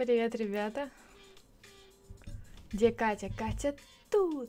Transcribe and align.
Привет, 0.00 0.34
ребята. 0.34 0.88
Где 2.72 2.90
Катя? 2.90 3.28
Катя 3.36 3.76
тут. 4.08 4.48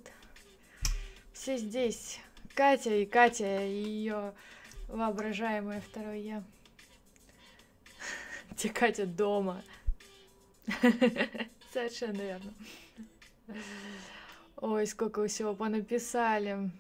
Все 1.34 1.58
здесь. 1.58 2.22
Катя 2.56 2.96
и 2.96 3.06
Катя, 3.06 3.62
и 3.62 3.84
ее 3.84 4.34
воображаемое 4.88 5.82
второе 5.82 6.20
я. 6.20 6.44
Где 8.52 8.70
Катя 8.70 9.06
дома. 9.06 9.62
Совершенно 11.74 12.22
верно. 12.22 12.54
Ой, 14.56 14.88
сколько 14.88 15.28
всего 15.28 15.54
понаписали. 15.54 16.72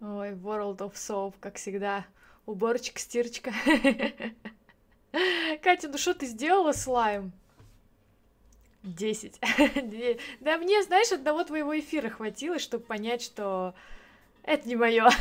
Ой, 0.00 0.30
World 0.30 0.78
of 0.78 0.94
Soap, 0.94 1.34
как 1.38 1.56
всегда. 1.56 2.06
Уборочка, 2.46 3.00
стирочка. 3.00 3.52
Катя, 5.62 5.88
ну 5.88 5.98
что 5.98 6.14
ты 6.14 6.26
сделала 6.26 6.72
слайм? 6.72 7.32
Десять. 8.84 9.40
Да 10.40 10.56
мне, 10.58 10.82
знаешь, 10.84 11.10
одного 11.10 11.42
твоего 11.42 11.76
эфира 11.76 12.08
хватило, 12.08 12.60
чтобы 12.60 12.84
понять, 12.84 13.20
что 13.20 13.74
это 14.44 14.68
не 14.68 14.76
мое. 14.76 15.10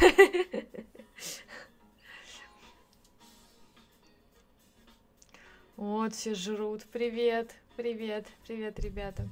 Вот 5.78 6.16
все 6.16 6.34
жрут. 6.36 6.84
Привет, 6.94 7.52
привет, 7.76 8.26
привет, 8.48 8.80
ребята. 8.80 9.28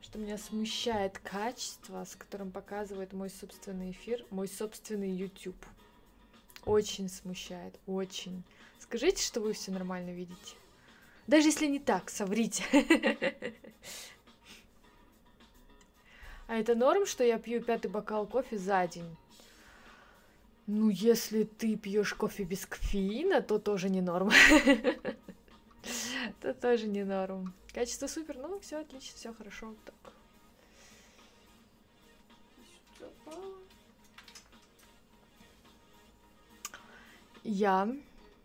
Что 0.00 0.18
меня 0.18 0.36
смущает 0.36 1.20
качество, 1.20 2.04
с 2.04 2.16
которым 2.16 2.50
показывает 2.50 3.12
мой 3.12 3.30
собственный 3.30 3.92
эфир, 3.92 4.24
мой 4.30 4.48
собственный 4.48 5.10
YouTube. 5.12 5.64
Очень 6.64 7.08
смущает, 7.08 7.78
очень. 7.86 8.42
Скажите, 8.78 9.22
что 9.22 9.40
вы 9.40 9.52
все 9.52 9.72
нормально 9.72 10.10
видите. 10.10 10.56
Даже 11.26 11.48
если 11.48 11.66
не 11.66 11.78
так, 11.78 12.10
соврите. 12.10 12.64
А 16.48 16.56
это 16.56 16.74
норм, 16.74 17.06
что 17.06 17.24
я 17.24 17.38
пью 17.38 17.62
пятый 17.62 17.86
бокал 17.88 18.26
кофе 18.26 18.58
за 18.58 18.86
день? 18.86 19.16
Ну, 20.66 20.90
если 20.90 21.44
ты 21.44 21.76
пьешь 21.76 22.12
кофе 22.12 22.44
без 22.44 22.66
кофеина, 22.66 23.40
то 23.40 23.58
тоже 23.58 23.88
не 23.88 24.02
норм. 24.02 24.30
Это 25.82 26.52
тоже 26.52 26.88
не 26.88 27.04
норм. 27.04 27.54
Качество 27.72 28.06
супер, 28.06 28.36
ну 28.36 28.60
все 28.60 28.80
отлично, 28.80 29.16
все 29.16 29.32
хорошо. 29.32 29.74
Я 37.44 37.88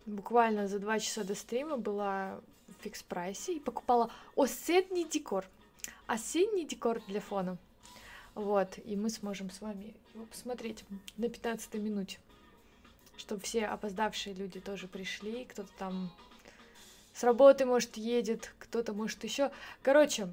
буквально 0.05 0.67
за 0.67 0.79
два 0.79 0.99
часа 0.99 1.23
до 1.23 1.35
стрима 1.35 1.77
была 1.77 2.39
в 2.67 2.83
фикс 2.83 3.03
прайсе 3.03 3.55
и 3.57 3.59
покупала 3.59 4.11
осенний 4.35 5.05
декор. 5.05 5.45
Осенний 6.07 6.65
декор 6.65 7.01
для 7.07 7.21
фона. 7.21 7.57
Вот, 8.33 8.79
и 8.85 8.95
мы 8.95 9.09
сможем 9.09 9.49
с 9.49 9.61
вами 9.61 9.95
его 10.13 10.25
посмотреть 10.25 10.83
на 11.17 11.27
15 11.27 11.73
минуте. 11.75 12.19
Чтобы 13.17 13.41
все 13.41 13.65
опоздавшие 13.65 14.35
люди 14.35 14.59
тоже 14.59 14.87
пришли, 14.87 15.45
кто-то 15.45 15.69
там 15.77 16.11
с 17.13 17.23
работы, 17.23 17.65
может, 17.65 17.97
едет, 17.97 18.53
кто-то, 18.59 18.93
может, 18.93 19.23
еще. 19.23 19.51
Короче, 19.81 20.27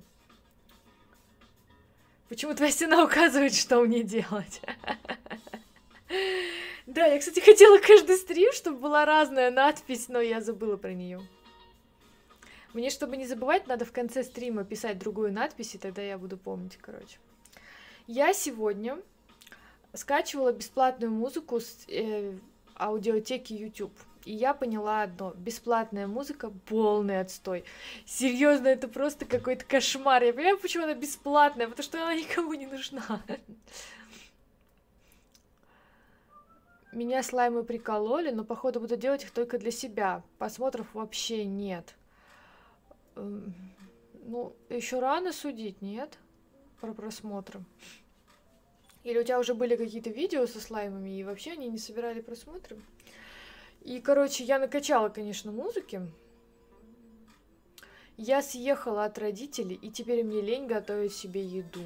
почему 2.29 2.55
твоя 2.55 2.71
стена 2.71 3.03
указывает, 3.03 3.55
что 3.55 3.81
мне 3.81 4.03
делать? 4.03 4.61
Да, 6.87 7.07
я, 7.07 7.19
кстати, 7.19 7.41
хотела 7.41 7.79
каждый 7.79 8.17
стрим, 8.17 8.53
чтобы 8.53 8.79
была 8.79 9.05
разная 9.05 9.51
надпись, 9.51 10.09
но 10.09 10.21
я 10.21 10.41
забыла 10.41 10.77
про 10.77 10.93
нее. 10.93 11.21
Мне, 12.75 12.91
чтобы 12.91 13.17
не 13.17 13.27
забывать, 13.27 13.67
надо 13.67 13.85
в 13.85 13.93
конце 13.93 14.23
стрима 14.23 14.65
писать 14.65 14.99
другую 14.99 15.33
надпись, 15.33 15.75
и 15.75 15.79
тогда 15.79 16.03
я 16.03 16.19
буду 16.19 16.37
помнить, 16.37 16.77
короче. 16.77 17.19
Я 18.07 18.35
сегодня 18.35 18.99
скачивала 19.95 20.53
бесплатную 20.53 21.11
музыку 21.11 21.61
с 21.61 21.87
э, 21.89 22.37
аудиотеки 22.77 23.53
YouTube. 23.55 23.93
И 24.25 24.35
я 24.35 24.55
поняла 24.55 25.03
одно. 25.03 25.33
Бесплатная 25.37 26.07
музыка— 26.07 26.51
полный 26.67 27.21
отстой. 27.21 27.65
Серьезно, 28.07 28.69
это 28.69 28.89
просто 28.89 29.25
какой-то 29.25 29.65
кошмар. 29.65 30.23
Я 30.23 30.33
понимаю, 30.33 30.59
почему 30.59 30.85
она 30.85 30.95
бесплатная, 30.95 31.69
потому 31.69 31.85
что 31.85 32.03
она 32.03 32.15
никому 32.15 32.55
не 32.55 32.67
нужна. 32.67 33.23
Меня 36.95 37.25
слаймы 37.25 37.65
прикололи, 37.65 38.31
но 38.31 38.45
походу 38.45 38.79
буду 38.79 38.97
делать 38.97 39.25
их 39.25 39.33
только 39.33 39.59
для 39.59 39.73
себя. 39.73 40.23
Просмотров 40.39 40.95
вообще 40.95 41.45
нет. 41.45 41.97
Эм, 43.17 43.53
ну, 44.23 44.55
еще 44.69 45.01
рано 45.01 45.33
судить, 45.33 45.83
нет? 45.83 46.17
Про 46.81 46.95
просмотры. 46.95 47.65
Или 49.03 49.19
у 49.19 49.25
тебя 49.25 49.41
уже 49.41 49.55
были 49.55 49.75
какие-то 49.75 50.11
видео 50.11 50.47
со 50.47 50.61
слаймами, 50.61 51.19
и 51.19 51.25
вообще 51.25 51.53
они 51.53 51.69
не 51.69 51.79
собирали 51.79 52.21
просмотры? 52.21 52.79
И, 53.83 54.01
короче, 54.01 54.45
я 54.45 54.61
накачала, 54.61 55.09
конечно, 55.09 55.51
музыки. 55.51 56.01
Я 58.17 58.41
съехала 58.41 59.05
от 59.05 59.19
родителей, 59.19 59.75
и 59.75 59.91
теперь 59.91 60.23
мне 60.23 60.41
лень 60.41 60.69
готовить 60.69 61.13
себе 61.13 61.45
еду. 61.45 61.83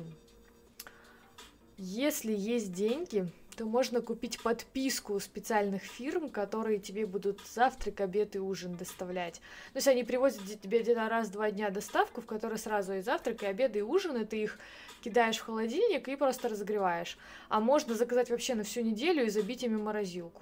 Если 1.78 2.32
есть 2.32 2.72
деньги, 2.72 3.32
то 3.58 3.64
можно 3.64 4.00
купить 4.00 4.40
подписку 4.40 5.18
специальных 5.18 5.82
фирм, 5.82 6.30
которые 6.30 6.78
тебе 6.78 7.06
будут 7.06 7.40
завтрак, 7.44 8.00
обед 8.00 8.36
и 8.36 8.38
ужин 8.38 8.76
доставлять. 8.76 9.40
То 9.72 9.78
есть 9.78 9.88
они 9.88 10.04
привозят 10.04 10.60
тебе 10.60 10.80
где-то 10.80 11.08
раз-два 11.08 11.50
дня 11.50 11.70
доставку, 11.70 12.20
в 12.20 12.26
которой 12.26 12.56
сразу 12.56 12.92
и 12.92 13.00
завтрак, 13.00 13.42
и 13.42 13.46
обед, 13.46 13.74
и 13.74 13.82
ужин, 13.82 14.16
и 14.16 14.24
ты 14.24 14.42
их 14.44 14.60
кидаешь 15.02 15.38
в 15.38 15.44
холодильник 15.44 16.06
и 16.06 16.14
просто 16.14 16.48
разогреваешь. 16.48 17.18
А 17.48 17.58
можно 17.58 17.94
заказать 17.94 18.30
вообще 18.30 18.54
на 18.54 18.62
всю 18.62 18.82
неделю 18.82 19.26
и 19.26 19.28
забить 19.28 19.64
ими 19.64 19.76
морозилку. 19.76 20.40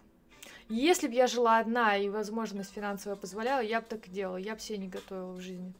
Если 0.68 1.08
бы 1.08 1.14
я 1.14 1.26
жила 1.26 1.58
одна 1.58 1.96
и 1.96 2.10
возможность 2.10 2.74
финансовая 2.74 3.16
позволяла, 3.16 3.60
я 3.60 3.80
бы 3.80 3.86
так 3.88 4.08
и 4.08 4.10
делала. 4.10 4.36
Я 4.36 4.54
бы 4.54 4.60
себе 4.60 4.76
не 4.76 4.88
готовила 4.88 5.32
в 5.32 5.40
жизни. 5.40 5.72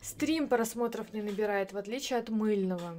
Стрим 0.00 0.48
просмотров 0.48 1.12
не 1.12 1.22
набирает, 1.22 1.72
в 1.72 1.76
отличие 1.76 2.18
от 2.18 2.30
мыльного. 2.30 2.96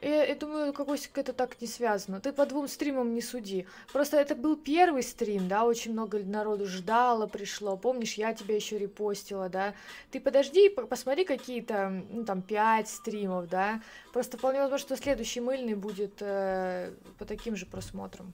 Я, 0.00 0.24
я 0.24 0.34
думаю, 0.34 0.72
какой-то 0.72 1.08
это 1.14 1.32
так 1.32 1.60
не 1.60 1.66
связано. 1.66 2.20
Ты 2.20 2.32
по 2.32 2.46
двум 2.46 2.68
стримам 2.68 3.14
не 3.14 3.20
суди. 3.20 3.66
Просто 3.92 4.16
это 4.16 4.34
был 4.36 4.56
первый 4.56 5.02
стрим, 5.02 5.48
да, 5.48 5.64
очень 5.64 5.92
много 5.92 6.20
народу 6.20 6.66
ждало, 6.66 7.26
пришло. 7.26 7.76
Помнишь, 7.76 8.14
я 8.14 8.32
тебя 8.32 8.54
еще 8.54 8.78
репостила, 8.78 9.48
да. 9.48 9.74
Ты 10.10 10.20
подожди, 10.20 10.68
посмотри 10.68 11.24
какие-то, 11.24 12.04
ну, 12.10 12.24
там, 12.24 12.42
пять 12.42 12.88
стримов, 12.88 13.48
да. 13.48 13.82
Просто 14.12 14.38
вполне 14.38 14.60
возможно, 14.60 14.86
что 14.86 14.96
следующий 14.96 15.40
мыльный 15.40 15.74
будет 15.74 16.20
э, 16.20 16.92
по 17.18 17.24
таким 17.24 17.56
же 17.56 17.66
просмотрам. 17.66 18.32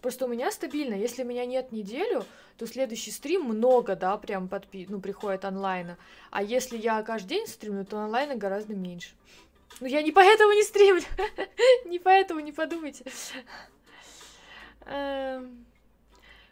Просто 0.00 0.24
у 0.24 0.28
меня 0.28 0.50
стабильно, 0.50 0.94
если 0.94 1.24
меня 1.24 1.44
нет 1.44 1.72
неделю, 1.72 2.24
то 2.56 2.66
следующий 2.66 3.10
стрим 3.10 3.42
много, 3.44 3.96
да, 3.96 4.16
прям 4.16 4.48
подпи 4.48 4.86
ну, 4.88 5.00
приходит 5.00 5.44
онлайна. 5.44 5.98
А 6.30 6.42
если 6.42 6.78
я 6.78 7.02
каждый 7.02 7.28
день 7.28 7.46
стримлю, 7.46 7.84
то 7.84 7.98
онлайна 7.98 8.36
гораздо 8.36 8.74
меньше. 8.74 9.10
Ну, 9.78 9.86
я 9.86 10.02
не 10.02 10.12
поэтому 10.12 10.52
не 10.52 10.62
стримлю. 10.62 11.04
не 11.84 11.98
поэтому, 11.98 12.40
не 12.40 12.52
подумайте. 12.52 13.04
Эм, 14.86 15.64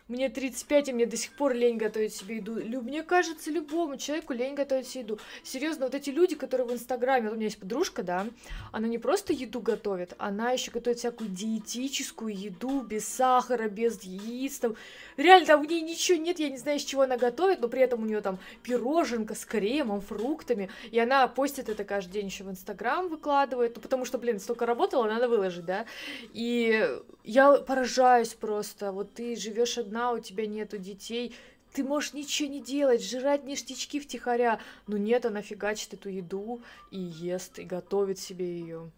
мне 0.09 0.31
35, 0.31 0.89
и 0.89 0.93
мне 0.95 1.05
до 1.05 1.19
сих 1.19 1.33
пор 1.33 1.53
лень 1.53 1.77
готовить 1.77 2.15
себе 2.15 2.37
еду. 2.37 2.59
Лю, 2.59 2.81
мне 2.81 3.03
кажется, 3.03 3.51
любому 3.51 3.99
человеку 3.99 4.33
лень 4.33 4.55
готовить 4.55 4.89
себе 4.89 5.03
еду. 5.03 5.19
Серьезно, 5.43 5.85
вот 5.85 5.95
эти 5.95 6.09
люди, 6.09 6.35
которые 6.35 6.67
в 6.67 6.73
Инстаграме, 6.73 7.27
вот 7.27 7.35
у 7.35 7.37
меня 7.37 7.47
есть 7.47 7.59
подружка, 7.59 8.03
да, 8.03 8.27
она 8.73 8.89
не 8.89 8.97
просто 8.97 9.35
еду 9.35 9.61
готовит, 9.61 10.15
она 10.17 10.53
еще 10.53 10.71
готовит 10.71 10.99
всякую 10.99 11.29
диетическую 11.29 12.35
еду, 12.35 12.81
без 12.81 13.07
сахара, 13.07 13.69
без 13.69 14.03
яиц, 14.03 14.59
там. 14.61 14.77
Реально, 15.19 15.47
там 15.47 15.61
у 15.63 15.65
нее 15.65 15.81
ничего 15.81 16.17
нет, 16.17 16.39
я 16.39 16.49
не 16.49 16.59
знаю, 16.59 16.79
из 16.79 16.85
чего 16.85 17.03
она 17.03 17.17
готовит, 17.17 17.61
но 17.61 17.67
при 17.67 17.83
этом 17.83 18.05
у 18.05 18.07
нее 18.07 18.21
там 18.21 18.39
пироженка 18.63 19.35
с 19.35 19.45
кремом, 19.45 20.01
фруктами, 20.01 20.71
и 20.93 20.99
она 21.01 21.27
постит 21.27 21.69
это 21.69 21.83
каждый 21.83 22.13
день 22.13 22.27
еще 22.27 22.45
в 22.45 22.51
Инстаграм 22.51 23.09
выкладывает, 23.09 23.75
ну, 23.75 23.83
потому 23.83 24.05
что, 24.05 24.17
блин, 24.19 24.39
столько 24.39 24.65
работала, 24.65 25.09
надо 25.09 25.29
выложить, 25.29 25.65
да, 25.65 25.87
и 26.33 26.89
я 27.25 27.53
поражаюсь 27.57 28.35
просто, 28.35 28.93
вот 28.93 29.13
ты 29.13 29.35
живешь 29.35 29.77
одна 29.77 30.13
у 30.13 30.21
тебя 30.21 30.47
нету 30.47 30.79
детей, 30.79 31.35
ты 31.73 31.83
можешь 31.83 32.13
ничего 32.13 32.49
не 32.49 32.61
делать, 32.61 33.05
жрать 33.05 33.45
ништячки 33.45 34.01
втихаря. 34.01 34.59
Но 34.87 34.97
нет, 34.97 35.27
она 35.27 35.43
фигачит 35.43 35.95
эту 35.95 36.09
еду 36.09 36.63
и 36.91 36.99
ест, 36.99 37.59
и 37.59 37.65
готовит 37.65 38.19
себе 38.19 38.59
ее. 38.59 38.91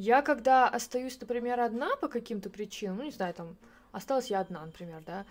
Я 0.00 0.22
когда 0.22 0.66
остаюсь, 0.66 1.20
например, 1.20 1.60
одна 1.60 1.94
по 1.96 2.08
каким-то 2.08 2.48
причинам, 2.48 2.96
ну, 2.96 3.02
не 3.02 3.10
знаю, 3.10 3.34
там, 3.34 3.54
осталась 3.92 4.30
я 4.30 4.40
одна, 4.40 4.64
например, 4.64 5.02
да, 5.04 5.26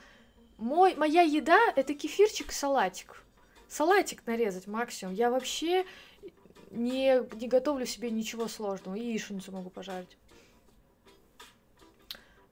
мой, 0.57 0.93
моя 0.93 1.23
еда— 1.23 1.57
это 1.75 1.95
кефирчик 1.95 2.51
и 2.51 2.53
салатик. 2.53 3.23
Салатик 3.67 4.27
нарезать 4.27 4.67
максимум. 4.67 5.15
Я 5.15 5.31
вообще 5.31 5.87
не, 6.69 7.19
не 7.37 7.47
готовлю 7.47 7.87
себе 7.87 8.11
ничего 8.11 8.47
сложного. 8.47 8.93
Яичницу 8.93 9.51
могу 9.51 9.71
пожарить. 9.71 10.15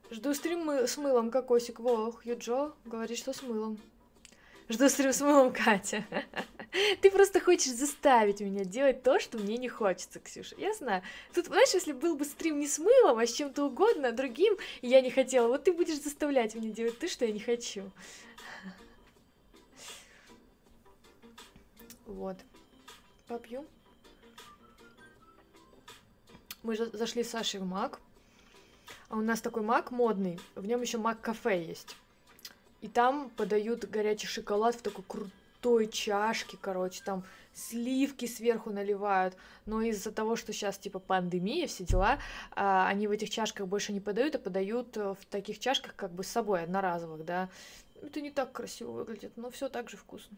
Жду 0.09 0.33
стрим 0.33 0.67
с 0.71 0.97
мылом, 0.97 1.29
кокосик. 1.29 1.79
Во, 1.79 2.19
Юджо 2.23 2.73
говорит, 2.85 3.19
что 3.19 3.31
с 3.31 3.43
мылом. 3.43 3.77
Жду 4.69 4.89
с 4.89 5.21
мылом, 5.21 5.53
Катя. 5.53 6.05
Ты 7.01 7.09
просто 7.09 7.39
хочешь 7.39 7.71
заставить 7.71 8.41
меня 8.41 8.65
делать 8.65 9.01
то, 9.01 9.17
что 9.17 9.37
мне 9.37 9.57
не 9.57 9.69
хочется, 9.69 10.19
Ксюша. 10.19 10.55
Я 10.57 10.73
знаю. 10.73 11.03
Тут, 11.33 11.45
знаешь, 11.45 11.73
если 11.73 11.93
был 11.93 12.17
бы 12.17 12.25
стрим 12.25 12.59
не 12.59 12.67
с 12.67 12.77
мылом, 12.77 13.17
а 13.17 13.25
с 13.25 13.31
чем-то 13.31 13.65
угодно, 13.65 14.11
другим, 14.11 14.57
и 14.81 14.89
я 14.89 14.99
не 14.99 15.09
хотела, 15.09 15.47
вот 15.47 15.63
ты 15.63 15.71
будешь 15.71 16.01
заставлять 16.01 16.53
меня 16.53 16.71
делать 16.71 16.99
то, 16.99 17.07
что 17.07 17.25
я 17.25 17.31
не 17.31 17.39
хочу. 17.39 17.89
Вот. 22.05 22.37
Попью. 23.27 23.65
Мы 26.63 26.75
же 26.75 26.87
зашли 26.87 27.23
с 27.23 27.29
Сашей 27.29 27.61
в 27.61 27.65
Мак. 27.65 28.01
А 29.07 29.15
у 29.15 29.21
нас 29.21 29.39
такой 29.39 29.63
Мак 29.63 29.91
модный. 29.91 30.39
В 30.55 30.65
нем 30.65 30.81
еще 30.81 30.97
Мак 30.97 31.21
кафе 31.21 31.63
есть. 31.63 31.95
И 32.81 32.87
там 32.87 33.29
подают 33.31 33.85
горячий 33.85 34.27
шоколад 34.27 34.75
в 34.75 34.81
такой 34.81 35.03
крутой 35.07 35.87
чашке, 35.87 36.57
короче, 36.61 37.01
там 37.03 37.23
сливки 37.53 38.27
сверху 38.27 38.69
наливают, 38.69 39.35
но 39.65 39.81
из-за 39.81 40.11
того, 40.11 40.35
что 40.35 40.53
сейчас 40.53 40.77
типа 40.77 40.99
пандемия, 40.99 41.65
все 41.65 41.83
дела, 41.83 42.19
а, 42.51 42.87
они 42.87 43.07
в 43.07 43.11
этих 43.11 43.31
чашках 43.31 43.67
больше 43.67 43.93
не 43.93 43.99
подают, 43.99 44.35
а 44.35 44.39
подают 44.39 44.95
э, 44.95 45.15
в 45.19 45.25
таких 45.25 45.57
чашках 45.57 45.95
как 45.95 46.11
бы 46.11 46.23
с 46.23 46.27
собой, 46.27 46.63
одноразовых, 46.63 47.25
да. 47.25 47.49
Это 48.03 48.21
не 48.21 48.29
так 48.29 48.51
красиво 48.51 48.91
выглядит, 48.91 49.31
но 49.37 49.49
все 49.49 49.69
так 49.69 49.89
же 49.89 49.97
вкусно. 49.97 50.37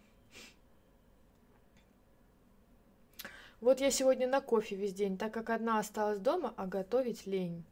Вот 3.60 3.82
я 3.82 3.92
сегодня 3.92 4.26
на 4.26 4.40
кофе 4.40 4.78
весь 4.78 4.94
день, 4.94 5.18
так 5.18 5.34
как 5.34 5.50
одна 5.50 5.80
осталась 5.80 6.20
дома, 6.20 6.54
а 6.56 6.66
готовить 6.66 7.28
лень. 7.28 7.66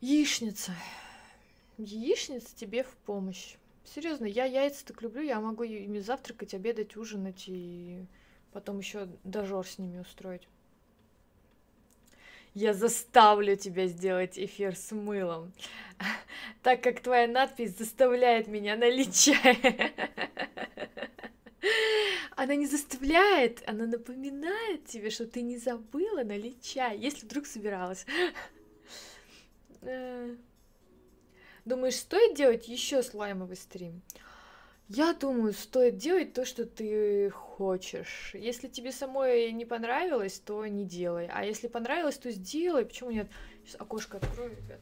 Яичница. 0.00 0.72
Яичница 1.78 2.54
тебе 2.54 2.84
в 2.84 2.94
помощь. 3.04 3.56
Серьезно, 3.84 4.26
я 4.26 4.44
яйца 4.44 4.86
так 4.86 5.02
люблю, 5.02 5.22
я 5.22 5.40
могу 5.40 5.64
ими 5.64 5.98
завтракать, 5.98 6.54
обедать, 6.54 6.96
ужинать 6.96 7.44
и 7.48 8.06
потом 8.52 8.78
еще 8.78 9.08
дожор 9.24 9.66
с 9.66 9.78
ними 9.78 9.98
устроить. 9.98 10.48
Я 12.54 12.72
заставлю 12.72 13.56
тебя 13.56 13.88
сделать 13.88 14.38
эфир 14.38 14.76
с 14.76 14.92
мылом, 14.92 15.52
так 16.62 16.80
как 16.82 17.00
твоя 17.00 17.26
надпись 17.26 17.76
заставляет 17.76 18.46
меня 18.46 18.76
налить. 18.76 19.32
Она 22.36 22.54
не 22.56 22.66
заставляет, 22.66 23.62
она 23.66 23.86
напоминает 23.86 24.86
тебе, 24.86 25.10
что 25.10 25.24
ты 25.24 25.40
не 25.40 25.56
забыла 25.56 26.24
налить 26.24 26.60
чай, 26.62 26.98
если 26.98 27.24
вдруг 27.26 27.46
собиралась. 27.46 28.06
Думаешь, 31.64 31.96
стоит 31.96 32.36
делать 32.36 32.68
еще 32.68 33.02
слаймовый 33.02 33.56
стрим? 33.56 34.02
Я 34.88 35.14
думаю, 35.14 35.54
стоит 35.54 35.96
делать 35.96 36.34
то, 36.34 36.44
что 36.44 36.66
ты 36.66 37.30
хочешь. 37.30 38.32
Если 38.34 38.68
тебе 38.68 38.92
самой 38.92 39.50
не 39.52 39.64
понравилось, 39.64 40.38
то 40.38 40.66
не 40.66 40.84
делай. 40.84 41.26
А 41.32 41.42
если 41.42 41.68
понравилось, 41.68 42.18
то 42.18 42.30
сделай. 42.30 42.84
Почему 42.84 43.10
нет? 43.10 43.28
Сейчас 43.64 43.80
окошко 43.80 44.18
открою, 44.18 44.50
ребят. 44.50 44.80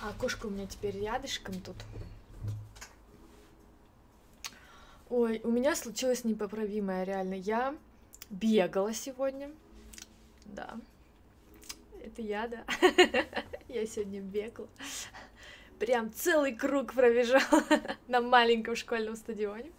А 0.00 0.08
окошко 0.08 0.46
у 0.46 0.50
меня 0.50 0.66
теперь 0.66 0.98
рядышком 0.98 1.60
тут. 1.60 1.76
Ой, 5.10 5.42
у 5.44 5.50
меня 5.50 5.76
случилось 5.76 6.24
непоправимое, 6.24 7.04
реально. 7.04 7.34
Я 7.34 7.76
бегала 8.30 8.94
сегодня. 8.94 9.50
Да. 10.46 10.78
Это 12.04 12.22
я, 12.22 12.48
да. 12.48 12.64
Я 13.68 13.86
сегодня 13.86 14.20
бегала. 14.20 14.68
Прям 15.78 16.12
целый 16.12 16.54
круг 16.54 16.92
пробежала 16.92 17.62
на 18.08 18.20
маленьком 18.20 18.76
школьном 18.76 19.16
стадионе. 19.16 19.70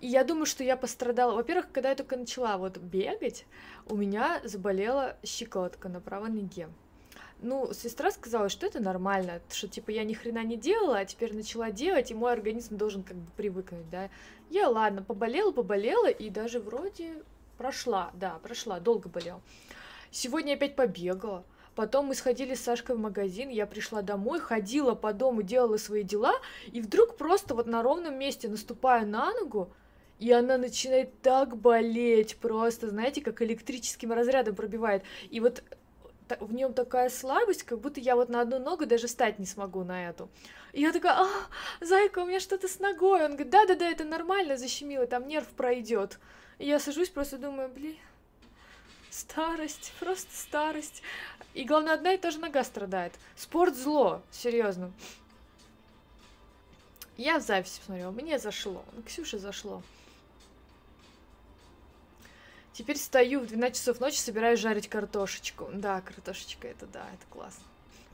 И 0.00 0.06
я 0.06 0.24
думаю, 0.24 0.46
что 0.46 0.62
я 0.62 0.76
пострадала. 0.76 1.34
Во-первых, 1.34 1.70
когда 1.72 1.90
я 1.90 1.96
только 1.96 2.16
начала 2.16 2.56
вот 2.56 2.78
бегать, 2.78 3.44
у 3.86 3.96
меня 3.96 4.40
заболела 4.44 5.16
щиколотка 5.24 5.88
на 5.88 6.00
правой 6.00 6.30
ноге. 6.30 6.68
Ну, 7.40 7.72
сестра 7.72 8.10
сказала, 8.10 8.48
что 8.48 8.66
это 8.66 8.80
нормально, 8.80 9.40
что 9.50 9.68
типа 9.68 9.90
я 9.90 10.04
ни 10.04 10.14
хрена 10.14 10.42
не 10.44 10.56
делала, 10.56 10.98
а 10.98 11.04
теперь 11.04 11.34
начала 11.34 11.70
делать, 11.70 12.10
и 12.10 12.14
мой 12.14 12.32
организм 12.32 12.76
должен 12.76 13.02
как 13.02 13.16
бы 13.16 13.30
привыкнуть, 13.36 13.88
да. 13.90 14.08
Я, 14.50 14.68
ладно, 14.68 15.02
поболела, 15.02 15.52
поболела, 15.52 16.08
и 16.08 16.30
даже 16.30 16.58
вроде 16.58 17.22
прошла, 17.56 18.10
да, 18.14 18.38
прошла, 18.42 18.80
долго 18.80 19.08
болела. 19.08 19.40
Сегодня 20.10 20.54
опять 20.54 20.76
побегала. 20.76 21.44
Потом 21.74 22.06
мы 22.06 22.16
сходили 22.16 22.54
с 22.54 22.60
Сашкой 22.60 22.96
в 22.96 22.98
магазин, 22.98 23.50
я 23.50 23.64
пришла 23.64 24.02
домой, 24.02 24.40
ходила 24.40 24.96
по 24.96 25.12
дому, 25.12 25.42
делала 25.42 25.76
свои 25.76 26.02
дела, 26.02 26.34
и 26.72 26.80
вдруг 26.80 27.16
просто 27.16 27.54
вот 27.54 27.68
на 27.68 27.82
ровном 27.82 28.18
месте 28.18 28.48
наступаю 28.48 29.06
на 29.06 29.32
ногу, 29.32 29.72
и 30.18 30.32
она 30.32 30.58
начинает 30.58 31.22
так 31.22 31.56
болеть 31.56 32.36
просто, 32.38 32.88
знаете, 32.88 33.20
как 33.20 33.42
электрическим 33.42 34.12
разрядом 34.12 34.56
пробивает. 34.56 35.04
И 35.30 35.38
вот 35.38 35.62
в 36.40 36.52
нем 36.52 36.74
такая 36.74 37.10
слабость, 37.10 37.62
как 37.62 37.78
будто 37.78 38.00
я 38.00 38.16
вот 38.16 38.28
на 38.28 38.40
одну 38.40 38.58
ногу 38.58 38.86
даже 38.86 39.06
встать 39.06 39.38
не 39.38 39.46
смогу 39.46 39.84
на 39.84 40.08
эту. 40.08 40.28
И 40.72 40.82
я 40.82 40.92
такая, 40.92 41.14
а, 41.14 41.28
зайка, 41.80 42.18
у 42.18 42.26
меня 42.26 42.40
что-то 42.40 42.68
с 42.68 42.80
ногой. 42.80 43.24
Он 43.24 43.32
говорит, 43.32 43.50
да-да-да, 43.50 43.88
это 43.88 44.04
нормально, 44.04 44.56
защемило, 44.56 45.06
там 45.06 45.26
нерв 45.26 45.46
пройдет. 45.48 46.18
И 46.58 46.66
я 46.66 46.80
сажусь, 46.80 47.08
просто 47.08 47.38
думаю, 47.38 47.68
блин, 47.68 47.96
Старость, 49.10 49.92
просто 49.98 50.34
старость. 50.34 51.02
И 51.54 51.64
главное, 51.64 51.94
одна 51.94 52.12
и 52.12 52.18
та 52.18 52.30
же 52.30 52.38
нога 52.38 52.62
страдает. 52.64 53.12
Спорт 53.36 53.74
зло, 53.74 54.22
серьезно. 54.30 54.92
Я 57.16 57.38
в 57.38 57.42
записи 57.42 57.80
посмотрела, 57.80 58.10
мне 58.12 58.38
зашло. 58.38 58.84
Ксюше 59.06 59.38
зашло. 59.38 59.82
Теперь 62.72 62.96
стою 62.96 63.40
в 63.40 63.46
12 63.46 63.76
часов 63.76 63.98
ночи, 63.98 64.18
собираюсь 64.18 64.60
жарить 64.60 64.88
картошечку. 64.88 65.68
Да, 65.72 66.00
картошечка, 66.00 66.68
это 66.68 66.86
да, 66.86 67.04
это 67.12 67.26
классно. 67.28 67.64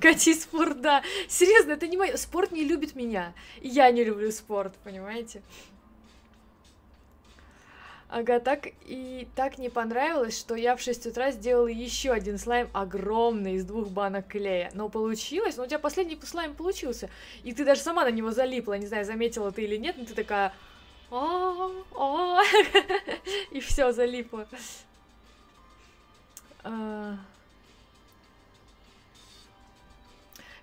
Кати 0.01 0.35
спорт, 0.35 0.81
да. 0.81 1.03
Серьезно, 1.29 1.73
это 1.73 1.87
не 1.87 1.99
мой... 1.99 2.17
Спорт 2.17 2.51
не 2.51 2.65
любит 2.65 2.95
меня. 2.95 3.35
Я 3.61 3.91
не 3.91 4.05
люблю 4.05 4.33
спорт, 4.33 4.75
понимаете? 4.83 5.43
Ага, 8.17 8.39
так 8.39 8.69
и 8.87 9.27
так 9.35 9.59
не 9.59 9.69
понравилось, 9.69 10.39
что 10.39 10.55
я 10.55 10.77
в 10.77 10.81
6 10.81 11.07
утра 11.07 11.33
сделала 11.33 11.67
еще 11.67 12.13
один 12.13 12.39
слайм 12.39 12.71
огромный 12.73 13.55
из 13.55 13.65
двух 13.65 13.89
банок 13.89 14.29
клея. 14.29 14.71
Но 14.73 14.89
получилось, 14.89 15.57
но 15.57 15.65
у 15.65 15.67
тебя 15.67 15.81
последний 15.81 16.17
слайм 16.23 16.55
получился. 16.55 17.11
И 17.43 17.53
ты 17.53 17.65
даже 17.65 17.81
сама 17.81 18.05
на 18.05 18.13
него 18.13 18.31
залипла, 18.31 18.75
не 18.75 18.87
знаю, 18.87 19.05
заметила 19.05 19.51
ты 19.51 19.65
или 19.65 19.77
нет, 19.77 19.97
но 19.99 20.05
ты 20.05 20.15
такая... 20.15 20.55
И 23.51 23.59
все, 23.59 23.91
залипла. 23.91 24.47
А. 26.63 27.17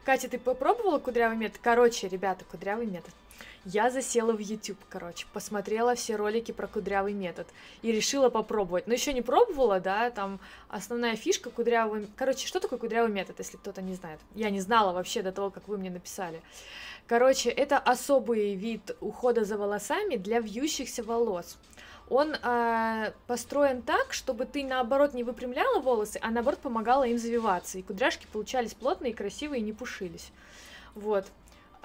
Катя, 0.06 0.30
ты 0.30 0.40
попробовала 0.40 1.00
кудрявый 1.00 1.36
метод? 1.36 1.60
Короче, 1.62 2.08
ребята, 2.08 2.46
кудрявый 2.46 2.86
метод. 2.86 3.14
Я 3.66 3.92
засела 3.92 4.32
в 4.32 4.40
YouTube, 4.40 4.80
короче, 4.90 5.28
посмотрела 5.34 5.94
все 5.94 6.16
ролики 6.16 6.52
про 6.52 6.68
кудрявый 6.68 7.14
метод 7.14 7.48
и 7.84 7.92
решила 7.92 8.30
попробовать. 8.30 8.88
Но 8.88 8.94
еще 8.94 9.14
не 9.14 9.22
пробовала, 9.22 9.80
да, 9.80 10.10
там 10.10 10.40
основная 10.68 11.16
фишка 11.16 11.52
кудрявый... 11.52 12.08
Короче, 12.16 12.48
что 12.48 12.60
такое 12.60 12.80
кудрявый 12.80 13.12
метод, 13.12 13.38
если 13.38 13.58
кто-то 13.58 13.82
не 13.82 13.94
знает? 13.94 14.20
Я 14.34 14.50
не 14.50 14.62
знала 14.62 14.94
вообще 14.94 15.22
до 15.22 15.32
того, 15.32 15.52
как 15.52 15.68
вы 15.68 15.78
мне 15.78 15.92
написали. 15.92 16.42
Короче, 17.06 17.50
это 17.50 17.78
особый 17.78 18.56
вид 18.56 18.96
ухода 19.00 19.46
за 19.46 19.58
волосами 19.58 20.16
для 20.16 20.40
вьющихся 20.40 21.04
волос 21.04 21.58
он 22.12 22.36
э, 22.36 23.14
построен 23.26 23.82
так, 23.82 24.12
чтобы 24.12 24.46
ты 24.46 24.66
наоборот 24.66 25.14
не 25.14 25.24
выпрямляла 25.24 25.80
волосы, 25.80 26.20
а 26.22 26.30
наоборот 26.30 26.60
помогала 26.60 27.06
им 27.06 27.18
завиваться, 27.18 27.78
и 27.78 27.82
кудряшки 27.82 28.28
получались 28.34 28.74
плотные, 28.74 29.14
красивые 29.14 29.62
и 29.62 29.64
не 29.64 29.72
пушились. 29.72 30.32
Вот. 30.94 31.26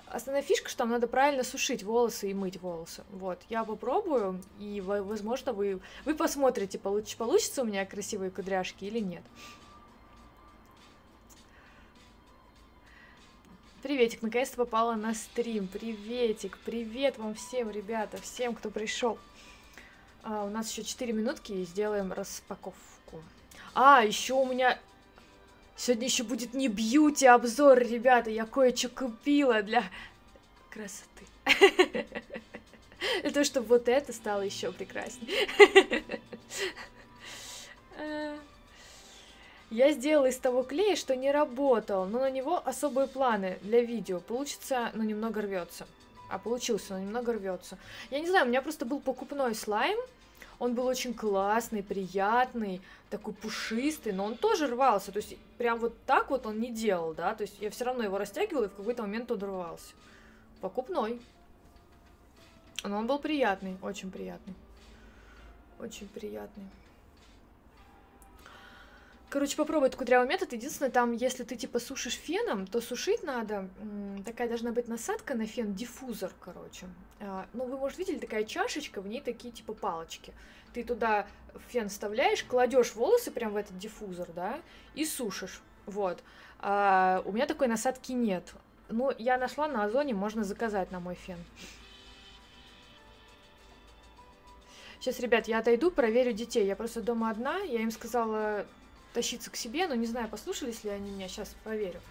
Основная 0.09 0.43
фишка, 0.43 0.69
что 0.69 0.79
там 0.79 0.91
надо 0.91 1.09
правильно 1.09 1.43
сушить 1.43 1.83
волосы 1.83 2.31
и 2.31 2.35
мыть 2.35 2.61
волосы. 2.61 3.03
Вот, 3.11 3.41
я 3.49 3.65
попробую, 3.65 4.41
и, 4.59 4.81
возможно, 4.81 5.53
вы, 5.53 5.81
вы 6.05 6.15
посмотрите, 6.15 6.79
получ, 6.79 7.17
получится 7.17 7.63
у 7.63 7.65
меня 7.65 7.85
красивые 7.85 8.31
кудряшки 8.31 8.85
или 8.85 9.01
нет. 9.01 9.23
Приветик, 13.83 14.23
наконец-то 14.23 14.57
попала 14.57 14.95
на 14.95 15.15
стрим. 15.15 15.69
Приветик, 15.69 16.59
привет 16.65 17.19
вам 17.19 17.35
всем, 17.35 17.71
ребята, 17.71 18.21
всем, 18.21 18.55
кто 18.55 18.71
пришел. 18.71 19.19
А, 20.23 20.45
у 20.45 20.51
нас 20.51 20.71
еще 20.71 20.83
4 20.83 21.13
минутки 21.13 21.53
и 21.53 21.65
сделаем 21.65 22.13
распаковку. 22.13 23.23
А, 23.75 24.03
еще 24.03 24.35
у 24.35 24.47
меня 24.47 24.79
Сегодня 25.77 26.07
еще 26.07 26.23
будет 26.23 26.55
не 26.55 26.69
бьюти 26.69 27.27
обзор, 27.27 27.79
ребята. 27.79 28.31
Я 28.31 28.47
кое-что 28.47 28.89
купила 28.89 29.63
для 29.63 29.85
красоты. 30.71 31.27
Для 33.23 33.31
того, 33.31 33.45
чтобы 33.45 33.69
вот 33.69 33.89
это 33.89 34.13
стало 34.13 34.41
еще 34.41 34.73
прекраснее. 34.73 36.03
Я 39.71 39.93
сделала 39.93 40.27
из 40.27 40.39
того 40.39 40.63
клея, 40.63 40.97
что 40.97 41.15
не 41.15 41.31
работал, 41.31 42.07
но 42.07 42.21
на 42.21 42.31
него 42.31 42.63
особые 42.65 43.09
планы 43.09 43.59
для 43.63 43.83
видео. 43.83 44.21
Получится, 44.21 44.91
но 44.95 45.03
немного 45.03 45.43
рвется. 45.43 45.87
А 46.31 46.39
получился, 46.39 46.95
но 46.95 47.01
немного 47.01 47.33
рвется. 47.33 47.77
Я 48.11 48.21
не 48.21 48.29
знаю, 48.29 48.47
у 48.47 48.49
меня 48.49 48.63
просто 48.63 48.87
был 48.87 49.01
покупной 49.01 49.55
слайм. 49.55 49.99
Он 50.59 50.75
был 50.75 50.87
очень 50.87 51.13
классный, 51.13 51.83
приятный, 51.83 52.81
такой 53.11 53.35
пушистый, 53.35 54.13
но 54.13 54.25
он 54.25 54.37
тоже 54.37 54.67
рвался. 54.67 55.13
То 55.13 55.19
есть 55.19 55.37
прям 55.59 55.79
вот 55.79 55.95
так 56.07 56.31
вот 56.31 56.47
он 56.47 56.61
не 56.61 56.73
делал, 56.73 57.15
да. 57.15 57.35
То 57.35 57.43
есть 57.43 57.57
я 57.61 57.71
все 57.71 57.85
равно 57.85 58.05
его 58.05 58.17
растягивала, 58.19 58.65
и 58.65 58.69
в 58.69 58.75
какой-то 58.75 59.03
момент 59.03 59.31
он 59.31 59.39
рвался. 59.43 59.95
Покупной. 60.61 61.21
Но 62.85 62.99
он 62.99 63.07
был 63.07 63.19
приятный, 63.19 63.77
очень 63.83 64.11
приятный. 64.11 64.55
Очень 65.79 66.09
приятный. 66.09 66.65
Короче, 69.29 69.57
попробуй 69.57 69.89
этот 69.89 69.99
кудрявый 69.99 70.29
метод. 70.29 70.53
Единственное, 70.53 70.91
там, 70.91 71.13
если 71.13 71.43
ты 71.43 71.57
типа 71.57 71.81
сушишь 71.81 72.15
феном, 72.15 72.67
то 72.67 72.81
сушить 72.81 73.25
надо. 73.25 73.69
Такая 74.25 74.49
должна 74.49 74.71
быть 74.71 74.87
насадка 74.87 75.35
на 75.35 75.47
фен, 75.47 75.75
диффузор, 75.75 76.31
короче. 76.41 76.87
А, 77.21 77.47
ну, 77.53 77.65
вы, 77.67 77.77
может, 77.77 77.99
видели, 77.99 78.19
такая 78.19 78.45
чашечка, 78.45 79.01
в 79.01 79.09
ней 79.09 79.21
такие 79.21 79.53
типа 79.53 79.75
палочки. 79.75 80.33
Ты 80.73 80.85
туда 80.85 81.27
фен 81.69 81.89
вставляешь, 81.89 82.45
кладешь 82.45 82.95
волосы 82.95 83.33
прям 83.33 83.53
в 83.53 83.57
этот 83.57 83.77
диффузор, 83.79 84.29
да, 84.33 84.61
и 84.95 85.05
сушишь. 85.05 85.61
Вот. 85.87 86.23
А, 86.61 87.23
у 87.25 87.33
меня 87.33 87.47
такой 87.47 87.67
насадки 87.67 88.13
нет. 88.13 88.55
Ну, 88.89 89.13
я 89.19 89.39
нашла 89.39 89.67
на 89.67 89.85
Озоне, 89.85 90.15
можно 90.15 90.45
заказать 90.45 90.93
на 90.93 91.01
мой 91.01 91.17
фен. 91.17 91.39
Сейчас, 95.01 95.19
ребят, 95.19 95.49
я 95.49 95.59
отойду, 95.59 95.91
проверю 95.91 96.33
детей. 96.33 96.65
Я 96.65 96.77
просто 96.77 97.01
дома 97.01 97.31
одна, 97.31 97.59
я 97.59 97.81
им 97.81 97.91
сказала 97.91 98.67
тащиться 99.17 99.51
к 99.51 99.57
себе, 99.57 99.87
но 99.87 99.95
не 99.95 100.07
знаю, 100.07 100.29
послушались 100.29 100.85
ли 100.85 100.91
они 100.91 101.11
меня, 101.11 101.27
сейчас 101.27 101.57
проверю. 101.65 102.03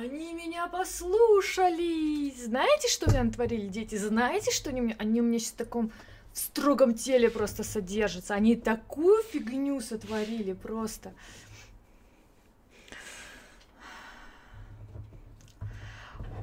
Они 0.00 0.32
меня 0.32 0.66
послушали! 0.66 2.30
Знаете, 2.30 2.88
что 2.88 3.10
меня 3.10 3.24
натворили 3.24 3.66
дети? 3.66 3.96
Знаете, 3.96 4.50
что 4.50 4.70
они, 4.70 4.96
они 4.98 5.20
у 5.20 5.24
меня 5.24 5.38
сейчас 5.38 5.52
в 5.52 5.56
таком 5.56 5.92
строгом 6.32 6.94
теле 6.94 7.28
просто 7.28 7.64
содержатся? 7.64 8.32
Они 8.32 8.56
такую 8.56 9.22
фигню 9.24 9.78
сотворили 9.80 10.54
просто. 10.54 11.12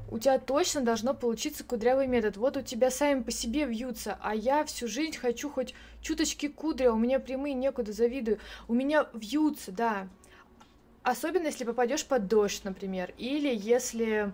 у 0.10 0.20
тебя 0.20 0.38
точно 0.38 0.82
должно 0.82 1.16
получиться 1.16 1.64
кудрявый 1.64 2.06
метод. 2.06 2.38
Вот 2.38 2.58
у 2.58 2.62
тебя 2.62 2.92
сами 2.92 3.24
по 3.24 3.32
себе 3.32 3.66
вьются, 3.66 4.18
а 4.22 4.36
я 4.36 4.64
всю 4.66 4.88
жизнь 4.88 5.18
хочу 5.18 5.50
хоть 5.50 5.74
чуточки 6.02 6.48
кудря, 6.48 6.94
у 6.94 6.98
меня 6.98 7.20
прямые 7.20 7.56
некуда 7.56 7.92
завидую. 7.92 8.40
У 8.68 8.74
меня 8.74 9.10
вьются, 9.14 9.72
да. 9.72 10.08
Особенно, 11.08 11.46
если 11.46 11.64
попадешь 11.64 12.06
под 12.06 12.28
дождь, 12.28 12.66
например, 12.66 13.14
или 13.18 13.48
если... 13.56 14.30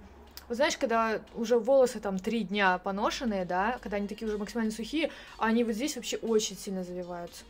Вот 0.47 0.55
знаешь, 0.55 0.75
когда 0.75 1.21
уже 1.35 1.59
волосы 1.59 1.99
там 1.99 2.17
три 2.17 2.41
дня 2.41 2.79
поношенные, 2.79 3.45
да, 3.45 3.77
когда 3.83 3.97
они 3.97 4.07
такие 4.07 4.27
уже 4.27 4.39
максимально 4.39 4.71
сухие, 4.71 5.11
они 5.37 5.63
вот 5.63 5.75
здесь 5.75 5.95
вообще 5.95 6.17
очень 6.17 6.57
сильно 6.57 6.83
завиваются. 6.83 7.43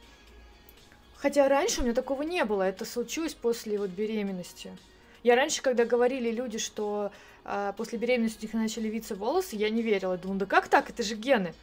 Хотя 1.16 1.48
раньше 1.48 1.80
у 1.80 1.84
меня 1.86 1.94
такого 1.94 2.24
не 2.24 2.44
было, 2.44 2.64
это 2.64 2.84
случилось 2.84 3.34
после 3.34 3.78
вот 3.80 3.92
беременности. 3.92 4.78
Я 5.24 5.38
раньше, 5.38 5.62
когда 5.62 5.86
говорили 5.86 6.30
люди, 6.30 6.58
что 6.58 7.14
э, 7.46 7.72
после 7.78 7.98
беременности 8.00 8.40
у 8.42 8.44
них 8.44 8.54
начали 8.54 8.90
виться 8.90 9.16
волосы, 9.16 9.56
я 9.56 9.70
не 9.70 9.82
верила. 9.82 10.18
Думала, 10.18 10.40
да 10.40 10.46
как 10.48 10.68
так? 10.68 10.90
Это 10.90 11.02
же 11.02 11.16
гены. 11.16 11.54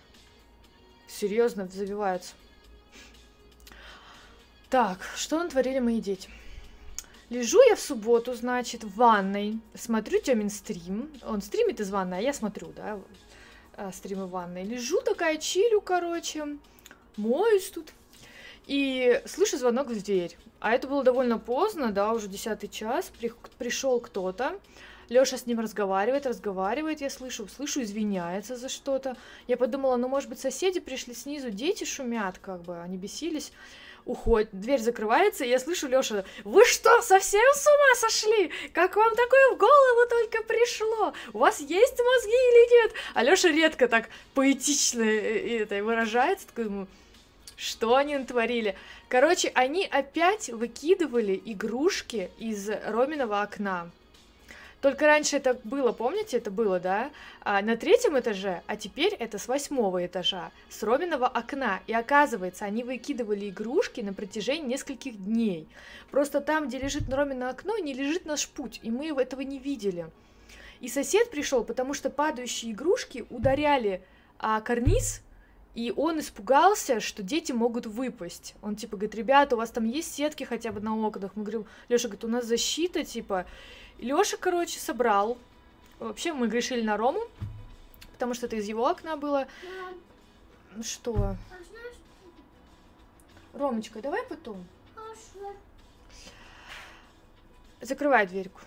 Серьезно, 1.06 1.68
завиваются. 1.68 2.32
Так, 4.70 5.00
что 5.14 5.42
натворили 5.42 5.78
мои 5.78 6.00
дети? 6.00 6.30
Лежу 7.30 7.60
я 7.68 7.76
в 7.76 7.80
субботу, 7.80 8.34
значит, 8.34 8.82
в 8.82 8.96
ванной, 8.96 9.60
смотрю 9.74 10.20
Тёмин 10.20 10.50
стрим. 10.50 11.08
Он 11.22 11.40
стримит 11.40 11.78
из 11.78 11.88
ванной, 11.90 12.18
а 12.18 12.20
я 12.20 12.32
смотрю, 12.32 12.72
да, 12.74 12.98
э, 13.76 13.90
стримы 13.92 14.26
в 14.26 14.30
ванной. 14.30 14.64
Лежу 14.64 15.00
такая, 15.00 15.38
чилю, 15.38 15.80
короче, 15.80 16.58
моюсь 17.16 17.70
тут. 17.70 17.92
И 18.66 19.22
слышу 19.26 19.58
звонок 19.58 19.86
в 19.86 20.02
дверь. 20.02 20.36
А 20.58 20.72
это 20.72 20.88
было 20.88 21.04
довольно 21.04 21.38
поздно, 21.38 21.92
да, 21.92 22.12
уже 22.12 22.26
десятый 22.26 22.68
час. 22.68 23.12
При, 23.20 23.32
пришел 23.58 24.00
кто-то. 24.00 24.58
Лёша 25.08 25.38
с 25.38 25.46
ним 25.46 25.60
разговаривает, 25.60 26.26
разговаривает, 26.26 27.00
я 27.00 27.10
слышу, 27.10 27.46
слышу, 27.46 27.82
извиняется 27.82 28.56
за 28.56 28.68
что-то. 28.68 29.16
Я 29.46 29.56
подумала, 29.56 29.96
ну, 29.96 30.08
может 30.08 30.28
быть, 30.28 30.40
соседи 30.40 30.80
пришли 30.80 31.14
снизу, 31.14 31.50
дети 31.50 31.84
шумят, 31.84 32.38
как 32.38 32.62
бы, 32.62 32.80
они 32.80 32.96
бесились 32.96 33.52
уходит, 34.04 34.48
дверь 34.52 34.80
закрывается, 34.80 35.44
и 35.44 35.48
я 35.48 35.58
слышу 35.58 35.88
Лёша, 35.88 36.24
вы 36.44 36.64
что, 36.64 37.02
совсем 37.02 37.44
с 37.54 37.66
ума 37.66 37.94
сошли? 37.96 38.50
Как 38.72 38.96
вам 38.96 39.14
такое 39.14 39.54
в 39.54 39.58
голову 39.58 40.08
только 40.08 40.42
пришло? 40.42 41.12
У 41.32 41.38
вас 41.38 41.60
есть 41.60 41.98
мозги 41.98 42.30
или 42.30 42.82
нет? 42.82 42.92
А 43.14 43.22
Лёша 43.22 43.48
редко 43.48 43.88
так 43.88 44.08
поэтично 44.34 45.02
э, 45.02 45.62
это 45.62 45.82
выражается, 45.82 46.46
такой 46.46 46.64
ему, 46.64 46.86
что 47.56 47.96
они 47.96 48.16
натворили? 48.16 48.76
Короче, 49.08 49.50
они 49.54 49.84
опять 49.84 50.48
выкидывали 50.48 51.40
игрушки 51.44 52.30
из 52.38 52.68
Роминого 52.68 53.42
окна. 53.42 53.90
Только 54.80 55.06
раньше 55.06 55.36
это 55.36 55.58
было, 55.64 55.92
помните, 55.92 56.38
это 56.38 56.50
было, 56.50 56.80
да, 56.80 57.10
а, 57.42 57.60
на 57.60 57.76
третьем 57.76 58.18
этаже, 58.18 58.62
а 58.66 58.76
теперь 58.76 59.12
это 59.12 59.38
с 59.38 59.46
восьмого 59.46 60.06
этажа, 60.06 60.50
с 60.70 60.82
Роминого 60.82 61.26
окна. 61.26 61.80
И 61.86 61.92
оказывается, 61.92 62.64
они 62.64 62.82
выкидывали 62.82 63.50
игрушки 63.50 64.00
на 64.00 64.14
протяжении 64.14 64.66
нескольких 64.66 65.22
дней. 65.22 65.68
Просто 66.10 66.40
там, 66.40 66.68
где 66.68 66.78
лежит 66.78 67.12
Ромино 67.12 67.50
окно, 67.50 67.76
не 67.76 67.92
лежит 67.92 68.24
наш 68.24 68.48
путь, 68.48 68.80
и 68.82 68.90
мы 68.90 69.08
этого 69.08 69.42
не 69.42 69.58
видели. 69.58 70.06
И 70.80 70.88
сосед 70.88 71.30
пришел, 71.30 71.62
потому 71.62 71.92
что 71.92 72.08
падающие 72.08 72.72
игрушки 72.72 73.26
ударяли 73.28 74.00
а, 74.38 74.62
карниз, 74.62 75.20
и 75.74 75.92
он 75.94 76.18
испугался, 76.18 77.00
что 77.00 77.22
дети 77.22 77.52
могут 77.52 77.86
выпасть. 77.86 78.54
Он 78.62 78.76
типа 78.76 78.96
говорит, 78.96 79.14
ребята, 79.14 79.54
у 79.54 79.58
вас 79.58 79.70
там 79.70 79.84
есть 79.84 80.14
сетки 80.14 80.44
хотя 80.44 80.72
бы 80.72 80.80
на 80.80 80.96
окнах? 81.06 81.32
Мы 81.36 81.42
говорим, 81.42 81.66
Леша 81.88 82.08
говорит, 82.08 82.24
у 82.24 82.28
нас 82.28 82.46
защита, 82.46 83.04
типа. 83.04 83.46
Лёша, 84.00 84.36
короче, 84.36 84.80
собрал. 84.80 85.36
Вообще 85.98 86.32
мы 86.32 86.48
грешили 86.48 86.80
на 86.80 86.96
Рому, 86.96 87.20
потому 88.12 88.32
что 88.32 88.46
это 88.46 88.56
из 88.56 88.66
его 88.66 88.88
окна 88.88 89.16
было. 89.16 89.46
Мам. 90.74 90.82
Что? 90.82 91.14
А 91.16 91.36
Ромочка, 93.52 94.00
давай 94.00 94.22
потом. 94.22 94.64
Хорошо. 94.94 95.54
Закрывай 97.82 98.26
дверьку. 98.26 98.60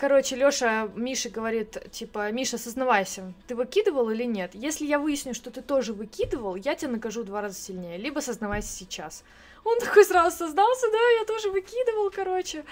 Короче, 0.00 0.34
Лёша 0.34 0.90
Миша 0.94 1.28
говорит, 1.28 1.76
типа, 1.92 2.32
Миша, 2.32 2.56
сознавайся, 2.56 3.34
ты 3.46 3.54
выкидывал 3.54 4.08
или 4.08 4.24
нет? 4.24 4.52
Если 4.54 4.86
я 4.86 4.98
выясню, 4.98 5.34
что 5.34 5.50
ты 5.50 5.60
тоже 5.60 5.92
выкидывал, 5.92 6.56
я 6.56 6.74
тебя 6.74 6.92
накажу 6.92 7.22
два 7.22 7.42
раза 7.42 7.56
сильнее, 7.56 7.98
либо 7.98 8.20
сознавайся 8.20 8.68
сейчас. 8.68 9.22
Он 9.62 9.78
такой 9.78 10.06
сразу 10.06 10.34
создался, 10.34 10.90
да, 10.90 11.10
я 11.18 11.26
тоже 11.26 11.50
выкидывал, 11.50 12.10
короче. 12.10 12.64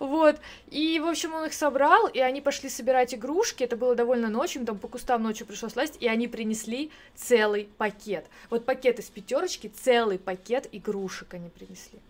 Вот. 0.00 0.40
И, 0.68 0.98
в 0.98 1.06
общем, 1.06 1.34
он 1.34 1.44
их 1.44 1.54
собрал, 1.54 2.08
и 2.08 2.18
они 2.18 2.40
пошли 2.40 2.68
собирать 2.68 3.14
игрушки. 3.14 3.62
Это 3.62 3.76
было 3.76 3.94
довольно 3.94 4.28
ночью, 4.28 4.62
им 4.62 4.66
там 4.66 4.76
по 4.76 4.88
кустам 4.88 5.22
ночью 5.22 5.46
пришлось 5.46 5.76
лазить, 5.76 5.98
и 6.00 6.08
они 6.08 6.26
принесли 6.26 6.90
целый 7.14 7.68
пакет. 7.78 8.26
Вот 8.50 8.64
пакет 8.64 8.98
из 8.98 9.08
пятерочки, 9.10 9.68
целый 9.68 10.18
пакет 10.18 10.68
игрушек 10.72 11.34
они 11.34 11.50
принесли. 11.50 12.00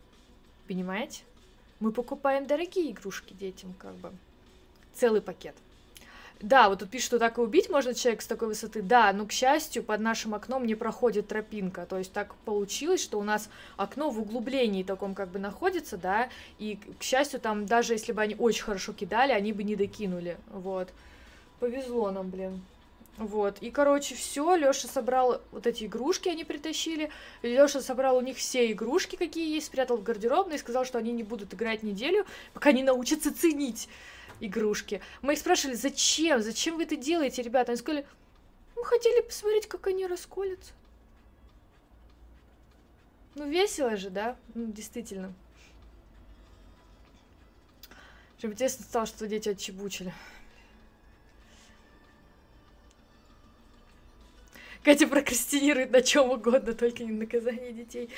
Понимаете? 0.67 1.21
Мы 1.81 1.93
покупаем 1.93 2.47
дорогие 2.47 2.93
игрушки 2.93 3.35
детям, 3.35 3.75
как 3.79 3.93
бы 3.97 4.11
целый 4.95 5.21
пакет. 5.21 5.55
Да, 6.41 6.69
вот 6.69 6.81
тут 6.81 6.91
пишут, 6.91 7.07
что 7.07 7.19
так 7.19 7.39
и 7.39 7.41
убить 7.41 7.71
можно 7.71 7.95
человека 7.95 8.23
с 8.23 8.27
такой 8.27 8.49
высоты. 8.49 8.83
Да, 8.83 9.13
но, 9.13 9.25
к 9.25 9.33
счастью, 9.33 9.83
под 9.83 10.01
нашим 10.01 10.35
окном 10.35 10.67
не 10.67 10.75
проходит 10.75 11.29
тропинка. 11.29 11.87
То 11.87 11.97
есть 11.97 12.13
так 12.13 12.35
получилось, 12.45 13.03
что 13.03 13.19
у 13.19 13.23
нас 13.23 13.49
окно 13.77 14.11
в 14.11 14.21
углублении 14.21 14.83
таком 14.83 15.15
как 15.15 15.29
бы 15.29 15.39
находится, 15.39 15.97
да, 15.97 16.29
и, 16.59 16.79
к 16.99 17.03
счастью, 17.03 17.41
там 17.41 17.67
даже 17.67 17.95
если 17.95 18.13
бы 18.13 18.21
они 18.21 18.37
очень 18.39 18.65
хорошо 18.65 18.93
кидали, 18.93 19.33
они 19.33 19.53
бы 19.53 19.63
не 19.63 19.77
докинули, 19.77 20.37
вот. 20.51 20.91
Повезло 21.61 22.11
нам, 22.11 22.29
блин. 22.29 22.63
Вот. 23.17 23.59
И, 23.61 23.71
короче, 23.71 24.15
все. 24.15 24.57
Лёша 24.57 24.89
собрал 24.89 25.41
вот 25.53 25.67
эти 25.67 25.85
игрушки, 25.85 26.29
они 26.29 26.45
притащили. 26.45 27.11
Лёша 27.43 27.81
собрал 27.81 28.17
у 28.17 28.21
них 28.21 28.37
все 28.37 28.71
игрушки, 28.73 29.17
какие 29.17 29.55
есть, 29.55 29.67
спрятал 29.67 29.97
в 29.97 30.03
гардеробной 30.03 30.57
и 30.57 30.59
сказал, 30.59 30.85
что 30.85 30.99
они 30.99 31.13
не 31.13 31.23
будут 31.23 31.55
играть 31.55 31.83
неделю, 31.83 32.27
пока 32.53 32.73
не 32.73 32.83
научатся 32.83 33.33
ценить 33.33 33.89
игрушки. 34.47 35.01
Мы 35.23 35.35
их 35.35 35.39
спрашивали, 35.39 35.75
зачем? 35.75 36.43
Зачем 36.43 36.77
вы 36.77 36.85
это 36.85 36.97
делаете, 36.97 37.43
ребята? 37.43 37.73
Они 37.73 37.79
сказали, 37.79 38.07
мы 38.77 38.85
хотели 38.85 39.21
посмотреть, 39.23 39.67
как 39.67 39.87
они 39.87 40.07
расколятся. 40.07 40.73
Ну, 43.35 43.49
весело 43.49 43.97
же, 43.97 44.11
да? 44.11 44.37
Ну, 44.55 44.71
действительно. 44.73 45.33
Чтобы 48.39 48.55
интересно 48.55 48.85
стало, 48.85 49.07
что 49.07 49.27
дети 49.27 49.49
отчебучили. 49.49 50.13
Катя 54.85 55.07
прокрастинирует 55.07 55.91
на 55.93 56.03
чем 56.03 56.31
угодно, 56.31 56.75
только 56.75 57.05
не 57.05 57.13
на 57.13 57.21
наказание 57.21 57.73
детей. 57.73 58.11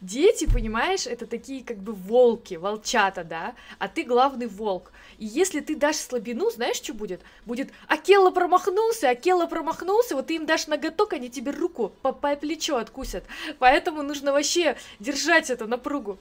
Дети, 0.00 0.46
понимаешь, 0.50 1.06
это 1.06 1.26
такие 1.26 1.62
как 1.62 1.76
бы 1.76 1.92
волки, 1.92 2.54
волчата, 2.54 3.24
да, 3.24 3.54
а 3.78 3.88
ты 3.88 4.04
главный 4.04 4.46
волк. 4.46 4.90
И 5.18 5.26
если 5.26 5.60
ты 5.60 5.76
дашь 5.76 5.96
слабину, 5.96 6.50
знаешь, 6.50 6.76
что 6.76 6.94
будет? 6.94 7.20
Будет 7.44 7.70
Акела 7.88 8.30
промахнулся, 8.30 9.10
Акела 9.10 9.46
промахнулся, 9.46 10.16
вот 10.16 10.28
ты 10.28 10.36
им 10.36 10.46
дашь 10.46 10.66
ноготок, 10.66 11.12
они 11.12 11.28
тебе 11.28 11.50
руку 11.50 11.92
по, 12.00 12.12
по 12.12 12.34
плечо 12.36 12.76
откусят. 12.76 13.24
Поэтому 13.58 14.02
нужно 14.02 14.32
вообще 14.32 14.76
держать 15.00 15.50
эту 15.50 15.68
напругу. 15.68 16.18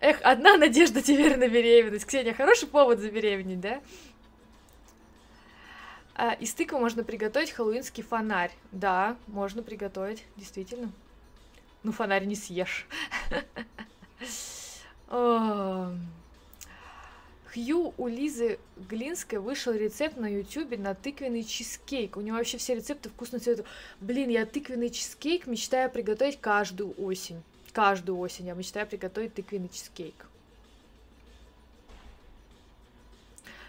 Эх, 0.00 0.18
одна 0.24 0.56
надежда 0.56 1.00
теперь 1.00 1.36
на 1.36 1.46
беременность. 1.46 2.06
Ксения, 2.06 2.34
хороший 2.34 2.66
повод 2.66 2.98
забеременеть, 2.98 3.60
да? 3.60 3.80
А, 6.14 6.32
из 6.34 6.52
тыквы 6.54 6.78
можно 6.78 7.04
приготовить 7.04 7.50
хэллоуинский 7.50 8.02
фонарь. 8.02 8.52
Да, 8.70 9.16
можно 9.26 9.62
приготовить, 9.62 10.24
действительно. 10.36 10.92
Ну, 11.82 11.92
фонарь 11.92 12.26
не 12.26 12.36
съешь. 12.36 12.86
Хью 17.52 17.92
у 17.98 18.06
Лизы 18.06 18.58
Глинской 18.76 19.38
вышел 19.38 19.74
рецепт 19.74 20.16
на 20.16 20.26
ютюбе 20.26 20.78
на 20.78 20.94
тыквенный 20.94 21.44
чизкейк. 21.44 22.16
У 22.16 22.22
него 22.22 22.38
вообще 22.38 22.56
все 22.56 22.74
рецепты 22.74 23.10
вкусно 23.10 23.40
цветут. 23.40 23.66
Блин, 24.00 24.30
я 24.30 24.46
тыквенный 24.46 24.88
чизкейк 24.88 25.46
мечтаю 25.46 25.90
приготовить 25.90 26.40
каждую 26.40 26.94
осень. 26.98 27.42
Каждую 27.72 28.18
осень 28.18 28.46
я 28.46 28.54
мечтаю 28.54 28.86
приготовить 28.86 29.34
тыквенный 29.34 29.68
чизкейк. 29.68 30.14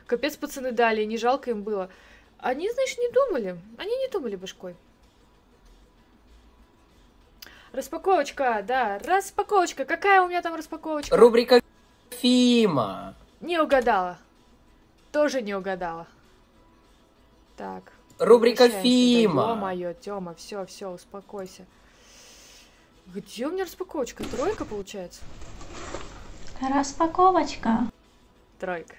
Капец, 0.05 0.37
пацаны 0.37 0.71
дали, 0.71 1.03
не 1.03 1.17
жалко 1.17 1.49
им 1.49 1.63
было. 1.63 1.89
Они, 2.43 2.69
знаешь, 2.69 2.97
не 2.97 3.09
думали. 3.09 3.57
Они 3.77 3.95
не 3.97 4.09
думали 4.09 4.35
башкой. 4.35 4.75
Распаковочка, 7.71 8.61
да, 8.67 8.99
распаковочка. 8.99 9.85
Какая 9.85 10.21
у 10.21 10.27
меня 10.27 10.41
там 10.41 10.53
распаковочка? 10.53 11.15
Рубрика 11.15 11.61
Фима. 12.09 13.15
Не 13.39 13.59
угадала. 13.59 14.17
Тоже 15.13 15.41
не 15.41 15.55
угадала. 15.55 16.05
Так. 17.55 17.93
Рубрика 18.19 18.67
Фима. 18.67 19.51
Ё-моё, 19.51 19.93
Тёма, 19.93 20.35
все, 20.35 20.65
все, 20.65 20.89
успокойся. 20.89 21.65
Где 23.07 23.47
у 23.47 23.51
меня 23.51 23.63
распаковочка? 23.63 24.25
Тройка, 24.25 24.65
получается? 24.65 25.21
Распаковочка. 26.61 27.89
Тройка. 28.59 28.95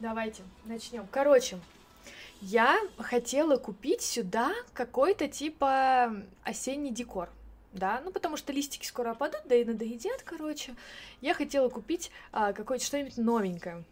Давайте 0.00 0.42
начнем. 0.64 1.06
Короче, 1.10 1.58
я 2.40 2.78
хотела 2.98 3.56
купить 3.56 4.02
сюда 4.02 4.52
какой-то 4.72 5.26
типа 5.26 6.14
осенний 6.44 6.92
декор. 6.92 7.28
Да, 7.72 8.00
ну 8.04 8.12
потому 8.12 8.36
что 8.36 8.52
листики 8.52 8.86
скоро 8.86 9.10
опадут, 9.10 9.42
да 9.46 9.56
и 9.56 9.64
надоедят, 9.64 10.22
короче. 10.22 10.74
Я 11.20 11.34
хотела 11.34 11.68
купить 11.68 12.10
а, 12.32 12.52
какое-то 12.52 12.84
что-нибудь 12.84 13.18
новенькое. 13.18 13.84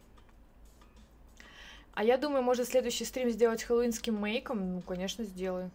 А 1.93 2.05
я 2.05 2.19
думаю, 2.19 2.43
может 2.43 2.69
следующий 2.69 3.05
стрим 3.05 3.31
сделать 3.31 3.63
хэллоуинским 3.63 4.15
мейком. 4.15 4.75
Ну, 4.75 4.81
конечно, 4.83 5.25
сделаю. 5.25 5.71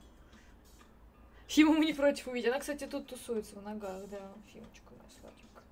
Фима 1.47 1.73
мы 1.73 1.85
не 1.85 1.93
против 1.93 2.27
увидеть. 2.27 2.49
Она, 2.49 2.59
кстати, 2.59 2.85
тут 2.85 3.07
тусуется 3.07 3.55
в 3.55 3.63
ногах, 3.63 4.07
да. 4.09 4.19
Фимочка 4.53 4.93
нас 5.03 5.13
сладенькая. 5.19 5.63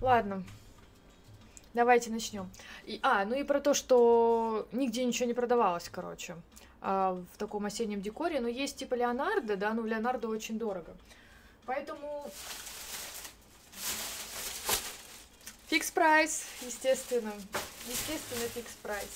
Ладно. 0.00 0.44
Давайте 1.74 2.10
начнем. 2.10 2.48
И, 2.84 3.00
а, 3.02 3.24
ну 3.24 3.34
и 3.34 3.42
про 3.42 3.60
то, 3.60 3.74
что 3.74 4.68
нигде 4.70 5.04
ничего 5.04 5.26
не 5.26 5.34
продавалось, 5.34 5.88
короче, 5.88 6.36
а, 6.80 7.20
в 7.34 7.36
таком 7.36 7.66
осеннем 7.66 8.00
декоре. 8.00 8.40
Но 8.40 8.46
есть 8.46 8.76
типа 8.76 8.94
Леонардо, 8.94 9.56
да, 9.56 9.74
но 9.74 9.84
Леонардо 9.84 10.28
очень 10.28 10.56
дорого. 10.56 10.96
Поэтому 11.66 12.30
Fix 15.66 15.90
Price, 15.90 16.44
естественно. 16.62 17.32
Естественно, 17.88 18.48
Fix 18.54 18.72
Price. 18.80 19.10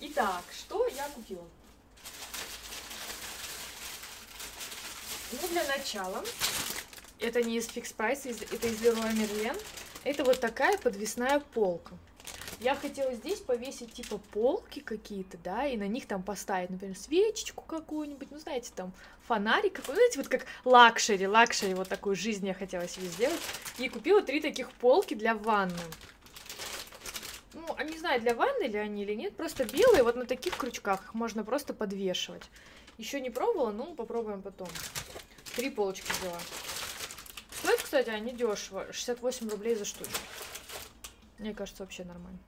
Итак, 0.00 0.42
что 0.50 0.84
я 0.88 1.08
купила? 1.14 1.46
Ну, 5.30 5.48
для 5.48 5.64
начала, 5.68 6.24
это 7.20 7.42
не 7.44 7.58
из 7.58 7.68
фикс 7.68 7.92
прайса, 7.92 8.30
это 8.30 8.66
из 8.66 8.82
Leroy 8.82 9.12
Merlin. 9.12 9.56
Это 10.04 10.22
вот 10.22 10.38
такая 10.38 10.76
подвесная 10.78 11.40
полка. 11.40 11.94
Я 12.60 12.74
хотела 12.74 13.12
здесь 13.14 13.40
повесить 13.40 13.92
типа 13.94 14.18
полки 14.32 14.80
какие-то, 14.80 15.36
да, 15.38 15.66
и 15.66 15.76
на 15.76 15.88
них 15.88 16.06
там 16.06 16.22
поставить, 16.22 16.70
например, 16.70 16.96
свечечку 16.96 17.62
какую-нибудь, 17.62 18.30
ну, 18.30 18.38
знаете, 18.38 18.70
там 18.74 18.92
фонарик 19.26 19.74
какой, 19.74 19.94
знаете, 19.96 20.18
вот 20.18 20.28
как 20.28 20.46
luxury, 20.64 21.26
luxury, 21.26 21.74
вот 21.74 21.88
такую 21.88 22.16
жизнь 22.16 22.46
я 22.46 22.54
хотела 22.54 22.86
себе 22.86 23.06
сделать. 23.06 23.40
И 23.78 23.88
купила 23.88 24.22
три 24.22 24.40
таких 24.40 24.70
полки 24.72 25.14
для 25.14 25.34
ванны. 25.34 25.74
Ну, 27.54 27.66
а 27.76 27.84
не 27.84 27.98
знаю, 27.98 28.20
для 28.20 28.34
ванны 28.34 28.64
ли 28.64 28.78
они 28.78 29.02
или 29.02 29.14
нет, 29.14 29.36
просто 29.36 29.64
белые, 29.64 30.02
вот 30.02 30.16
на 30.16 30.26
таких 30.26 30.56
крючках 30.56 31.02
их 31.02 31.14
можно 31.14 31.44
просто 31.44 31.72
подвешивать. 31.74 32.44
Еще 32.98 33.20
не 33.20 33.30
пробовала, 33.30 33.72
ну, 33.72 33.94
попробуем 33.94 34.42
потом. 34.42 34.68
Три 35.56 35.70
полочки 35.70 36.10
взяла. 36.20 36.38
Кстати, 37.94 38.10
они 38.10 38.32
дешево. 38.32 38.92
68 38.92 39.48
рублей 39.50 39.76
за 39.76 39.84
штуку. 39.84 40.10
Мне 41.38 41.54
кажется, 41.54 41.84
вообще 41.84 42.02
нормально. 42.02 42.40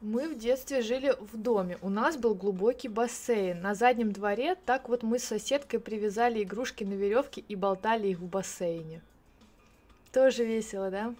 Мы 0.00 0.28
в 0.28 0.36
детстве 0.36 0.82
жили 0.82 1.14
в 1.20 1.36
доме. 1.36 1.78
У 1.82 1.88
нас 1.88 2.16
был 2.16 2.34
глубокий 2.34 2.88
бассейн. 2.88 3.60
На 3.60 3.76
заднем 3.76 4.10
дворе 4.10 4.56
так 4.56 4.88
вот 4.88 5.04
мы 5.04 5.20
с 5.20 5.24
соседкой 5.24 5.78
привязали 5.78 6.42
игрушки 6.42 6.82
на 6.82 6.94
веревке 6.94 7.40
и 7.42 7.54
болтали 7.54 8.08
их 8.08 8.18
в 8.18 8.26
бассейне. 8.26 9.02
Тоже 10.10 10.44
весело, 10.44 10.90
да? 10.90 11.14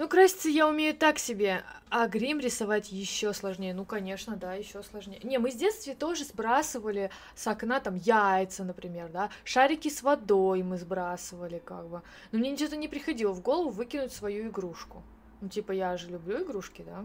Ну, 0.00 0.08
краситься 0.08 0.48
я 0.48 0.66
умею 0.66 0.96
так 0.96 1.18
себе, 1.18 1.62
а 1.90 2.08
грим 2.08 2.40
рисовать 2.40 2.90
еще 2.90 3.34
сложнее. 3.34 3.74
Ну, 3.74 3.84
конечно, 3.84 4.34
да, 4.34 4.54
еще 4.54 4.82
сложнее. 4.82 5.20
Не, 5.22 5.36
мы 5.36 5.50
с 5.50 5.54
детства 5.54 5.94
тоже 5.94 6.24
сбрасывали 6.24 7.10
с 7.34 7.46
окна 7.46 7.80
там 7.80 7.96
яйца, 7.96 8.64
например, 8.64 9.10
да, 9.10 9.28
шарики 9.44 9.90
с 9.90 10.02
водой 10.02 10.62
мы 10.62 10.78
сбрасывали, 10.78 11.58
как 11.58 11.86
бы. 11.86 12.00
Но 12.32 12.38
мне 12.38 12.50
ничего 12.50 12.74
не 12.76 12.88
приходило 12.88 13.32
в 13.32 13.42
голову 13.42 13.68
выкинуть 13.68 14.14
свою 14.14 14.48
игрушку. 14.48 15.02
Ну, 15.42 15.50
типа, 15.50 15.72
я 15.72 15.94
же 15.98 16.08
люблю 16.08 16.42
игрушки, 16.44 16.80
да. 16.80 17.04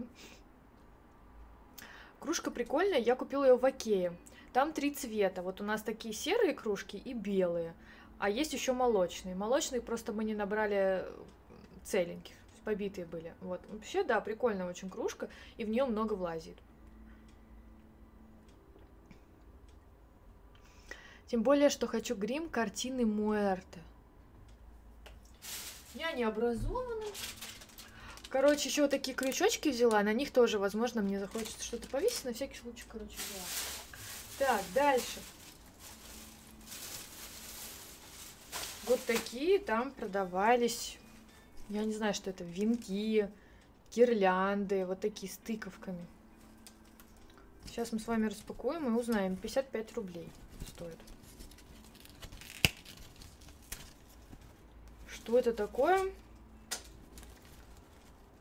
Кружка 2.18 2.50
прикольная, 2.50 3.00
я 3.00 3.14
купила 3.14 3.44
ее 3.44 3.58
в 3.58 3.66
Окее. 3.66 4.16
Там 4.54 4.72
три 4.72 4.90
цвета. 4.90 5.42
Вот 5.42 5.60
у 5.60 5.64
нас 5.64 5.82
такие 5.82 6.14
серые 6.14 6.54
кружки 6.54 6.96
и 6.96 7.12
белые. 7.12 7.74
А 8.18 8.30
есть 8.30 8.54
еще 8.54 8.72
молочные. 8.72 9.34
Молочные 9.34 9.82
просто 9.82 10.14
мы 10.14 10.24
не 10.24 10.34
набрали 10.34 11.04
целеньких 11.84 12.32
побитые 12.66 13.06
были. 13.06 13.32
Вот. 13.40 13.60
Вообще, 13.68 14.02
да, 14.02 14.20
прикольная 14.20 14.68
очень 14.68 14.90
кружка, 14.90 15.28
и 15.56 15.64
в 15.64 15.68
нее 15.68 15.84
много 15.84 16.14
влазит. 16.14 16.58
Тем 21.28 21.44
более, 21.44 21.70
что 21.70 21.86
хочу 21.86 22.16
грим 22.16 22.48
картины 22.48 23.06
Муэрте. 23.06 23.80
Я 25.94 26.10
не 26.10 26.24
образована. 26.24 27.06
Короче, 28.30 28.68
еще 28.68 28.82
вот 28.82 28.90
такие 28.90 29.16
крючочки 29.16 29.68
взяла. 29.68 30.02
На 30.02 30.12
них 30.12 30.32
тоже, 30.32 30.58
возможно, 30.58 31.02
мне 31.02 31.20
захочется 31.20 31.62
что-то 31.62 31.88
повесить. 31.88 32.24
На 32.24 32.32
всякий 32.32 32.56
случай, 32.56 32.84
короче, 32.88 33.14
взяла. 33.16 33.46
Так, 34.38 34.62
дальше. 34.74 35.20
Вот 38.86 38.98
такие 39.06 39.60
там 39.60 39.92
продавались 39.92 40.98
я 41.68 41.84
не 41.84 41.92
знаю, 41.92 42.14
что 42.14 42.30
это, 42.30 42.44
венки, 42.44 43.28
гирлянды, 43.92 44.86
вот 44.86 45.00
такие 45.00 45.30
с 45.30 45.36
тыковками. 45.38 46.04
Сейчас 47.66 47.92
мы 47.92 47.98
с 47.98 48.06
вами 48.06 48.26
распакуем 48.26 48.86
и 48.86 48.98
узнаем. 48.98 49.36
55 49.36 49.92
рублей 49.94 50.28
стоит. 50.68 50.98
Что 55.08 55.38
это 55.38 55.52
такое? 55.52 56.12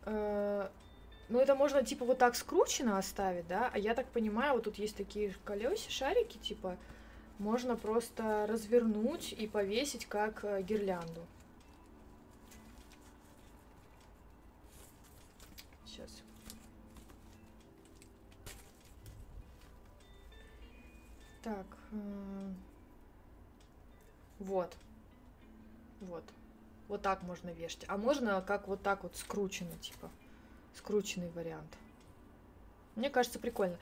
Э, 0.06 0.70
ну, 1.30 1.40
это 1.40 1.56
можно, 1.56 1.84
типа, 1.84 2.06
вот 2.06 2.20
так 2.20 2.36
скручено 2.36 2.98
оставить, 3.00 3.48
да? 3.48 3.70
А 3.74 3.80
я 3.80 3.96
так 3.96 4.08
понимаю, 4.08 4.54
вот 4.54 4.66
тут 4.66 4.76
есть 4.78 4.96
такие 4.96 5.36
колеса, 5.44 5.90
шарики, 5.90 6.38
типа, 6.38 6.78
можно 7.40 7.76
просто 7.76 8.46
развернуть 8.48 9.34
и 9.34 9.48
повесить 9.48 10.06
как 10.06 10.44
э, 10.44 10.62
гирлянду. 10.62 11.26
Сейчас. 15.86 16.10
Так. 21.46 21.68
Э, 21.92 22.52
вот. 24.40 24.76
Вот. 26.02 26.24
Вот 26.88 27.04
так 27.04 27.22
можно 27.22 27.52
вешать. 27.52 27.86
А 27.88 27.98
можно 27.98 28.42
как 28.42 28.68
вот 28.68 28.82
так 28.82 29.04
вот 29.04 29.16
скручено, 29.16 29.78
типа. 29.78 30.10
Скрученный 30.76 31.30
вариант. 31.30 31.72
Мне 32.96 33.12
кажется, 33.12 33.38
прикольно. 33.38 33.78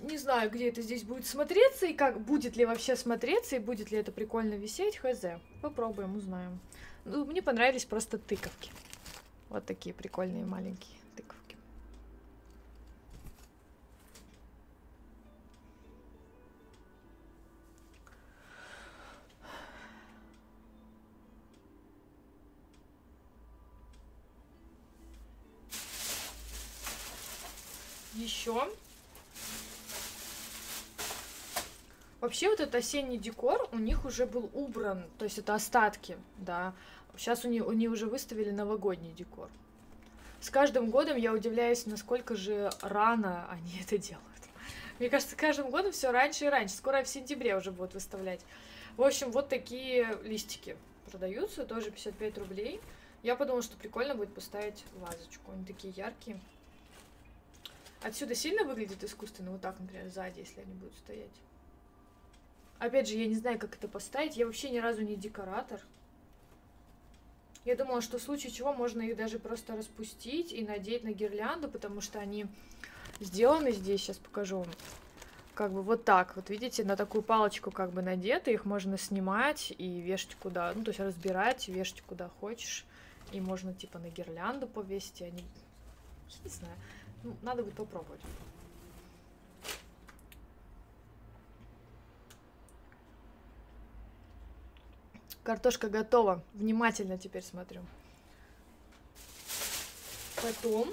Не 0.00 0.18
знаю, 0.18 0.50
где 0.50 0.70
это 0.70 0.82
здесь 0.82 1.04
будет 1.04 1.24
смотреться, 1.24 1.86
и 1.86 1.92
как 1.94 2.20
будет 2.20 2.56
ли 2.56 2.66
вообще 2.66 2.96
смотреться, 2.96 3.54
и 3.54 3.60
будет 3.60 3.92
ли 3.92 3.98
это 3.98 4.10
прикольно 4.10 4.54
висеть, 4.54 4.96
хз. 4.96 5.24
Попробуем, 5.62 6.16
узнаем. 6.16 6.58
Ну, 7.04 7.24
мне 7.24 7.42
понравились 7.42 7.84
просто 7.84 8.18
тыковки. 8.18 8.72
Вот 9.50 9.64
такие 9.66 9.94
прикольные 9.94 10.44
маленькие. 10.44 10.97
Еще. 28.48 28.68
Вообще 32.20 32.48
вот 32.48 32.60
этот 32.60 32.74
осенний 32.74 33.18
декор 33.18 33.68
у 33.72 33.78
них 33.78 34.04
уже 34.04 34.26
был 34.26 34.50
убран, 34.52 35.04
то 35.18 35.24
есть 35.24 35.38
это 35.38 35.54
остатки, 35.54 36.18
да. 36.38 36.74
Сейчас 37.16 37.44
у 37.44 37.48
них, 37.48 37.66
уже 37.66 38.06
выставили 38.06 38.50
новогодний 38.50 39.12
декор. 39.12 39.48
С 40.40 40.50
каждым 40.50 40.90
годом 40.90 41.16
я 41.16 41.32
удивляюсь, 41.32 41.86
насколько 41.86 42.36
же 42.36 42.70
рано 42.80 43.48
они 43.50 43.80
это 43.80 43.98
делают. 43.98 44.24
Мне 44.98 45.08
кажется, 45.10 45.36
каждым 45.36 45.70
годом 45.70 45.92
все 45.92 46.10
раньше 46.10 46.46
и 46.46 46.48
раньше. 46.48 46.74
Скоро 46.74 47.02
в 47.02 47.08
сентябре 47.08 47.56
уже 47.56 47.70
будут 47.70 47.94
выставлять. 47.94 48.40
В 48.96 49.02
общем, 49.02 49.30
вот 49.30 49.48
такие 49.48 50.18
листики 50.24 50.76
продаются, 51.10 51.64
тоже 51.64 51.90
55 51.90 52.38
рублей. 52.38 52.80
Я 53.22 53.36
подумала, 53.36 53.62
что 53.62 53.76
прикольно 53.76 54.14
будет 54.16 54.34
поставить 54.34 54.84
вазочку. 54.94 55.52
Они 55.52 55.64
такие 55.64 55.92
яркие. 55.92 56.40
Отсюда 58.02 58.34
сильно 58.34 58.64
выглядит 58.64 59.02
искусственно, 59.02 59.50
вот 59.50 59.60
так, 59.60 59.78
например, 59.80 60.08
сзади, 60.08 60.40
если 60.40 60.60
они 60.60 60.72
будут 60.74 60.94
стоять. 60.96 61.32
Опять 62.78 63.08
же, 63.08 63.16
я 63.16 63.26
не 63.26 63.34
знаю, 63.34 63.58
как 63.58 63.74
это 63.74 63.88
поставить. 63.88 64.36
Я 64.36 64.46
вообще 64.46 64.70
ни 64.70 64.78
разу 64.78 65.02
не 65.02 65.16
декоратор. 65.16 65.80
Я 67.64 67.74
думала, 67.74 68.00
что 68.00 68.18
в 68.18 68.22
случае 68.22 68.52
чего 68.52 68.72
можно 68.72 69.02
их 69.02 69.16
даже 69.16 69.38
просто 69.38 69.76
распустить 69.76 70.52
и 70.52 70.64
надеть 70.64 71.02
на 71.02 71.12
гирлянду, 71.12 71.68
потому 71.68 72.00
что 72.00 72.20
они 72.20 72.46
сделаны 73.20 73.72
здесь, 73.72 74.00
сейчас 74.00 74.16
покажу 74.16 74.58
вам, 74.58 74.68
как 75.54 75.72
бы 75.72 75.82
вот 75.82 76.04
так, 76.04 76.36
вот 76.36 76.50
видите, 76.50 76.84
на 76.84 76.96
такую 76.96 77.22
палочку 77.22 77.72
как 77.72 77.90
бы 77.90 78.00
надеты, 78.00 78.52
их 78.52 78.64
можно 78.64 78.96
снимать 78.96 79.74
и 79.76 80.00
вешать 80.00 80.36
куда, 80.36 80.72
ну, 80.72 80.84
то 80.84 80.90
есть 80.90 81.00
разбирать, 81.00 81.66
вешать 81.68 82.00
куда 82.02 82.28
хочешь, 82.40 82.86
и 83.32 83.40
можно 83.40 83.74
типа 83.74 83.98
на 83.98 84.08
гирлянду 84.08 84.68
повесить, 84.68 85.20
они, 85.20 85.44
не 86.44 86.50
знаю, 86.50 86.76
ну, 87.22 87.36
надо 87.42 87.62
будет 87.62 87.74
попробовать. 87.74 88.20
Картошка 95.42 95.88
готова. 95.88 96.42
Внимательно 96.52 97.16
теперь 97.16 97.42
смотрю. 97.42 97.80
Потом 100.36 100.92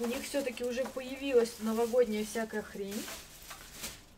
у 0.00 0.06
них 0.06 0.22
все-таки 0.24 0.64
уже 0.64 0.84
появилась 0.84 1.56
новогодняя 1.60 2.24
всякая 2.24 2.62
хрень. 2.62 3.00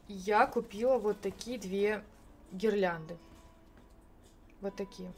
Я 0.09 0.47
купила 0.47 0.99
вот 0.99 1.21
такие 1.21 1.59
две 1.59 2.03
гирлянды. 2.51 3.17
Вот 4.61 4.75
такие. 4.75 5.13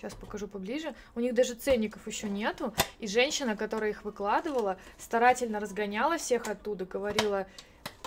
Сейчас 0.00 0.14
покажу 0.14 0.48
поближе. 0.48 0.94
У 1.14 1.20
них 1.20 1.34
даже 1.34 1.52
ценников 1.52 2.06
еще 2.06 2.26
нету. 2.26 2.72
И 3.00 3.06
женщина, 3.06 3.54
которая 3.54 3.90
их 3.90 4.02
выкладывала, 4.02 4.78
старательно 4.96 5.60
разгоняла 5.60 6.16
всех 6.16 6.48
оттуда, 6.48 6.86
говорила, 6.86 7.46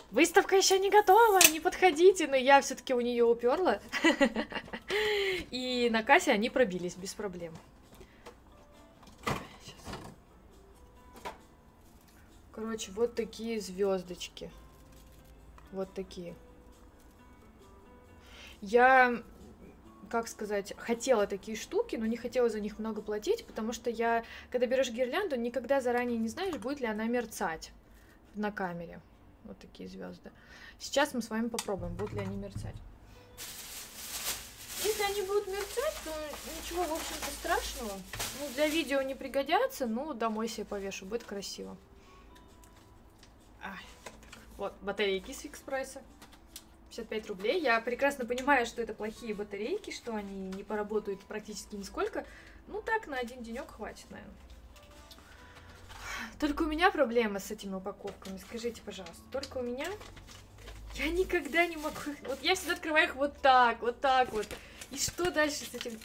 выставка 0.09 0.55
еще 0.55 0.79
не 0.79 0.89
готова, 0.89 1.39
не 1.51 1.59
подходите. 1.59 2.25
Но 2.25 2.35
я 2.35 2.61
все-таки 2.61 2.95
у 2.95 3.01
нее 3.01 3.23
уперла. 3.23 3.79
И 5.51 5.87
на 5.91 6.01
кассе 6.01 6.31
они 6.31 6.49
пробились 6.49 6.95
без 6.95 7.13
проблем. 7.13 7.53
Короче, 12.53 12.91
вот 12.93 13.13
такие 13.13 13.61
звездочки. 13.61 14.49
Вот 15.71 15.93
такие. 15.93 16.33
Я 18.61 19.21
как 20.09 20.27
сказать, 20.27 20.73
хотела 20.77 21.27
такие 21.27 21.57
штуки, 21.57 21.95
но 21.95 22.05
не 22.05 22.17
хотела 22.17 22.49
за 22.49 22.59
них 22.59 22.79
много 22.79 23.01
платить, 23.01 23.45
потому 23.45 23.73
что 23.73 23.89
я, 23.89 24.23
когда 24.51 24.67
берешь 24.67 24.89
гирлянду, 24.89 25.35
никогда 25.35 25.81
заранее 25.81 26.17
не 26.17 26.27
знаешь, 26.27 26.55
будет 26.57 26.79
ли 26.79 26.87
она 26.87 27.05
мерцать 27.05 27.71
на 28.35 28.51
камере. 28.51 29.01
Вот 29.43 29.57
такие 29.59 29.89
звезды. 29.89 30.31
Сейчас 30.79 31.13
мы 31.13 31.21
с 31.21 31.29
вами 31.29 31.49
попробуем, 31.49 31.95
будут 31.95 32.13
ли 32.13 32.19
они 32.19 32.35
мерцать. 32.35 32.75
Если 34.83 35.03
они 35.03 35.21
будут 35.21 35.47
мерцать, 35.47 35.95
то 36.03 36.11
ничего, 36.59 36.83
в 36.83 36.93
общем-то, 36.93 37.31
страшного. 37.39 37.99
Ну, 38.39 38.49
для 38.55 38.67
видео 38.67 39.01
не 39.01 39.15
пригодятся, 39.15 39.87
но 39.87 40.13
домой 40.13 40.49
себе 40.49 40.65
повешу, 40.65 41.05
будет 41.05 41.23
красиво. 41.23 41.77
Ай, 43.63 43.79
вот, 44.57 44.73
батарейки 44.81 45.31
с 45.31 45.39
фикс 45.39 45.61
прайса. 45.61 46.01
55 46.95 47.29
рублей. 47.29 47.61
Я 47.61 47.79
прекрасно 47.81 48.25
понимаю, 48.25 48.65
что 48.65 48.81
это 48.81 48.93
плохие 48.93 49.33
батарейки, 49.33 49.91
что 49.91 50.15
они 50.15 50.49
не 50.49 50.63
поработают 50.63 51.21
практически 51.21 51.75
нисколько. 51.75 52.25
Ну 52.67 52.81
так, 52.81 53.07
на 53.07 53.17
один 53.17 53.41
денек 53.43 53.71
хватит, 53.71 54.09
наверное. 54.11 54.35
Только 56.39 56.63
у 56.63 56.67
меня 56.67 56.91
проблема 56.91 57.39
с 57.39 57.51
этими 57.51 57.75
упаковками, 57.75 58.37
скажите, 58.37 58.81
пожалуйста. 58.81 59.23
Только 59.31 59.57
у 59.57 59.61
меня? 59.61 59.87
Я 60.95 61.09
никогда 61.09 61.65
не 61.65 61.77
могу... 61.77 61.95
Вот 62.27 62.41
я 62.41 62.55
всегда 62.55 62.73
открываю 62.73 63.07
их 63.07 63.15
вот 63.15 63.41
так, 63.41 63.81
вот 63.81 63.99
так 63.99 64.31
вот. 64.31 64.47
И 64.91 64.97
что 64.97 65.31
дальше 65.31 65.65
с 65.65 65.73
этим 65.73 65.99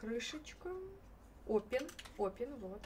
крышечка. 0.00 0.70
Опен, 1.46 1.86
опен, 2.16 2.54
вот. 2.56 2.82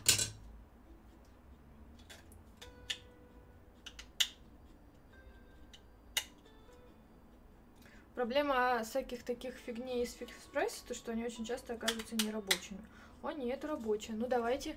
Проблема 8.14 8.82
всяких 8.84 9.24
таких 9.24 9.54
фигней 9.54 10.04
из 10.04 10.12
фикс 10.12 10.32
прайса, 10.52 10.84
то 10.86 10.94
что 10.94 11.12
они 11.12 11.24
очень 11.24 11.44
часто 11.44 11.74
оказываются 11.74 12.14
нерабочими. 12.14 12.80
О, 13.22 13.32
нет, 13.32 13.64
рабочая. 13.64 14.12
Ну, 14.12 14.26
давайте. 14.26 14.76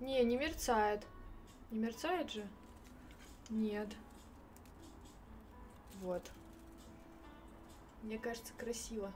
Не, 0.00 0.24
не 0.24 0.36
мерцает. 0.36 1.06
Не 1.70 1.78
мерцает 1.78 2.30
же? 2.30 2.48
Нет. 3.50 3.88
Вот. 6.00 6.22
Мне 8.02 8.18
кажется, 8.18 8.54
красиво. 8.54 9.12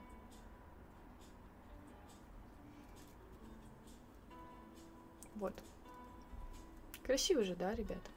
Вот. 5.37 5.55
Красиво 7.03 7.43
же, 7.43 7.55
да, 7.57 7.75
ребята? 7.75 8.11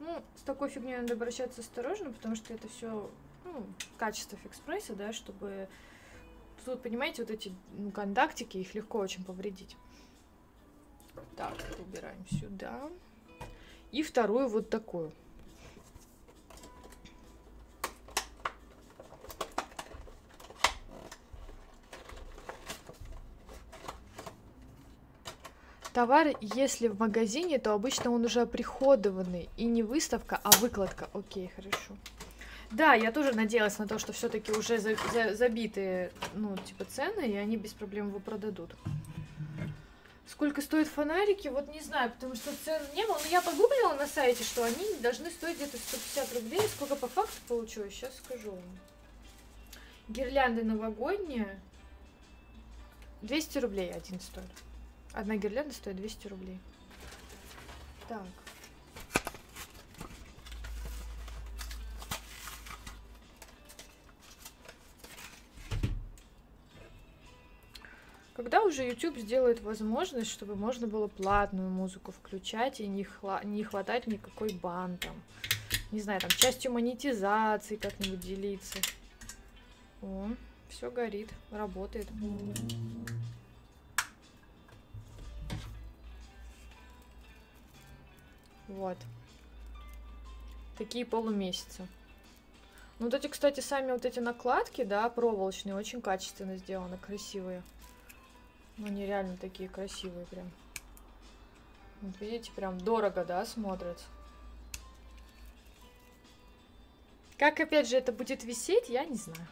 Ну, 0.00 0.22
с 0.36 0.42
такой 0.42 0.68
фигней 0.68 0.98
надо 0.98 1.14
обращаться 1.14 1.60
осторожно, 1.60 2.12
потому 2.12 2.34
что 2.36 2.52
это 2.52 2.68
все 2.68 3.10
ну, 3.44 3.66
качество 3.98 4.36
фикс 4.38 4.58
прайса, 4.58 4.94
да, 4.94 5.12
чтобы... 5.12 5.68
Тут, 6.64 6.82
понимаете, 6.82 7.22
вот 7.22 7.30
эти 7.30 7.54
ну, 7.76 7.90
контактики, 7.90 8.56
их 8.56 8.74
легко 8.74 8.98
очень 8.98 9.24
повредить. 9.24 9.76
Так, 11.36 11.54
убираем 11.78 12.26
сюда. 12.28 12.90
И 13.92 14.02
вторую 14.02 14.48
вот 14.48 14.70
такую. 14.70 15.12
Товар, 25.94 26.34
если 26.40 26.88
в 26.88 26.98
магазине, 26.98 27.60
то 27.60 27.72
обычно 27.72 28.10
он 28.10 28.24
уже 28.24 28.40
оприходованный. 28.40 29.48
И 29.56 29.64
не 29.64 29.84
выставка, 29.84 30.40
а 30.42 30.50
выкладка. 30.58 31.08
Окей, 31.12 31.52
хорошо. 31.54 31.94
Да, 32.72 32.94
я 32.94 33.12
тоже 33.12 33.32
надеялась 33.32 33.78
на 33.78 33.86
то, 33.86 34.00
что 34.00 34.12
все-таки 34.12 34.50
уже 34.50 34.78
за, 34.78 34.96
за, 35.12 35.36
забитые, 35.36 36.10
ну, 36.34 36.56
типа, 36.56 36.84
цены, 36.84 37.30
и 37.30 37.36
они 37.36 37.56
без 37.56 37.72
проблем 37.74 38.08
его 38.08 38.18
продадут. 38.18 38.74
Сколько 40.26 40.62
стоят 40.62 40.88
фонарики, 40.88 41.46
вот 41.46 41.72
не 41.72 41.80
знаю, 41.80 42.10
потому 42.10 42.34
что 42.34 42.50
цен 42.64 42.82
не 42.96 43.06
было. 43.06 43.20
Но 43.22 43.28
я 43.30 43.40
погуглила 43.40 43.94
на 43.94 44.08
сайте, 44.08 44.42
что 44.42 44.64
они 44.64 44.94
должны 45.00 45.30
стоить 45.30 45.58
где-то 45.58 45.76
150 45.76 46.34
рублей. 46.34 46.62
Сколько 46.74 46.96
по 46.96 47.06
факту 47.06 47.36
получилось, 47.46 47.94
сейчас 47.94 48.16
скажу 48.16 48.50
вам. 48.50 48.78
Гирлянды 50.08 50.64
новогодние. 50.64 51.60
200 53.22 53.58
рублей 53.58 53.92
один 53.92 54.18
стоит. 54.18 54.50
Одна 55.14 55.36
гирлянда 55.36 55.72
стоит 55.72 55.96
200 55.96 56.26
рублей. 56.26 56.58
Так. 58.08 58.22
Когда 68.34 68.62
уже 68.64 68.82
YouTube 68.82 69.16
сделает 69.18 69.62
возможность, 69.62 70.30
чтобы 70.30 70.56
можно 70.56 70.88
было 70.88 71.06
платную 71.06 71.70
музыку 71.70 72.10
включать 72.10 72.80
и 72.80 72.88
не, 72.88 73.04
хла- 73.04 73.46
не 73.46 73.62
хватать 73.62 74.08
никакой 74.08 74.52
бан 74.52 74.98
там. 74.98 75.14
Не 75.92 76.00
знаю, 76.00 76.20
там 76.20 76.30
частью 76.30 76.72
монетизации 76.72 77.76
как-нибудь 77.76 78.18
делиться. 78.18 78.78
О, 80.02 80.28
все 80.68 80.90
горит, 80.90 81.30
работает. 81.52 82.08
Вот. 88.74 88.98
Такие 90.76 91.06
полумесяца. 91.06 91.86
Ну, 92.98 93.06
вот 93.06 93.14
эти, 93.14 93.28
кстати, 93.28 93.60
сами 93.60 93.92
вот 93.92 94.04
эти 94.04 94.18
накладки, 94.18 94.82
да, 94.82 95.08
проволочные, 95.08 95.76
очень 95.76 96.00
качественно 96.00 96.56
сделаны, 96.56 96.98
красивые. 96.98 97.62
Ну, 98.76 98.86
они 98.86 99.06
реально 99.06 99.36
такие 99.36 99.68
красивые 99.68 100.26
прям. 100.26 100.50
Вот 102.02 102.20
видите, 102.20 102.50
прям 102.52 102.78
дорого, 102.78 103.24
да, 103.24 103.46
смотрятся. 103.46 104.04
Как, 107.38 107.60
опять 107.60 107.88
же, 107.88 107.96
это 107.96 108.12
будет 108.12 108.42
висеть, 108.44 108.88
я 108.88 109.04
не 109.04 109.16
знаю. 109.16 109.46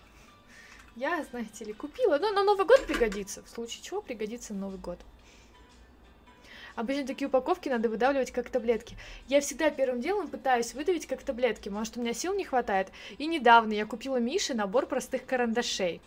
Я, 0.97 1.25
знаете 1.25 1.65
ли, 1.65 1.73
купила. 1.73 2.19
Но 2.19 2.33
на 2.33 2.43
Новый 2.43 2.67
год 2.67 2.87
пригодится. 2.87 3.43
В 3.43 3.49
случае 3.49 3.83
чего 3.83 4.03
пригодится 4.03 4.53
Новый 4.53 4.79
год. 4.79 4.99
Обычно 6.75 7.07
такие 7.07 7.29
упаковки 7.29 7.69
надо 7.69 7.89
выдавливать 7.89 8.31
как 8.31 8.49
таблетки. 8.49 8.97
Я 9.29 9.41
всегда 9.41 9.71
первым 9.71 10.01
делом 10.01 10.29
пытаюсь 10.29 10.75
выдавить 10.75 11.07
как 11.07 11.23
таблетки. 11.23 11.69
Может, 11.69 11.97
у 11.97 12.01
меня 12.01 12.15
сил 12.15 12.35
не 12.35 12.45
хватает. 12.45 12.89
И 13.19 13.27
недавно 13.27 13.73
я 13.73 13.87
купила 13.87 14.17
Мише 14.17 14.55
набор 14.55 14.87
простых 14.87 15.27
карандашей. 15.27 16.01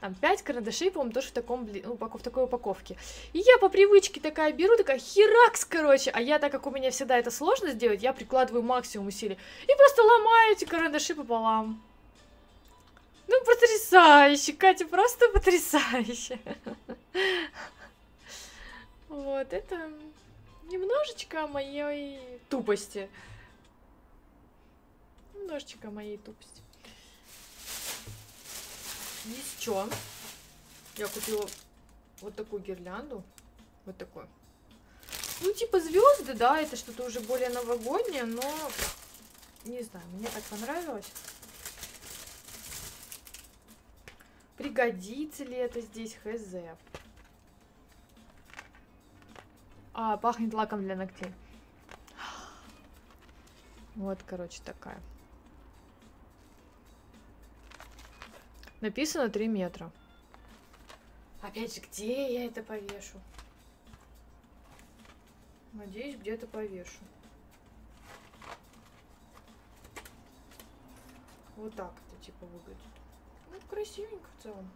Там 0.00 0.14
5 0.14 0.42
карандашей, 0.42 0.90
по-моему, 0.90 1.12
тоже 1.12 1.28
в, 1.28 1.32
таком, 1.32 1.68
ну, 1.84 1.96
в 1.96 2.22
такой 2.22 2.44
упаковке. 2.44 2.96
И 3.32 3.38
я 3.38 3.58
по 3.58 3.68
привычке 3.68 4.20
такая 4.20 4.52
беру, 4.52 4.76
такая 4.76 4.98
херакс, 4.98 5.64
короче. 5.64 6.10
А 6.10 6.20
я, 6.20 6.38
так 6.38 6.52
как 6.52 6.66
у 6.66 6.70
меня 6.70 6.90
всегда 6.90 7.18
это 7.18 7.30
сложно 7.30 7.70
сделать, 7.70 8.02
я 8.02 8.12
прикладываю 8.12 8.62
максимум 8.62 9.08
усилий. 9.08 9.38
И 9.64 9.76
просто 9.76 10.02
ломаю 10.02 10.52
эти 10.52 10.64
карандаши 10.64 11.14
пополам. 11.14 11.82
Ну, 13.26 13.44
потрясающе, 13.44 14.52
Катя, 14.52 14.86
просто 14.86 15.28
потрясающе. 15.30 16.38
Вот, 19.08 19.52
это 19.52 19.92
немножечко 20.64 21.46
моей 21.46 22.40
тупости. 22.48 23.08
Немножечко 25.34 25.90
моей 25.90 26.18
тупости. 26.18 26.62
Еще 29.24 29.86
я 30.96 31.08
купила 31.08 31.46
вот 32.20 32.34
такую 32.34 32.62
гирлянду. 32.62 33.22
Вот 33.84 33.96
такую. 33.96 34.28
Ну, 35.42 35.52
типа 35.52 35.80
звезды, 35.80 36.34
да, 36.34 36.60
это 36.60 36.76
что-то 36.76 37.04
уже 37.04 37.20
более 37.20 37.50
новогоднее, 37.50 38.24
но 38.24 38.42
не 39.64 39.82
знаю, 39.82 40.06
мне 40.12 40.28
так 40.28 40.42
понравилось. 40.44 41.06
Пригодится 44.56 45.44
ли 45.44 45.56
это 45.56 45.80
здесь, 45.80 46.14
хз. 46.14 46.54
А, 49.98 50.18
пахнет 50.18 50.52
лаком 50.52 50.82
для 50.82 50.94
ногтей. 50.94 51.32
Вот, 53.94 54.22
короче, 54.26 54.60
такая. 54.62 55.00
Написано 58.82 59.30
3 59.30 59.48
метра. 59.48 59.90
Опять 61.40 61.74
же, 61.74 61.80
где 61.80 62.34
я 62.34 62.44
это 62.44 62.62
повешу? 62.62 63.18
Надеюсь, 65.72 66.16
где-то 66.16 66.46
повешу. 66.46 66.98
Вот 71.56 71.74
так 71.74 71.94
это 72.06 72.22
типа 72.22 72.44
выглядит. 72.44 72.82
Ну, 73.50 73.58
красивенько 73.70 74.28
в 74.38 74.42
целом. 74.42 74.70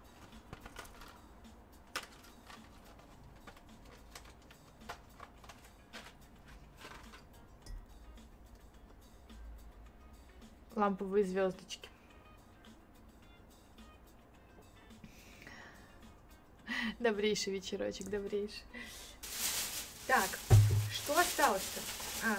Ламповые 10.81 11.25
звездочки. 11.25 11.89
Добрейший 16.99 17.53
вечерочек, 17.53 18.09
добрейший. 18.09 18.63
Так, 20.07 20.39
что 20.93 21.19
осталось-то? 21.19 21.81
А, 22.27 22.39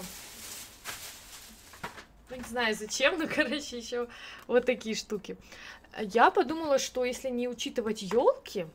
ну, 2.30 2.36
не 2.38 2.43
знаю 2.43 2.75
зачем, 2.75 3.19
но, 3.19 3.27
короче, 3.34 3.77
еще 3.77 4.08
вот 4.47 4.65
такие 4.65 4.95
штуки. 4.95 5.38
Я 5.99 6.32
подумала, 6.32 6.80
что 6.80 7.06
если 7.06 7.30
не 7.30 7.47
учитывать 7.47 8.01
елки, 8.01 8.65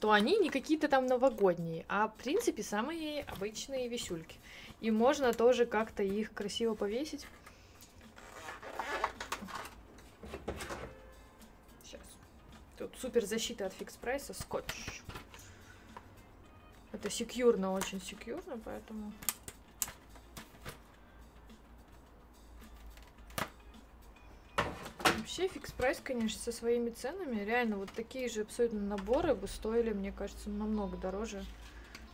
то 0.00 0.12
они 0.12 0.38
не 0.38 0.50
какие-то 0.50 0.88
там 0.88 1.06
новогодние, 1.06 1.84
а, 1.88 2.08
в 2.08 2.14
принципе, 2.16 2.62
самые 2.62 3.22
обычные 3.22 3.88
висюльки. 3.88 4.36
И 4.80 4.90
можно 4.90 5.32
тоже 5.32 5.64
как-то 5.64 6.02
их 6.02 6.32
красиво 6.34 6.74
повесить. 6.74 7.26
Тут 12.78 12.94
супер 13.00 13.24
защита 13.24 13.66
от 13.66 13.72
фикс 13.72 13.96
прайса, 13.96 14.34
скотч. 14.34 15.02
Это 16.92 17.08
секьюрно, 17.08 17.72
очень 17.72 18.02
секьюрно, 18.02 18.58
поэтому... 18.64 19.12
Вообще 25.16 25.48
фикс 25.48 25.72
прайс, 25.72 26.00
конечно, 26.02 26.40
со 26.40 26.52
своими 26.52 26.90
ценами. 26.90 27.42
Реально, 27.44 27.78
вот 27.78 27.90
такие 27.92 28.28
же 28.28 28.42
абсолютно 28.42 28.80
наборы 28.80 29.34
бы 29.34 29.48
стоили, 29.48 29.92
мне 29.92 30.12
кажется, 30.12 30.50
намного 30.50 30.96
дороже 30.98 31.44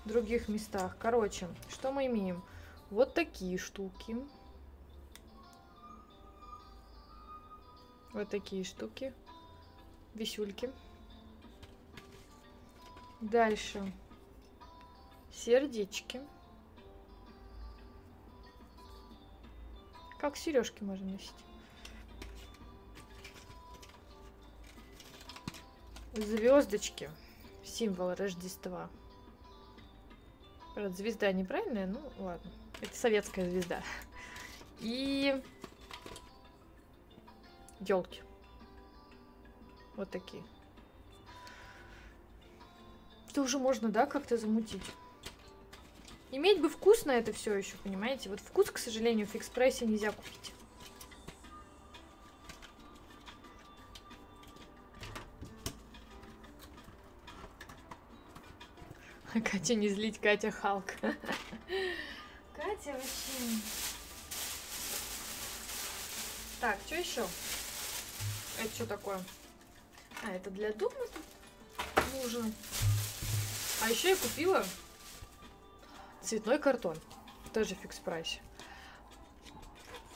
в 0.05 0.09
других 0.09 0.49
местах. 0.49 0.97
Короче, 0.99 1.49
что 1.69 1.93
мы 1.93 2.07
имеем? 2.07 2.43
Вот 2.91 3.15
такие 3.15 3.59
штуки. 3.59 4.17
Вот 8.13 8.29
такие 8.29 8.65
штуки 8.65 9.13
висюльки. 10.15 10.71
Дальше 13.21 13.93
сердечки. 15.33 16.21
Как 20.19 20.37
сережки 20.37 20.85
можно 20.85 21.13
носить. 21.13 21.33
Звездочки. 26.15 27.11
Символ 27.65 28.15
Рождества. 28.15 28.91
Правда, 30.75 30.95
звезда 30.97 31.33
неправильная, 31.33 31.87
ну 31.87 32.01
ладно. 32.19 32.51
Это 32.81 32.97
советская 32.97 33.49
звезда. 33.49 33.83
И 34.81 35.43
елки. 37.81 38.23
Вот 39.97 40.11
такие. 40.11 40.43
Это 43.31 43.43
уже 43.43 43.59
можно, 43.59 43.89
да, 43.89 44.07
как-то 44.07 44.37
замутить? 44.37 44.83
Иметь 46.31 46.61
бы 46.61 46.69
вкус 46.69 47.05
на 47.05 47.13
это 47.13 47.33
все 47.33 47.55
еще, 47.55 47.77
понимаете? 47.79 48.29
Вот 48.31 48.41
вкус, 48.41 48.71
к 48.71 48.79
сожалению, 48.79 49.27
в 49.27 49.31
фикс-прайсе 49.31 49.87
нельзя 49.87 50.13
купить. 50.13 50.53
Катя, 59.51 59.75
не 59.75 59.89
злить, 59.89 60.19
Катя 60.21 60.51
Халк. 60.51 60.85
Катя 62.55 62.93
вообще... 62.93 63.61
Так, 66.61 66.79
что 66.87 66.95
еще? 66.95 67.27
Это 68.59 68.75
что 68.75 68.87
такое? 68.87 69.21
А, 70.23 70.33
это 70.33 70.51
для 70.51 70.73
дома 70.73 70.95
нужно. 72.23 72.53
А 73.83 73.91
еще 73.91 74.11
я 74.11 74.17
купила 74.17 74.65
цветной 76.21 76.59
картон. 76.59 76.97
Тоже 77.53 77.75
фикс 77.75 77.99
прайс. 77.99 78.39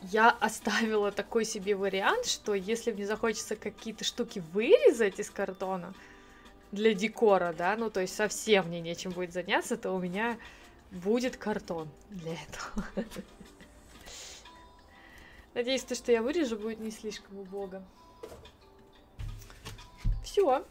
Я 0.02 0.30
оставила 0.30 1.10
такой 1.10 1.44
себе 1.44 1.74
вариант, 1.74 2.26
что 2.26 2.54
если 2.54 2.92
мне 2.92 3.06
захочется 3.06 3.56
какие-то 3.56 4.04
штуки 4.04 4.42
вырезать 4.52 5.18
из 5.18 5.30
картона 5.30 5.94
для 6.70 6.94
декора, 6.94 7.54
да, 7.56 7.76
ну 7.76 7.90
то 7.90 8.00
есть 8.00 8.14
совсем 8.14 8.68
мне 8.68 8.80
нечем 8.80 9.10
будет 9.10 9.32
заняться, 9.32 9.76
то 9.76 9.92
у 9.92 10.00
меня 10.00 10.38
будет 10.90 11.36
картон 11.36 11.88
для 12.10 12.34
этого. 12.34 12.86
Надеюсь, 15.54 15.82
то, 15.82 15.94
что 15.94 16.12
я 16.12 16.22
вырежу, 16.22 16.56
будет 16.56 16.80
не 16.80 16.90
слишком 16.90 17.38
убого. 17.38 17.82
Все. 20.36 20.62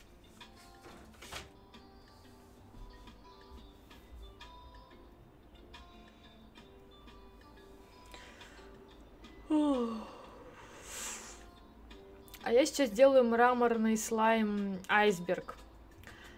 А 12.43 12.51
я 12.51 12.63
сейчас 12.67 12.91
делаю 12.91 13.23
мраморный 13.23 13.97
слайм 13.97 14.79
айсберг. 14.87 15.55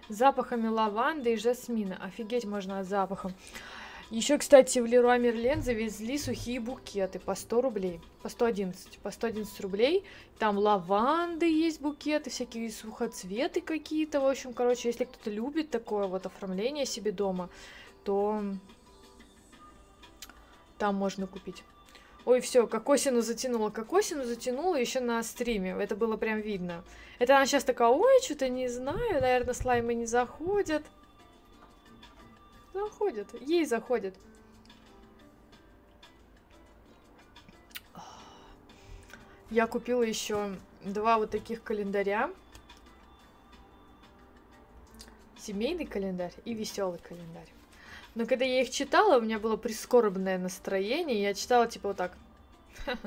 Запахами 0.08 0.70
лаванды 0.70 1.34
и 1.34 1.36
жасмина. 1.36 1.98
Офигеть 2.02 2.46
можно 2.46 2.80
от 2.80 2.88
запаха. 2.88 3.34
Еще, 4.10 4.38
кстати, 4.38 4.80
в 4.80 4.86
Леруа 4.86 5.18
Мерлен 5.18 5.62
завезли 5.62 6.18
сухие 6.18 6.62
букеты 6.62 7.20
по 7.20 7.36
100 7.36 7.62
рублей. 7.62 8.00
По 8.22 8.30
111. 8.30 9.00
По 9.00 9.12
111 9.12 9.60
рублей. 9.60 10.06
Там 10.40 10.58
лаванды 10.58 11.46
есть 11.46 11.82
букеты, 11.82 12.30
всякие 12.30 12.72
сухоцветы 12.72 13.60
какие-то. 13.60 14.22
В 14.22 14.26
общем, 14.26 14.54
короче, 14.54 14.88
если 14.88 15.04
кто-то 15.04 15.30
любит 15.30 15.72
такое 15.72 16.08
вот 16.08 16.26
оформление 16.26 16.86
себе 16.86 17.12
дома, 17.12 17.50
то 18.06 18.42
там 20.78 20.96
можно 20.96 21.28
купить. 21.28 21.64
Ой, 22.24 22.40
все, 22.40 22.66
кокосину 22.66 23.22
затянула. 23.22 23.72
Кокосину 23.72 24.24
затянула 24.24 24.76
еще 24.76 25.02
на 25.02 25.22
стриме. 25.22 25.76
Это 25.78 25.98
было 25.98 26.16
прям 26.16 26.40
видно. 26.40 26.86
Это 27.20 27.36
она 27.36 27.46
сейчас 27.46 27.66
такая, 27.66 27.90
ой, 27.90 28.22
что-то 28.24 28.48
не 28.48 28.70
знаю, 28.70 29.22
наверное, 29.22 29.54
слаймы 29.54 29.96
не 29.96 30.06
заходят. 30.06 30.84
Заходят, 32.78 33.34
ей 33.42 33.66
заходят. 33.66 34.14
Я 39.50 39.66
купила 39.66 40.04
еще 40.04 40.56
два 40.84 41.18
вот 41.18 41.32
таких 41.32 41.64
календаря. 41.64 42.30
Семейный 45.40 45.88
календарь 45.88 46.34
и 46.46 46.54
веселый 46.54 47.00
календарь. 47.00 47.50
Но 48.14 48.28
когда 48.28 48.46
я 48.46 48.62
их 48.62 48.70
читала, 48.70 49.18
у 49.18 49.22
меня 49.22 49.40
было 49.40 49.58
прискорбное 49.58 50.38
настроение. 50.38 51.24
Я 51.24 51.34
читала 51.34 51.66
типа 51.68 51.88
вот 51.88 51.98
так. 51.98 52.16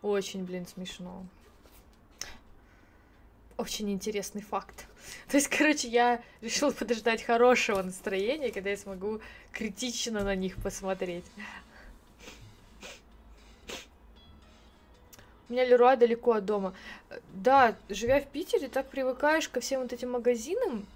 Очень, 0.00 0.44
блин, 0.44 0.66
смешно. 0.66 1.26
Очень 3.58 3.92
интересный 3.92 4.40
факт. 4.40 4.86
То 5.28 5.36
есть, 5.36 5.48
короче, 5.48 5.88
я 5.88 6.22
решила 6.40 6.70
подождать 6.70 7.22
хорошего 7.22 7.82
настроения, 7.82 8.50
когда 8.50 8.70
я 8.70 8.76
смогу 8.76 9.20
критично 9.52 10.24
на 10.24 10.34
них 10.34 10.56
посмотреть. 10.56 11.24
У 15.48 15.52
меня 15.52 15.64
Леруа 15.64 15.96
далеко 15.96 16.32
от 16.32 16.44
дома. 16.46 16.74
Да, 17.34 17.76
живя 17.88 18.20
в 18.20 18.26
Питере, 18.26 18.68
так 18.68 18.88
привыкаешь 18.88 19.48
ко 19.48 19.60
всем 19.60 19.82
вот 19.82 19.92
этим 19.92 20.12
магазинам, 20.12 20.86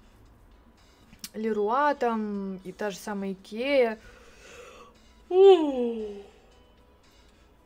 Леруа 1.33 1.93
там 1.93 2.57
и 2.63 2.71
та 2.71 2.89
же 2.89 2.97
самая 2.97 3.33
Икея. 3.33 3.99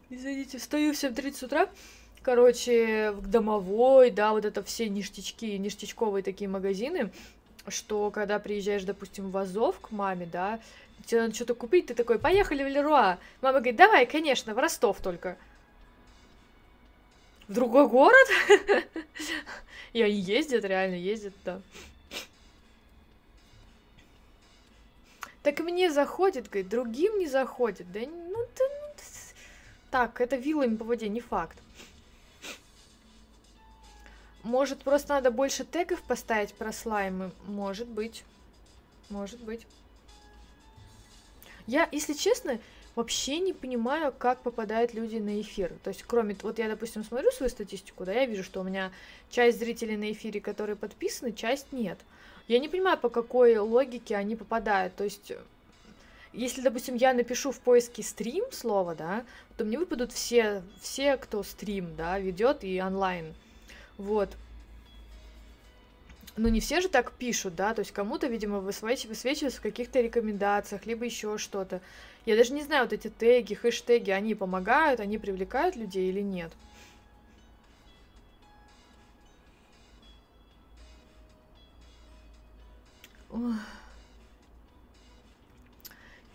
Извините, 0.09 0.57
встаю 0.57 0.93
в 0.93 0.97
7.30 0.97 1.45
утра. 1.45 1.69
Короче, 2.23 3.11
в 3.11 3.27
домовой, 3.27 4.09
да, 4.09 4.31
вот 4.31 4.45
это 4.45 4.63
все 4.63 4.87
ништячки, 4.87 5.57
ништячковые 5.57 6.23
такие 6.23 6.49
магазины, 6.49 7.11
что 7.67 8.11
когда 8.11 8.39
приезжаешь, 8.39 8.85
допустим, 8.85 9.29
в 9.29 9.37
Азов 9.37 9.81
к 9.81 9.91
маме, 9.91 10.25
да, 10.25 10.61
тебе 11.05 11.23
надо 11.23 11.35
что-то 11.35 11.53
купить, 11.53 11.87
ты 11.87 11.93
такой, 11.93 12.19
поехали 12.19 12.63
в 12.63 12.67
Леруа. 12.67 13.19
Мама 13.41 13.59
говорит, 13.59 13.75
давай, 13.75 14.05
конечно, 14.05 14.53
в 14.53 14.57
Ростов 14.57 15.01
только. 15.01 15.37
В 17.49 17.53
другой 17.53 17.89
город? 17.89 18.27
И 19.91 20.01
они 20.01 20.15
ездят, 20.15 20.63
реально 20.63 20.95
ездят, 20.95 21.33
да. 21.43 21.61
Так 25.41 25.59
мне 25.59 25.91
заходит, 25.91 26.47
говорит, 26.47 26.69
другим 26.69 27.19
не 27.19 27.27
заходит. 27.27 27.91
Да 27.91 27.99
ну 27.99 28.47
ты... 28.55 28.63
Ну, 28.63 28.83
так, 29.91 30.21
это 30.21 30.37
вилами 30.37 30.77
по 30.77 30.85
воде, 30.85 31.09
не 31.09 31.19
факт. 31.19 31.57
Может, 34.43 34.83
просто 34.83 35.13
надо 35.13 35.31
больше 35.31 35.63
тегов 35.63 36.01
поставить 36.01 36.53
про 36.53 36.73
слаймы? 36.73 37.31
Может 37.47 37.87
быть. 37.87 38.23
Может 39.09 39.39
быть. 39.39 39.65
Я, 41.65 41.87
если 41.93 42.13
честно, 42.13 42.59
вообще 42.95 43.39
не 43.39 43.53
понимаю, 43.53 44.13
как 44.17 44.41
попадают 44.41 44.93
люди 44.93 45.15
на 45.15 45.39
эфир. 45.39 45.73
То 45.83 45.89
есть, 45.89 46.03
кроме... 46.03 46.35
Вот 46.41 46.59
я, 46.59 46.67
допустим, 46.67 47.05
смотрю 47.05 47.31
свою 47.31 47.49
статистику, 47.49 48.03
да, 48.03 48.11
я 48.11 48.25
вижу, 48.25 48.43
что 48.43 48.59
у 48.59 48.63
меня 48.63 48.91
часть 49.29 49.59
зрителей 49.59 49.95
на 49.95 50.11
эфире, 50.11 50.41
которые 50.41 50.75
подписаны, 50.75 51.31
часть 51.31 51.71
нет. 51.71 51.99
Я 52.49 52.59
не 52.59 52.67
понимаю, 52.67 52.97
по 52.97 53.09
какой 53.09 53.57
логике 53.57 54.17
они 54.17 54.35
попадают. 54.35 54.93
То 54.95 55.05
есть, 55.05 55.31
если, 56.33 56.61
допустим, 56.61 56.95
я 56.95 57.13
напишу 57.13 57.51
в 57.51 57.59
поиске 57.59 58.03
стрим 58.03 58.43
слово, 58.51 58.93
да, 58.93 59.23
то 59.55 59.63
мне 59.63 59.79
выпадут 59.79 60.11
все, 60.11 60.63
все, 60.81 61.15
кто 61.15 61.43
стрим, 61.43 61.95
да, 61.95 62.19
ведет 62.19 62.65
и 62.65 62.81
онлайн. 62.81 63.33
Вот. 63.97 64.35
Ну, 66.35 66.49
не 66.49 66.59
все 66.61 66.81
же 66.81 66.89
так 66.89 67.11
пишут, 67.13 67.55
да, 67.55 67.75
то 67.75 67.81
есть 67.81 67.91
кому-то, 67.91 68.25
видимо, 68.27 68.59
высвечиваются 68.59 69.59
в 69.59 69.61
каких-то 69.61 70.01
рекомендациях, 70.01 70.85
либо 70.87 71.05
еще 71.05 71.37
что-то. 71.37 71.79
Я 72.25 72.35
даже 72.35 72.53
не 72.53 72.63
знаю, 72.63 72.85
вот 72.85 72.93
эти 72.93 73.09
теги, 73.09 73.53
хэштеги, 73.53 74.09
они 74.09 74.33
помогают, 74.33 74.99
они 74.99 75.19
привлекают 75.19 75.75
людей 75.75 76.09
или 76.09 76.21
нет. 76.21 76.51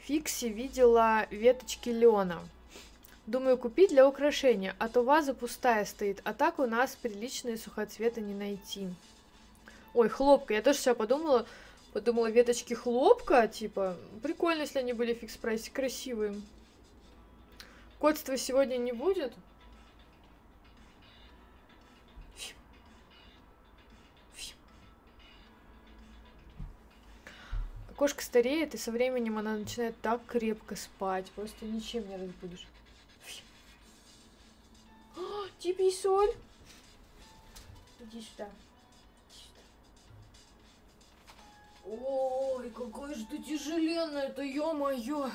Фикси 0.00 0.46
видела 0.46 1.26
веточки 1.30 1.90
лена. 1.90 2.40
Думаю, 3.28 3.58
купить 3.58 3.90
для 3.90 4.08
украшения, 4.08 4.74
а 4.78 4.88
то 4.88 5.02
ваза 5.02 5.34
пустая 5.34 5.84
стоит, 5.84 6.22
а 6.24 6.32
так 6.32 6.58
у 6.58 6.64
нас 6.64 6.96
приличные 6.96 7.58
сухоцветы 7.58 8.22
не 8.22 8.32
найти. 8.32 8.88
Ой, 9.92 10.08
хлопка, 10.08 10.54
я 10.54 10.62
тоже 10.62 10.78
все 10.78 10.94
подумала, 10.94 11.46
подумала, 11.92 12.30
веточки 12.30 12.72
хлопка, 12.72 13.46
типа, 13.46 13.98
прикольно, 14.22 14.62
если 14.62 14.78
они 14.78 14.94
были 14.94 15.12
фикс 15.12 15.36
прайсе, 15.36 15.70
красивые. 15.70 16.40
Котства 18.00 18.38
сегодня 18.38 18.78
не 18.78 18.92
будет? 18.92 19.34
Кошка 27.94 28.22
стареет, 28.22 28.74
и 28.74 28.78
со 28.78 28.90
временем 28.90 29.36
она 29.36 29.54
начинает 29.54 30.00
так 30.00 30.24
крепко 30.24 30.76
спать. 30.76 31.30
Просто 31.32 31.66
ничем 31.66 32.08
не 32.08 32.16
разбудишь. 32.16 32.66
Тебе 35.58 35.90
соль. 35.90 36.34
Иди 38.00 38.22
сюда. 38.22 38.48
Ой, 41.84 42.70
какая 42.70 43.14
же 43.14 43.24
ты 43.26 43.38
тяжеленная, 43.42 44.28
это 44.28 44.42
ё-моё. 44.42 45.30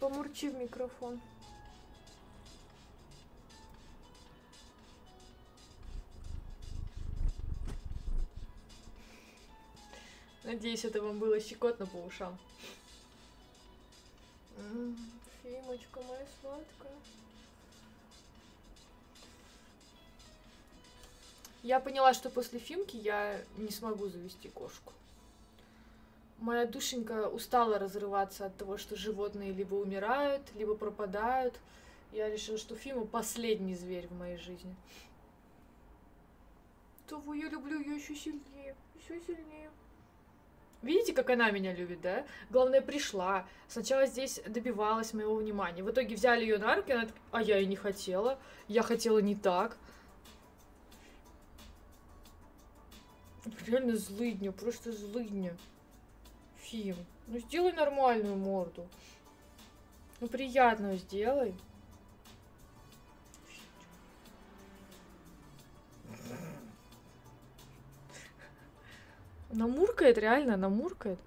Помурчи 0.00 0.50
в 0.50 0.56
микрофон. 0.56 1.20
Надеюсь, 10.44 10.84
это 10.84 11.02
вам 11.02 11.18
было 11.18 11.40
щекотно 11.40 11.86
по 11.86 11.96
ушам. 11.96 12.38
Фимочка 15.42 16.00
моя 16.02 16.26
сладкая. 16.40 16.92
Я 21.62 21.80
поняла, 21.80 22.14
что 22.14 22.30
после 22.30 22.58
Фимки 22.58 22.96
я 22.96 23.40
не 23.56 23.70
смогу 23.70 24.08
завести 24.08 24.48
кошку. 24.48 24.92
Моя 26.38 26.66
душенька 26.66 27.28
устала 27.28 27.78
разрываться 27.78 28.46
от 28.46 28.56
того, 28.56 28.76
что 28.76 28.94
животные 28.94 29.52
либо 29.52 29.74
умирают, 29.74 30.42
либо 30.54 30.74
пропадают. 30.74 31.58
Я 32.12 32.30
решила, 32.30 32.58
что 32.58 32.76
Фима 32.76 33.06
последний 33.06 33.74
зверь 33.74 34.06
в 34.06 34.12
моей 34.12 34.36
жизни. 34.36 34.76
Того 37.08 37.34
я 37.34 37.48
люблю 37.48 37.80
ее 37.80 37.96
еще 37.96 38.14
сильнее, 38.14 38.76
еще 38.94 39.20
сильнее. 39.26 39.70
Видите, 40.82 41.12
как 41.12 41.30
она 41.30 41.50
меня 41.50 41.72
любит, 41.72 42.00
да? 42.00 42.24
Главное, 42.50 42.80
пришла. 42.80 43.46
Сначала 43.66 44.06
здесь 44.06 44.40
добивалась 44.46 45.14
моего 45.14 45.34
внимания. 45.34 45.82
В 45.82 45.90
итоге 45.90 46.14
взяли 46.14 46.42
ее 46.42 46.58
на 46.58 46.76
руки, 46.76 46.92
она 46.92 47.08
а 47.32 47.42
я 47.42 47.58
и 47.58 47.66
не 47.66 47.76
хотела. 47.76 48.38
Я 48.68 48.82
хотела 48.82 49.18
не 49.18 49.34
так. 49.34 49.76
Реально 53.66 53.96
злыдня, 53.96 54.52
просто 54.52 54.92
злыдня. 54.92 55.56
Фим, 56.58 56.96
ну 57.26 57.38
сделай 57.38 57.72
нормальную 57.72 58.36
морду. 58.36 58.86
Ну 60.20 60.28
приятную 60.28 60.96
сделай. 60.96 61.54
Она 69.50 69.66
муркает, 69.66 70.18
реально, 70.18 70.54
она 70.54 70.68
муркает. 70.68 71.18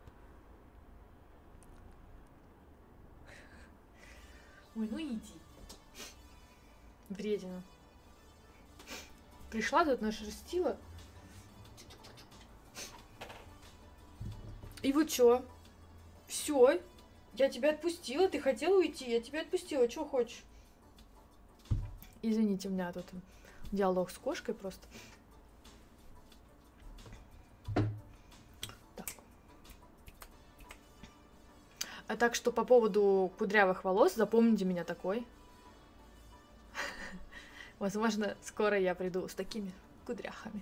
Ой, 4.76 4.88
ну 4.92 5.00
иди. 5.00 5.34
Вредина. 7.10 7.64
Пришла 9.50 9.84
тут 9.84 10.02
нашерстила. 10.02 10.78
И 14.82 14.94
вот 14.94 15.10
чё? 15.10 15.44
Все, 16.28 16.80
я 17.34 17.50
тебя 17.50 17.72
отпустила, 17.72 18.30
ты 18.30 18.40
хотела 18.40 18.78
уйти, 18.78 19.10
я 19.10 19.20
тебя 19.20 19.42
отпустила, 19.42 19.90
что 19.90 20.06
хочешь? 20.06 20.44
Извините, 22.22 22.70
у 22.70 22.72
меня 22.72 22.92
тут 22.94 23.06
диалог 23.72 24.12
с 24.12 24.18
кошкой 24.18 24.54
просто. 24.54 24.88
А 32.10 32.18
так 32.18 32.34
что 32.34 32.52
по 32.52 32.66
поводу 32.66 33.32
кудрявых 33.38 33.84
волос, 33.84 34.16
запомните 34.16 34.66
меня 34.66 34.84
такой. 34.84 35.28
Возможно, 37.80 38.36
скоро 38.42 38.80
я 38.80 38.96
приду 38.96 39.28
с 39.28 39.36
такими 39.36 39.72
кудряхами. 40.08 40.60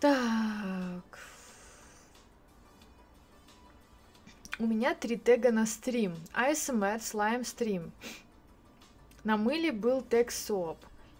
Так. 0.00 1.18
У 4.58 4.66
меня 4.66 4.94
три 4.94 5.18
тега 5.18 5.52
на 5.52 5.66
стрим. 5.66 6.14
ASMR 6.32 6.96
Slime 6.96 7.42
Stream. 7.42 7.90
На 9.24 9.36
мыле 9.36 9.72
был 9.72 10.00
тег 10.00 10.30
SOAP. 10.30 10.78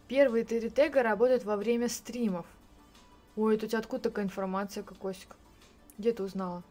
Первые 0.08 0.46
три 0.46 0.70
тега 0.70 1.02
работают 1.02 1.44
во 1.44 1.58
время 1.58 1.90
стримов. 1.90 2.46
Ой, 3.36 3.56
это 3.56 3.66
у 3.66 3.68
тебя 3.68 3.80
откуда 3.80 4.04
такая 4.04 4.24
информация, 4.24 4.82
Кокосик? 4.82 5.36
Где 5.98 6.14
ты 6.14 6.22
узнала? 6.22 6.62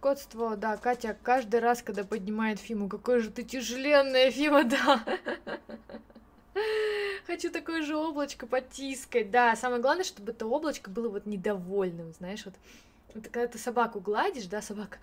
Котство, 0.00 0.56
да, 0.56 0.76
Катя, 0.76 1.16
каждый 1.22 1.60
раз, 1.60 1.82
когда 1.82 2.04
поднимает 2.04 2.58
Фиму, 2.58 2.88
какой 2.88 3.20
же 3.20 3.30
ты 3.30 3.42
тяжеленная, 3.42 4.30
Фима, 4.30 4.64
да. 4.64 5.04
Хочу 7.26 7.50
такое 7.50 7.82
же 7.82 7.96
облачко 7.96 8.46
потискать, 8.46 9.30
да. 9.30 9.54
Самое 9.56 9.82
главное, 9.82 10.04
чтобы 10.04 10.32
это 10.32 10.46
облачко 10.46 10.90
было 10.90 11.08
вот 11.08 11.26
недовольным, 11.26 12.12
знаешь, 12.14 12.44
вот. 12.44 12.54
вот 13.14 13.24
когда 13.24 13.46
ты 13.46 13.58
собаку 13.58 14.00
гладишь, 14.00 14.46
да, 14.46 14.62
собака 14.62 14.98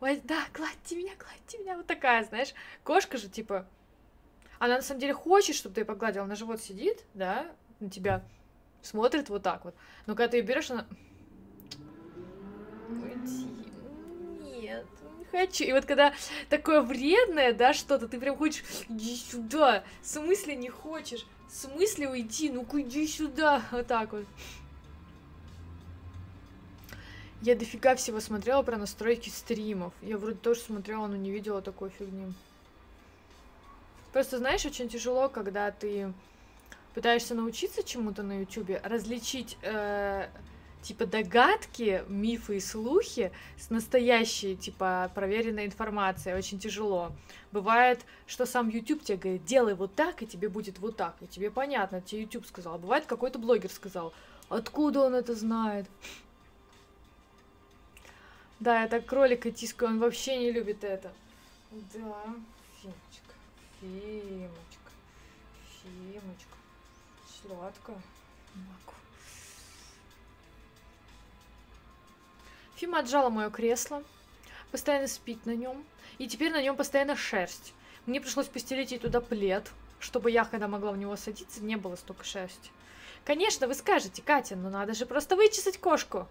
Ой, 0.00 0.20
да, 0.24 0.44
гладьте 0.54 0.96
меня, 0.96 1.12
гладьте 1.18 1.58
меня. 1.58 1.76
Вот 1.76 1.86
такая, 1.86 2.24
знаешь. 2.24 2.54
Кошка 2.84 3.18
же, 3.18 3.28
типа, 3.28 3.66
она 4.58 4.76
на 4.76 4.82
самом 4.82 5.00
деле 5.00 5.12
хочет, 5.12 5.56
чтобы 5.56 5.74
ты 5.74 5.82
ее 5.82 5.84
погладил. 5.84 6.22
Она 6.22 6.36
же 6.36 6.46
вот 6.46 6.60
сидит, 6.60 7.04
да, 7.12 7.46
на 7.80 7.90
тебя 7.90 8.22
смотрит 8.80 9.28
вот 9.28 9.42
так 9.42 9.64
вот. 9.64 9.74
Но 10.06 10.14
когда 10.14 10.28
ты 10.28 10.38
ее 10.38 10.42
берешь, 10.42 10.70
она... 10.70 10.86
Уйди. 12.90 13.46
Нет, 14.40 14.86
не 15.18 15.24
хочу. 15.24 15.64
И 15.64 15.72
вот 15.72 15.84
когда 15.84 16.12
такое 16.48 16.82
вредное, 16.82 17.52
да, 17.52 17.72
что-то, 17.72 18.08
ты 18.08 18.18
прям 18.18 18.36
хочешь, 18.36 18.62
иди 18.88 19.16
сюда. 19.16 19.84
В 20.02 20.06
смысле 20.06 20.56
не 20.56 20.68
хочешь? 20.68 21.26
В 21.48 21.54
смысле 21.54 22.08
уйти? 22.08 22.50
Ну-ка 22.50 22.80
иди 22.80 23.06
сюда. 23.06 23.62
Вот 23.70 23.86
так 23.86 24.12
вот. 24.12 24.26
Я 27.42 27.56
дофига 27.56 27.96
всего 27.96 28.20
смотрела 28.20 28.62
про 28.62 28.76
настройки 28.76 29.30
стримов. 29.30 29.94
Я 30.02 30.18
вроде 30.18 30.36
тоже 30.36 30.60
смотрела, 30.60 31.06
но 31.06 31.16
не 31.16 31.30
видела 31.30 31.62
такой 31.62 31.88
фигни. 31.88 32.34
Просто, 34.12 34.38
знаешь, 34.38 34.66
очень 34.66 34.88
тяжело, 34.88 35.28
когда 35.28 35.70
ты 35.70 36.12
пытаешься 36.94 37.34
научиться 37.34 37.82
чему-то 37.82 38.22
на 38.22 38.40
Ютубе, 38.40 38.80
различить 38.84 39.56
э, 39.62 40.28
типа 40.82 41.06
догадки, 41.06 42.04
мифы 42.08 42.56
и 42.56 42.60
слухи 42.60 43.32
с 43.58 43.70
настоящей, 43.70 44.56
типа, 44.56 45.10
проверенной 45.14 45.66
информацией. 45.66 46.34
Очень 46.34 46.58
тяжело. 46.58 47.12
Бывает, 47.52 48.04
что 48.26 48.46
сам 48.46 48.68
YouTube 48.68 49.02
тебе 49.02 49.18
говорит, 49.18 49.44
делай 49.44 49.74
вот 49.74 49.94
так, 49.94 50.22
и 50.22 50.26
тебе 50.26 50.48
будет 50.48 50.78
вот 50.78 50.96
так. 50.96 51.16
И 51.20 51.26
тебе 51.26 51.50
понятно, 51.50 52.00
тебе 52.00 52.22
YouTube 52.22 52.46
сказал. 52.46 52.74
А 52.74 52.78
бывает, 52.78 53.06
какой-то 53.06 53.38
блогер 53.38 53.70
сказал. 53.70 54.12
Откуда 54.48 55.00
он 55.00 55.14
это 55.14 55.34
знает? 55.34 55.86
Да, 58.58 58.84
это 58.84 59.00
кролика 59.00 59.50
тискаю, 59.50 59.92
он 59.92 59.98
вообще 60.00 60.36
не 60.36 60.52
любит 60.52 60.84
это. 60.84 61.12
Да, 61.70 62.24
Фимочка, 62.82 63.34
Фимочка, 63.80 64.90
Фимочка, 65.82 66.56
сладко. 67.42 67.92
Могу. 68.54 68.99
Фима 72.80 73.00
отжала 73.00 73.28
мое 73.28 73.50
кресло, 73.50 74.02
постоянно 74.70 75.06
спит 75.06 75.44
на 75.44 75.54
нем, 75.54 75.84
и 76.16 76.26
теперь 76.26 76.50
на 76.50 76.62
нем 76.62 76.76
постоянно 76.76 77.14
шерсть. 77.14 77.74
Мне 78.06 78.22
пришлось 78.22 78.46
постелить 78.46 78.90
ей 78.90 78.98
туда 78.98 79.20
плед, 79.20 79.70
чтобы 79.98 80.30
я, 80.30 80.46
когда 80.46 80.66
могла 80.66 80.92
в 80.92 80.96
него 80.96 81.14
садиться, 81.16 81.62
не 81.62 81.76
было 81.76 81.96
столько 81.96 82.24
шерсти. 82.24 82.70
Конечно, 83.26 83.68
вы 83.68 83.74
скажете, 83.74 84.22
Катя, 84.22 84.56
ну 84.56 84.70
надо 84.70 84.94
же 84.94 85.04
просто 85.04 85.36
вычесать 85.36 85.76
кошку. 85.76 86.26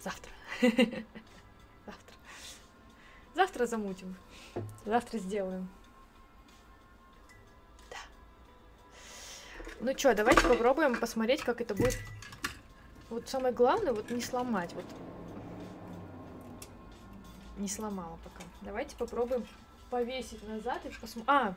Завтра. 0.00 0.32
Завтра. 0.62 2.16
Завтра 3.34 3.66
замутим. 3.66 4.16
Завтра 4.86 5.18
сделаем. 5.18 5.68
Да. 7.90 7.98
Ну 9.80 9.98
что, 9.98 10.14
давайте 10.14 10.48
попробуем 10.48 10.98
посмотреть, 10.98 11.42
как 11.42 11.60
это 11.60 11.74
будет. 11.74 11.98
Вот 13.12 13.28
самое 13.28 13.52
главное, 13.52 13.92
вот 13.92 14.10
не 14.10 14.22
сломать. 14.22 14.72
Вот. 14.72 14.86
Не 17.58 17.68
сломала 17.68 18.18
пока. 18.24 18.42
Давайте 18.62 18.96
попробуем 18.96 19.46
повесить 19.90 20.42
назад 20.48 20.80
и 20.86 20.88
посмотрим. 20.88 21.24
А, 21.26 21.54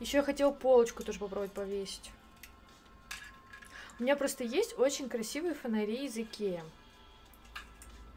еще 0.00 0.16
я 0.16 0.24
хотела 0.24 0.50
полочку 0.50 1.04
тоже 1.04 1.20
попробовать 1.20 1.52
повесить. 1.52 2.10
У 4.00 4.02
меня 4.02 4.16
просто 4.16 4.42
есть 4.42 4.76
очень 4.80 5.08
красивые 5.08 5.54
фонари 5.54 6.06
из 6.06 6.18
Икея 6.18 6.64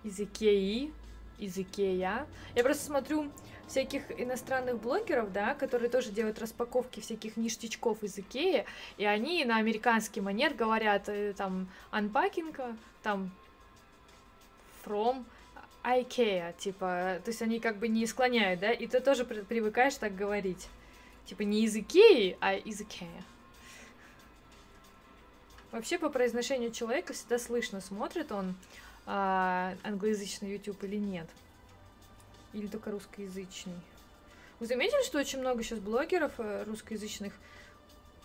из 0.04 0.20
Икеи, 0.20 0.92
из 1.38 1.58
Икея. 1.58 2.26
Я 2.56 2.64
просто 2.64 2.86
смотрю 2.86 3.32
всяких 3.70 4.20
иностранных 4.20 4.80
блогеров, 4.80 5.32
да, 5.32 5.54
которые 5.54 5.90
тоже 5.90 6.12
делают 6.12 6.40
распаковки 6.40 7.00
всяких 7.00 7.38
ништячков 7.38 8.04
из 8.04 8.18
Икеи, 8.18 8.66
и 8.98 9.06
они 9.06 9.46
на 9.46 9.58
американский 9.58 10.22
манер 10.22 10.54
говорят 10.54 11.08
э, 11.08 11.34
там 11.34 11.70
unpacking, 11.92 12.76
там 13.04 13.32
from 14.84 15.24
IKEA, 15.84 16.58
типа, 16.58 17.22
то 17.24 17.30
есть 17.30 17.42
они 17.42 17.60
как 17.60 17.78
бы 17.78 17.88
не 17.88 18.06
склоняют, 18.06 18.60
да, 18.60 18.72
и 18.72 18.88
ты 18.88 19.00
тоже 19.00 19.24
привыкаешь 19.24 19.96
так 19.96 20.16
говорить. 20.16 20.68
Типа 21.26 21.44
не 21.44 21.64
из 21.64 21.76
Икеи, 21.76 22.38
а 22.42 22.56
из 22.56 22.82
Икея. 22.82 23.24
Вообще 25.72 26.00
по 26.00 26.10
произношению 26.10 26.72
человека 26.72 27.14
всегда 27.14 27.38
слышно, 27.38 27.80
смотрит 27.82 28.32
он 28.32 28.56
а, 29.06 29.76
англоязычный 29.84 30.52
YouTube 30.54 30.84
или 30.84 30.96
нет. 30.96 31.28
Или 32.54 32.68
только 32.68 32.92
русскоязычный. 32.92 33.76
Вы 34.60 34.66
заметили, 34.66 35.04
что 35.06 35.20
очень 35.20 35.40
много 35.40 35.64
сейчас 35.64 35.80
блогеров 35.80 36.34
э, 36.38 36.64
русскоязычных 36.64 37.34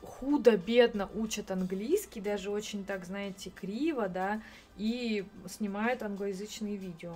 худо-бедно 0.02 1.08
учат 1.14 1.50
английский, 1.50 2.20
даже 2.20 2.50
очень 2.50 2.84
так, 2.84 3.04
знаете, 3.04 3.50
криво, 3.50 4.08
да, 4.08 4.42
и 4.76 5.24
снимают 5.48 6.02
англоязычные 6.02 6.76
видео. 6.76 7.14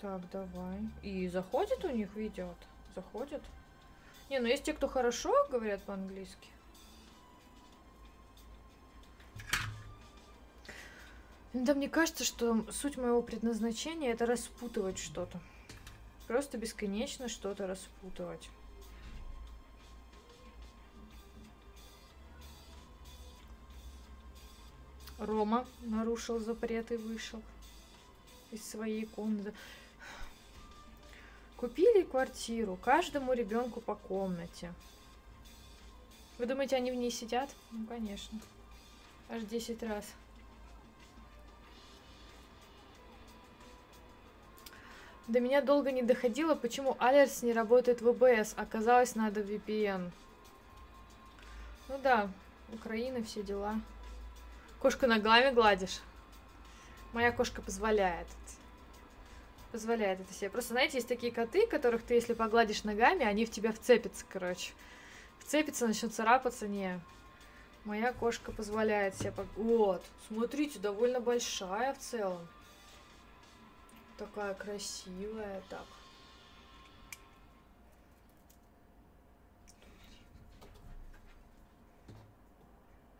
Так, 0.00 0.20
давай. 0.30 0.80
И 1.02 1.28
заходит 1.28 1.84
у 1.84 1.88
них 1.88 2.14
видео? 2.14 2.54
Заходит? 2.94 3.42
Не, 4.30 4.38
ну 4.38 4.46
есть 4.46 4.64
те, 4.64 4.72
кто 4.72 4.86
хорошо 4.86 5.32
говорят 5.50 5.82
по-английски. 5.82 6.48
Да, 11.54 11.72
мне 11.72 11.88
кажется, 11.88 12.24
что 12.24 12.66
суть 12.72 12.96
моего 12.96 13.22
предназначения 13.22 14.10
это 14.10 14.26
распутывать 14.26 14.98
что-то. 14.98 15.40
Просто 16.26 16.58
бесконечно 16.58 17.28
что-то 17.28 17.68
распутывать. 17.68 18.50
Рома 25.16 25.64
нарушил 25.82 26.40
запрет 26.40 26.90
и 26.90 26.96
вышел 26.96 27.40
из 28.50 28.68
своей 28.68 29.06
комнаты. 29.06 29.54
Купили 31.56 32.02
квартиру, 32.02 32.76
каждому 32.84 33.32
ребенку 33.32 33.80
по 33.80 33.94
комнате. 33.94 34.74
Вы 36.38 36.46
думаете, 36.46 36.74
они 36.74 36.90
в 36.90 36.96
ней 36.96 37.12
сидят? 37.12 37.54
Ну, 37.70 37.86
конечно. 37.86 38.40
Аж 39.30 39.44
10 39.44 39.84
раз. 39.84 40.04
До 45.26 45.40
меня 45.40 45.62
долго 45.62 45.90
не 45.90 46.02
доходило, 46.02 46.54
почему 46.54 46.96
Алерс 46.98 47.42
не 47.42 47.54
работает 47.54 48.02
в 48.02 48.12
ВБС. 48.12 48.54
Оказалось, 48.56 49.14
надо 49.14 49.40
VPN. 49.40 50.10
Ну 51.88 51.98
да, 52.02 52.28
Украина, 52.72 53.22
все 53.22 53.42
дела. 53.42 53.80
Кошку 54.80 55.06
ногами 55.06 55.54
гладишь? 55.54 56.00
Моя 57.14 57.32
кошка 57.32 57.62
позволяет. 57.62 58.26
Позволяет 59.72 60.20
это 60.20 60.32
себе. 60.34 60.50
Просто, 60.50 60.74
знаете, 60.74 60.98
есть 60.98 61.08
такие 61.08 61.32
коты, 61.32 61.66
которых 61.66 62.02
ты, 62.02 62.14
если 62.14 62.34
погладишь 62.34 62.84
ногами, 62.84 63.24
они 63.24 63.46
в 63.46 63.50
тебя 63.50 63.72
вцепятся, 63.72 64.26
короче. 64.28 64.72
Вцепятся, 65.38 65.86
начнут 65.86 66.14
царапаться. 66.14 66.68
Не. 66.68 67.00
Моя 67.84 68.12
кошка 68.12 68.52
позволяет 68.52 69.16
себе... 69.16 69.32
Вот. 69.56 70.02
Смотрите, 70.28 70.78
довольно 70.78 71.20
большая 71.20 71.94
в 71.94 71.98
целом. 71.98 72.46
Такая 74.16 74.54
красивая, 74.54 75.60
так. 75.68 75.86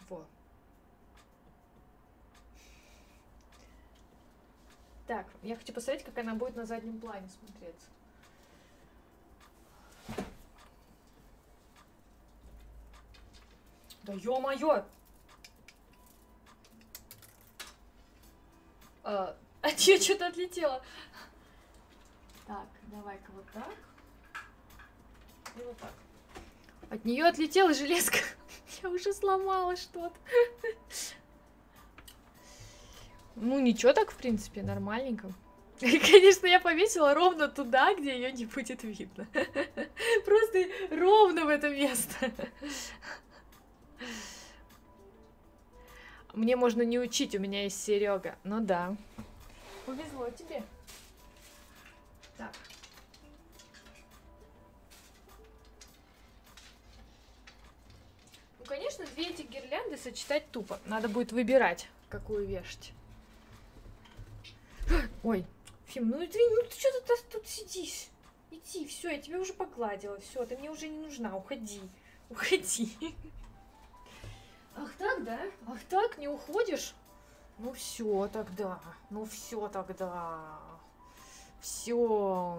Вот. 0.08 0.26
Так, 5.08 5.26
я 5.42 5.56
хочу 5.56 5.72
посмотреть, 5.72 6.04
как 6.04 6.16
она 6.18 6.34
будет 6.34 6.54
на 6.54 6.64
заднем 6.64 7.00
плане 7.00 7.28
смотреться. 7.28 7.88
Да 14.04 14.12
ё-моё! 14.12 14.84
А, 19.02 19.36
от 19.64 19.78
нее 19.78 19.98
что-то 19.98 20.26
отлетело. 20.26 20.82
Так, 22.46 22.66
давай-ка 22.92 23.32
вот 23.32 23.46
так. 23.52 23.74
И 25.56 25.64
вот 25.64 25.76
так. 25.78 25.92
От 26.90 27.04
нее 27.04 27.24
отлетела 27.24 27.72
железка. 27.72 28.18
Я 28.82 28.90
уже 28.90 29.12
сломала 29.14 29.76
что-то. 29.76 30.14
Ну, 33.36 33.58
ничего 33.58 33.92
так, 33.92 34.10
в 34.10 34.16
принципе, 34.16 34.62
нормальненько. 34.62 35.32
И, 35.80 35.98
конечно, 35.98 36.46
я 36.46 36.60
повесила 36.60 37.14
ровно 37.14 37.48
туда, 37.48 37.94
где 37.94 38.14
ее 38.14 38.30
не 38.30 38.46
будет 38.46 38.84
видно. 38.84 39.26
Просто 40.24 40.66
ровно 40.90 41.44
в 41.44 41.48
это 41.48 41.68
место. 41.68 42.30
Мне 46.32 46.54
можно 46.54 46.82
не 46.82 47.00
учить, 47.00 47.34
у 47.34 47.40
меня 47.40 47.64
есть 47.64 47.82
Серега. 47.82 48.36
Ну 48.44 48.60
да. 48.60 48.96
Повезло 49.86 50.30
тебе. 50.30 50.62
Так. 52.36 52.52
Ну, 58.58 58.64
конечно, 58.64 59.04
две 59.14 59.28
эти 59.28 59.42
гирлянды 59.42 59.96
сочетать 59.96 60.50
тупо. 60.50 60.80
Надо 60.86 61.08
будет 61.08 61.32
выбирать, 61.32 61.88
какую 62.08 62.46
вешать. 62.46 62.92
Ой, 65.22 65.44
Фим, 65.86 66.08
ну 66.08 66.24
извини, 66.24 66.54
ну 66.54 66.62
ты 66.62 66.78
что 66.78 67.00
ты 67.00 67.14
тут 67.30 67.46
сидишь? 67.46 68.08
Иди, 68.50 68.86
все, 68.86 69.10
я 69.10 69.18
тебя 69.20 69.38
уже 69.38 69.52
погладила, 69.52 70.18
все, 70.20 70.46
ты 70.46 70.56
мне 70.56 70.70
уже 70.70 70.88
не 70.88 70.98
нужна, 70.98 71.36
уходи, 71.36 71.80
уходи. 72.30 72.96
Ах 74.76 74.92
так, 74.96 75.24
да? 75.24 75.40
Ах 75.66 75.78
так, 75.88 76.18
не 76.18 76.28
уходишь? 76.28 76.94
Ну 77.58 77.72
все 77.72 78.28
тогда, 78.32 78.80
ну 79.10 79.24
все 79.24 79.68
тогда, 79.68 80.58
все. 81.60 82.58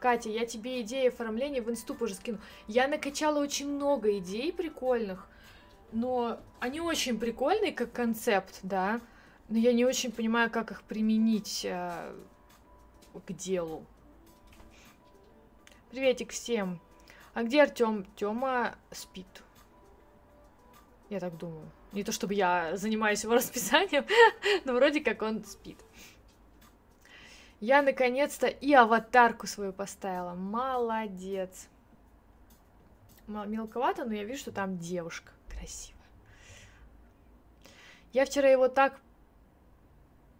Катя, 0.00 0.30
я 0.30 0.46
тебе 0.46 0.82
идеи 0.82 1.08
оформления 1.08 1.62
в 1.62 1.70
инступ 1.70 2.02
уже 2.02 2.14
скину. 2.14 2.38
Я 2.66 2.88
накачала 2.88 3.38
очень 3.38 3.68
много 3.68 4.18
идей 4.18 4.52
прикольных, 4.52 5.28
но 5.92 6.40
они 6.58 6.80
очень 6.80 7.20
прикольные 7.20 7.72
как 7.72 7.92
концепт, 7.92 8.58
да, 8.64 9.00
но 9.48 9.58
я 9.58 9.72
не 9.72 9.84
очень 9.84 10.10
понимаю, 10.10 10.50
как 10.50 10.72
их 10.72 10.82
применить 10.82 11.64
э, 11.64 12.14
к 13.24 13.32
делу. 13.32 13.86
Приветик 15.90 16.32
всем. 16.32 16.80
А 17.32 17.44
где 17.44 17.62
Артем? 17.62 18.04
Тёма 18.16 18.74
спит. 18.90 19.26
Я 21.12 21.20
так 21.20 21.36
думаю. 21.36 21.70
Не 21.92 22.04
то 22.04 22.10
чтобы 22.10 22.32
я 22.32 22.74
занимаюсь 22.74 23.22
его 23.22 23.34
расписанием, 23.40 24.06
но 24.64 24.72
вроде 24.72 25.02
как 25.02 25.20
он 25.20 25.44
спит. 25.44 25.78
Я 27.60 27.82
наконец-то 27.82 28.46
и 28.46 28.72
аватарку 28.72 29.46
свою 29.46 29.74
поставила. 29.74 30.32
Молодец. 30.32 31.68
Мелковато, 33.26 34.06
но 34.06 34.14
я 34.14 34.24
вижу, 34.24 34.40
что 34.40 34.52
там 34.52 34.78
девушка 34.78 35.32
красивая. 35.50 36.00
Я 38.14 38.24
вчера 38.24 38.48
его 38.48 38.68
так 38.68 38.98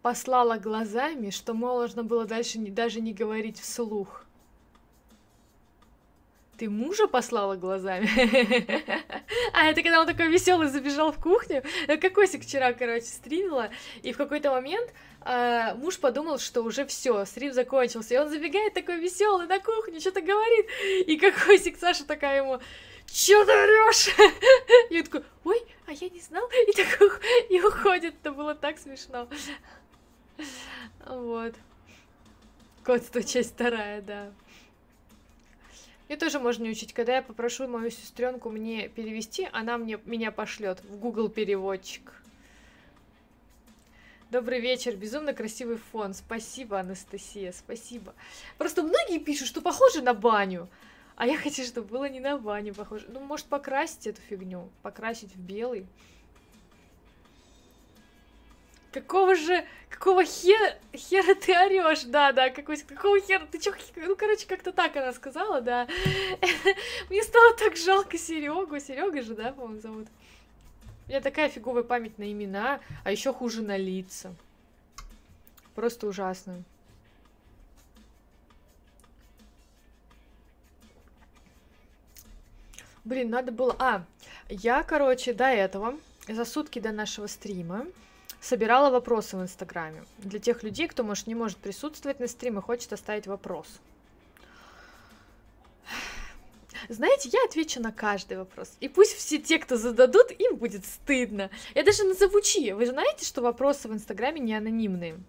послала 0.00 0.56
глазами, 0.56 1.28
что 1.28 1.52
можно 1.52 2.02
было 2.02 2.24
дальше 2.24 2.58
не, 2.58 2.70
даже 2.70 3.02
не 3.02 3.12
говорить 3.12 3.60
вслух. 3.60 4.24
Ты 6.62 6.70
мужа 6.70 7.08
послала 7.08 7.56
глазами? 7.56 8.08
А, 9.52 9.66
это 9.66 9.82
когда 9.82 10.00
он 10.00 10.06
такой 10.06 10.28
веселый 10.28 10.68
забежал 10.68 11.10
в 11.10 11.20
кухню. 11.20 11.64
Кокосик 12.00 12.44
вчера, 12.44 12.72
короче, 12.72 13.06
стримила, 13.06 13.68
и 14.04 14.12
в 14.12 14.16
какой-то 14.16 14.52
момент 14.52 14.88
э, 15.24 15.74
муж 15.74 15.98
подумал, 15.98 16.38
что 16.38 16.62
уже 16.62 16.86
все, 16.86 17.24
стрим 17.24 17.52
закончился. 17.52 18.14
И 18.14 18.16
он 18.16 18.28
забегает 18.28 18.74
такой 18.74 19.00
веселый 19.00 19.48
на 19.48 19.58
кухню, 19.58 19.98
что-то 19.98 20.20
говорит. 20.20 20.66
И 21.08 21.16
Кокосик 21.16 21.76
Саша 21.80 22.06
такая 22.06 22.44
ему, 22.44 22.60
чё 23.06 23.44
ты 23.44 23.50
орешь? 23.50 24.10
И 24.90 24.98
он 24.98 25.02
такой, 25.02 25.24
ой, 25.42 25.62
а 25.88 25.92
я 25.92 26.08
не 26.10 26.20
знал. 26.20 26.48
И 26.68 26.72
такой, 26.72 27.10
и 27.48 27.60
уходит. 27.60 28.14
Это 28.22 28.30
было 28.30 28.54
так 28.54 28.78
смешно. 28.78 29.26
Вот. 31.06 31.54
Кодство, 32.84 33.20
часть 33.24 33.54
вторая, 33.54 34.00
да. 34.00 34.30
Мне 36.12 36.18
тоже 36.18 36.38
можно 36.38 36.68
учить. 36.68 36.92
Когда 36.92 37.16
я 37.16 37.22
попрошу 37.22 37.66
мою 37.66 37.90
сестренку 37.90 38.50
мне 38.50 38.86
перевести, 38.90 39.48
она 39.50 39.78
мне 39.78 39.98
меня 40.04 40.30
пошлет 40.30 40.84
в 40.84 40.98
Google 40.98 41.30
переводчик. 41.30 42.12
Добрый 44.30 44.60
вечер, 44.60 44.94
безумно 44.94 45.32
красивый 45.32 45.78
фон. 45.78 46.12
Спасибо, 46.12 46.78
Анастасия, 46.78 47.50
спасибо. 47.52 48.12
Просто 48.58 48.82
многие 48.82 49.20
пишут, 49.20 49.48
что 49.48 49.62
похоже 49.62 50.02
на 50.02 50.12
баню. 50.12 50.68
А 51.16 51.26
я 51.26 51.38
хочу, 51.38 51.64
чтобы 51.64 51.88
было 51.88 52.06
не 52.10 52.20
на 52.20 52.36
баню 52.36 52.74
похоже. 52.74 53.06
Ну, 53.08 53.20
может, 53.20 53.46
покрасить 53.46 54.06
эту 54.06 54.20
фигню. 54.20 54.68
Покрасить 54.82 55.34
в 55.34 55.40
белый. 55.40 55.86
Какого 58.92 59.34
же... 59.34 59.64
Какого 59.88 60.24
хера... 60.24 60.76
Хера 60.94 61.34
ты 61.34 61.52
орешь, 61.52 62.04
да, 62.04 62.32
да, 62.32 62.50
какой... 62.50 62.76
Какого 62.76 63.20
хера... 63.20 63.46
Ты 63.50 63.58
чё... 63.58 63.72
Ну, 63.96 64.14
короче, 64.16 64.46
как-то 64.46 64.72
так 64.72 64.96
она 64.96 65.12
сказала, 65.12 65.60
да. 65.60 65.88
Мне 67.10 67.22
стало 67.22 67.54
так 67.54 67.76
жалко 67.76 68.18
Серегу. 68.18 68.78
Серега 68.78 69.22
же, 69.22 69.34
да, 69.34 69.52
по-моему, 69.52 69.80
зовут. 69.80 70.08
У 71.06 71.10
меня 71.10 71.20
такая 71.20 71.48
фиговая 71.48 71.82
память 71.82 72.18
на 72.18 72.30
имена, 72.30 72.80
а 73.02 73.10
еще 73.10 73.32
хуже 73.32 73.62
на 73.62 73.76
лица. 73.76 74.34
Просто 75.74 76.06
ужасно. 76.06 76.62
Блин, 83.04 83.30
надо 83.30 83.52
было... 83.52 83.74
А, 83.78 84.04
я, 84.48 84.82
короче, 84.82 85.32
до 85.32 85.46
этого, 85.46 85.98
за 86.28 86.44
сутки 86.44 86.78
до 86.78 86.92
нашего 86.92 87.26
стрима, 87.26 87.86
собирала 88.42 88.90
вопросы 88.90 89.36
в 89.36 89.42
Инстаграме. 89.42 90.04
Для 90.18 90.40
тех 90.40 90.62
людей, 90.62 90.88
кто, 90.88 91.04
может, 91.04 91.26
не 91.26 91.34
может 91.34 91.58
присутствовать 91.58 92.20
на 92.20 92.26
стриме, 92.26 92.60
хочет 92.60 92.92
оставить 92.92 93.26
вопрос. 93.26 93.66
Знаете, 96.88 97.28
я 97.32 97.44
отвечу 97.44 97.80
на 97.80 97.92
каждый 97.92 98.38
вопрос. 98.38 98.76
И 98.80 98.88
пусть 98.88 99.16
все 99.16 99.38
те, 99.38 99.58
кто 99.58 99.76
зададут, 99.76 100.32
им 100.32 100.56
будет 100.56 100.84
стыдно. 100.84 101.48
Я 101.74 101.84
даже 101.84 102.02
назову 102.02 102.40
чьи. 102.40 102.72
Вы 102.72 102.86
знаете, 102.86 103.24
что 103.24 103.40
вопросы 103.40 103.88
в 103.88 103.92
Инстаграме 103.92 104.40
не 104.40 104.54
анонимные? 104.54 105.20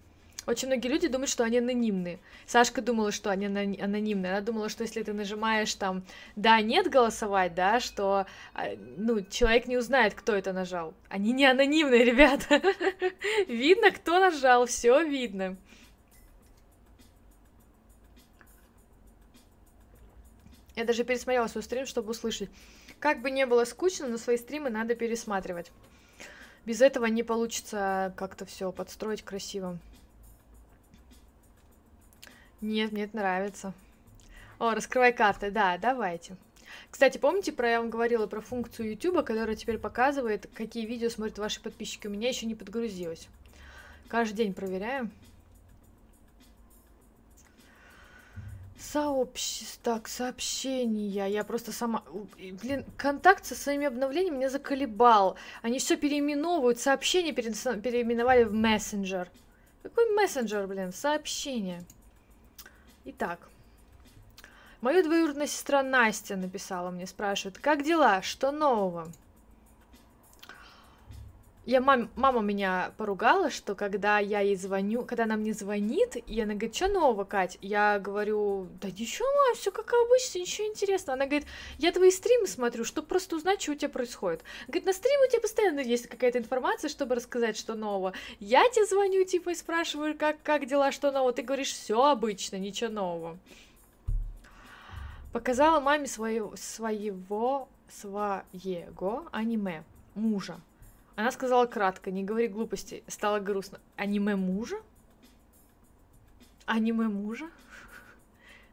Очень 0.46 0.68
многие 0.68 0.88
люди 0.88 1.08
думают, 1.08 1.30
что 1.30 1.44
они 1.44 1.58
анонимные. 1.58 2.18
Сашка 2.46 2.82
думала, 2.82 3.12
что 3.12 3.30
они 3.30 3.46
анонимные. 3.46 4.32
Она 4.32 4.40
думала, 4.40 4.68
что 4.68 4.82
если 4.82 5.02
ты 5.02 5.12
нажимаешь 5.12 5.74
там 5.74 6.04
«да», 6.36 6.60
«нет» 6.60 6.90
голосовать, 6.90 7.54
да, 7.54 7.80
что 7.80 8.26
а, 8.52 8.68
ну, 8.96 9.22
человек 9.22 9.66
не 9.66 9.76
узнает, 9.76 10.14
кто 10.14 10.34
это 10.34 10.52
нажал. 10.52 10.92
Они 11.08 11.32
не 11.32 11.46
анонимные, 11.46 12.04
ребята. 12.04 12.60
Видно, 13.48 13.90
кто 13.90 14.20
нажал, 14.20 14.66
все 14.66 15.02
видно. 15.02 15.56
Я 20.76 20.84
даже 20.84 21.04
пересмотрела 21.04 21.46
свой 21.46 21.62
стрим, 21.62 21.86
чтобы 21.86 22.10
услышать. 22.10 22.50
Как 22.98 23.22
бы 23.22 23.30
не 23.30 23.46
было 23.46 23.64
скучно, 23.64 24.08
но 24.08 24.18
свои 24.18 24.36
стримы 24.36 24.70
надо 24.70 24.94
пересматривать. 24.94 25.70
Без 26.66 26.80
этого 26.80 27.06
не 27.06 27.22
получится 27.22 28.12
как-то 28.16 28.44
все 28.44 28.72
подстроить 28.72 29.22
красиво. 29.22 29.78
Нет, 32.64 32.92
мне 32.92 33.04
это 33.04 33.16
нравится. 33.16 33.74
О, 34.58 34.74
раскрывай 34.74 35.12
карты, 35.12 35.50
да, 35.50 35.76
давайте. 35.76 36.34
Кстати, 36.90 37.18
помните, 37.18 37.52
про 37.52 37.68
я 37.68 37.78
вам 37.78 37.90
говорила 37.90 38.26
про 38.26 38.40
функцию 38.40 38.88
YouTube, 38.88 39.22
которая 39.22 39.54
теперь 39.54 39.76
показывает, 39.76 40.48
какие 40.54 40.86
видео 40.86 41.10
смотрят 41.10 41.38
ваши 41.38 41.60
подписчики? 41.60 42.06
У 42.06 42.10
меня 42.10 42.30
еще 42.30 42.46
не 42.46 42.54
подгрузилось. 42.54 43.28
Каждый 44.08 44.36
день 44.36 44.54
проверяю. 44.54 45.10
Сообщество, 48.78 49.96
так, 49.96 50.08
сообщения. 50.08 51.26
Я 51.28 51.44
просто 51.44 51.70
сама... 51.70 52.02
Блин, 52.62 52.86
контакт 52.96 53.44
со 53.44 53.54
своими 53.54 53.84
обновлениями 53.84 54.36
меня 54.36 54.48
заколебал. 54.48 55.36
Они 55.60 55.78
все 55.78 55.98
переименовывают. 55.98 56.78
Сообщения 56.78 57.32
переименовали 57.34 58.44
в 58.44 58.54
мессенджер. 58.54 59.28
Какой 59.82 60.10
мессенджер, 60.14 60.66
блин? 60.66 60.94
Сообщение. 60.94 61.84
Итак, 63.06 63.38
моя 64.80 65.02
двоюродная 65.02 65.46
сестра 65.46 65.82
Настя 65.82 66.36
написала 66.36 66.90
мне, 66.90 67.06
спрашивает, 67.06 67.58
как 67.58 67.84
дела, 67.84 68.22
что 68.22 68.50
нового? 68.50 69.12
Я 71.66 71.80
мам, 71.80 72.10
мама 72.14 72.42
меня 72.42 72.92
поругала, 72.98 73.48
что 73.48 73.74
когда 73.74 74.18
я 74.18 74.40
ей 74.40 74.54
звоню, 74.54 75.02
когда 75.06 75.24
она 75.24 75.36
мне 75.36 75.54
звонит, 75.54 76.16
и 76.16 76.38
она 76.38 76.52
говорит, 76.52 76.76
что 76.76 76.88
нового, 76.88 77.24
Кать? 77.24 77.56
Я 77.62 77.98
говорю, 77.98 78.68
да 78.82 78.88
ничего, 78.90 79.26
мам, 79.32 79.54
все 79.54 79.70
как 79.70 79.90
обычно, 79.94 80.40
ничего 80.40 80.66
интересного. 80.66 81.14
Она 81.14 81.24
говорит, 81.24 81.48
я 81.78 81.90
твои 81.90 82.10
стримы 82.10 82.46
смотрю, 82.48 82.84
чтобы 82.84 83.08
просто 83.08 83.36
узнать, 83.36 83.62
что 83.62 83.72
у 83.72 83.76
тебя 83.76 83.88
происходит. 83.88 84.42
Говорит, 84.66 84.84
на 84.84 84.92
стриме 84.92 85.26
у 85.26 85.30
тебя 85.30 85.40
постоянно 85.40 85.80
есть 85.80 86.06
какая-то 86.06 86.36
информация, 86.36 86.90
чтобы 86.90 87.14
рассказать, 87.14 87.56
что 87.56 87.74
нового. 87.74 88.12
Я 88.40 88.68
тебе 88.68 88.84
звоню, 88.84 89.24
типа, 89.24 89.50
и 89.50 89.54
спрашиваю, 89.54 90.18
как, 90.18 90.42
как 90.42 90.66
дела, 90.66 90.92
что 90.92 91.12
нового. 91.12 91.32
Ты 91.32 91.40
говоришь, 91.40 91.72
все 91.72 92.02
обычно, 92.04 92.56
ничего 92.56 92.90
нового. 92.90 93.38
Показала 95.32 95.80
маме 95.80 96.08
свое, 96.08 96.50
своего, 96.56 97.70
своего 97.88 99.28
аниме, 99.32 99.82
мужа. 100.14 100.60
Она 101.16 101.30
сказала 101.30 101.66
кратко, 101.66 102.10
не 102.10 102.24
говори 102.24 102.48
глупостей. 102.48 103.04
Стало 103.06 103.38
грустно. 103.38 103.80
Аниме 103.96 104.36
мужа? 104.36 104.76
Аниме 106.66 107.08
мужа? 107.08 107.48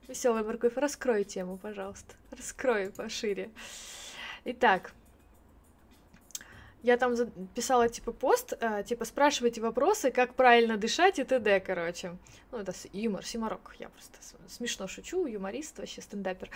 Веселая 0.08 0.44
морковь, 0.44 0.76
раскрой 0.76 1.24
тему, 1.24 1.58
пожалуйста. 1.58 2.16
Раскрой 2.32 2.90
пошире. 2.90 3.52
Итак, 4.44 4.92
я 6.84 6.98
там 6.98 7.16
писала, 7.54 7.88
типа, 7.90 8.12
пост, 8.12 8.54
э, 8.60 8.84
типа, 8.84 9.06
спрашивайте 9.06 9.62
вопросы, 9.62 10.10
как 10.10 10.34
правильно 10.34 10.78
дышать 10.78 11.20
и 11.20 11.24
т.д., 11.24 11.60
короче. 11.60 12.18
Ну, 12.52 12.58
это 12.58 12.74
юмор, 12.92 13.24
симорок, 13.24 13.76
я 13.78 13.90
просто 13.90 14.18
смешно 14.48 14.88
шучу, 14.88 15.28
юморист, 15.28 15.78
вообще 15.78 16.02
стендапер. 16.02 16.50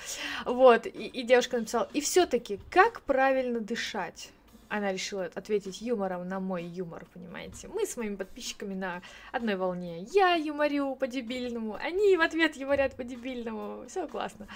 Вот, 0.45 0.87
и, 0.87 0.89
и 0.89 1.23
девушка 1.23 1.59
написала, 1.59 1.87
и 1.93 2.01
все 2.01 2.25
таки 2.25 2.59
как 2.71 3.01
правильно 3.01 3.59
дышать? 3.59 4.31
Она 4.69 4.91
решила 4.91 5.25
ответить 5.33 5.81
юмором 5.81 6.27
на 6.27 6.39
мой 6.39 6.63
юмор, 6.63 7.05
понимаете? 7.13 7.67
Мы 7.67 7.85
с 7.85 7.97
моими 7.97 8.15
подписчиками 8.15 8.73
на 8.73 9.01
одной 9.31 9.55
волне. 9.55 10.03
Я 10.11 10.35
юморю 10.35 10.95
по-дебильному, 10.95 11.75
они 11.75 12.17
в 12.17 12.21
ответ 12.21 12.55
юморят 12.55 12.95
по-дебильному. 12.95 13.87
Все 13.87 14.07
классно. 14.07 14.47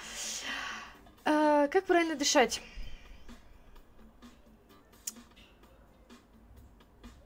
А, 1.24 1.68
как 1.68 1.84
правильно 1.84 2.16
дышать? 2.16 2.62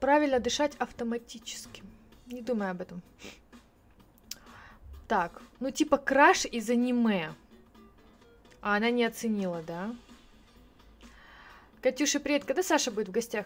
Правильно 0.00 0.38
дышать 0.40 0.74
автоматически. 0.76 1.82
Не 2.26 2.42
думай 2.42 2.70
об 2.70 2.80
этом. 2.80 3.02
Так, 5.08 5.42
ну 5.60 5.70
типа 5.70 5.96
краш 5.98 6.44
из 6.44 6.68
аниме. 6.70 7.34
А 8.60 8.76
она 8.76 8.90
не 8.90 9.04
оценила, 9.04 9.62
да? 9.62 9.94
Катюша, 11.84 12.18
привет. 12.18 12.46
Когда 12.46 12.62
Саша 12.62 12.90
будет 12.90 13.08
в 13.08 13.10
гостях? 13.10 13.44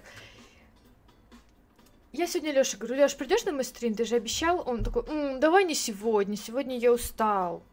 Я 2.12 2.28
сегодня 2.28 2.52
Лёше 2.52 2.76
говорю, 2.76 2.94
Лёш, 2.94 3.16
придешь 3.16 3.42
на 3.44 3.50
мой 3.50 3.64
стрим? 3.64 3.96
Ты 3.96 4.04
же 4.04 4.14
обещал. 4.14 4.62
Он 4.64 4.84
такой, 4.84 5.02
М, 5.08 5.40
давай 5.40 5.64
не 5.64 5.74
сегодня, 5.74 6.36
сегодня 6.36 6.78
я 6.78 6.92
устал. 6.92 7.64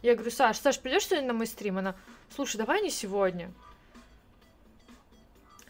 Я 0.00 0.14
говорю, 0.14 0.30
Саш, 0.30 0.56
Саш, 0.60 0.80
придешь 0.80 1.06
сегодня 1.06 1.28
на 1.28 1.34
мой 1.34 1.46
стрим? 1.46 1.76
Она, 1.76 1.94
слушай, 2.34 2.56
давай 2.56 2.80
не 2.80 2.88
сегодня. 2.88 3.52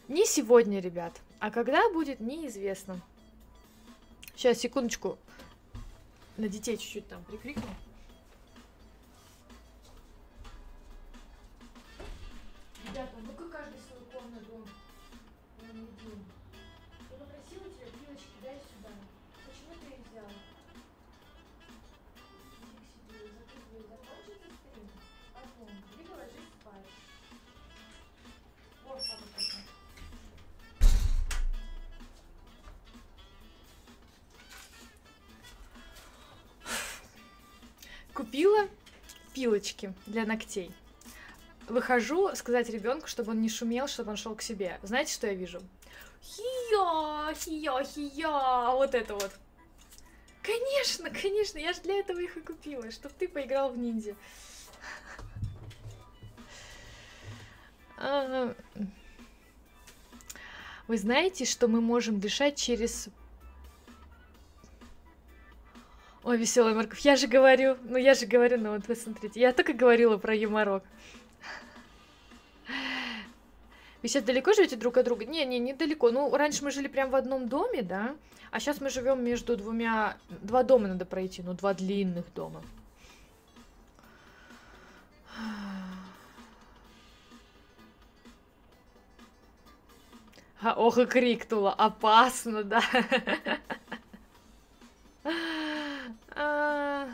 Не 0.07 0.25
сегодня, 0.25 0.79
ребят. 0.79 1.21
А 1.41 1.51
когда 1.51 1.91
будет, 1.91 2.21
неизвестно. 2.21 3.01
Сейчас, 4.37 4.59
секундочку. 4.59 5.19
На 6.37 6.47
детей 6.47 6.77
чуть-чуть 6.77 7.09
там 7.09 7.25
прикрикну. 7.25 7.67
Пилочки 39.47 39.95
для 40.07 40.27
ногтей. 40.27 40.73
Выхожу 41.69 42.35
сказать 42.35 42.69
ребенку, 42.69 43.07
чтобы 43.07 43.31
он 43.31 43.41
не 43.41 43.49
шумел, 43.49 43.87
чтобы 43.87 44.11
он 44.11 44.17
шел 44.17 44.35
к 44.35 44.43
себе. 44.43 44.81
Знаете, 44.83 45.15
что 45.15 45.29
я 45.29 45.35
вижу? 45.35 45.61
Хия, 46.21 47.33
хия, 47.35 47.85
хия, 47.85 48.71
вот 48.73 48.95
это 48.97 49.15
вот. 49.15 49.31
Конечно, 50.43 51.11
конечно, 51.11 51.59
я 51.59 51.73
же 51.73 51.81
для 51.83 51.95
этого 51.95 52.19
их 52.19 52.37
и 52.37 52.41
купила, 52.41 52.91
чтобы 52.91 53.15
ты 53.17 53.29
поиграл 53.29 53.71
в 53.71 53.79
ниндзя. 53.79 54.17
А, 57.99 58.53
вы 60.89 60.99
знаете, 60.99 61.45
что 61.45 61.69
мы 61.69 61.81
можем 61.81 62.19
дышать 62.19 62.57
через 62.57 63.09
Ой, 66.27 66.39
веселая 66.39 66.75
морковь. 66.75 66.99
Я 67.03 67.15
же 67.15 67.29
говорю, 67.29 67.79
ну 67.85 67.97
я 67.97 68.15
же 68.15 68.27
говорю, 68.27 68.59
ну 68.59 68.73
вот 68.73 68.89
вы 68.89 68.97
смотрите, 68.97 69.39
я 69.39 69.53
только 69.53 69.73
говорила 69.73 70.17
про 70.17 70.35
юморок. 70.35 70.83
Вы 74.03 74.09
сейчас 74.09 74.25
далеко 74.25 74.53
живете 74.53 74.75
друг 74.75 74.97
от 74.97 75.05
друга? 75.05 75.25
Не, 75.25 75.47
не, 75.47 75.61
недалеко. 75.61 76.11
Ну, 76.11 76.37
раньше 76.37 76.65
мы 76.65 76.73
жили 76.73 76.89
прям 76.89 77.11
в 77.11 77.15
одном 77.15 77.49
доме, 77.49 77.83
да? 77.83 78.17
А 78.51 78.59
сейчас 78.59 78.81
мы 78.81 78.91
живем 78.91 79.23
между 79.23 79.57
двумя... 79.57 80.17
Два 80.43 80.65
дома 80.65 80.89
надо 80.89 81.07
пройти, 81.07 81.43
ну, 81.43 81.55
два 81.55 81.75
длинных 81.75 82.25
дома. 82.35 82.61
А, 90.61 90.75
ох 90.77 90.99
и 90.99 91.07
крикнула. 91.07 91.73
Опасно, 91.73 92.65
да. 92.65 92.83
А. 96.39 97.09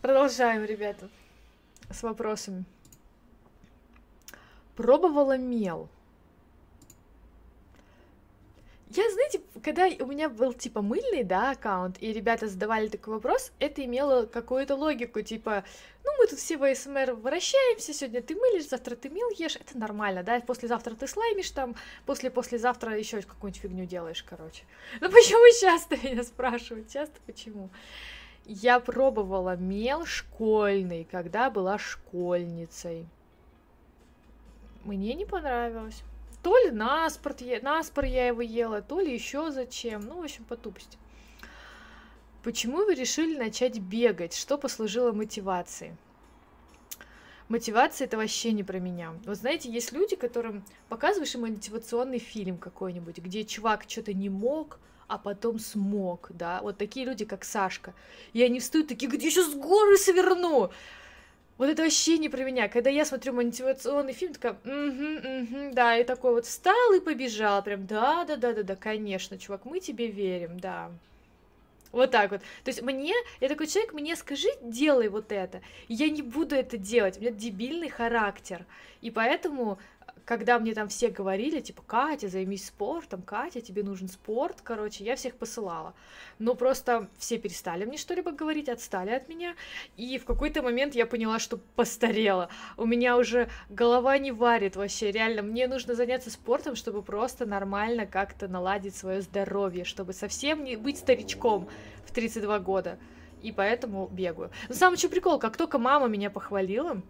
Продолжаем, 0.00 0.64
ребята. 0.64 1.08
с 1.90 2.02
вопросами. 2.02 2.64
Пробовала 4.74 5.36
мел. 5.36 5.88
Я, 8.88 9.10
знаете, 9.10 9.40
когда 9.64 9.88
у 10.04 10.06
меня 10.06 10.28
был 10.28 10.52
типа 10.52 10.80
мыльный, 10.80 11.24
да, 11.24 11.50
аккаунт, 11.50 12.00
и 12.00 12.12
ребята 12.12 12.46
задавали 12.46 12.86
такой 12.86 13.14
вопрос, 13.14 13.50
это 13.58 13.84
имело 13.84 14.26
какую-то 14.26 14.76
логику, 14.76 15.22
типа, 15.22 15.64
ну, 16.04 16.10
мы 16.18 16.28
тут 16.28 16.38
все 16.38 16.56
в 16.56 16.62
АСМР 16.62 17.14
вращаемся, 17.14 17.92
сегодня 17.92 18.22
ты 18.22 18.36
мылишь, 18.36 18.68
завтра 18.68 18.94
ты 18.94 19.08
мел 19.08 19.28
ешь, 19.30 19.56
это 19.56 19.76
нормально, 19.76 20.22
да, 20.22 20.38
послезавтра 20.40 20.94
ты 20.94 21.08
слаймишь 21.08 21.50
там, 21.50 21.74
после-послезавтра 22.06 22.96
еще 22.96 23.22
какую-нибудь 23.22 23.60
фигню 23.60 23.86
делаешь, 23.86 24.22
короче. 24.22 24.62
Ну, 25.00 25.08
почему 25.10 25.60
часто 25.60 25.96
меня 25.96 26.22
спрашивают, 26.22 26.88
часто 26.88 27.16
почему? 27.26 27.70
Я 28.44 28.78
пробовала 28.78 29.56
мел 29.56 30.06
школьный, 30.06 31.08
когда 31.10 31.50
была 31.50 31.78
школьницей. 31.78 33.08
Мне 34.84 35.14
не 35.14 35.24
понравилось. 35.24 36.04
То 36.46 36.56
ли 36.58 36.70
наспорт, 36.70 37.42
наспор 37.62 38.04
я 38.04 38.28
его 38.28 38.40
ела, 38.40 38.80
то 38.80 39.00
ли 39.00 39.12
еще 39.12 39.50
зачем. 39.50 40.02
Ну, 40.02 40.20
в 40.20 40.22
общем, 40.22 40.44
по 40.44 40.56
тупости. 40.56 40.96
Почему 42.44 42.84
вы 42.84 42.94
решили 42.94 43.36
начать 43.36 43.80
бегать? 43.80 44.32
Что 44.32 44.56
послужило 44.56 45.10
мотивацией? 45.10 45.96
Мотивация 47.48 48.04
это 48.04 48.16
вообще 48.16 48.52
не 48.52 48.62
про 48.62 48.78
меня. 48.78 49.12
Вот 49.24 49.38
знаете, 49.38 49.68
есть 49.72 49.90
люди, 49.90 50.14
которым 50.14 50.64
показываешь 50.88 51.34
им 51.34 51.40
мотивационный 51.40 52.20
фильм 52.20 52.58
какой-нибудь, 52.58 53.18
где 53.18 53.42
чувак 53.44 53.82
что-то 53.88 54.14
не 54.14 54.28
мог, 54.28 54.78
а 55.08 55.18
потом 55.18 55.58
смог, 55.58 56.28
да, 56.30 56.60
вот 56.62 56.78
такие 56.78 57.06
люди, 57.06 57.24
как 57.24 57.42
Сашка. 57.42 57.92
И 58.34 58.42
они 58.44 58.60
встают 58.60 58.86
такие, 58.86 59.10
где 59.10 59.32
сейчас 59.32 59.52
горы 59.52 59.96
сверну? 59.96 60.70
Вот 61.58 61.70
это 61.70 61.82
вообще 61.82 62.18
не 62.18 62.28
про 62.28 62.44
меня. 62.44 62.68
Когда 62.68 62.90
я 62.90 63.04
смотрю 63.04 63.32
мотивационный 63.32 64.12
фильм, 64.12 64.34
такая, 64.34 64.52
угу, 64.52 65.64
угу, 65.64 65.72
да, 65.72 65.96
и 65.96 66.04
такой 66.04 66.32
вот 66.32 66.44
встал 66.44 66.92
и 66.94 67.00
побежал, 67.00 67.62
прям, 67.62 67.86
да, 67.86 68.24
да, 68.24 68.36
да, 68.36 68.52
да, 68.52 68.62
да, 68.62 68.76
конечно, 68.76 69.38
чувак, 69.38 69.64
мы 69.64 69.80
тебе 69.80 70.08
верим, 70.08 70.60
да. 70.60 70.90
Вот 71.92 72.10
так 72.10 72.30
вот. 72.30 72.42
То 72.62 72.68
есть 72.68 72.82
мне, 72.82 73.14
я 73.40 73.48
такой 73.48 73.66
человек, 73.68 73.94
мне 73.94 74.16
скажи, 74.16 74.48
делай 74.60 75.08
вот 75.08 75.32
это. 75.32 75.62
Я 75.88 76.10
не 76.10 76.20
буду 76.20 76.54
это 76.54 76.76
делать. 76.76 77.16
У 77.16 77.20
меня 77.20 77.30
дебильный 77.30 77.88
характер. 77.88 78.66
И 79.00 79.10
поэтому 79.10 79.78
когда 80.26 80.58
мне 80.58 80.74
там 80.74 80.88
все 80.88 81.08
говорили, 81.08 81.60
типа, 81.60 81.82
Катя, 81.86 82.28
займись 82.28 82.66
спортом, 82.66 83.22
Катя, 83.22 83.60
тебе 83.60 83.84
нужен 83.84 84.08
спорт, 84.08 84.60
короче, 84.60 85.04
я 85.04 85.14
всех 85.14 85.36
посылала. 85.36 85.94
Но 86.40 86.56
просто 86.56 87.08
все 87.16 87.38
перестали 87.38 87.84
мне 87.84 87.96
что-либо 87.96 88.32
говорить, 88.32 88.68
отстали 88.68 89.10
от 89.10 89.28
меня, 89.28 89.54
и 89.96 90.18
в 90.18 90.24
какой-то 90.24 90.62
момент 90.62 90.96
я 90.96 91.06
поняла, 91.06 91.38
что 91.38 91.58
постарела. 91.76 92.48
У 92.76 92.86
меня 92.86 93.16
уже 93.16 93.48
голова 93.70 94.18
не 94.18 94.32
варит 94.32 94.74
вообще, 94.74 95.12
реально, 95.12 95.42
мне 95.42 95.68
нужно 95.68 95.94
заняться 95.94 96.28
спортом, 96.30 96.74
чтобы 96.74 97.02
просто 97.02 97.46
нормально 97.46 98.04
как-то 98.04 98.48
наладить 98.48 98.96
свое 98.96 99.22
здоровье, 99.22 99.84
чтобы 99.84 100.12
совсем 100.12 100.64
не 100.64 100.74
быть 100.74 100.98
старичком 100.98 101.68
в 102.04 102.10
32 102.10 102.58
года. 102.58 102.98
И 103.42 103.52
поэтому 103.52 104.08
бегаю. 104.08 104.50
Но 104.68 104.74
самый 104.74 104.96
что 104.96 105.08
прикол, 105.08 105.38
как 105.38 105.56
только 105.56 105.78
мама 105.78 106.08
меня 106.08 106.30
похвалила, 106.30 107.00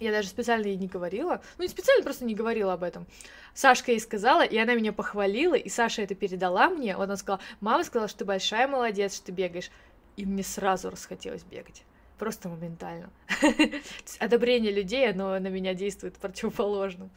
я 0.00 0.10
даже 0.10 0.28
специально 0.28 0.66
ей 0.66 0.76
не 0.76 0.86
говорила. 0.88 1.42
Ну, 1.58 1.64
не 1.64 1.68
специально, 1.68 2.02
просто 2.02 2.24
не 2.24 2.34
говорила 2.34 2.72
об 2.72 2.82
этом. 2.82 3.06
Сашка 3.54 3.92
ей 3.92 4.00
сказала, 4.00 4.42
и 4.42 4.56
она 4.56 4.74
меня 4.74 4.92
похвалила, 4.92 5.54
и 5.54 5.68
Саша 5.68 6.02
это 6.02 6.14
передала 6.14 6.70
мне. 6.70 6.96
Вот 6.96 7.04
она 7.04 7.16
сказала, 7.16 7.40
мама 7.60 7.84
сказала, 7.84 8.08
что 8.08 8.20
ты 8.20 8.24
большая 8.24 8.66
молодец, 8.66 9.14
что 9.14 9.26
ты 9.26 9.32
бегаешь. 9.32 9.70
И 10.16 10.24
мне 10.24 10.42
сразу 10.42 10.90
расхотелось 10.90 11.44
бегать. 11.44 11.84
Просто 12.18 12.48
моментально. 12.48 13.10
Одобрение 14.18 14.72
людей, 14.72 15.08
оно 15.10 15.38
на 15.38 15.48
меня 15.48 15.74
действует 15.74 16.16
противоположно. 16.16 17.08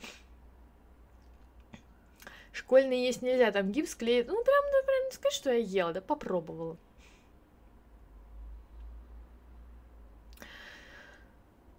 Школьные 2.51 3.05
есть 3.05 3.21
нельзя, 3.21 3.51
там 3.51 3.71
гипс 3.71 3.95
клеит. 3.95 4.27
Ну, 4.27 4.43
прям, 4.43 4.63
прям 4.86 5.05
не 5.05 5.11
сказать, 5.11 5.34
что 5.34 5.51
я 5.51 5.57
ела, 5.57 5.93
да 5.93 6.01
попробовала. 6.01 6.77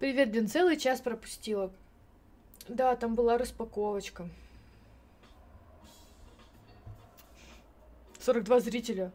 Привет, 0.04 0.32
блин, 0.32 0.48
целый 0.48 0.76
час 0.76 1.00
пропустила. 1.00 1.72
Да, 2.68 2.94
там 2.94 3.14
была 3.14 3.38
распаковочка. 3.38 4.28
42 8.20 8.60
зрителя. 8.60 9.12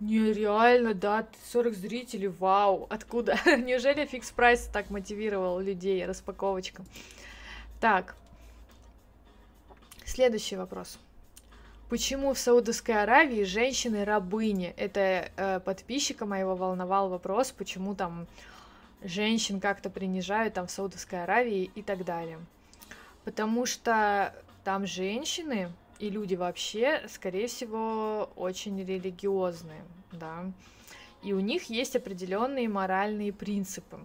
Нереально, 0.00 0.94
да, 0.94 1.28
40 1.52 1.74
зрителей, 1.74 2.28
вау, 2.28 2.86
откуда? 2.88 3.38
Неужели 3.58 4.06
фикс 4.06 4.30
прайс 4.30 4.70
так 4.72 4.88
мотивировал 4.88 5.60
людей, 5.60 6.06
распаковочка? 6.06 6.82
Так, 7.78 8.16
следующий 10.06 10.56
вопрос. 10.56 10.98
Почему 11.90 12.32
в 12.32 12.38
Саудовской 12.38 13.02
Аравии 13.02 13.44
женщины 13.44 14.06
рабыни? 14.06 14.72
Это 14.78 15.30
э, 15.36 15.60
подписчика 15.60 16.24
моего 16.24 16.56
волновал 16.56 17.10
вопрос, 17.10 17.50
почему 17.50 17.94
там 17.94 18.26
женщин 19.02 19.60
как-то 19.60 19.90
принижают 19.90 20.54
там 20.54 20.66
в 20.66 20.70
Саудовской 20.70 21.22
Аравии 21.22 21.70
и 21.74 21.82
так 21.82 22.04
далее. 22.04 22.38
Потому 23.24 23.66
что 23.66 24.34
там 24.64 24.86
женщины 24.86 25.72
и 25.98 26.08
люди 26.10 26.34
вообще, 26.34 27.02
скорее 27.08 27.46
всего, 27.46 28.30
очень 28.36 28.82
религиозные, 28.82 29.82
да, 30.12 30.50
и 31.22 31.34
у 31.34 31.40
них 31.40 31.64
есть 31.64 31.96
определенные 31.96 32.68
моральные 32.68 33.32
принципы. 33.32 33.98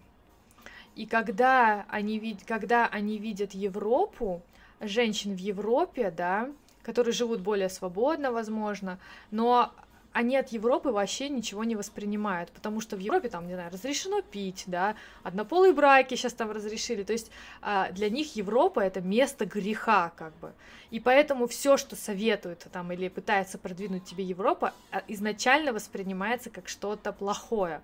И 0.96 1.06
когда 1.06 1.86
они, 1.90 2.20
вид... 2.20 2.44
когда 2.46 2.88
они 2.88 3.18
видят 3.18 3.54
Европу, 3.54 4.42
женщин 4.82 5.34
в 5.34 5.40
Европе, 5.40 6.12
да, 6.12 6.50
которые 6.84 7.14
живут 7.14 7.42
более 7.42 7.70
свободно, 7.70 8.32
возможно, 8.32 9.00
но 9.32 9.74
они 10.16 10.38
от 10.38 10.48
Европы 10.54 10.92
вообще 10.92 11.28
ничего 11.28 11.66
не 11.66 11.76
воспринимают, 11.76 12.50
потому 12.52 12.80
что 12.80 12.96
в 12.96 13.00
Европе 13.00 13.28
там, 13.28 13.48
не 13.48 13.54
знаю, 13.54 13.70
разрешено 13.70 14.22
пить, 14.22 14.64
да, 14.66 14.96
однополые 15.24 15.74
браки 15.74 16.16
сейчас 16.16 16.32
там 16.32 16.52
разрешили, 16.52 17.04
то 17.04 17.12
есть 17.12 17.32
а, 17.62 17.92
для 17.92 18.10
них 18.10 18.38
Европа 18.38 18.80
это 18.80 19.02
место 19.02 19.46
греха, 19.46 20.14
как 20.16 20.34
бы, 20.38 20.54
и 20.90 21.02
поэтому 21.02 21.48
все, 21.48 21.76
что 21.76 21.98
советует 21.98 22.66
там 22.72 22.94
или 22.94 23.10
пытается 23.10 23.58
продвинуть 23.58 24.06
тебе 24.06 24.24
Европа, 24.24 24.74
а, 24.90 25.04
изначально 25.10 25.74
воспринимается 25.74 26.50
как 26.50 26.70
что-то 26.70 27.12
плохое, 27.12 27.82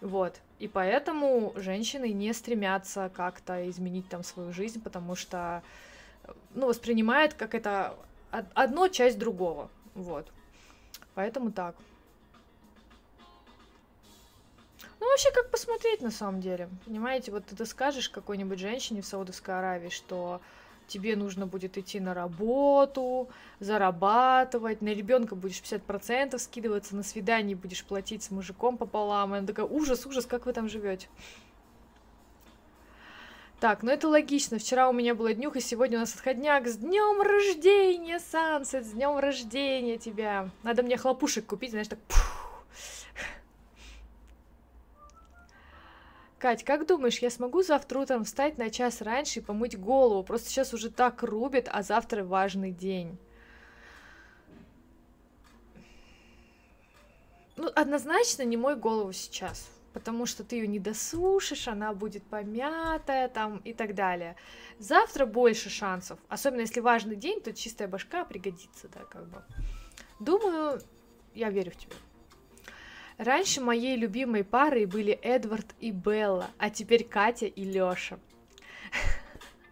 вот, 0.00 0.40
и 0.58 0.68
поэтому 0.68 1.52
женщины 1.56 2.14
не 2.14 2.32
стремятся 2.32 3.10
как-то 3.14 3.68
изменить 3.68 4.08
там 4.08 4.24
свою 4.24 4.54
жизнь, 4.54 4.82
потому 4.82 5.16
что, 5.16 5.62
ну, 6.54 6.66
воспринимают 6.66 7.34
как 7.34 7.54
это 7.54 7.94
одно 8.30 8.88
часть 8.88 9.18
другого, 9.18 9.68
вот. 9.94 10.32
Поэтому 11.18 11.50
так. 11.50 11.74
Ну, 15.00 15.10
вообще, 15.10 15.32
как 15.32 15.50
посмотреть 15.50 16.00
на 16.00 16.12
самом 16.12 16.40
деле. 16.40 16.68
Понимаете, 16.84 17.32
вот 17.32 17.44
ты 17.44 17.66
скажешь 17.66 18.08
какой-нибудь 18.08 18.60
женщине 18.60 19.02
в 19.02 19.06
Саудовской 19.06 19.58
Аравии, 19.58 19.88
что 19.88 20.40
тебе 20.86 21.16
нужно 21.16 21.48
будет 21.48 21.76
идти 21.76 21.98
на 21.98 22.14
работу, 22.14 23.28
зарабатывать, 23.58 24.80
на 24.80 24.90
ребенка 24.90 25.34
будешь 25.34 25.60
50% 25.60 26.38
скидываться, 26.38 26.94
на 26.94 27.02
свидание 27.02 27.56
будешь 27.56 27.84
платить 27.84 28.22
с 28.22 28.30
мужиком 28.30 28.78
пополам. 28.78 29.34
И 29.34 29.38
она 29.38 29.46
такая, 29.48 29.66
ужас, 29.66 30.06
ужас, 30.06 30.24
как 30.24 30.46
вы 30.46 30.52
там 30.52 30.68
живете? 30.68 31.08
Так, 33.60 33.82
ну 33.82 33.90
это 33.90 34.08
логично. 34.08 34.58
Вчера 34.58 34.88
у 34.88 34.92
меня 34.92 35.16
была 35.16 35.34
днюха, 35.34 35.60
сегодня 35.60 35.98
у 35.98 36.00
нас 36.00 36.14
отходняк. 36.14 36.68
С 36.68 36.76
днем 36.76 37.20
рождения, 37.20 38.20
Сансет, 38.20 38.86
с 38.86 38.92
днем 38.92 39.18
рождения 39.18 39.98
тебя. 39.98 40.50
Надо 40.62 40.84
мне 40.84 40.96
хлопушек 40.96 41.46
купить, 41.46 41.72
знаешь, 41.72 41.88
так. 41.88 41.98
Кать, 46.38 46.62
как 46.62 46.86
думаешь, 46.86 47.18
я 47.18 47.30
смогу 47.30 47.64
завтра 47.64 47.98
утром 47.98 48.22
встать 48.22 48.58
на 48.58 48.70
час 48.70 49.02
раньше 49.02 49.40
и 49.40 49.42
помыть 49.42 49.76
голову? 49.76 50.22
Просто 50.22 50.48
сейчас 50.48 50.72
уже 50.72 50.88
так 50.88 51.24
рубит, 51.24 51.68
а 51.68 51.82
завтра 51.82 52.22
важный 52.22 52.70
день. 52.70 53.18
Ну, 57.56 57.68
однозначно 57.74 58.44
не 58.44 58.56
мой 58.56 58.76
голову 58.76 59.12
сейчас 59.12 59.68
потому 59.92 60.26
что 60.26 60.44
ты 60.44 60.56
ее 60.56 60.66
не 60.66 60.78
досушишь, 60.78 61.68
она 61.68 61.92
будет 61.92 62.24
помятая 62.24 63.28
там 63.28 63.58
и 63.58 63.72
так 63.72 63.94
далее. 63.94 64.36
Завтра 64.78 65.26
больше 65.26 65.70
шансов, 65.70 66.18
особенно 66.28 66.60
если 66.60 66.80
важный 66.80 67.16
день, 67.16 67.40
то 67.40 67.52
чистая 67.52 67.88
башка 67.88 68.24
пригодится, 68.24 68.88
да, 68.88 69.04
как 69.04 69.28
бы. 69.28 69.42
Думаю, 70.20 70.80
я 71.34 71.50
верю 71.50 71.70
в 71.70 71.76
тебя. 71.76 71.96
Раньше 73.18 73.60
моей 73.60 73.96
любимой 73.96 74.44
парой 74.44 74.86
были 74.86 75.12
Эдвард 75.12 75.74
и 75.80 75.90
Белла, 75.90 76.50
а 76.58 76.70
теперь 76.70 77.04
Катя 77.04 77.46
и 77.46 77.64
Лёша. 77.64 78.20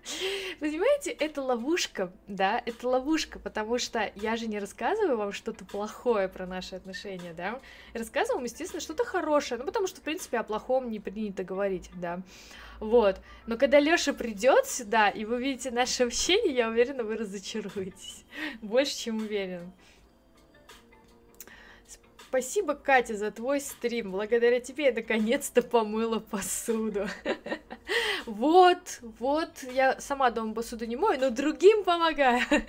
Понимаете, 0.60 1.10
это 1.10 1.42
ловушка, 1.42 2.12
да, 2.26 2.62
это 2.64 2.88
ловушка, 2.88 3.38
потому 3.38 3.78
что 3.78 4.10
я 4.14 4.36
же 4.36 4.46
не 4.46 4.58
рассказываю 4.58 5.16
вам 5.16 5.32
что-то 5.32 5.64
плохое 5.64 6.28
про 6.28 6.46
наши 6.46 6.74
отношения, 6.76 7.32
да, 7.32 7.60
рассказываю 7.94 8.38
вам, 8.38 8.44
естественно, 8.44 8.80
что-то 8.80 9.04
хорошее, 9.04 9.58
ну, 9.58 9.66
потому 9.66 9.86
что, 9.86 10.00
в 10.00 10.04
принципе, 10.04 10.38
о 10.38 10.42
плохом 10.42 10.90
не 10.90 11.00
принято 11.00 11.44
говорить, 11.44 11.90
да, 11.94 12.20
вот, 12.80 13.16
но 13.46 13.56
когда 13.56 13.80
Лёша 13.80 14.12
придет 14.12 14.66
сюда, 14.66 15.08
и 15.08 15.24
вы 15.24 15.40
видите 15.42 15.70
наше 15.70 16.04
общение, 16.04 16.54
я 16.54 16.68
уверена, 16.68 17.02
вы 17.04 17.16
разочаруетесь, 17.16 18.24
больше, 18.62 18.96
чем 18.96 19.18
уверен. 19.18 19.72
Спасибо, 22.36 22.74
Катя, 22.74 23.16
за 23.16 23.30
твой 23.30 23.62
стрим. 23.62 24.12
Благодаря 24.12 24.60
тебе 24.60 24.84
я 24.84 24.92
наконец-то 24.92 25.62
помыла 25.62 26.18
посуду. 26.18 27.08
Вот, 28.26 28.98
вот, 29.20 29.62
я 29.72 29.98
сама 30.00 30.30
дома 30.30 30.52
посуду 30.52 30.84
не 30.84 30.96
мою, 30.96 31.18
но 31.18 31.30
другим 31.30 31.82
помогаю. 31.82 32.42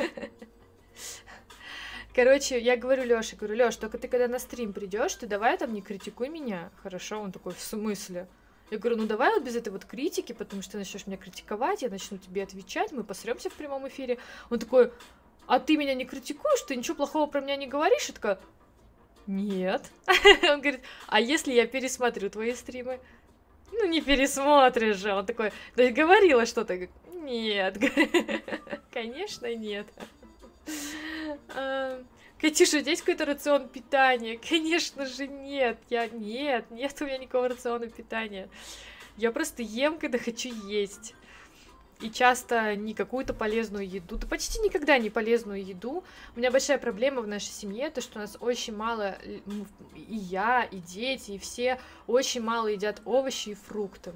Короче, 2.15 2.59
я 2.59 2.77
говорю 2.77 3.03
Лёше, 3.03 3.35
говорю, 3.35 3.55
Лёш, 3.55 3.75
только 3.75 3.97
ты 3.97 4.07
когда 4.07 4.29
на 4.29 4.39
стрим 4.39 4.71
придешь, 4.71 5.15
ты 5.15 5.27
давай 5.27 5.57
там 5.57 5.73
не 5.73 5.81
критикуй 5.81 6.29
меня. 6.29 6.69
Хорошо, 6.83 7.19
он 7.19 7.33
такой, 7.33 7.53
в 7.53 7.59
смысле? 7.59 8.27
Я 8.69 8.77
говорю, 8.77 8.97
ну 8.97 9.05
давай 9.05 9.33
вот 9.33 9.43
без 9.43 9.55
этой 9.55 9.69
вот 9.69 9.83
критики, 9.83 10.31
потому 10.31 10.61
что 10.61 10.73
ты 10.73 10.77
начнешь 10.77 11.07
меня 11.07 11.17
критиковать, 11.17 11.81
я 11.81 11.89
начну 11.89 12.17
тебе 12.17 12.43
отвечать, 12.43 12.93
мы 12.93 13.03
посремся 13.03 13.49
в 13.49 13.53
прямом 13.53 13.87
эфире. 13.87 14.19
Он 14.49 14.59
такой, 14.59 14.91
а 15.47 15.59
ты 15.59 15.75
меня 15.75 15.95
не 15.95 16.05
критикуешь, 16.05 16.61
ты 16.61 16.75
ничего 16.75 16.95
плохого 16.95 17.25
про 17.25 17.41
меня 17.41 17.55
не 17.55 17.67
говоришь? 17.67 18.09
Я 18.09 18.13
такая, 18.13 18.39
нет. 19.27 19.91
Он 20.43 20.61
говорит, 20.61 20.81
а 21.07 21.19
если 21.19 21.53
я 21.53 21.67
пересмотрю 21.67 22.29
твои 22.29 22.53
стримы? 22.53 22.99
Ну, 23.71 23.85
не 23.87 24.01
пересмотришь 24.01 24.97
же. 24.97 25.13
Он 25.13 25.25
такой, 25.25 25.51
да 25.75 25.83
я 25.83 25.91
говорила 25.91 26.45
что-то. 26.45 26.87
Нет. 27.13 27.77
Конечно, 28.91 29.53
нет. 29.53 29.87
А, 31.49 32.01
Катюша, 32.39 32.79
здесь 32.79 33.01
какой-то 33.01 33.25
рацион 33.25 33.67
питания? 33.67 34.37
Конечно 34.37 35.05
же 35.05 35.27
нет. 35.27 35.77
Я 35.89 36.07
нет, 36.07 36.69
нет 36.71 36.95
у 37.01 37.05
меня 37.05 37.17
никакого 37.17 37.49
рациона 37.49 37.87
питания. 37.87 38.49
Я 39.17 39.31
просто 39.31 39.63
ем, 39.63 39.97
когда 39.97 40.19
хочу 40.19 40.49
есть 40.67 41.15
и 41.99 42.11
часто 42.11 42.75
не 42.75 42.93
какую-то 42.93 43.33
полезную 43.33 43.87
еду, 43.87 44.17
да 44.17 44.27
почти 44.27 44.59
никогда 44.59 44.97
не 44.97 45.09
полезную 45.09 45.65
еду. 45.65 46.03
У 46.35 46.39
меня 46.39 46.51
большая 46.51 46.77
проблема 46.77 47.21
в 47.21 47.27
нашей 47.27 47.51
семье, 47.51 47.89
то 47.89 48.01
что 48.01 48.19
у 48.19 48.21
нас 48.21 48.37
очень 48.39 48.75
мало, 48.75 49.17
и 49.95 50.15
я, 50.15 50.63
и 50.63 50.77
дети, 50.77 51.31
и 51.31 51.37
все 51.39 51.79
очень 52.05 52.41
мало 52.41 52.67
едят 52.67 53.01
овощи 53.05 53.49
и 53.49 53.53
фрукты. 53.55 54.13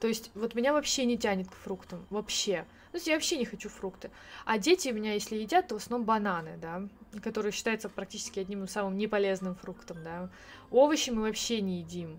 То 0.00 0.08
есть 0.08 0.30
вот 0.34 0.54
меня 0.54 0.72
вообще 0.72 1.04
не 1.04 1.18
тянет 1.18 1.48
к 1.48 1.54
фруктам, 1.54 2.06
вообще. 2.08 2.64
То 2.90 2.96
есть 2.96 3.06
я 3.06 3.14
вообще 3.14 3.36
не 3.36 3.44
хочу 3.44 3.68
фрукты. 3.68 4.10
А 4.44 4.58
дети 4.58 4.88
у 4.88 4.94
меня, 4.94 5.12
если 5.12 5.36
едят, 5.36 5.68
то 5.68 5.78
в 5.78 5.82
основном 5.82 6.06
бананы, 6.06 6.56
да, 6.56 6.82
которые 7.22 7.52
считаются 7.52 7.88
практически 7.88 8.40
одним 8.40 8.64
из 8.64 8.70
самым 8.70 8.96
неполезным 8.98 9.54
фруктом, 9.54 10.02
да. 10.02 10.28
Овощи 10.70 11.10
мы 11.10 11.22
вообще 11.22 11.60
не 11.60 11.80
едим. 11.80 12.18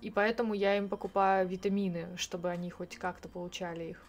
И 0.00 0.10
поэтому 0.10 0.54
я 0.54 0.76
им 0.76 0.88
покупаю 0.88 1.48
витамины, 1.48 2.16
чтобы 2.16 2.50
они 2.50 2.70
хоть 2.70 2.96
как-то 2.96 3.28
получали 3.28 3.84
их. 3.84 4.02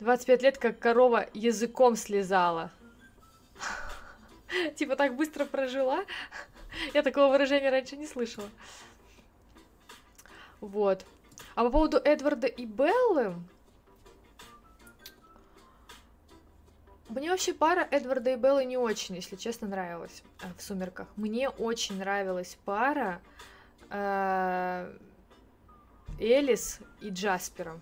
25 0.00 0.42
лет, 0.42 0.58
как 0.58 0.78
корова 0.78 1.28
языком 1.32 1.96
слезала. 1.96 2.70
Типа 4.76 4.96
так 4.96 5.16
быстро 5.16 5.44
прожила. 5.44 6.04
Я 6.92 7.02
такого 7.02 7.32
выражения 7.32 7.70
раньше 7.70 7.96
не 7.96 8.06
слышала. 8.06 8.48
Вот. 10.60 11.04
А 11.54 11.64
по 11.64 11.70
поводу 11.70 11.98
Эдварда 11.98 12.46
и 12.46 12.66
Беллы... 12.66 13.34
Мне 17.08 17.30
вообще 17.30 17.54
пара 17.54 17.86
Эдварда 17.92 18.32
и 18.32 18.36
Беллы 18.36 18.64
не 18.64 18.76
очень, 18.76 19.14
если 19.14 19.36
честно, 19.36 19.68
нравилась 19.68 20.24
э, 20.42 20.48
в 20.58 20.60
«Сумерках». 20.60 21.06
Мне 21.14 21.48
очень 21.48 21.98
нравилась 21.98 22.58
пара 22.64 23.22
Элис 26.18 26.80
и 27.00 27.10
Джаспера. 27.10 27.78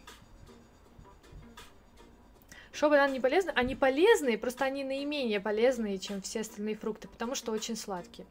Шоу-бананы 2.73 3.13
не 3.13 3.21
полезны? 3.21 3.53
Они 3.55 3.77
полезные, 3.77 4.37
просто 4.37 4.65
они 4.65 4.83
наименее 4.83 5.41
полезные, 5.41 5.99
чем 5.99 6.21
все 6.21 6.41
остальные 6.41 6.75
фрукты, 6.75 7.07
потому 7.07 7.37
что 7.37 7.53
очень 7.53 7.77
сладкие. 7.77 8.27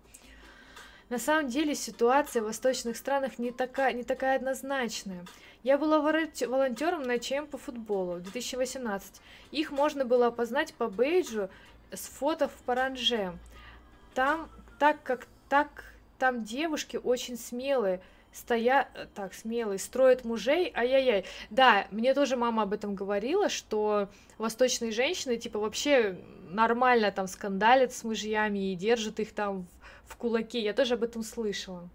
На 1.09 1.17
самом 1.17 1.47
деле 1.47 1.75
ситуация 1.75 2.41
в 2.41 2.45
восточных 2.45 2.97
странах 2.97 3.39
не 3.39 3.51
такая, 3.51 3.93
не 3.93 4.03
такая 4.03 4.35
однозначная. 4.35 5.25
Я 5.61 5.77
была 5.77 5.99
волонтером 6.01 7.03
на 7.03 7.19
ЧМ 7.19 7.45
по 7.45 7.57
футболу 7.57 8.15
в 8.15 8.21
2018. 8.21 9.21
Их 9.51 9.71
можно 9.71 10.03
было 10.03 10.27
опознать 10.27 10.73
по 10.73 10.89
бейджу 10.89 11.49
с 11.91 12.07
фото 12.07 12.49
в 12.49 12.55
паранже. 12.63 13.37
Там, 14.13 14.49
так 14.79 15.01
как 15.03 15.27
так 15.47 15.92
там 16.23 16.45
девушки 16.45 16.95
очень 16.95 17.35
смелые, 17.35 17.99
стоят, 18.31 18.87
так, 19.13 19.33
смелые, 19.33 19.77
строят 19.77 20.23
мужей, 20.23 20.71
ай-яй-яй. 20.73 21.25
Да, 21.49 21.85
мне 21.91 22.13
тоже 22.13 22.37
мама 22.37 22.63
об 22.63 22.71
этом 22.71 22.95
говорила, 22.95 23.49
что 23.49 24.07
восточные 24.37 24.93
женщины, 24.93 25.35
типа, 25.35 25.59
вообще 25.59 26.17
нормально 26.47 27.11
там 27.11 27.27
скандалят 27.27 27.91
с 27.91 28.05
мужьями 28.05 28.71
и 28.71 28.75
держат 28.75 29.19
их 29.19 29.33
там 29.33 29.67
в, 30.05 30.13
в 30.13 30.15
кулаке. 30.15 30.61
Я 30.61 30.71
тоже 30.71 30.93
об 30.93 31.03
этом 31.03 31.23
слышала. 31.23 31.89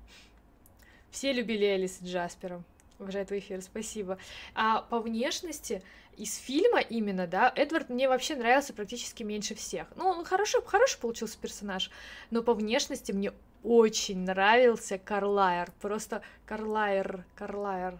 Все 1.10 1.32
любили 1.32 1.64
Элис 1.64 2.02
и 2.02 2.04
Джаспера. 2.04 2.62
Уважаю 2.98 3.24
твой 3.24 3.38
эфир, 3.38 3.62
спасибо. 3.62 4.18
А 4.54 4.82
по 4.82 5.00
внешности 5.00 5.82
из 6.18 6.36
фильма 6.36 6.80
именно, 6.80 7.26
да, 7.26 7.50
Эдвард 7.54 7.88
мне 7.88 8.08
вообще 8.08 8.34
нравился 8.34 8.74
практически 8.74 9.22
меньше 9.22 9.54
всех. 9.54 9.86
Ну, 9.96 10.06
он 10.08 10.24
хороший, 10.24 10.60
хороший 10.66 10.98
получился 10.98 11.38
персонаж, 11.38 11.90
но 12.30 12.42
по 12.42 12.54
внешности 12.54 13.12
мне 13.12 13.32
очень 13.62 14.24
нравился 14.24 14.98
Карлайер. 14.98 15.70
Просто 15.80 16.22
Карлайер, 16.46 17.24
Карлайер. 17.34 17.98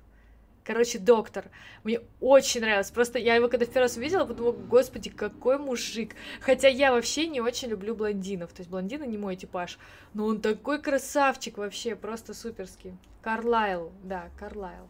Короче, 0.64 0.98
доктор. 0.98 1.46
Мне 1.82 2.00
очень 2.20 2.60
нравился. 2.60 2.92
Просто 2.92 3.18
я 3.18 3.34
его 3.34 3.48
когда 3.48 3.64
в 3.64 3.68
первый 3.68 3.84
раз 3.84 3.96
увидела, 3.96 4.26
подумала, 4.26 4.52
господи, 4.52 5.08
какой 5.08 5.56
мужик. 5.56 6.14
Хотя 6.42 6.68
я 6.68 6.92
вообще 6.92 7.26
не 7.26 7.40
очень 7.40 7.68
люблю 7.68 7.94
блондинов. 7.94 8.52
То 8.52 8.60
есть 8.60 8.70
блондины 8.70 9.04
не 9.04 9.16
мой 9.16 9.36
типаж. 9.36 9.78
Но 10.12 10.26
он 10.26 10.42
такой 10.42 10.82
красавчик 10.82 11.56
вообще, 11.56 11.96
просто 11.96 12.34
суперский. 12.34 12.94
Карлайл, 13.22 13.92
да, 14.02 14.28
Карлайл. 14.38 14.88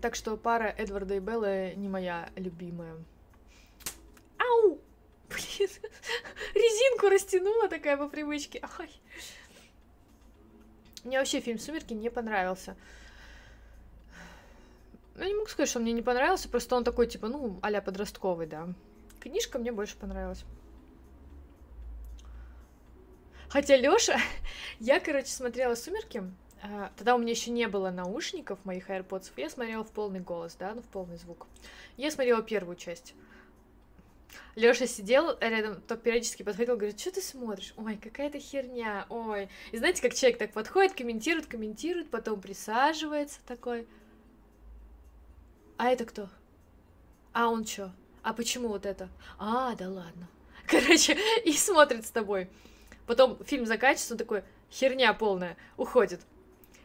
Так 0.00 0.14
что 0.14 0.38
пара 0.38 0.74
Эдварда 0.78 1.16
и 1.16 1.20
Беллы 1.20 1.74
не 1.76 1.88
моя 1.90 2.30
любимая. 2.36 2.96
Ау! 4.38 4.79
Блин, 5.30 5.70
резинку 6.54 7.08
растянула 7.08 7.68
такая 7.68 7.96
по 7.96 8.08
привычке. 8.08 8.60
Ай. 8.78 8.90
Мне 11.04 11.18
вообще 11.18 11.40
фильм 11.40 11.58
«Сумерки» 11.58 11.94
не 11.94 12.10
понравился. 12.10 12.76
Ну, 15.14 15.24
не 15.24 15.34
могу 15.34 15.48
сказать, 15.48 15.68
что 15.68 15.80
мне 15.80 15.92
не 15.92 16.02
понравился, 16.02 16.48
просто 16.48 16.76
он 16.76 16.84
такой, 16.84 17.06
типа, 17.06 17.28
ну, 17.28 17.58
а 17.62 17.80
подростковый, 17.80 18.46
да. 18.46 18.68
Книжка 19.20 19.58
мне 19.58 19.72
больше 19.72 19.96
понравилась. 19.96 20.44
Хотя 23.48 23.76
Лёша, 23.76 24.18
я, 24.80 25.00
короче, 25.00 25.28
смотрела 25.28 25.74
«Сумерки», 25.74 26.22
а, 26.62 26.92
тогда 26.96 27.14
у 27.14 27.18
меня 27.18 27.30
еще 27.32 27.50
не 27.50 27.68
было 27.68 27.90
наушников 27.90 28.64
моих 28.64 28.90
AirPods, 28.90 29.32
я 29.36 29.48
смотрела 29.48 29.84
в 29.84 29.90
полный 29.90 30.20
голос, 30.20 30.56
да, 30.58 30.74
ну, 30.74 30.82
в 30.82 30.86
полный 30.86 31.16
звук. 31.16 31.46
Я 31.96 32.10
смотрела 32.10 32.42
первую 32.42 32.76
часть. 32.76 33.14
Лёша 34.56 34.86
сидел 34.86 35.36
рядом, 35.40 35.80
то 35.82 35.96
периодически 35.96 36.42
подходил, 36.42 36.76
говорит, 36.76 36.98
что 36.98 37.12
ты 37.12 37.20
смотришь? 37.20 37.72
Ой, 37.76 37.96
какая-то 37.96 38.38
херня, 38.38 39.06
ой. 39.08 39.48
И 39.72 39.78
знаете, 39.78 40.02
как 40.02 40.14
человек 40.14 40.38
так 40.38 40.52
подходит, 40.52 40.94
комментирует, 40.94 41.46
комментирует, 41.46 42.10
потом 42.10 42.40
присаживается 42.40 43.40
такой. 43.46 43.86
А 45.76 45.88
это 45.88 46.04
кто? 46.04 46.28
А 47.32 47.48
он 47.48 47.64
чё? 47.64 47.90
А 48.22 48.32
почему 48.32 48.68
вот 48.68 48.86
это? 48.86 49.08
А, 49.38 49.74
да 49.76 49.88
ладно. 49.88 50.28
Короче, 50.66 51.16
и 51.44 51.52
смотрит 51.52 52.06
с 52.06 52.10
тобой. 52.10 52.48
Потом 53.06 53.42
фильм 53.44 53.66
заканчивается, 53.66 54.14
он 54.14 54.18
такой, 54.18 54.44
херня 54.70 55.14
полная, 55.14 55.56
уходит. 55.76 56.20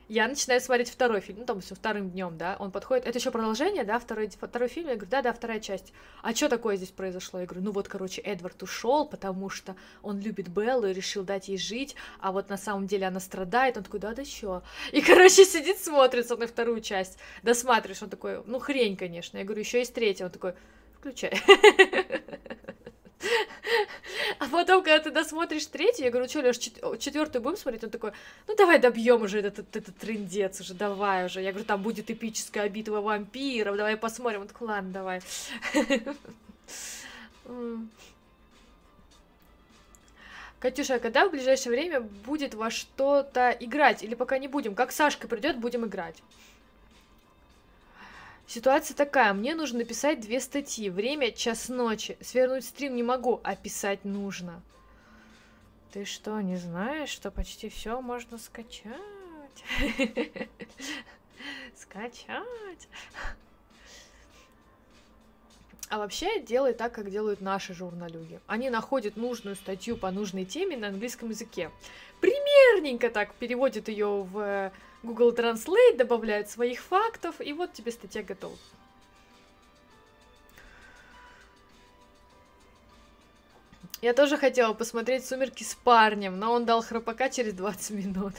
Я 0.07 0.27
начинаю 0.27 0.61
смотреть 0.61 0.89
второй 0.89 1.19
фильм, 1.19 1.39
ну, 1.39 1.45
там, 1.45 1.61
все, 1.61 1.73
вторым 1.73 2.11
днем, 2.11 2.37
да, 2.37 2.57
он 2.59 2.69
подходит, 2.69 3.07
это 3.07 3.17
еще 3.17 3.31
продолжение, 3.31 3.83
да, 3.83 3.97
второй, 3.97 4.29
второй 4.29 4.69
фильм, 4.69 4.89
я 4.89 4.95
говорю, 4.95 5.09
да-да, 5.09 5.33
вторая 5.33 5.59
часть. 5.59 5.93
А 6.21 6.35
что 6.35 6.47
такое 6.47 6.75
здесь 6.75 6.89
произошло? 6.89 7.39
Я 7.39 7.47
говорю, 7.47 7.65
ну 7.65 7.71
вот, 7.71 7.87
короче, 7.87 8.21
Эдвард 8.21 8.61
ушел, 8.61 9.07
потому 9.07 9.49
что 9.49 9.75
он 10.03 10.19
любит 10.19 10.47
Беллу 10.47 10.87
и 10.87 10.93
решил 10.93 11.23
дать 11.23 11.47
ей 11.47 11.57
жить, 11.57 11.95
а 12.19 12.31
вот 12.31 12.49
на 12.49 12.57
самом 12.57 12.85
деле 12.85 13.07
она 13.07 13.19
страдает, 13.19 13.77
он 13.77 13.83
такой, 13.83 13.99
да, 13.99 14.13
да 14.13 14.23
что? 14.23 14.61
И, 14.91 15.01
короче, 15.01 15.43
сидит, 15.43 15.79
смотрится 15.79 16.35
на 16.35 16.45
вторую 16.45 16.81
часть, 16.81 17.17
досматриваешь, 17.41 18.03
он 18.03 18.11
такой, 18.11 18.43
ну, 18.45 18.59
хрень, 18.59 18.97
конечно. 18.97 19.39
Я 19.39 19.43
говорю, 19.43 19.61
еще 19.61 19.79
есть 19.79 19.95
третья, 19.95 20.25
он 20.25 20.31
такой, 20.31 20.53
включай. 20.99 21.41
А 24.39 24.47
потом, 24.47 24.83
когда 24.83 24.99
ты 24.99 25.11
досмотришь 25.11 25.65
третью, 25.65 26.05
я 26.05 26.11
говорю, 26.11 26.27
что, 26.27 26.41
Леш, 26.41 26.57
четвертую 26.57 27.41
будем 27.41 27.57
смотреть? 27.57 27.83
Он 27.83 27.89
такой, 27.89 28.11
ну 28.47 28.55
давай 28.55 28.79
добьем 28.79 29.21
уже 29.21 29.39
этот, 29.39 29.59
этот, 29.59 29.75
этот 29.75 29.97
трендец 29.97 30.61
уже, 30.61 30.73
давай 30.73 31.25
уже. 31.25 31.41
Я 31.41 31.51
говорю, 31.51 31.65
там 31.65 31.81
будет 31.81 32.09
эпическая 32.09 32.69
битва 32.69 33.01
вампиров, 33.01 33.77
давай 33.77 33.97
посмотрим. 33.97 34.41
Он 34.41 34.47
такой, 34.47 34.67
ладно, 34.67 34.91
давай. 34.91 35.21
Катюша, 40.59 40.95
а 40.95 40.99
когда 40.99 41.27
в 41.27 41.31
ближайшее 41.31 41.71
время 41.71 42.01
будет 42.01 42.55
во 42.55 42.71
что-то 42.71 43.55
играть? 43.59 44.03
Или 44.03 44.15
пока 44.15 44.39
не 44.39 44.47
будем? 44.47 44.73
Как 44.73 44.91
Сашка 44.91 45.27
придет, 45.27 45.57
будем 45.57 45.85
играть. 45.85 46.23
Ситуация 48.47 48.95
такая, 48.95 49.33
мне 49.33 49.55
нужно 49.55 49.79
написать 49.79 50.19
две 50.19 50.39
статьи. 50.39 50.89
Время 50.89 51.31
час 51.31 51.67
ночи. 51.69 52.17
Свернуть 52.21 52.65
стрим 52.65 52.95
не 52.95 53.03
могу, 53.03 53.41
а 53.43 53.55
писать 53.55 54.05
нужно. 54.05 54.61
Ты 55.91 56.05
что, 56.05 56.39
не 56.41 56.57
знаешь, 56.57 57.09
что 57.09 57.31
почти 57.31 57.69
все 57.69 58.01
можно 58.01 58.37
скачать? 58.37 58.93
Скачать. 61.75 62.87
А 65.89 65.97
вообще 65.97 66.41
делай 66.41 66.73
так, 66.73 66.93
как 66.93 67.09
делают 67.09 67.41
наши 67.41 67.73
журналюги. 67.73 68.39
Они 68.47 68.69
находят 68.69 69.17
нужную 69.17 69.55
статью 69.55 69.97
по 69.97 70.11
нужной 70.11 70.45
теме 70.45 70.75
на 70.75 70.87
английском 70.87 71.29
языке. 71.29 71.71
Примерненько 72.21 73.09
так 73.09 73.33
переводят 73.35 73.87
ее 73.87 74.23
в 74.23 74.39
э, 74.39 74.71
Google 75.05 75.33
Translate, 75.33 75.97
добавляют 75.97 76.49
своих 76.49 76.81
фактов, 76.81 77.39
и 77.39 77.53
вот 77.53 77.73
тебе 77.73 77.91
статья 77.91 78.23
готова. 78.23 78.57
Я 84.01 84.13
тоже 84.13 84.37
хотела 84.37 84.73
посмотреть 84.73 85.25
«Сумерки 85.25 85.63
с 85.63 85.73
парнем», 85.75 86.37
но 86.37 86.51
он 86.51 86.65
дал 86.65 86.83
храпака 86.83 87.29
через 87.29 87.53
20 87.53 87.91
минут. 87.91 88.33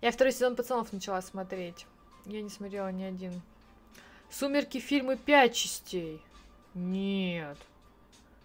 Я 0.00 0.10
второй 0.10 0.32
сезон 0.32 0.56
«Пацанов» 0.56 0.92
начала 0.92 1.20
смотреть. 1.20 1.86
Я 2.24 2.42
не 2.42 2.50
смотрела 2.50 2.90
ни 2.90 3.04
один. 3.04 3.42
Сумерки 4.30 4.78
фильмы 4.78 5.16
пять 5.16 5.54
частей. 5.54 6.20
Нет. 6.74 7.56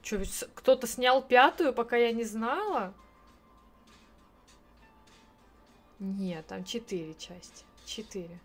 Че, 0.01 0.23
кто-то 0.53 0.87
снял 0.87 1.21
пятую, 1.21 1.73
пока 1.73 1.97
я 1.97 2.11
не 2.11 2.23
знала? 2.23 2.93
Нет, 6.01 6.47
там 6.47 6.63
четыре 6.63 7.13
части. 7.13 7.63
Четыре. 7.85 8.39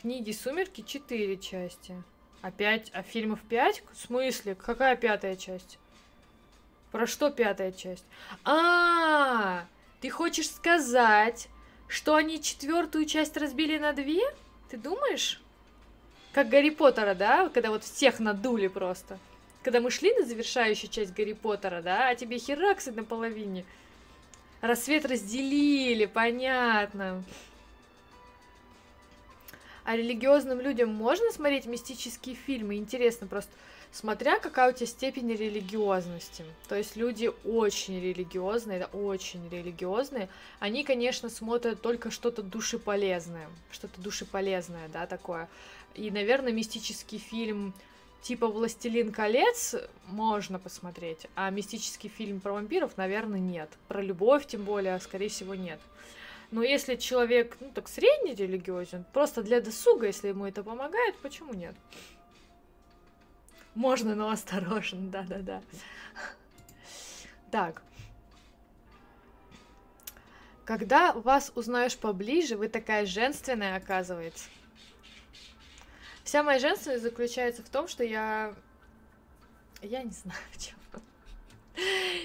Книги 0.00 0.30
«Сумерки» 0.30 0.82
четыре 0.82 1.36
части. 1.38 2.00
Опять, 2.40 2.92
а 2.94 3.02
фильмов 3.02 3.40
пять? 3.48 3.82
В 3.92 3.98
смысле? 3.98 4.54
Какая 4.54 4.94
пятая 4.94 5.34
часть? 5.34 5.80
Про 6.92 7.08
что 7.08 7.32
пятая 7.32 7.72
часть? 7.72 8.04
А, 8.44 8.52
-а, 8.52 9.62
-а 9.62 9.64
ты 10.00 10.08
хочешь 10.08 10.48
сказать, 10.48 11.48
что 11.88 12.14
они 12.14 12.40
четвертую 12.40 13.06
часть 13.06 13.36
разбили 13.36 13.78
на 13.78 13.92
две? 13.92 14.22
Ты 14.70 14.76
думаешь? 14.76 15.42
Как 16.32 16.48
Гарри 16.48 16.70
Поттера, 16.70 17.16
да? 17.16 17.48
Когда 17.48 17.70
вот 17.70 17.82
всех 17.82 18.20
надули 18.20 18.68
просто. 18.68 19.18
Когда 19.64 19.80
мы 19.80 19.90
шли 19.90 20.14
на 20.14 20.24
завершающую 20.24 20.88
часть 20.88 21.12
Гарри 21.12 21.32
Поттера, 21.32 21.82
да? 21.82 22.10
А 22.10 22.14
тебе 22.14 22.38
хераксы 22.38 22.92
на 22.92 23.02
половине. 23.02 23.64
Рассвет 24.60 25.04
разделили, 25.04 26.06
понятно. 26.06 27.22
А 29.84 29.96
религиозным 29.96 30.60
людям 30.60 30.92
можно 30.92 31.30
смотреть 31.30 31.66
мистические 31.66 32.34
фильмы? 32.34 32.74
Интересно 32.76 33.28
просто, 33.28 33.52
смотря 33.92 34.40
какая 34.40 34.72
у 34.72 34.74
тебя 34.74 34.86
степень 34.86 35.32
религиозности. 35.32 36.44
То 36.68 36.74
есть 36.74 36.96
люди 36.96 37.30
очень 37.44 38.00
религиозные, 38.00 38.80
да, 38.80 38.86
очень 38.86 39.48
религиозные. 39.48 40.28
Они, 40.58 40.82
конечно, 40.82 41.28
смотрят 41.28 41.82
только 41.82 42.10
что-то 42.10 42.42
душеполезное. 42.42 43.48
Что-то 43.70 44.00
душеполезное, 44.00 44.88
да, 44.88 45.06
такое. 45.06 45.48
И, 45.94 46.10
наверное, 46.10 46.52
мистический 46.52 47.18
фильм 47.18 47.72
типа 48.26 48.48
«Властелин 48.48 49.12
колец» 49.12 49.76
можно 50.08 50.58
посмотреть, 50.58 51.28
а 51.36 51.48
мистический 51.50 52.08
фильм 52.08 52.40
про 52.40 52.54
вампиров, 52.54 52.96
наверное, 52.96 53.38
нет. 53.38 53.70
Про 53.86 54.02
любовь, 54.02 54.48
тем 54.48 54.64
более, 54.64 54.98
скорее 54.98 55.28
всего, 55.28 55.54
нет. 55.54 55.78
Но 56.50 56.64
если 56.64 56.96
человек, 56.96 57.56
ну, 57.60 57.70
так 57.72 57.88
средний 57.88 58.34
религиозен, 58.34 59.04
просто 59.12 59.44
для 59.44 59.60
досуга, 59.60 60.08
если 60.08 60.28
ему 60.28 60.44
это 60.44 60.64
помогает, 60.64 61.16
почему 61.18 61.54
нет? 61.54 61.76
Можно, 63.76 64.16
но 64.16 64.30
осторожно, 64.30 65.00
да-да-да. 65.08 65.62
Так. 67.52 67.82
Когда 70.64 71.12
вас 71.12 71.52
узнаешь 71.54 71.96
поближе, 71.96 72.56
вы 72.56 72.66
такая 72.66 73.06
женственная, 73.06 73.76
оказывается. 73.76 74.48
Вся 76.26 76.42
моя 76.42 76.58
женственность 76.58 77.04
заключается 77.04 77.62
в 77.62 77.68
том, 77.68 77.86
что 77.86 78.02
я... 78.02 78.52
Я 79.80 80.02
не 80.02 80.10
знаю, 80.10 80.40
в 80.50 80.58
чем. 80.66 80.74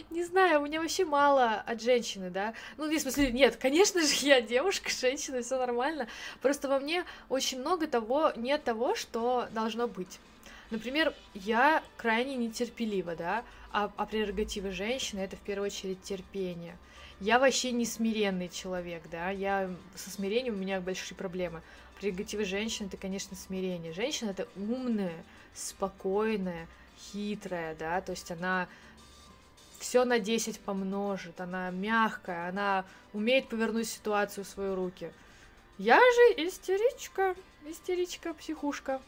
Не 0.10 0.24
знаю, 0.24 0.60
у 0.60 0.66
меня 0.66 0.82
вообще 0.82 1.06
мало 1.06 1.60
от 1.60 1.84
женщины, 1.84 2.32
да. 2.32 2.56
Ну, 2.78 2.90
в 2.90 3.00
смысле, 3.00 3.32
нет, 3.32 3.58
конечно 3.58 4.02
же, 4.02 4.26
я 4.26 4.42
девушка, 4.42 4.90
женщина, 4.90 5.44
все 5.44 5.60
нормально. 5.60 6.08
Просто 6.42 6.68
во 6.68 6.80
мне 6.80 7.06
очень 7.30 7.60
много 7.60 7.86
того, 7.86 8.34
нет 8.36 8.64
того, 8.64 8.96
что 8.96 9.48
должно 9.52 9.88
быть. 9.88 10.20
Например, 10.72 11.14
я 11.36 11.84
крайне 11.96 12.38
нетерпелива, 12.38 13.16
да, 13.16 13.44
а, 13.72 13.92
а 13.98 14.06
прерогатива 14.08 14.72
женщины 14.72 15.20
это 15.20 15.36
в 15.36 15.42
первую 15.42 15.68
очередь 15.68 16.02
терпение. 16.02 16.76
Я 17.20 17.38
вообще 17.38 17.72
не 17.72 17.86
смиренный 17.86 18.50
человек, 18.50 19.04
да, 19.12 19.30
я 19.30 19.70
со 19.94 20.10
смирением 20.10 20.56
у 20.56 20.58
меня 20.58 20.82
большие 20.82 21.16
проблемы. 21.16 21.62
Прерогатива 22.02 22.44
женщины 22.44 22.88
это, 22.88 22.98
конечно, 22.98 23.38
смирение. 23.38 23.94
Женщина 23.94 24.32
это 24.32 24.48
умная, 24.56 25.24
спокойная, 25.54 26.68
хитрая, 26.98 27.76
да, 27.76 28.02
то 28.02 28.14
есть 28.14 28.32
она 28.32 28.68
все 29.78 30.04
на 30.04 30.18
10 30.18 30.60
помножит, 30.62 31.40
она 31.40 31.70
мягкая, 31.70 32.50
она 32.50 32.86
умеет 33.14 33.50
повернуть 33.50 33.88
ситуацию 33.88 34.46
в 34.46 34.48
свои 34.48 34.74
руки. 34.74 35.12
Я 35.78 35.98
же 36.00 36.48
истеричка, 36.48 37.36
истеричка, 37.68 38.34
психушка. 38.34 39.00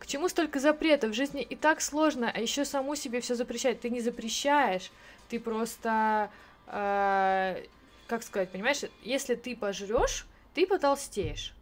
К 0.00 0.06
чему 0.06 0.28
столько 0.28 0.58
запретов? 0.58 1.12
В 1.12 1.14
жизни 1.14 1.42
и 1.42 1.54
так 1.54 1.80
сложно, 1.80 2.28
а 2.28 2.40
еще 2.40 2.64
саму 2.64 2.96
себе 2.96 3.20
все 3.20 3.36
запрещать. 3.36 3.80
Ты 3.80 3.88
не 3.88 4.00
запрещаешь, 4.00 4.90
ты 5.28 5.38
просто, 5.38 6.28
э, 6.66 7.66
как 8.08 8.24
сказать, 8.24 8.50
понимаешь, 8.50 8.80
если 9.04 9.36
ты 9.36 9.54
пожрешь, 9.54 10.26
ты 10.54 10.66
потолстеешь. 10.66 11.54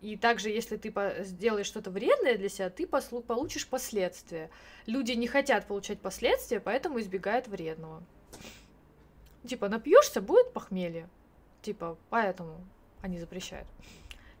И 0.00 0.16
также, 0.16 0.50
если 0.50 0.76
ты 0.76 0.92
сделаешь 1.24 1.66
что-то 1.66 1.90
вредное 1.90 2.36
для 2.36 2.50
себя, 2.50 2.68
ты 2.68 2.86
получишь 2.86 3.66
последствия. 3.66 4.50
Люди 4.84 5.12
не 5.12 5.26
хотят 5.26 5.66
получать 5.66 5.98
последствия, 5.98 6.60
поэтому 6.60 7.00
избегают 7.00 7.48
вредного. 7.48 8.02
Типа, 9.46 9.68
напьешься, 9.68 10.20
будет 10.20 10.52
похмелье. 10.52 11.08
Типа, 11.62 11.96
поэтому 12.10 12.62
они 13.00 13.18
запрещают. 13.18 13.66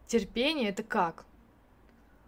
Терпение 0.06 0.68
это 0.68 0.82
как? 0.82 1.24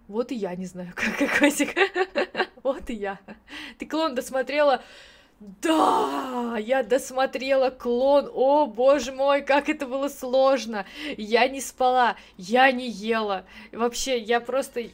Вот 0.08 0.32
и 0.32 0.34
я 0.34 0.54
не 0.54 0.66
знаю, 0.66 0.92
как, 0.96 1.38
Котик. 1.38 1.74
Вот 2.62 2.90
и 2.90 2.94
я. 2.94 3.20
Ты 3.78 3.86
клон 3.86 4.14
досмотрела 4.14 4.82
да, 5.38 6.56
я 6.58 6.82
досмотрела 6.82 7.68
клон. 7.68 8.30
О, 8.32 8.66
боже 8.66 9.12
мой, 9.12 9.42
как 9.42 9.68
это 9.68 9.86
было 9.86 10.08
сложно. 10.08 10.86
Я 11.18 11.46
не 11.48 11.60
спала, 11.60 12.16
я 12.38 12.72
не 12.72 12.88
ела. 12.88 13.44
Вообще, 13.70 14.18
я 14.18 14.40
просто... 14.40 14.84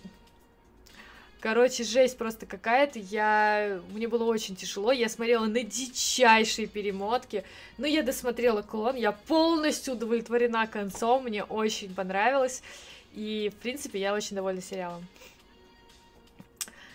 Короче, 1.39 1.85
жесть 1.85 2.19
просто 2.19 2.47
какая-то. 2.47 2.99
Я... 2.99 3.81
Мне 3.91 4.09
было 4.09 4.25
очень 4.25 4.57
тяжело. 4.57 4.91
Я 4.91 5.09
смотрела 5.09 5.47
на 5.47 5.63
дичайшие 5.63 6.67
перемотки. 6.67 7.45
Но 7.79 7.87
я 7.87 8.03
досмотрела 8.03 8.63
клон. 8.63 8.97
Я 8.97 9.13
полностью 9.13 9.95
удовлетворена 9.95 10.67
концом. 10.67 11.25
Мне 11.25 11.45
очень 11.45 11.95
понравилось. 11.95 12.63
И, 13.15 13.53
в 13.53 13.61
принципе, 13.63 14.01
я 14.01 14.15
очень 14.15 14.35
довольна 14.37 14.63
сериалом. 14.63 15.07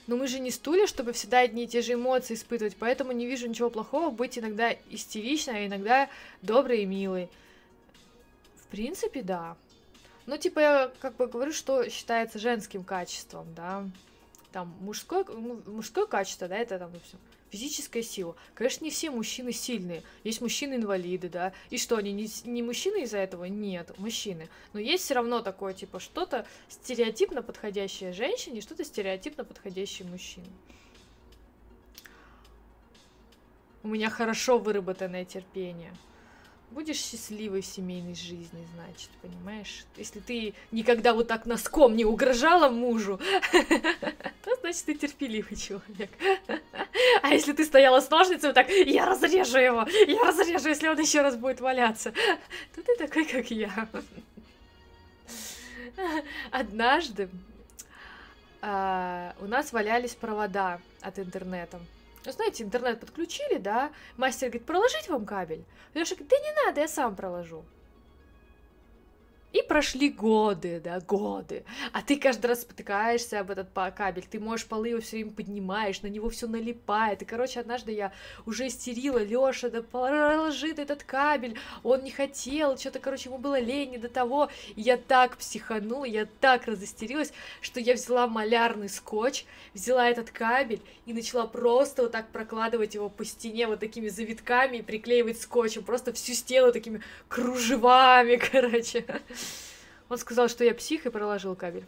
Но 0.07 0.15
мы 0.15 0.27
же 0.27 0.39
не 0.39 0.51
стулья, 0.51 0.87
чтобы 0.87 1.11
всегда 1.11 1.39
одни 1.39 1.65
и 1.65 1.67
те 1.67 1.81
же 1.81 1.93
эмоции 1.93 2.33
испытывать, 2.33 2.77
поэтому 2.77 3.11
не 3.11 3.25
вижу 3.25 3.47
ничего 3.47 3.69
плохого 3.69 4.09
быть 4.09 4.39
иногда 4.39 4.71
истеричной, 4.89 5.65
а 5.65 5.67
иногда 5.67 6.09
доброй 6.41 6.83
и 6.83 6.85
милой. 6.85 7.29
В 8.55 8.67
принципе, 8.67 9.21
да. 9.21 9.57
Ну, 10.25 10.37
типа, 10.37 10.59
я 10.59 10.91
как 11.01 11.17
бы 11.17 11.27
говорю, 11.27 11.51
что 11.51 11.89
считается 11.89 12.39
женским 12.39 12.83
качеством, 12.83 13.53
да. 13.53 13.85
Там 14.53 14.73
мужское, 14.79 15.25
мужское 15.25 16.05
качество, 16.05 16.47
да, 16.47 16.57
это 16.57 16.79
там 16.79 16.91
все. 17.03 17.17
Физическая 17.49 18.03
сила. 18.03 18.35
Конечно, 18.53 18.83
не 18.83 18.91
все 18.91 19.09
мужчины 19.09 19.53
сильные. 19.53 20.03
Есть 20.23 20.41
мужчины-инвалиды, 20.41 21.29
да. 21.29 21.53
И 21.69 21.77
что, 21.77 21.95
они 21.95 22.11
не, 22.11 22.27
не 22.43 22.61
мужчины 22.61 23.03
из-за 23.03 23.19
этого? 23.19 23.45
Нет, 23.45 23.97
мужчины. 23.97 24.49
Но 24.73 24.79
есть 24.79 25.05
все 25.05 25.13
равно 25.13 25.41
такое, 25.41 25.73
типа, 25.73 25.99
что-то 25.99 26.45
стереотипно 26.67 27.41
подходящее 27.41 28.11
женщине, 28.11 28.59
что-то 28.59 28.83
стереотипно 28.83 29.45
подходящее 29.45 30.07
мужчине. 30.09 30.49
У 33.83 33.87
меня 33.87 34.09
хорошо 34.09 34.57
выработанное 34.57 35.23
терпение 35.23 35.93
будешь 36.71 36.97
счастливой 36.97 37.61
в 37.61 37.65
семейной 37.65 38.15
жизни, 38.15 38.67
значит, 38.75 39.09
понимаешь? 39.21 39.85
Если 39.95 40.19
ты 40.19 40.53
никогда 40.71 41.13
вот 41.13 41.27
так 41.27 41.45
носком 41.45 41.95
не 41.95 42.05
угрожала 42.05 42.69
мужу, 42.69 43.19
то 43.51 44.55
значит 44.61 44.85
ты 44.85 44.95
терпеливый 44.95 45.55
человек. 45.55 46.11
А 47.21 47.29
если 47.29 47.53
ты 47.53 47.63
стояла 47.65 47.99
с 47.99 48.09
ножницами 48.09 48.53
так, 48.53 48.69
я 48.69 49.05
разрежу 49.05 49.59
его, 49.59 49.85
я 50.07 50.23
разрежу, 50.23 50.69
если 50.69 50.87
он 50.87 50.99
еще 50.99 51.21
раз 51.21 51.35
будет 51.35 51.61
валяться, 51.61 52.11
то 52.75 52.81
ты 52.81 52.95
такой, 52.97 53.25
как 53.25 53.51
я. 53.51 53.87
Однажды 56.51 57.29
а, 58.61 59.35
у 59.39 59.45
нас 59.45 59.71
валялись 59.73 60.15
провода 60.15 60.79
от 61.01 61.19
интернета. 61.19 61.79
Ну, 62.27 62.33
знаете, 62.33 62.65
интернет 62.65 62.99
подключили, 62.99 63.57
да, 63.57 63.89
мастер 64.17 64.49
говорит, 64.49 64.67
проложить 64.67 65.07
вам 65.07 65.25
кабель? 65.25 65.63
Леша 65.93 66.13
говорит, 66.15 66.27
да 66.29 66.37
не 66.37 66.65
надо, 66.65 66.81
я 66.81 66.89
сам 66.89 67.15
проложу. 67.15 67.63
И 69.53 69.61
прошли 69.61 70.09
годы, 70.09 70.81
да, 70.83 70.99
годы. 70.99 71.63
А 71.93 72.01
ты 72.01 72.17
каждый 72.17 72.47
раз 72.47 72.63
спотыкаешься 72.63 73.39
об 73.39 73.49
этот 73.49 73.69
кабель, 73.95 74.25
ты 74.29 74.41
можешь 74.41 74.65
полы 74.65 74.89
его 74.89 74.99
все 74.99 75.17
время 75.17 75.31
поднимаешь, 75.31 76.01
на 76.01 76.07
него 76.07 76.29
все 76.29 76.47
налипает. 76.47 77.21
И, 77.21 77.25
короче, 77.25 77.61
однажды 77.61 77.93
я 77.93 78.11
уже 78.45 78.67
истерила, 78.67 79.23
Лёша, 79.23 79.69
да 79.69 79.81
положи 79.81 80.73
этот 80.73 81.03
кабель, 81.03 81.57
он 81.83 82.03
не 82.03 82.11
хотел, 82.11 82.77
что-то, 82.77 82.99
короче, 82.99 83.29
ему 83.29 83.37
было 83.37 83.57
лень 83.57 83.91
не 83.91 83.97
до 83.97 84.09
того. 84.09 84.49
И 84.75 84.81
я 84.81 84.97
так 84.97 85.37
психанула, 85.37 86.03
я 86.03 86.27
так 86.41 86.67
разостерилась, 86.67 87.31
что 87.61 87.79
я 87.79 87.93
взяла 87.93 88.27
малярный 88.27 88.89
скотч, 88.89 89.45
взяла 89.73 90.09
этот 90.09 90.29
кабель 90.29 90.81
и 91.05 91.13
начала 91.13 91.47
просто 91.47 92.03
вот 92.03 92.11
так 92.11 92.27
прокладывать 92.29 92.95
его 92.95 93.09
по 93.09 93.23
стене 93.23 93.67
вот 93.67 93.79
такими 93.79 94.09
завитками 94.09 94.77
и 94.77 94.81
приклеивать 94.81 95.41
скотчем, 95.41 95.83
просто 95.83 96.11
всю 96.11 96.33
стену 96.33 96.73
такими 96.73 97.01
кружевами, 97.29 98.35
короче. 98.51 99.05
Он 100.09 100.17
сказал, 100.17 100.47
что 100.47 100.63
я 100.63 100.73
псих 100.73 101.05
и 101.05 101.09
проложил 101.09 101.55
кабель. 101.55 101.85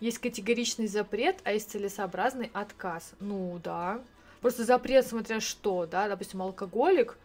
Есть 0.00 0.18
категоричный 0.18 0.88
запрет, 0.88 1.36
а 1.44 1.52
есть 1.52 1.70
целесообразный 1.70 2.50
отказ. 2.52 3.12
Ну 3.20 3.60
да. 3.62 4.00
Просто 4.40 4.64
запрет, 4.64 5.06
смотря 5.06 5.38
что, 5.40 5.86
да, 5.86 6.08
допустим, 6.08 6.42
алкоголик, 6.42 7.16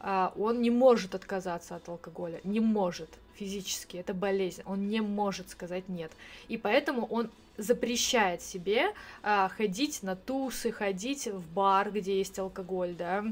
а, 0.00 0.32
он 0.36 0.62
не 0.62 0.70
может 0.70 1.14
отказаться 1.14 1.76
от 1.76 1.88
алкоголя, 1.88 2.40
не 2.44 2.60
может 2.60 3.10
физически, 3.34 3.98
это 3.98 4.14
болезнь, 4.14 4.62
он 4.64 4.88
не 4.88 5.00
может 5.00 5.50
сказать 5.50 5.88
нет. 5.88 6.10
И 6.48 6.56
поэтому 6.56 7.06
он 7.06 7.30
запрещает 7.58 8.40
себе 8.40 8.94
а, 9.22 9.48
ходить 9.48 10.02
на 10.02 10.16
тусы, 10.16 10.72
ходить 10.72 11.26
в 11.26 11.46
бар, 11.52 11.90
где 11.90 12.16
есть 12.16 12.38
алкоголь, 12.38 12.94
да, 12.94 13.24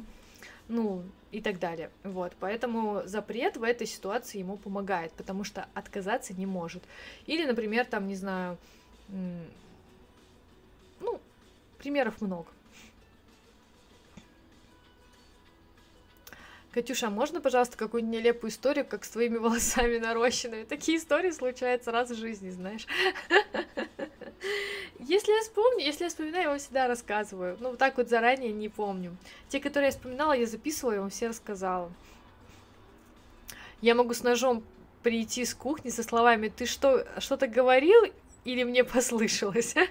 ну, 0.70 1.02
и 1.32 1.40
так 1.40 1.58
далее. 1.58 1.90
Вот, 2.04 2.32
поэтому 2.40 3.02
запрет 3.04 3.56
в 3.56 3.64
этой 3.64 3.86
ситуации 3.86 4.38
ему 4.38 4.56
помогает, 4.56 5.12
потому 5.12 5.44
что 5.44 5.66
отказаться 5.74 6.32
не 6.32 6.46
может. 6.46 6.82
Или, 7.26 7.44
например, 7.44 7.84
там, 7.84 8.06
не 8.06 8.14
знаю, 8.14 8.56
ну, 9.08 11.20
примеров 11.78 12.20
много. 12.20 12.46
Катюша, 16.72 17.08
а 17.08 17.10
можно, 17.10 17.40
пожалуйста, 17.40 17.76
какую-нибудь 17.76 18.18
нелепую 18.18 18.52
историю, 18.52 18.86
как 18.86 19.04
с 19.04 19.10
твоими 19.10 19.38
волосами 19.38 19.98
нарощенными? 19.98 20.62
Такие 20.62 20.98
истории 20.98 21.32
случаются 21.32 21.90
раз 21.90 22.10
в 22.10 22.16
жизни, 22.16 22.50
знаешь. 22.50 22.86
Если 24.98 25.32
я 25.32 25.40
вспомню, 25.42 25.84
если 25.84 26.04
я 26.04 26.10
вспоминаю, 26.10 26.42
я 26.44 26.48
вам 26.50 26.58
всегда 26.58 26.86
рассказываю. 26.86 27.56
Ну, 27.60 27.70
вот 27.70 27.78
так 27.78 27.96
вот 27.96 28.08
заранее 28.08 28.52
не 28.52 28.68
помню. 28.68 29.16
Те, 29.48 29.60
которые 29.60 29.88
я 29.88 29.92
вспоминала, 29.92 30.32
я 30.32 30.46
записывала, 30.46 30.94
я 30.94 31.00
вам 31.00 31.10
все 31.10 31.28
рассказала. 31.28 31.90
Я 33.80 33.94
могу 33.94 34.12
с 34.12 34.22
ножом 34.22 34.62
прийти 35.02 35.44
с 35.44 35.54
кухни 35.54 35.88
со 35.88 36.02
словами 36.02 36.48
«Ты 36.48 36.66
что, 36.66 37.06
что-то 37.18 37.46
говорил 37.46 38.12
или 38.44 38.62
мне 38.64 38.84
послышалось?» 38.84 39.74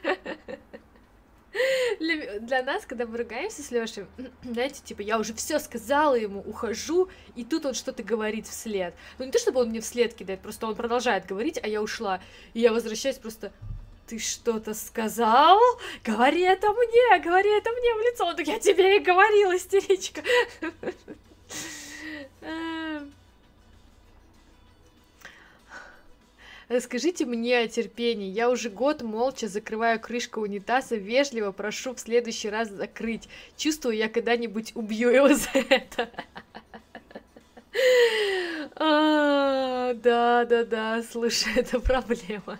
для, 1.99 2.39
для 2.39 2.63
нас, 2.63 2.85
когда 2.85 3.05
мы 3.05 3.17
ругаемся 3.17 3.63
с 3.63 3.71
Лешей, 3.71 4.05
знаете, 4.43 4.81
типа, 4.83 5.01
я 5.01 5.19
уже 5.19 5.33
все 5.33 5.59
сказала 5.59 6.15
ему, 6.15 6.41
ухожу, 6.41 7.09
и 7.35 7.43
тут 7.43 7.65
он 7.65 7.73
что-то 7.73 8.03
говорит 8.03 8.47
вслед. 8.47 8.93
Ну, 9.17 9.25
не 9.25 9.31
то, 9.31 9.39
чтобы 9.39 9.61
он 9.61 9.69
мне 9.69 9.81
вслед 9.81 10.13
кидает, 10.13 10.41
просто 10.41 10.67
он 10.67 10.75
продолжает 10.75 11.25
говорить, 11.25 11.59
а 11.61 11.67
я 11.67 11.81
ушла. 11.81 12.21
И 12.53 12.61
я 12.61 12.71
возвращаюсь 12.71 13.17
просто, 13.17 13.51
ты 14.09 14.17
что-то 14.17 14.73
сказал? 14.73 15.59
Говори 16.03 16.41
это 16.41 16.71
мне, 16.73 17.19
говори 17.19 17.49
это 17.51 17.69
мне 17.71 17.93
в 17.93 17.99
лицо. 17.99 18.33
Так, 18.33 18.47
я 18.47 18.59
тебе 18.59 18.97
и 18.97 18.99
говорил, 18.99 19.55
истеричка. 19.55 20.23
Расскажите 26.67 27.25
мне 27.25 27.59
о 27.59 27.67
терпении. 27.67 28.29
Я 28.29 28.49
уже 28.49 28.69
год 28.69 29.01
молча 29.03 29.47
закрываю 29.47 29.99
крышку 29.99 30.41
унитаза, 30.41 30.95
вежливо 30.95 31.51
прошу 31.51 31.93
в 31.93 31.99
следующий 31.99 32.49
раз 32.49 32.69
закрыть. 32.69 33.29
Чувствую, 33.57 33.95
я 33.95 34.09
когда-нибудь 34.09 34.75
убью 34.75 35.09
его 35.09 35.33
за 35.33 35.49
это. 35.53 36.09
А, 38.75 39.93
да, 39.93 40.45
да, 40.45 40.63
да, 40.63 41.03
слушай, 41.03 41.53
это 41.55 41.79
проблема. 41.79 42.59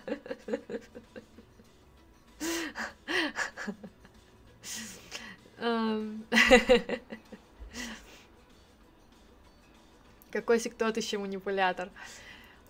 Какой 10.32 10.58
тот 10.60 10.96
еще 10.96 11.18
манипулятор. 11.18 11.90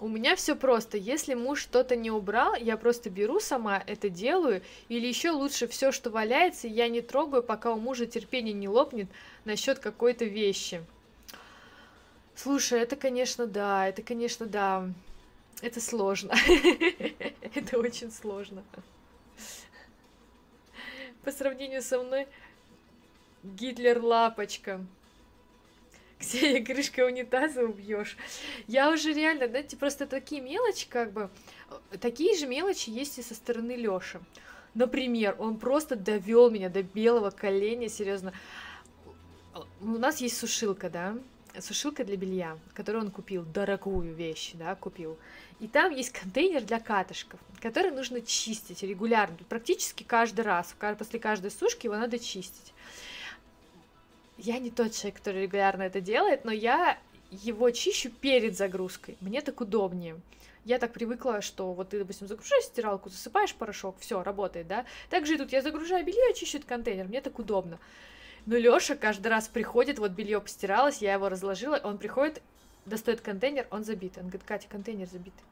У 0.00 0.08
меня 0.08 0.34
все 0.34 0.56
просто. 0.56 0.96
Если 0.96 1.34
муж 1.34 1.60
что-то 1.60 1.94
не 1.94 2.10
убрал, 2.10 2.54
я 2.54 2.78
просто 2.78 3.10
беру 3.10 3.38
сама 3.38 3.82
это 3.86 4.08
делаю. 4.08 4.62
Или 4.88 5.06
еще 5.06 5.30
лучше 5.30 5.68
все, 5.68 5.92
что 5.92 6.10
валяется, 6.10 6.68
я 6.68 6.88
не 6.88 7.02
трогаю, 7.02 7.42
пока 7.42 7.72
у 7.72 7.78
мужа 7.78 8.06
терпение 8.06 8.54
не 8.54 8.66
лопнет 8.66 9.08
насчет 9.44 9.78
какой-то 9.78 10.24
вещи. 10.24 10.82
Слушай, 12.34 12.80
это, 12.80 12.96
конечно, 12.96 13.46
да, 13.46 13.86
это, 13.86 14.02
конечно, 14.02 14.46
да. 14.46 14.88
Это 15.60 15.82
сложно. 15.82 16.32
Это 17.54 17.78
очень 17.78 18.10
сложно 18.10 18.64
по 21.24 21.32
сравнению 21.32 21.82
со 21.82 21.98
мной 21.98 22.26
Гитлер 23.42 24.02
лапочка. 24.02 24.84
Ксения, 26.18 26.62
крышкой 26.62 27.06
унитаза 27.06 27.62
убьешь. 27.62 28.16
Я 28.66 28.90
уже 28.90 29.14
реально, 29.14 29.48
знаете, 29.48 29.78
просто 29.78 30.06
такие 30.06 30.42
мелочи, 30.42 30.86
как 30.86 31.12
бы, 31.12 31.30
такие 32.00 32.36
же 32.36 32.46
мелочи 32.46 32.90
есть 32.90 33.18
и 33.18 33.22
со 33.22 33.34
стороны 33.34 33.72
Лёши. 33.72 34.20
Например, 34.74 35.34
он 35.38 35.58
просто 35.58 35.96
довел 35.96 36.50
меня 36.50 36.68
до 36.68 36.82
белого 36.82 37.30
коленя, 37.30 37.88
серьезно. 37.88 38.34
У 39.80 39.86
нас 39.86 40.20
есть 40.20 40.36
сушилка, 40.36 40.90
да, 40.90 41.16
сушилка 41.58 42.04
для 42.04 42.16
белья, 42.16 42.58
которую 42.74 43.04
он 43.04 43.10
купил, 43.10 43.44
дорогую 43.44 44.14
вещь, 44.14 44.52
да, 44.54 44.74
купил. 44.74 45.18
И 45.58 45.68
там 45.68 45.92
есть 45.92 46.10
контейнер 46.10 46.62
для 46.62 46.80
катышков, 46.80 47.40
который 47.60 47.90
нужно 47.90 48.20
чистить 48.20 48.82
регулярно, 48.82 49.36
практически 49.48 50.02
каждый 50.02 50.42
раз, 50.42 50.74
после 50.98 51.18
каждой 51.18 51.50
сушки 51.50 51.86
его 51.86 51.96
надо 51.96 52.18
чистить. 52.18 52.72
Я 54.38 54.58
не 54.58 54.70
тот 54.70 54.92
человек, 54.92 55.18
который 55.18 55.42
регулярно 55.42 55.82
это 55.82 56.00
делает, 56.00 56.44
но 56.44 56.50
я 56.50 56.98
его 57.30 57.70
чищу 57.70 58.10
перед 58.10 58.56
загрузкой. 58.56 59.16
Мне 59.20 59.42
так 59.42 59.60
удобнее. 59.60 60.18
Я 60.64 60.78
так 60.78 60.92
привыкла, 60.92 61.40
что 61.40 61.72
вот 61.72 61.90
ты, 61.90 61.98
допустим, 61.98 62.26
загружаешь 62.26 62.64
стиралку, 62.64 63.08
засыпаешь 63.08 63.54
порошок, 63.54 63.96
все, 63.98 64.22
работает, 64.22 64.66
да? 64.66 64.84
Также 65.08 65.34
и 65.34 65.38
тут 65.38 65.52
я 65.52 65.62
загружаю 65.62 66.04
белье, 66.04 66.34
чищу 66.34 66.60
контейнер, 66.66 67.06
мне 67.06 67.20
так 67.20 67.38
удобно. 67.38 67.78
Но 68.46 68.56
Лёша 68.56 68.96
каждый 68.96 69.28
раз 69.28 69.48
приходит, 69.48 69.98
вот 69.98 70.12
белье 70.12 70.40
постиралось, 70.40 70.98
я 70.98 71.14
его 71.14 71.28
разложила, 71.28 71.80
он 71.82 71.98
приходит, 71.98 72.42
достает 72.86 73.20
контейнер, 73.20 73.66
он 73.70 73.84
забит. 73.84 74.16
Он 74.16 74.24
говорит, 74.24 74.42
Катя, 74.44 74.68
контейнер 74.68 75.08
забитый. 75.08 75.44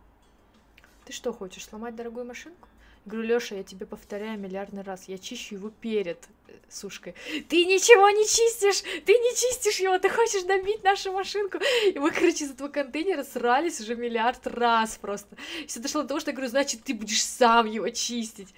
Ты 1.04 1.12
что 1.12 1.32
хочешь, 1.32 1.64
сломать 1.64 1.96
дорогую 1.96 2.26
машинку? 2.26 2.68
Я 3.06 3.12
говорю, 3.12 3.28
Лёша, 3.28 3.54
я 3.54 3.62
тебе 3.62 3.86
повторяю 3.86 4.38
миллиардный 4.38 4.82
раз, 4.82 5.08
я 5.08 5.16
чищу 5.16 5.54
его 5.54 5.70
перед 5.70 6.18
э, 6.48 6.52
сушкой. 6.68 7.14
Ты 7.48 7.64
ничего 7.64 8.10
не 8.10 8.26
чистишь, 8.26 8.82
ты 9.06 9.12
не 9.12 9.34
чистишь 9.34 9.80
его, 9.80 9.98
ты 9.98 10.10
хочешь 10.10 10.42
добить 10.42 10.84
нашу 10.84 11.12
машинку. 11.12 11.58
И 11.86 11.98
мы, 11.98 12.10
короче, 12.10 12.44
из 12.44 12.50
этого 12.50 12.68
контейнера 12.68 13.24
срались 13.24 13.80
уже 13.80 13.96
миллиард 13.96 14.46
раз 14.46 14.98
просто. 15.00 15.36
Все 15.66 15.80
дошло 15.80 16.02
до 16.02 16.08
того, 16.08 16.20
что 16.20 16.32
я 16.32 16.34
говорю, 16.34 16.50
значит, 16.50 16.82
ты 16.82 16.92
будешь 16.92 17.24
сам 17.24 17.66
его 17.66 17.88
чистить. 17.88 18.52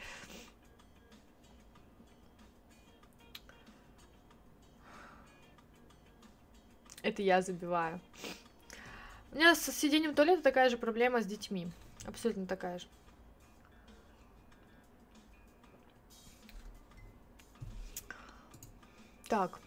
Это 7.02 7.22
я 7.22 7.42
забиваю. 7.42 8.00
У 9.32 9.36
меня 9.36 9.54
с 9.54 9.72
сидением 9.72 10.14
туалета 10.14 10.42
такая 10.42 10.68
же 10.68 10.76
проблема 10.76 11.22
с 11.22 11.26
детьми. 11.26 11.68
Абсолютно 12.06 12.46
такая 12.46 12.78
же. 12.78 12.86
Так. 19.28 19.60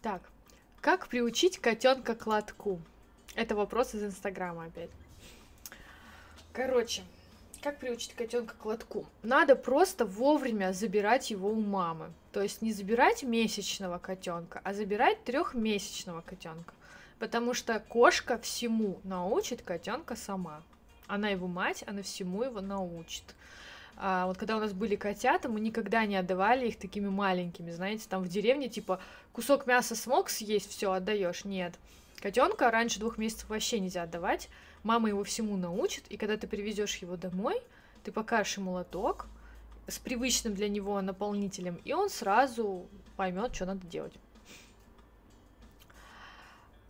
Так. 0.00 0.22
Как 0.80 1.08
приучить 1.08 1.58
котенка 1.58 2.14
к 2.14 2.26
лотку? 2.26 2.80
Это 3.34 3.54
вопрос 3.54 3.94
из 3.94 4.04
Инстаграма 4.04 4.64
опять. 4.64 4.90
Короче, 6.52 7.02
как 7.64 7.78
приучить 7.78 8.12
котенка 8.12 8.54
к 8.60 8.66
лотку? 8.66 9.06
Надо 9.22 9.56
просто 9.56 10.04
вовремя 10.04 10.74
забирать 10.74 11.30
его 11.30 11.48
у 11.48 11.62
мамы. 11.62 12.12
То 12.30 12.42
есть 12.42 12.60
не 12.60 12.74
забирать 12.74 13.22
месячного 13.22 13.96
котенка, 13.96 14.60
а 14.64 14.74
забирать 14.74 15.24
трехмесячного 15.24 16.20
котенка. 16.20 16.74
Потому 17.18 17.54
что 17.54 17.80
кошка 17.80 18.38
всему 18.38 19.00
научит 19.02 19.62
котенка 19.62 20.14
сама. 20.14 20.62
Она 21.06 21.30
его 21.30 21.46
мать, 21.46 21.84
она 21.86 22.02
всему 22.02 22.42
его 22.42 22.60
научит. 22.60 23.24
А 23.96 24.26
вот 24.26 24.36
когда 24.36 24.58
у 24.58 24.60
нас 24.60 24.74
были 24.74 24.94
котята, 24.94 25.48
мы 25.48 25.58
никогда 25.58 26.04
не 26.04 26.16
отдавали 26.16 26.68
их 26.68 26.78
такими 26.78 27.08
маленькими, 27.08 27.70
знаете, 27.70 28.04
там 28.10 28.22
в 28.22 28.28
деревне 28.28 28.68
типа 28.68 29.00
кусок 29.32 29.66
мяса 29.66 29.96
смог 29.96 30.28
съесть, 30.28 30.70
все 30.70 30.92
отдаешь. 30.92 31.46
Нет. 31.46 31.72
Котенка 32.20 32.70
раньше 32.70 33.00
двух 33.00 33.16
месяцев 33.16 33.48
вообще 33.48 33.80
нельзя 33.80 34.02
отдавать 34.02 34.50
мама 34.84 35.08
его 35.08 35.24
всему 35.24 35.56
научит, 35.56 36.06
и 36.08 36.16
когда 36.16 36.36
ты 36.36 36.46
привезешь 36.46 36.96
его 36.98 37.16
домой, 37.16 37.60
ты 38.04 38.12
покажешь 38.12 38.58
ему 38.58 38.72
лоток 38.72 39.26
с 39.88 39.98
привычным 39.98 40.54
для 40.54 40.68
него 40.68 41.00
наполнителем, 41.00 41.80
и 41.84 41.92
он 41.92 42.08
сразу 42.08 42.86
поймет, 43.16 43.54
что 43.54 43.66
надо 43.66 43.86
делать. 43.86 44.14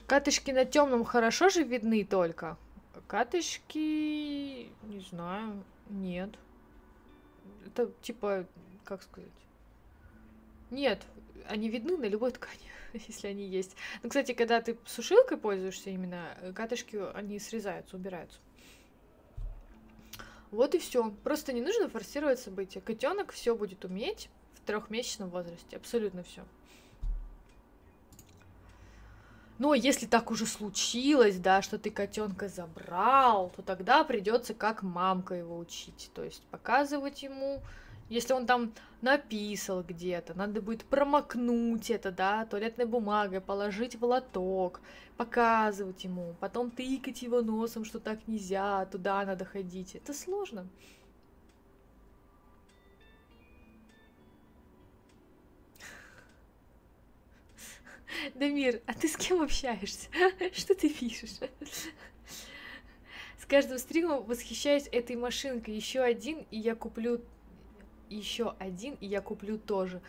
Катышки 0.06 0.50
на 0.50 0.66
темном 0.66 1.04
хорошо 1.04 1.48
же 1.48 1.62
видны 1.62 2.04
только. 2.04 2.58
Катышки, 3.06 4.68
не 4.82 5.00
знаю, 5.10 5.64
нет. 5.88 6.30
Это 7.66 7.90
типа, 8.02 8.44
как 8.84 9.02
сказать? 9.02 9.30
Нет, 10.70 11.02
они 11.48 11.68
видны 11.68 11.96
на 11.96 12.04
любой 12.04 12.32
ткани. 12.32 12.70
если 13.08 13.28
они 13.28 13.46
есть. 13.46 13.76
Ну, 14.02 14.08
кстати, 14.08 14.32
когда 14.32 14.60
ты 14.60 14.78
сушилкой 14.86 15.36
пользуешься 15.36 15.90
именно, 15.90 16.36
э, 16.40 16.52
катышки, 16.52 17.00
они 17.14 17.38
срезаются, 17.38 17.96
убираются. 17.96 18.38
Вот 20.50 20.74
и 20.74 20.78
все. 20.78 21.10
Просто 21.24 21.52
не 21.52 21.60
нужно 21.60 21.88
форсировать 21.88 22.38
события. 22.38 22.80
Котенок 22.80 23.32
все 23.32 23.56
будет 23.56 23.84
уметь 23.84 24.28
в 24.54 24.60
трехмесячном 24.60 25.28
возрасте. 25.28 25.76
Абсолютно 25.76 26.22
все. 26.22 26.44
Но 29.58 29.74
если 29.74 30.06
так 30.06 30.30
уже 30.30 30.46
случилось, 30.46 31.36
да, 31.38 31.62
что 31.62 31.78
ты 31.78 31.90
котенка 31.90 32.48
забрал, 32.48 33.50
то 33.50 33.62
тогда 33.62 34.02
придется 34.02 34.52
как 34.52 34.82
мамка 34.82 35.34
его 35.34 35.58
учить. 35.58 36.10
То 36.14 36.24
есть 36.24 36.42
показывать 36.50 37.22
ему, 37.22 37.62
если 38.08 38.32
он 38.34 38.46
там 38.46 38.72
написал 39.00 39.82
где-то, 39.82 40.34
надо 40.34 40.60
будет 40.60 40.84
промокнуть 40.84 41.90
это, 41.90 42.10
да, 42.10 42.44
туалетной 42.46 42.84
бумагой, 42.84 43.40
положить 43.40 43.96
в 43.96 44.04
лоток, 44.04 44.80
показывать 45.16 46.04
ему, 46.04 46.34
потом 46.40 46.70
тыкать 46.70 47.22
его 47.22 47.40
носом, 47.42 47.84
что 47.84 47.98
так 48.00 48.26
нельзя, 48.26 48.86
туда 48.86 49.24
надо 49.24 49.44
ходить. 49.44 49.94
Это 49.94 50.12
сложно. 50.12 50.66
Дамир, 58.34 58.82
а 58.86 58.94
ты 58.94 59.08
с 59.08 59.16
кем 59.16 59.42
общаешься? 59.42 60.08
Что 60.52 60.74
ты 60.74 60.88
пишешь? 60.88 61.38
С 63.38 63.46
каждым 63.46 63.78
стримом 63.78 64.24
восхищаюсь 64.24 64.88
этой 64.90 65.16
машинкой. 65.16 65.74
Еще 65.74 66.00
один, 66.00 66.46
и 66.50 66.58
я 66.58 66.74
куплю 66.74 67.20
еще 68.16 68.54
один, 68.58 68.96
и 69.00 69.06
я 69.06 69.20
куплю 69.20 69.58
тоже. 69.58 70.00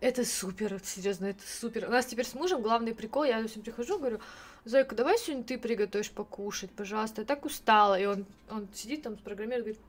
Это 0.00 0.24
супер, 0.24 0.80
серьезно, 0.84 1.26
это 1.26 1.42
супер. 1.46 1.88
У 1.88 1.90
нас 1.90 2.06
теперь 2.06 2.26
с 2.26 2.34
мужем 2.34 2.60
главный 2.60 2.94
прикол, 2.94 3.24
я 3.24 3.46
всем 3.46 3.62
прихожу, 3.62 3.98
говорю, 3.98 4.20
Зойка, 4.64 4.94
давай 4.94 5.18
сегодня 5.18 5.44
ты 5.44 5.58
приготовишь 5.58 6.10
покушать, 6.10 6.70
пожалуйста, 6.70 7.20
я 7.20 7.26
так 7.26 7.44
устала. 7.44 7.98
И 7.98 8.06
он, 8.06 8.24
он 8.50 8.66
сидит 8.72 9.02
там 9.02 9.18
с 9.18 9.20
программирует, 9.20 9.64
говорит, 9.64 9.82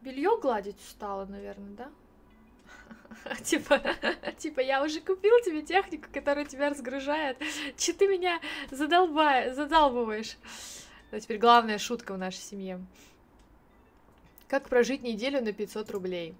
белье 0.00 0.38
гладить 0.40 0.80
устала, 0.80 1.26
наверное, 1.26 1.76
да? 1.76 1.90
Типа, 3.44 3.80
типа, 4.38 4.60
я 4.60 4.82
уже 4.82 5.00
купил 5.00 5.34
тебе 5.44 5.62
технику, 5.62 6.08
которая 6.12 6.44
тебя 6.44 6.70
разгружает. 6.70 7.38
Че 7.76 7.92
ты 7.92 8.08
меня 8.08 8.40
задолбаешь, 8.70 9.54
задалбываешь? 9.54 10.36
Это 11.10 11.20
теперь 11.20 11.38
главная 11.38 11.78
шутка 11.78 12.14
в 12.14 12.18
нашей 12.18 12.40
семье. 12.40 12.84
Как 14.48 14.68
прожить 14.68 15.02
неделю 15.02 15.40
на 15.40 15.52
500 15.52 15.90
рублей? 15.90 16.34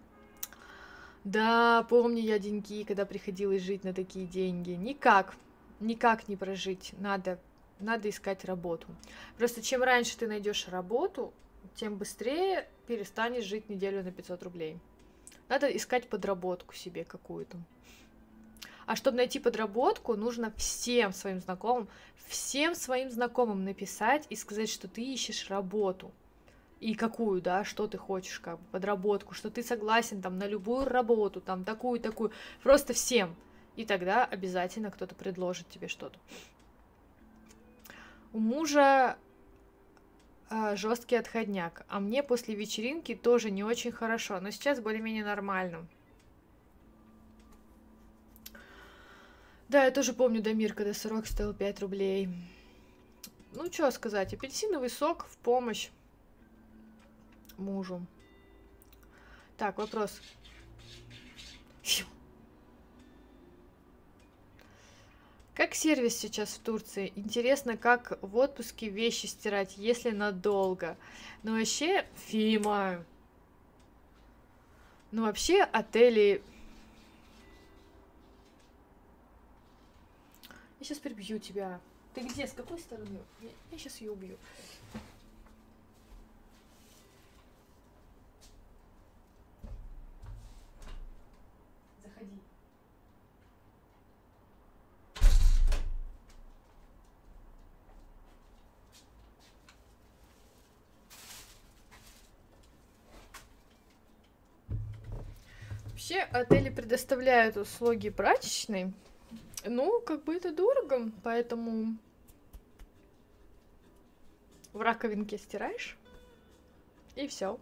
Да, 1.24 1.86
помню 1.88 2.20
я 2.20 2.38
деньги, 2.38 2.84
когда 2.84 3.06
приходилось 3.06 3.62
жить 3.62 3.82
на 3.82 3.94
такие 3.94 4.26
деньги. 4.26 4.72
Никак, 4.72 5.34
никак 5.80 6.28
не 6.28 6.36
прожить. 6.36 6.92
Надо, 6.98 7.38
надо 7.80 8.10
искать 8.10 8.44
работу. 8.44 8.86
Просто 9.38 9.62
чем 9.62 9.82
раньше 9.82 10.18
ты 10.18 10.26
найдешь 10.26 10.68
работу, 10.68 11.32
тем 11.76 11.96
быстрее 11.96 12.68
перестанешь 12.86 13.44
жить 13.44 13.70
неделю 13.70 14.04
на 14.04 14.12
500 14.12 14.42
рублей. 14.42 14.78
Надо 15.48 15.66
искать 15.74 16.10
подработку 16.10 16.74
себе 16.74 17.04
какую-то. 17.04 17.58
А 18.84 18.94
чтобы 18.94 19.16
найти 19.16 19.38
подработку, 19.38 20.14
нужно 20.16 20.52
всем 20.58 21.14
своим 21.14 21.40
знакомым, 21.40 21.88
всем 22.26 22.74
своим 22.74 23.10
знакомым 23.10 23.64
написать 23.64 24.26
и 24.28 24.36
сказать, 24.36 24.68
что 24.68 24.88
ты 24.88 25.02
ищешь 25.02 25.48
работу 25.48 26.12
и 26.80 26.94
какую, 26.94 27.40
да, 27.40 27.64
что 27.64 27.86
ты 27.86 27.98
хочешь, 27.98 28.40
как 28.40 28.58
бы, 28.58 28.64
подработку, 28.72 29.34
что 29.34 29.50
ты 29.50 29.62
согласен 29.62 30.20
там 30.20 30.38
на 30.38 30.46
любую 30.46 30.84
работу, 30.84 31.40
там, 31.40 31.64
такую, 31.64 32.00
такую, 32.00 32.32
просто 32.62 32.92
всем. 32.92 33.34
И 33.76 33.84
тогда 33.84 34.24
обязательно 34.24 34.90
кто-то 34.90 35.14
предложит 35.14 35.68
тебе 35.68 35.88
что-то. 35.88 36.18
У 38.32 38.38
мужа 38.38 39.16
э, 40.50 40.76
жесткий 40.76 41.16
отходняк, 41.16 41.84
а 41.88 42.00
мне 42.00 42.22
после 42.22 42.54
вечеринки 42.54 43.14
тоже 43.14 43.50
не 43.50 43.64
очень 43.64 43.92
хорошо, 43.92 44.40
но 44.40 44.50
сейчас 44.50 44.80
более-менее 44.80 45.24
нормально. 45.24 45.86
Да, 49.68 49.84
я 49.84 49.90
тоже 49.90 50.12
помню 50.12 50.42
Дамир, 50.42 50.74
когда 50.74 50.92
сырок 50.94 51.26
стоил 51.26 51.54
5 51.54 51.80
рублей. 51.80 52.28
Ну, 53.54 53.72
что 53.72 53.90
сказать, 53.90 54.34
апельсиновый 54.34 54.90
сок 54.90 55.26
в 55.26 55.36
помощь 55.38 55.90
мужу. 57.58 58.04
Так, 59.56 59.78
вопрос. 59.78 60.20
Фью. 61.82 62.06
Как 65.54 65.74
сервис 65.74 66.16
сейчас 66.16 66.50
в 66.50 66.58
Турции? 66.60 67.12
Интересно, 67.14 67.76
как 67.76 68.18
в 68.22 68.36
отпуске 68.36 68.88
вещи 68.88 69.26
стирать, 69.26 69.76
если 69.76 70.10
надолго. 70.10 70.96
Ну, 71.44 71.56
вообще, 71.56 72.04
Фима. 72.26 73.04
Ну, 75.12 75.22
вообще, 75.22 75.62
отели... 75.62 76.42
Я 80.80 80.84
сейчас 80.84 80.98
прибью 80.98 81.38
тебя. 81.38 81.80
Ты 82.14 82.22
где? 82.22 82.48
С 82.48 82.52
какой 82.52 82.80
стороны? 82.80 83.20
Я, 83.40 83.50
я 83.70 83.78
сейчас 83.78 84.00
ее 84.00 84.10
убью. 84.10 84.36
Вообще 106.04 106.23
отели 106.34 106.68
предоставляют 106.68 107.56
услуги 107.56 108.10
прачечной. 108.10 108.92
Ну, 109.64 110.00
как 110.00 110.24
бы 110.24 110.34
это 110.34 110.52
дорого, 110.52 111.10
поэтому 111.22 111.96
в 114.72 114.80
раковинке 114.80 115.38
стираешь 115.38 115.96
и 117.14 117.28
все. 117.28 117.58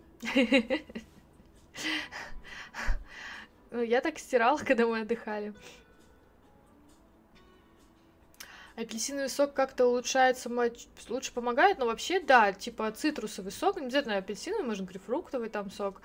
Ну, 3.70 3.80
я 3.80 4.02
так 4.02 4.18
стирала, 4.18 4.58
когда 4.58 4.86
мы 4.86 5.00
отдыхали. 5.00 5.54
Апельсиновый 8.76 9.30
сок 9.30 9.54
как-то 9.54 9.86
улучшает 9.86 10.36
самоч... 10.36 10.86
лучше 11.08 11.32
помогает, 11.32 11.78
но 11.78 11.86
вообще, 11.86 12.20
да, 12.20 12.52
типа 12.52 12.90
цитрусовый 12.92 13.50
сок, 13.50 13.76
не 13.76 13.86
обязательно 13.86 14.16
апельсиновый, 14.16 14.66
можно 14.66 14.84
грейпфруктовый 14.84 15.48
там 15.48 15.70
сок, 15.70 16.02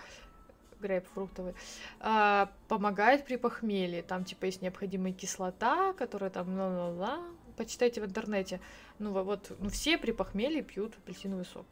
грейпфруктовый, 0.80 1.54
а, 2.00 2.52
помогает 2.68 3.26
при 3.26 3.36
похмелье. 3.36 4.02
Там, 4.02 4.24
типа, 4.24 4.46
есть 4.46 4.62
необходимая 4.62 5.14
кислота, 5.14 5.94
которая 5.94 6.30
там, 6.30 6.58
ла-ла-ла. 6.58 7.20
Почитайте 7.56 8.02
в 8.02 8.06
интернете. 8.06 8.60
Ну, 9.00 9.12
вот, 9.12 9.52
ну, 9.60 9.70
все 9.70 9.98
при 9.98 10.12
похмелье 10.12 10.62
пьют 10.62 10.96
апельсиновый 10.98 11.46
сок. 11.46 11.66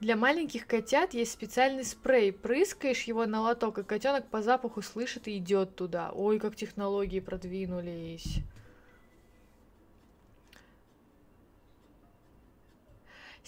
Для 0.00 0.14
маленьких 0.14 0.66
котят 0.66 1.12
есть 1.12 1.32
специальный 1.32 1.84
спрей. 1.84 2.32
Прыскаешь 2.32 3.02
его 3.04 3.26
на 3.26 3.40
лоток, 3.40 3.78
и 3.78 3.82
котенок 3.82 4.28
по 4.28 4.42
запаху 4.42 4.80
слышит 4.80 5.26
и 5.26 5.38
идет 5.38 5.74
туда. 5.74 6.12
Ой, 6.12 6.38
как 6.38 6.54
технологии 6.54 7.18
продвинулись. 7.18 8.42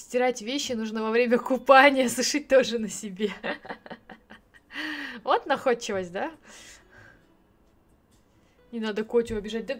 Стирать 0.00 0.40
вещи 0.40 0.72
нужно 0.72 1.02
во 1.02 1.10
время 1.10 1.38
купания, 1.38 2.08
сушить 2.16 2.48
тоже 2.48 2.78
на 2.78 2.88
себе. 2.88 3.32
Вот 5.24 5.44
находчивость, 5.44 6.10
да? 6.10 6.32
Не 8.72 8.80
надо 8.80 9.04
котю 9.04 9.36
обижать. 9.36 9.66
Да 9.66 9.78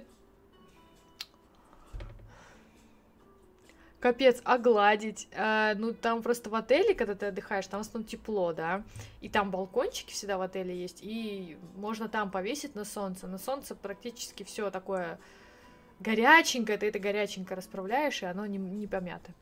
Капец, 3.99 4.43
огладить. 4.45 5.27
А, 5.35 5.75
ну, 5.75 5.95
там 5.95 6.23
просто 6.23 6.51
в 6.51 6.55
отеле, 6.55 6.95
когда 6.95 7.15
ты 7.15 7.27
отдыхаешь, 7.27 7.67
там 7.67 7.83
в 7.83 7.87
основном 7.87 8.07
тепло, 8.07 8.53
да. 8.53 8.83
И 9.23 9.31
там 9.31 9.51
балкончики 9.51 10.13
всегда 10.13 10.37
в 10.37 10.43
отеле 10.43 10.79
есть. 10.79 10.99
И 11.01 11.57
можно 11.77 12.11
там 12.11 12.31
повесить 12.31 12.75
на 12.75 12.85
солнце. 12.85 13.27
На 13.27 13.39
солнце 13.39 13.75
практически 13.75 14.43
все 14.43 14.71
такое 14.71 15.19
горяченькое. 15.99 16.77
Ты 16.77 16.89
это 16.89 16.99
горяченько 16.99 17.55
расправляешь, 17.55 18.23
и 18.23 18.27
оно 18.27 18.45
не, 18.45 18.59
не 18.59 18.87
помято. 18.87 19.33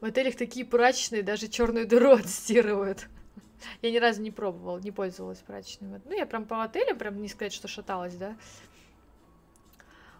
В 0.00 0.04
отелях 0.04 0.36
такие 0.36 0.66
прачечные, 0.66 1.22
даже 1.22 1.48
черную 1.48 1.86
дыру 1.86 2.12
отстирывают. 2.16 3.08
Я 3.82 3.90
ни 3.90 3.96
разу 3.96 4.20
не 4.20 4.30
пробовала, 4.30 4.78
не 4.78 4.90
пользовалась 4.90 5.38
прачечными. 5.38 6.00
Ну, 6.04 6.12
я 6.12 6.26
прям 6.26 6.44
по 6.44 6.62
отелям, 6.62 6.98
прям 6.98 7.20
не 7.20 7.28
сказать, 7.28 7.52
что 7.52 7.68
шаталась, 7.68 8.14
да. 8.14 8.36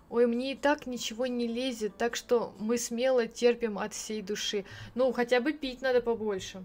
Ой, 0.08 0.26
мне 0.26 0.52
и 0.52 0.56
так 0.56 0.86
ничего 0.86 1.26
не 1.26 1.46
лезет, 1.46 1.96
так 1.96 2.16
что 2.16 2.54
мы 2.58 2.78
смело 2.78 3.26
терпим 3.26 3.78
от 3.78 3.92
всей 3.92 4.22
души. 4.22 4.64
Ну, 4.94 5.12
хотя 5.12 5.40
бы 5.40 5.52
пить 5.52 5.82
надо 5.82 6.00
побольше. 6.00 6.64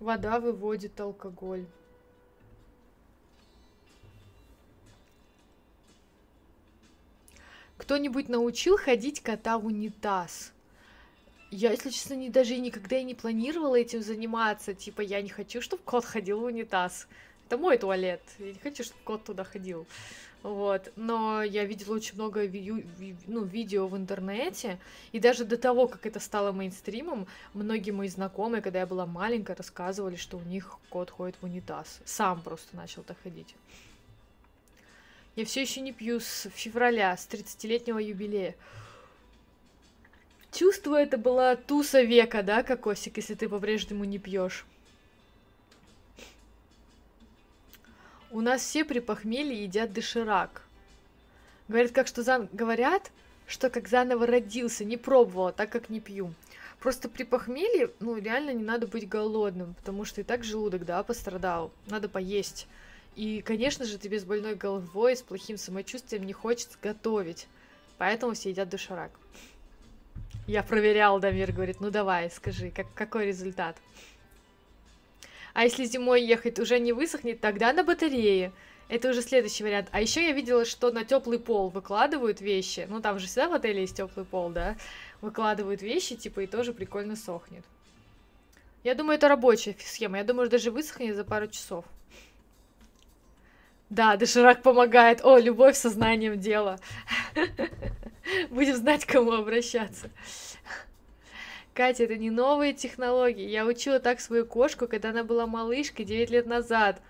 Вода 0.00 0.40
выводит 0.40 0.98
алкоголь. 1.00 1.66
Кто-нибудь 7.76 8.28
научил 8.28 8.78
ходить 8.78 9.20
кота 9.20 9.58
в 9.58 9.66
унитаз? 9.66 10.52
Я, 11.50 11.70
если 11.70 11.90
честно, 11.90 12.14
не, 12.14 12.28
даже 12.28 12.56
никогда 12.58 12.98
и 12.98 13.04
не 13.04 13.14
планировала 13.14 13.76
этим 13.76 14.02
заниматься. 14.02 14.74
Типа, 14.74 15.00
я 15.00 15.22
не 15.22 15.28
хочу, 15.28 15.62
чтобы 15.62 15.82
кот 15.84 16.04
ходил 16.04 16.40
в 16.40 16.44
унитаз. 16.44 17.06
Это 17.46 17.56
мой 17.56 17.78
туалет. 17.78 18.20
Я 18.38 18.52
не 18.52 18.58
хочу, 18.58 18.82
чтобы 18.82 19.00
кот 19.04 19.24
туда 19.24 19.44
ходил. 19.44 19.86
Вот. 20.42 20.92
Но 20.96 21.42
я 21.42 21.64
видела 21.64 21.94
очень 21.94 22.14
много 22.14 22.44
ви- 22.44 22.84
ви- 22.98 23.16
ну, 23.26 23.44
видео 23.44 23.86
в 23.86 23.96
интернете, 23.96 24.78
и 25.12 25.20
даже 25.20 25.44
до 25.44 25.56
того, 25.56 25.86
как 25.88 26.06
это 26.06 26.20
стало 26.20 26.52
мейнстримом, 26.52 27.26
многие 27.54 27.92
мои 27.92 28.08
знакомые, 28.08 28.62
когда 28.62 28.80
я 28.80 28.86
была 28.86 29.06
маленькая, 29.06 29.56
рассказывали, 29.56 30.16
что 30.16 30.36
у 30.36 30.42
них 30.42 30.78
кот 30.88 31.10
ходит 31.10 31.36
в 31.40 31.44
унитаз. 31.44 32.00
Сам 32.04 32.42
просто 32.42 32.76
начал 32.76 33.02
так 33.02 33.16
ходить. 33.22 33.54
Я 35.36 35.44
все 35.44 35.62
еще 35.62 35.80
не 35.80 35.92
пью 35.92 36.18
с 36.18 36.48
февраля, 36.54 37.16
с 37.16 37.26
30-летнего 37.28 37.98
юбилея. 37.98 38.54
Чувствую, 40.56 41.00
это 41.00 41.18
была 41.18 41.54
туса 41.54 42.00
века, 42.00 42.42
да, 42.42 42.62
кокосик, 42.62 43.18
если 43.18 43.34
ты 43.34 43.46
по-прежнему 43.46 44.04
не 44.04 44.18
пьешь. 44.18 44.64
У 48.30 48.40
нас 48.40 48.62
все 48.62 48.86
при 48.86 49.00
похмелье 49.00 49.64
едят 49.64 49.92
доширак. 49.92 50.62
Говорят, 51.68 51.92
как 51.92 52.06
что 52.06 52.22
зан... 52.22 52.48
Говорят, 52.54 53.12
что 53.46 53.68
как 53.68 53.86
заново 53.86 54.26
родился, 54.26 54.86
не 54.86 54.96
пробовала, 54.96 55.52
так 55.52 55.68
как 55.68 55.90
не 55.90 56.00
пью. 56.00 56.32
Просто 56.80 57.10
при 57.10 57.24
похмелье, 57.24 57.90
ну, 58.00 58.16
реально 58.16 58.54
не 58.54 58.64
надо 58.64 58.86
быть 58.86 59.06
голодным, 59.06 59.74
потому 59.74 60.06
что 60.06 60.22
и 60.22 60.24
так 60.24 60.42
желудок, 60.42 60.86
да, 60.86 61.02
пострадал. 61.02 61.70
Надо 61.88 62.08
поесть. 62.08 62.66
И, 63.14 63.42
конечно 63.42 63.84
же, 63.84 63.98
тебе 63.98 64.18
с 64.18 64.24
больной 64.24 64.54
головой, 64.54 65.16
с 65.16 65.22
плохим 65.22 65.58
самочувствием 65.58 66.24
не 66.24 66.32
хочется 66.32 66.78
готовить. 66.80 67.46
Поэтому 67.98 68.32
все 68.32 68.48
едят 68.48 68.70
доширак. 68.70 69.10
Я 70.46 70.62
проверял, 70.62 71.18
Дамир 71.18 71.52
говорит, 71.52 71.80
ну 71.80 71.90
давай, 71.90 72.30
скажи, 72.30 72.70
как, 72.70 72.86
какой 72.94 73.26
результат? 73.26 73.76
А 75.54 75.64
если 75.64 75.84
зимой 75.84 76.22
ехать 76.22 76.58
уже 76.58 76.78
не 76.78 76.92
высохнет, 76.92 77.40
тогда 77.40 77.72
на 77.72 77.82
батарее. 77.82 78.52
Это 78.88 79.10
уже 79.10 79.22
следующий 79.22 79.64
вариант. 79.64 79.88
А 79.90 80.00
еще 80.00 80.22
я 80.22 80.32
видела, 80.32 80.64
что 80.64 80.92
на 80.92 81.04
теплый 81.04 81.40
пол 81.40 81.70
выкладывают 81.70 82.40
вещи. 82.40 82.86
Ну, 82.88 83.00
там 83.00 83.18
же 83.18 83.26
всегда 83.26 83.48
в 83.48 83.54
отеле 83.54 83.80
есть 83.80 83.96
теплый 83.96 84.24
пол, 84.24 84.50
да? 84.50 84.76
Выкладывают 85.20 85.82
вещи, 85.82 86.14
типа, 86.14 86.40
и 86.40 86.46
тоже 86.46 86.72
прикольно 86.72 87.16
сохнет. 87.16 87.64
Я 88.84 88.94
думаю, 88.94 89.16
это 89.16 89.28
рабочая 89.28 89.74
схема. 89.80 90.18
Я 90.18 90.24
думаю, 90.24 90.48
даже 90.48 90.70
высохнет 90.70 91.16
за 91.16 91.24
пару 91.24 91.48
часов. 91.48 91.84
Да, 93.90 94.16
доширак 94.16 94.62
помогает. 94.62 95.24
О, 95.24 95.38
любовь 95.38 95.76
сознанием 95.76 96.38
дела. 96.38 96.78
Будем 98.50 98.76
знать, 98.76 99.04
к 99.04 99.12
кому 99.12 99.32
обращаться. 99.32 100.10
Катя, 101.74 102.04
это 102.04 102.16
не 102.16 102.30
новые 102.30 102.72
технологии. 102.72 103.48
Я 103.48 103.66
учила 103.66 104.00
так 104.00 104.20
свою 104.20 104.46
кошку, 104.46 104.88
когда 104.88 105.10
она 105.10 105.24
была 105.24 105.46
малышкой 105.46 106.04
9 106.04 106.30
лет 106.30 106.46
назад. 106.46 107.00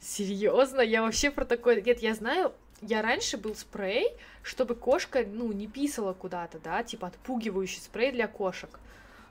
Серьезно? 0.00 0.80
Я 0.80 1.02
вообще 1.02 1.30
про 1.30 1.44
такое... 1.44 1.80
Нет, 1.80 2.00
я 2.00 2.14
знаю, 2.14 2.52
я 2.82 3.02
раньше 3.02 3.36
был 3.36 3.54
спрей, 3.54 4.12
чтобы 4.42 4.74
кошка, 4.74 5.24
ну, 5.26 5.52
не 5.52 5.68
писала 5.68 6.12
куда-то, 6.12 6.58
да, 6.58 6.82
типа 6.82 7.08
отпугивающий 7.08 7.80
спрей 7.80 8.12
для 8.12 8.26
кошек. 8.26 8.78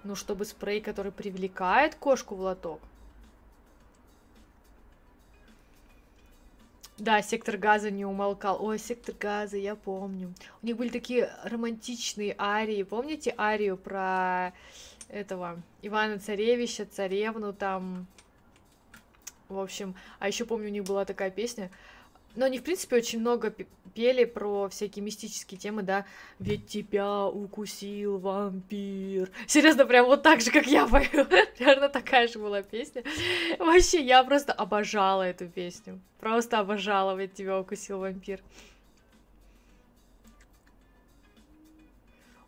Ну, 0.03 0.15
чтобы 0.15 0.45
спрей, 0.45 0.81
который 0.81 1.11
привлекает 1.11 1.95
кошку 1.95 2.35
в 2.35 2.41
лоток, 2.41 2.79
Да, 6.97 7.21
сектор 7.21 7.57
газа 7.57 7.91
не 7.91 8.05
умолкал. 8.05 8.63
Ой, 8.63 8.79
сектор 8.79 9.13
газа, 9.19 9.57
я 9.57 9.75
помню. 9.75 10.33
У 10.61 10.65
них 10.65 10.77
были 10.77 10.87
такие 10.87 11.29
романтичные 11.43 12.33
арии. 12.39 12.83
Помните 12.83 13.35
арию 13.37 13.75
про 13.75 14.53
этого 15.09 15.61
Ивана 15.81 16.19
Царевича, 16.19 16.85
царевну 16.85 17.51
там? 17.51 18.07
В 19.49 19.59
общем, 19.59 19.93
а 20.19 20.27
еще 20.27 20.45
помню, 20.45 20.69
у 20.69 20.71
них 20.71 20.83
была 20.85 21.03
такая 21.03 21.31
песня. 21.31 21.69
Но 22.35 22.45
они, 22.45 22.59
в 22.59 22.63
принципе, 22.63 22.95
очень 22.95 23.19
много 23.19 23.53
пели 23.95 24.25
про 24.25 24.69
всякие 24.69 25.03
мистические 25.03 25.57
темы, 25.57 25.81
да. 25.81 26.05
Ведь 26.37 26.67
тебя 26.67 27.25
укусил 27.25 28.19
вампир. 28.19 29.31
Серьезно, 29.47 29.85
прям 29.85 30.05
вот 30.05 30.21
так 30.21 30.41
же, 30.41 30.51
как 30.51 30.67
я 30.67 30.85
пою. 30.85 31.25
Примерно 31.57 31.89
такая 31.89 32.27
же 32.27 32.37
была 32.37 32.61
песня. 32.61 33.03
Вообще, 33.57 34.01
я 34.01 34.23
просто 34.23 34.53
обожала 34.53 35.23
эту 35.23 35.47
песню. 35.47 35.99
Просто 36.19 36.59
обожала, 36.59 37.15
ведь 37.15 37.33
тебя 37.33 37.59
укусил 37.59 37.99
вампир. 37.99 38.41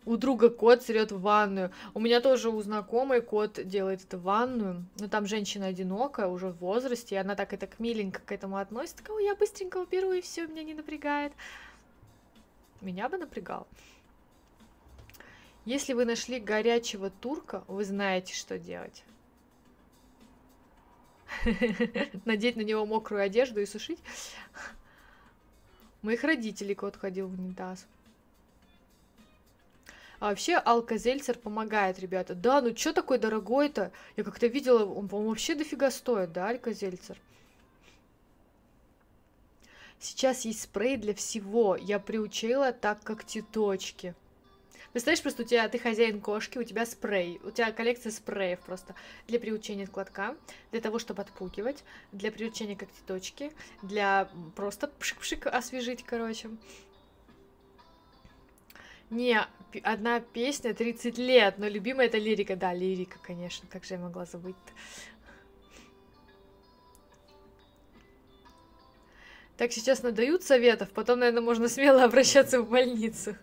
У 0.08 0.16
друга 0.16 0.48
кот 0.48 0.82
срет 0.82 1.12
в 1.12 1.20
ванную. 1.20 1.70
У 1.92 2.00
меня 2.00 2.22
тоже 2.22 2.48
у 2.48 2.60
знакомой 2.62 3.20
кот 3.20 3.60
делает 3.68 4.02
это 4.02 4.16
в 4.16 4.22
ванную. 4.22 4.86
Но 4.98 5.06
там 5.06 5.26
женщина 5.26 5.66
одинокая, 5.66 6.28
уже 6.28 6.48
в 6.48 6.56
возрасте, 6.56 7.16
и 7.16 7.18
она 7.18 7.34
так 7.34 7.52
это 7.52 7.68
миленько 7.78 8.20
к 8.24 8.32
этому 8.32 8.56
относится. 8.56 8.96
Такая, 8.96 9.18
я 9.22 9.34
быстренько 9.34 9.76
уберу, 9.76 10.12
и 10.12 10.22
все, 10.22 10.46
меня 10.46 10.64
не 10.64 10.72
напрягает. 10.72 11.34
Меня 12.80 13.10
бы 13.10 13.18
напрягал. 13.18 13.66
Если 15.66 15.92
вы 15.92 16.06
нашли 16.06 16.40
горячего 16.40 17.10
турка, 17.10 17.62
вы 17.68 17.84
знаете, 17.84 18.34
что 18.34 18.58
делать. 18.58 19.04
Надеть 22.24 22.56
на 22.56 22.62
него 22.62 22.86
мокрую 22.86 23.22
одежду 23.22 23.60
и 23.60 23.66
сушить. 23.66 23.98
Моих 26.00 26.24
родителей 26.24 26.74
кот 26.74 26.96
ходил 26.96 27.28
в 27.28 27.38
унитаз. 27.38 27.86
А 30.20 30.30
вообще 30.30 30.56
алкозельцер 30.56 31.38
помогает, 31.38 31.98
ребята. 32.00 32.34
Да, 32.34 32.60
ну 32.60 32.76
что 32.76 32.92
такой 32.92 33.18
дорогой-то? 33.18 33.92
Я 34.16 34.24
как-то 34.24 34.48
видела, 34.48 34.84
он, 34.84 35.08
по-моему, 35.08 35.30
вообще 35.30 35.54
дофига 35.54 35.90
стоит, 35.90 36.32
да, 36.32 36.48
алкозельцер? 36.48 37.16
Сейчас 40.00 40.44
есть 40.44 40.62
спрей 40.62 40.96
для 40.96 41.14
всего. 41.14 41.76
Я 41.76 41.98
приучила 41.98 42.72
так, 42.72 43.02
как 43.02 43.24
теточки. 43.24 44.14
Представляешь, 44.92 45.22
просто 45.22 45.42
у 45.42 45.44
тебя, 45.44 45.68
ты 45.68 45.78
хозяин 45.78 46.20
кошки, 46.20 46.58
у 46.58 46.64
тебя 46.64 46.86
спрей, 46.86 47.40
у 47.44 47.50
тебя 47.50 47.72
коллекция 47.72 48.10
спреев 48.10 48.60
просто 48.60 48.94
для 49.26 49.38
приучения 49.38 49.86
к 49.86 49.96
лотка, 49.96 50.34
для 50.72 50.80
того, 50.80 50.98
чтобы 50.98 51.22
отпугивать, 51.22 51.84
для 52.10 52.32
приучения 52.32 52.74
когтеточки, 52.74 53.52
для 53.82 54.30
просто 54.56 54.90
пшик-пшик 54.98 55.46
освежить, 55.46 56.04
короче. 56.04 56.50
Не, 59.10 59.40
одна 59.82 60.20
песня 60.20 60.74
30 60.74 61.16
лет, 61.18 61.58
но 61.58 61.66
любимая 61.66 62.06
это 62.06 62.18
лирика. 62.18 62.56
Да, 62.56 62.74
лирика, 62.74 63.18
конечно, 63.22 63.66
как 63.70 63.84
же 63.84 63.94
я 63.94 64.00
могла 64.00 64.26
забыть 64.26 64.56
-то? 64.56 64.72
Так 69.56 69.72
сейчас 69.72 70.04
надают 70.04 70.44
советов, 70.44 70.88
потом, 70.94 71.18
наверное, 71.18 71.42
можно 71.42 71.68
смело 71.68 72.04
обращаться 72.04 72.62
в 72.62 72.70
больницу. 72.70 73.34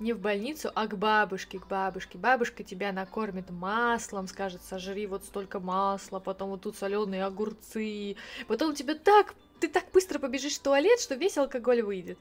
Не 0.00 0.14
в 0.14 0.18
больницу, 0.18 0.68
а 0.74 0.88
к 0.88 0.98
бабушке, 0.98 1.60
к 1.60 1.68
бабушке. 1.68 2.18
Бабушка 2.18 2.64
тебя 2.64 2.90
накормит 2.90 3.50
маслом, 3.50 4.26
скажет, 4.26 4.60
сожри 4.64 5.06
вот 5.06 5.24
столько 5.24 5.60
масла, 5.60 6.18
потом 6.18 6.50
вот 6.50 6.62
тут 6.62 6.76
соленые 6.76 7.24
огурцы. 7.24 8.16
Потом 8.48 8.74
тебе 8.74 8.96
так 8.96 9.36
ты 9.62 9.68
так 9.68 9.84
быстро 9.92 10.18
побежишь 10.18 10.56
в 10.58 10.62
туалет, 10.62 10.98
что 11.00 11.14
весь 11.14 11.38
алкоголь 11.38 11.82
выйдет. 11.82 12.18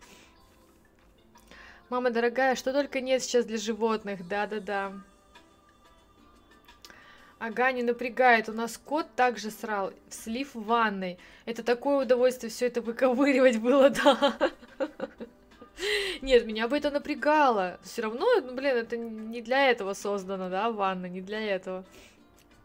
Мама 1.89 2.11
дорогая, 2.11 2.55
что 2.55 2.71
только 2.71 3.01
нет 3.01 3.23
сейчас 3.23 3.45
для 3.45 3.57
животных, 3.57 4.27
да-да-да. 4.27 4.93
Ага, 7.39 7.71
не 7.71 7.81
напрягает. 7.81 8.47
У 8.47 8.53
нас 8.53 8.77
кот 8.77 9.07
также 9.15 9.49
срал. 9.49 9.91
Слив 10.07 10.53
в 10.53 10.63
ванной. 10.63 11.17
Это 11.45 11.63
такое 11.63 12.05
удовольствие 12.05 12.51
все 12.51 12.67
это 12.67 12.81
выковыривать 12.81 13.57
было, 13.57 13.89
да. 14.03 14.35
Нет, 16.21 16.45
меня 16.45 16.67
бы 16.67 16.77
это 16.77 16.91
напрягало. 16.91 17.79
Все 17.81 18.03
равно, 18.03 18.27
ну, 18.43 18.53
блин, 18.53 18.77
это 18.77 18.97
не 18.97 19.41
для 19.41 19.71
этого 19.71 19.93
создано, 19.93 20.51
да, 20.51 20.69
ванна, 20.69 21.07
не 21.07 21.21
для 21.21 21.41
этого. 21.41 21.83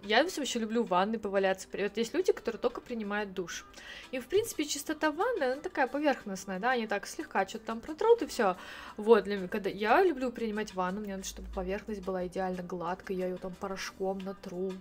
Я 0.06 0.22
вообще 0.22 0.60
люблю 0.60 0.84
в 0.84 0.88
ванной 0.88 1.18
поваляться. 1.18 1.66
Вот 1.72 1.96
есть 1.96 2.14
люди, 2.14 2.32
которые 2.32 2.60
только 2.60 2.80
принимают 2.80 3.34
душ. 3.34 3.66
И, 4.12 4.20
в 4.20 4.28
принципе, 4.28 4.64
чистота 4.64 5.10
ванны, 5.10 5.42
она 5.42 5.56
такая 5.56 5.88
поверхностная, 5.88 6.60
да, 6.60 6.70
они 6.70 6.86
так 6.86 7.08
слегка 7.08 7.46
что-то 7.46 7.66
там 7.66 7.80
протрут 7.80 8.22
и 8.22 8.26
все. 8.26 8.56
Вот, 8.96 9.24
для 9.24 9.36
меня, 9.36 9.48
когда 9.48 9.68
я 9.68 10.00
люблю 10.04 10.30
принимать 10.30 10.74
ванну, 10.74 11.00
мне 11.00 11.16
надо, 11.16 11.26
чтобы 11.26 11.48
поверхность 11.52 12.02
была 12.02 12.24
идеально 12.28 12.62
гладкой, 12.62 13.16
я 13.16 13.26
ее 13.26 13.36
там 13.36 13.52
порошком 13.52 14.18
натру, 14.20 14.72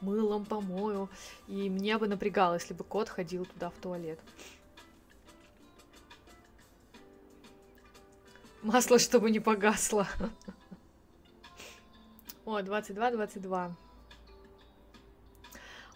мылом 0.00 0.46
помою. 0.46 1.10
И 1.46 1.68
мне 1.68 1.98
бы 1.98 2.08
напрягало, 2.08 2.54
если 2.54 2.72
бы 2.72 2.82
кот 2.82 3.10
ходил 3.10 3.44
туда 3.44 3.68
в 3.68 3.74
туалет. 3.74 4.18
Масло, 8.62 8.98
чтобы 8.98 9.30
не 9.30 9.40
погасло. 9.40 10.06
О, 12.46 12.62
22, 12.62 13.10
22. 13.10 13.76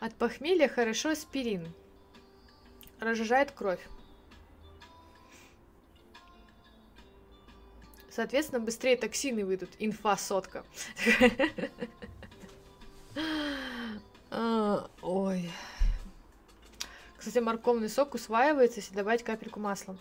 От 0.05 0.15
похмелья 0.17 0.69
хорошо 0.69 1.13
аспирин. 1.13 1.67
Разжижает 3.01 3.53
кровь. 3.53 3.81
Соответственно, 8.11 8.61
быстрее 8.61 8.99
токсины 8.99 9.47
выйдут. 9.47 9.71
Инфа 9.79 10.19
сотка. 10.19 10.63
А, 14.37 14.91
ой. 15.01 15.49
Кстати, 17.17 17.39
морковный 17.39 17.89
сок 17.89 18.15
усваивается, 18.15 18.81
если 18.81 18.93
добавить 18.93 19.23
капельку 19.23 19.61
масла. 19.61 19.97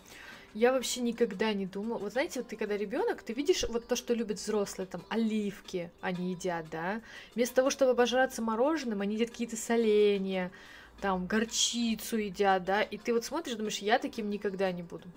Я 0.54 0.72
вообще 0.72 1.00
никогда 1.00 1.52
не 1.52 1.66
думала. 1.66 1.98
Вот 1.98 2.12
знаете, 2.12 2.40
вот 2.40 2.48
ты 2.48 2.56
когда 2.56 2.76
ребенок, 2.76 3.22
ты 3.22 3.32
видишь 3.32 3.64
вот 3.68 3.88
то, 3.88 3.96
что 3.96 4.14
любят 4.14 4.38
взрослые, 4.38 4.86
там 4.86 5.02
оливки 5.08 5.90
они 6.00 6.30
едят, 6.30 6.70
да. 6.70 7.02
Вместо 7.34 7.56
того, 7.56 7.70
чтобы 7.70 7.90
обожраться 7.90 8.40
мороженым, 8.40 9.00
они 9.00 9.16
едят 9.16 9.30
какие-то 9.30 9.56
соленья, 9.56 10.52
там 11.00 11.26
горчицу 11.26 12.18
едят, 12.18 12.64
да. 12.64 12.82
И 12.82 12.98
ты 12.98 13.12
вот 13.12 13.24
смотришь, 13.24 13.56
думаешь, 13.56 13.78
я 13.78 13.98
таким 13.98 14.30
никогда 14.30 14.70
не 14.70 14.84
буду. 14.84 15.08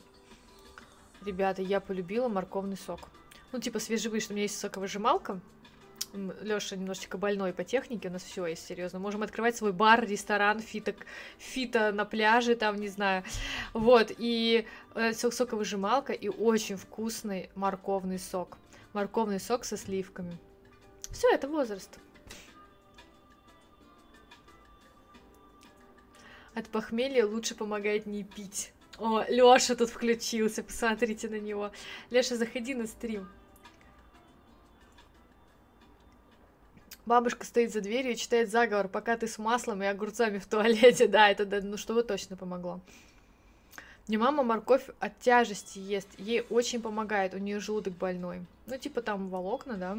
Ребята, 1.23 1.61
я 1.61 1.81
полюбила 1.81 2.27
морковный 2.27 2.77
сок. 2.77 3.09
Ну, 3.51 3.59
типа 3.59 3.79
свежевышный. 3.79 4.33
У 4.33 4.35
меня 4.37 4.43
есть 4.43 4.59
соковыжималка. 4.59 5.39
Лёша 6.13 6.75
немножечко 6.75 7.17
больной 7.17 7.53
по 7.53 7.63
технике, 7.63 8.09
у 8.09 8.11
нас 8.11 8.23
все 8.23 8.45
есть, 8.45 8.65
серьезно. 8.65 8.99
Можем 8.99 9.23
открывать 9.23 9.55
свой 9.55 9.73
бар, 9.73 10.05
ресторан, 10.05 10.59
фито, 10.59 10.95
фито 11.37 11.91
на 11.91 12.05
пляже, 12.05 12.55
там, 12.55 12.77
не 12.77 12.87
знаю. 12.87 13.23
Вот, 13.73 14.11
и 14.17 14.65
э, 14.95 15.13
соковыжималка 15.13 16.13
и 16.13 16.29
очень 16.29 16.77
вкусный 16.77 17.49
морковный 17.55 18.19
сок. 18.19 18.57
Морковный 18.93 19.39
сок 19.39 19.65
со 19.65 19.77
сливками. 19.77 20.37
Все, 21.11 21.29
это 21.33 21.47
возраст. 21.47 21.99
От 26.53 26.67
похмелья 26.69 27.25
лучше 27.25 27.53
помогает 27.53 28.07
не 28.07 28.23
пить. 28.23 28.73
О, 28.97 29.23
Лёша 29.27 29.75
тут 29.75 29.89
включился, 29.89 30.63
посмотрите 30.63 31.29
на 31.29 31.39
него. 31.39 31.71
Лёша, 32.09 32.35
заходи 32.35 32.73
на 32.73 32.87
стрим. 32.87 33.29
Бабушка 37.07 37.45
стоит 37.45 37.71
за 37.71 37.79
дверью 37.79 38.11
и 38.11 38.17
читает 38.17 38.51
заговор, 38.51 38.89
пока 38.89 39.15
ты 39.15 39.29
с 39.29 39.37
маслом 39.37 39.81
и 39.81 39.85
огурцами 39.85 40.39
в 40.39 40.45
туалете. 40.45 41.07
Да, 41.17 41.29
это 41.29 41.45
да, 41.45 41.61
ну 41.61 41.77
чтобы 41.77 42.03
точно 42.03 42.35
помогло. 42.35 42.81
Мне 44.09 44.17
мама 44.17 44.43
морковь 44.43 44.83
от 44.99 45.17
тяжести 45.19 45.79
ест. 45.79 46.09
Ей 46.17 46.45
очень 46.49 46.81
помогает, 46.81 47.33
у 47.33 47.37
нее 47.37 47.61
желудок 47.61 47.93
больной. 47.93 48.41
Ну, 48.65 48.77
типа 48.77 49.01
там 49.01 49.29
волокна, 49.29 49.77
да. 49.77 49.97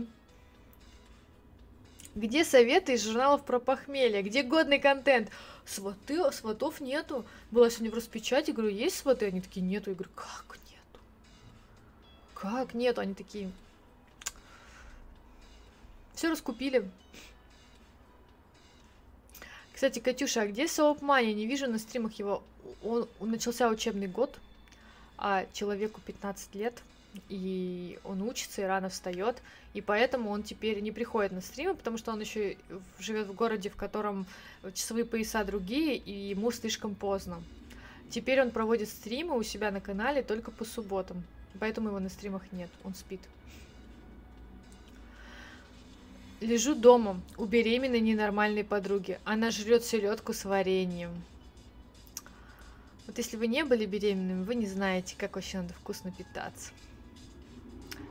Где 2.14 2.44
советы 2.44 2.93
из 2.93 3.05
журналов 3.05 3.43
про 3.43 3.59
похмелье? 3.59 4.20
Где 4.20 4.43
годный 4.43 4.78
контент? 4.78 5.30
Сваты, 5.64 6.30
сватов 6.30 6.78
нету. 6.82 7.24
Была 7.51 7.70
сегодня 7.70 7.90
в 7.90 7.94
распечати, 7.94 8.51
говорю, 8.51 8.68
есть 8.70 8.98
сваты? 8.98 9.24
Они 9.24 9.40
такие, 9.40 9.62
нету. 9.64 9.89
Я 9.89 9.97
говорю, 9.97 10.10
как 10.14 10.59
нету? 10.66 11.01
Как 12.35 12.74
нету? 12.74 13.01
Они 13.01 13.14
такие, 13.14 13.51
все 16.19 16.28
раскупили. 16.31 16.90
Кстати, 19.73 20.01
Катюша, 20.01 20.43
а 20.43 20.47
где 20.49 20.66
Соуп 20.66 21.01
Мани? 21.01 21.32
Не 21.32 21.47
вижу 21.47 21.70
на 21.70 21.78
стримах 21.78 22.15
его. 22.15 22.43
Он, 22.82 23.09
он 23.20 23.31
начался 23.31 23.69
учебный 23.69 24.09
год, 24.09 24.36
а 25.16 25.47
человеку 25.53 26.01
15 26.05 26.57
лет, 26.57 26.82
и 27.28 28.01
он 28.03 28.23
учится 28.23 28.62
и 28.62 28.65
рано 28.65 28.89
встает, 28.89 29.36
и 29.74 29.81
поэтому 29.81 30.31
он 30.31 30.43
теперь 30.43 30.81
не 30.81 30.90
приходит 30.90 31.31
на 31.31 31.40
стримы, 31.40 31.77
потому 31.77 31.99
что 31.99 32.11
он 32.11 32.20
еще 32.20 32.57
живет 32.99 33.28
в 33.28 33.35
городе, 33.35 33.70
в 33.70 33.77
котором 33.77 34.27
часовые 34.74 35.05
пояса 35.05 35.45
другие, 35.45 35.97
и 35.97 36.11
ему 36.11 36.51
слишком 36.51 36.97
поздно. 36.97 37.40
Теперь 38.11 38.43
он 38.43 38.51
проводит 38.51 38.89
стримы 38.89 39.39
у 39.39 39.45
себя 39.45 39.70
на 39.70 39.81
канале 39.81 40.24
только 40.24 40.51
по 40.51 40.65
субботам, 40.65 41.23
поэтому 41.61 41.90
его 41.90 42.01
на 42.01 42.09
стримах 42.09 42.43
нет, 42.51 42.70
он 42.82 42.97
спит. 42.97 43.20
Лежу 46.40 46.77
дома 46.77 47.20
у 47.36 47.47
беременной 47.47 48.01
ненормальной 48.01 48.62
подруги. 48.62 49.19
Она 49.24 49.51
жрет 49.51 49.85
селедку 49.85 50.32
с 50.32 50.44
вареньем. 50.44 51.10
Вот 53.09 53.19
если 53.19 53.36
вы 53.36 53.48
не 53.48 53.65
были 53.65 53.86
беременными, 53.86 54.44
вы 54.44 54.55
не 54.55 54.66
знаете, 54.66 55.16
как 55.19 55.35
вообще 55.35 55.59
надо 55.59 55.74
вкусно 55.74 56.12
питаться. 56.12 56.70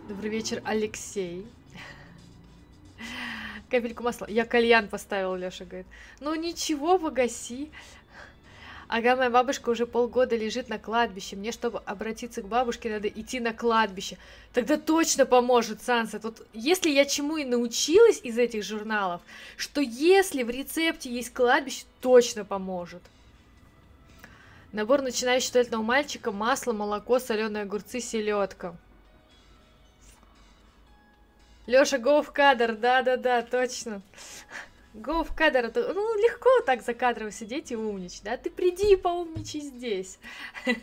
Добрый 0.09 0.29
вечер, 0.29 0.61
Алексей. 0.65 1.45
Капельку 3.69 4.03
масла. 4.03 4.27
Я 4.29 4.45
кальян 4.45 4.89
поставил, 4.89 5.35
Леша 5.35 5.63
говорит. 5.63 5.87
Ну 6.19 6.35
ничего, 6.35 6.99
погаси. 6.99 7.69
Ага, 8.89 9.17
моя 9.17 9.29
бабушка 9.29 9.69
уже 9.69 9.85
полгода 9.85 10.37
лежит 10.37 10.69
на 10.69 10.79
кладбище. 10.79 11.35
Мне, 11.35 11.51
чтобы 11.51 11.79
обратиться 11.79 12.41
к 12.41 12.47
бабушке, 12.47 12.89
надо 12.89 13.09
идти 13.09 13.41
на 13.41 13.53
кладбище. 13.53 14.17
Тогда 14.53 14.77
точно 14.77 15.25
поможет 15.25 15.81
Сансет. 15.81 16.23
Вот 16.23 16.47
если 16.53 16.89
я 16.89 17.03
чему 17.03 17.35
и 17.35 17.43
научилась 17.43 18.21
из 18.23 18.37
этих 18.37 18.63
журналов, 18.63 19.21
что 19.57 19.81
если 19.81 20.43
в 20.43 20.49
рецепте 20.49 21.09
есть 21.11 21.33
кладбище, 21.33 21.83
точно 21.99 22.45
поможет. 22.45 23.01
Набор 24.71 25.01
начинающего 25.01 25.53
туалетного 25.53 25.83
мальчика, 25.83 26.31
масло, 26.31 26.71
молоко, 26.71 27.19
соленые 27.19 27.63
огурцы, 27.63 27.99
селедка. 27.99 28.75
Лёша, 31.65 31.97
go 31.97 32.23
в 32.23 32.31
кадр, 32.31 32.73
да-да-да, 32.75 33.41
точно. 33.41 34.01
Go 34.97 35.23
в 35.23 35.33
кадр, 35.35 35.71
ну, 35.75 36.17
легко 36.17 36.49
так 36.65 36.81
за 36.81 36.95
кадром 36.95 37.31
сидеть 37.31 37.71
и 37.71 37.75
умничать, 37.75 38.23
да? 38.23 38.35
Ты 38.35 38.49
приди 38.49 38.93
и 38.93 38.95
поумничай 38.95 39.61
здесь. 39.61 40.17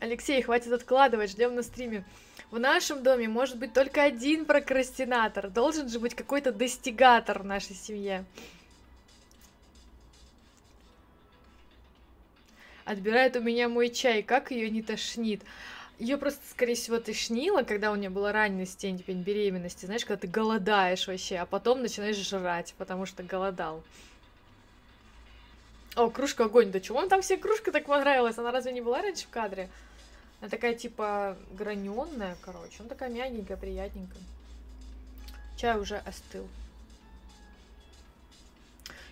Алексей, 0.00 0.42
хватит 0.42 0.72
откладывать, 0.72 1.30
ждем 1.30 1.54
на 1.54 1.62
стриме. 1.62 2.04
В 2.50 2.58
нашем 2.58 3.04
доме 3.04 3.28
может 3.28 3.56
быть 3.58 3.72
только 3.72 4.02
один 4.02 4.44
прокрастинатор. 4.44 5.50
Должен 5.50 5.88
же 5.88 6.00
быть 6.00 6.16
какой-то 6.16 6.50
достигатор 6.50 7.40
в 7.40 7.44
нашей 7.44 7.76
семье. 7.76 8.24
Отбирает 12.84 13.36
у 13.36 13.40
меня 13.40 13.68
мой 13.68 13.90
чай, 13.90 14.24
как 14.24 14.50
ее 14.50 14.70
не 14.70 14.82
тошнит. 14.82 15.42
Ее 15.98 16.16
просто, 16.16 16.40
скорее 16.50 16.76
всего, 16.76 17.00
тошнило, 17.00 17.62
когда 17.62 17.90
у 17.90 17.96
нее 17.96 18.08
была 18.08 18.30
ранняя 18.30 18.66
степень 18.66 19.22
беременности, 19.22 19.86
знаешь, 19.86 20.04
когда 20.04 20.20
ты 20.20 20.28
голодаешь 20.28 21.08
вообще, 21.08 21.38
а 21.38 21.46
потом 21.46 21.82
начинаешь 21.82 22.16
жрать, 22.16 22.74
потому 22.78 23.04
что 23.04 23.24
голодал. 23.24 23.82
О, 25.96 26.08
кружка 26.10 26.44
огонь, 26.44 26.70
да 26.70 26.78
чего 26.78 26.98
вам 26.98 27.08
там 27.08 27.20
все 27.20 27.36
кружка 27.36 27.72
так 27.72 27.86
понравилась? 27.86 28.38
Она 28.38 28.52
разве 28.52 28.70
не 28.70 28.80
была 28.80 29.02
раньше 29.02 29.24
в 29.24 29.30
кадре? 29.30 29.68
Она 30.40 30.48
такая, 30.48 30.74
типа, 30.74 31.36
граненная, 31.52 32.36
короче. 32.42 32.76
Она 32.78 32.88
такая 32.88 33.08
мягенькая, 33.08 33.56
приятненькая. 33.56 34.22
Чай 35.56 35.76
уже 35.80 35.96
остыл. 35.96 36.46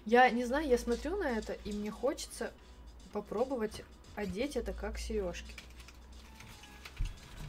Я 0.05 0.31
не 0.31 0.45
знаю, 0.45 0.69
я 0.69 0.79
смотрю 0.79 1.17
на 1.17 1.37
это, 1.37 1.55
и 1.65 1.73
мне 1.73 1.91
хочется 1.91 2.53
попробовать 3.13 3.83
одеть 4.15 4.55
это 4.55 4.73
как 4.73 4.99
сережки. 4.99 5.53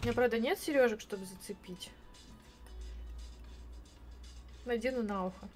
Меня, 0.07 0.15
правда, 0.15 0.39
нет 0.39 0.57
сережек, 0.57 1.01
чтобы 1.01 1.25
зацепить. 1.25 1.89
Надену 4.63 5.03
на 5.03 5.25
ухо. 5.25 5.49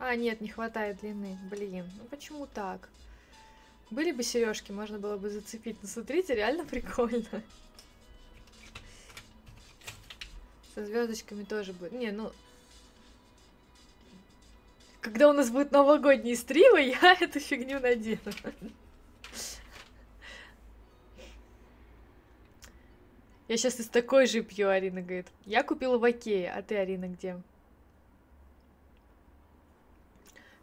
А, 0.00 0.16
нет, 0.16 0.40
не 0.40 0.48
хватает 0.48 0.98
длины. 0.98 1.38
Блин, 1.48 1.88
ну 1.96 2.04
почему 2.06 2.48
так? 2.48 2.88
Были 3.92 4.10
бы 4.10 4.24
сережки, 4.24 4.72
можно 4.72 4.98
было 4.98 5.16
бы 5.16 5.30
зацепить. 5.30 5.76
Но 5.80 5.88
смотрите, 5.88 6.34
реально 6.34 6.64
прикольно. 6.70 7.40
Со 10.74 10.84
звездочками 10.84 11.44
тоже 11.44 11.72
будет. 11.72 11.92
Не, 11.92 12.10
ну. 12.10 12.32
Когда 15.02 15.28
у 15.28 15.32
нас 15.32 15.50
будет 15.50 15.70
новогодние 15.70 16.34
стримы, 16.34 16.80
я 17.00 17.16
эту 17.20 17.38
фигню 17.38 17.78
надену. 17.78 18.18
Я 23.46 23.56
сейчас 23.56 23.78
из 23.80 23.88
такой 23.88 24.26
же 24.26 24.42
пью, 24.42 24.68
Арина 24.68 25.02
говорит. 25.02 25.28
Я 25.44 25.62
купила 25.62 25.98
в 25.98 26.04
Окее, 26.04 26.50
а 26.50 26.62
ты, 26.62 26.76
Арина, 26.76 27.08
где? 27.08 27.40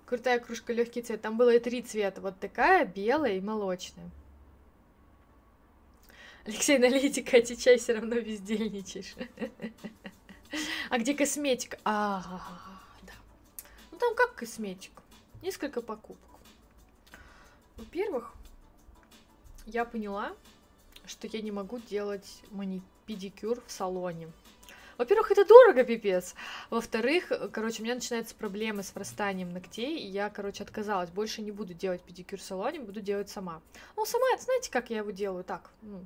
Крутая 0.06 0.40
кружка, 0.40 0.74
легкий 0.74 1.02
цвет. 1.02 1.22
Там 1.22 1.38
было 1.38 1.56
и 1.56 1.60
три 1.60 1.82
цвета. 1.82 2.22
Вот 2.22 2.40
такая, 2.40 2.86
белая 2.86 3.38
и 3.38 3.42
молочная. 3.42 4.10
Алексей, 6.44 6.80
налейте 6.80 7.24
Кате 7.24 7.56
чай, 7.56 7.78
все 7.78 7.94
равно 7.94 8.20
бездельничаешь. 8.20 9.14
А 10.90 10.98
где 10.98 11.14
косметика? 11.14 11.78
А, 11.86 12.42
да. 13.04 13.14
Ну 13.92 13.98
там 14.00 14.16
как 14.16 14.36
косметика? 14.36 15.02
Несколько 15.42 15.82
покупок. 15.82 16.30
Во-первых, 17.78 18.34
я 19.66 19.86
поняла, 19.86 20.36
что 21.12 21.28
я 21.28 21.42
не 21.42 21.52
могу 21.52 21.80
делать 21.80 22.42
мани 22.50 22.82
педикюр 23.06 23.62
в 23.68 23.72
салоне. 23.72 24.32
Во-первых, 24.98 25.32
это 25.32 25.46
дорого, 25.46 25.84
пипец. 25.84 26.36
Во-вторых, 26.70 27.32
короче, 27.52 27.82
у 27.82 27.86
меня 27.86 27.96
начинаются 27.96 28.36
проблемы 28.36 28.84
с 28.84 28.94
врастанием 28.94 29.52
ногтей, 29.52 29.98
и 30.00 30.08
я, 30.08 30.30
короче, 30.30 30.64
отказалась. 30.64 31.10
Больше 31.10 31.42
не 31.42 31.52
буду 31.52 31.74
делать 31.74 32.02
педикюр 32.02 32.40
в 32.40 32.44
салоне, 32.44 32.80
буду 32.80 33.02
делать 33.02 33.30
сама. 33.30 33.62
Ну, 33.96 34.06
сама, 34.06 34.26
знаете, 34.40 34.72
как 34.72 34.90
я 34.90 34.98
его 34.98 35.12
делаю? 35.12 35.44
Так, 35.44 35.72
ну, 35.82 36.06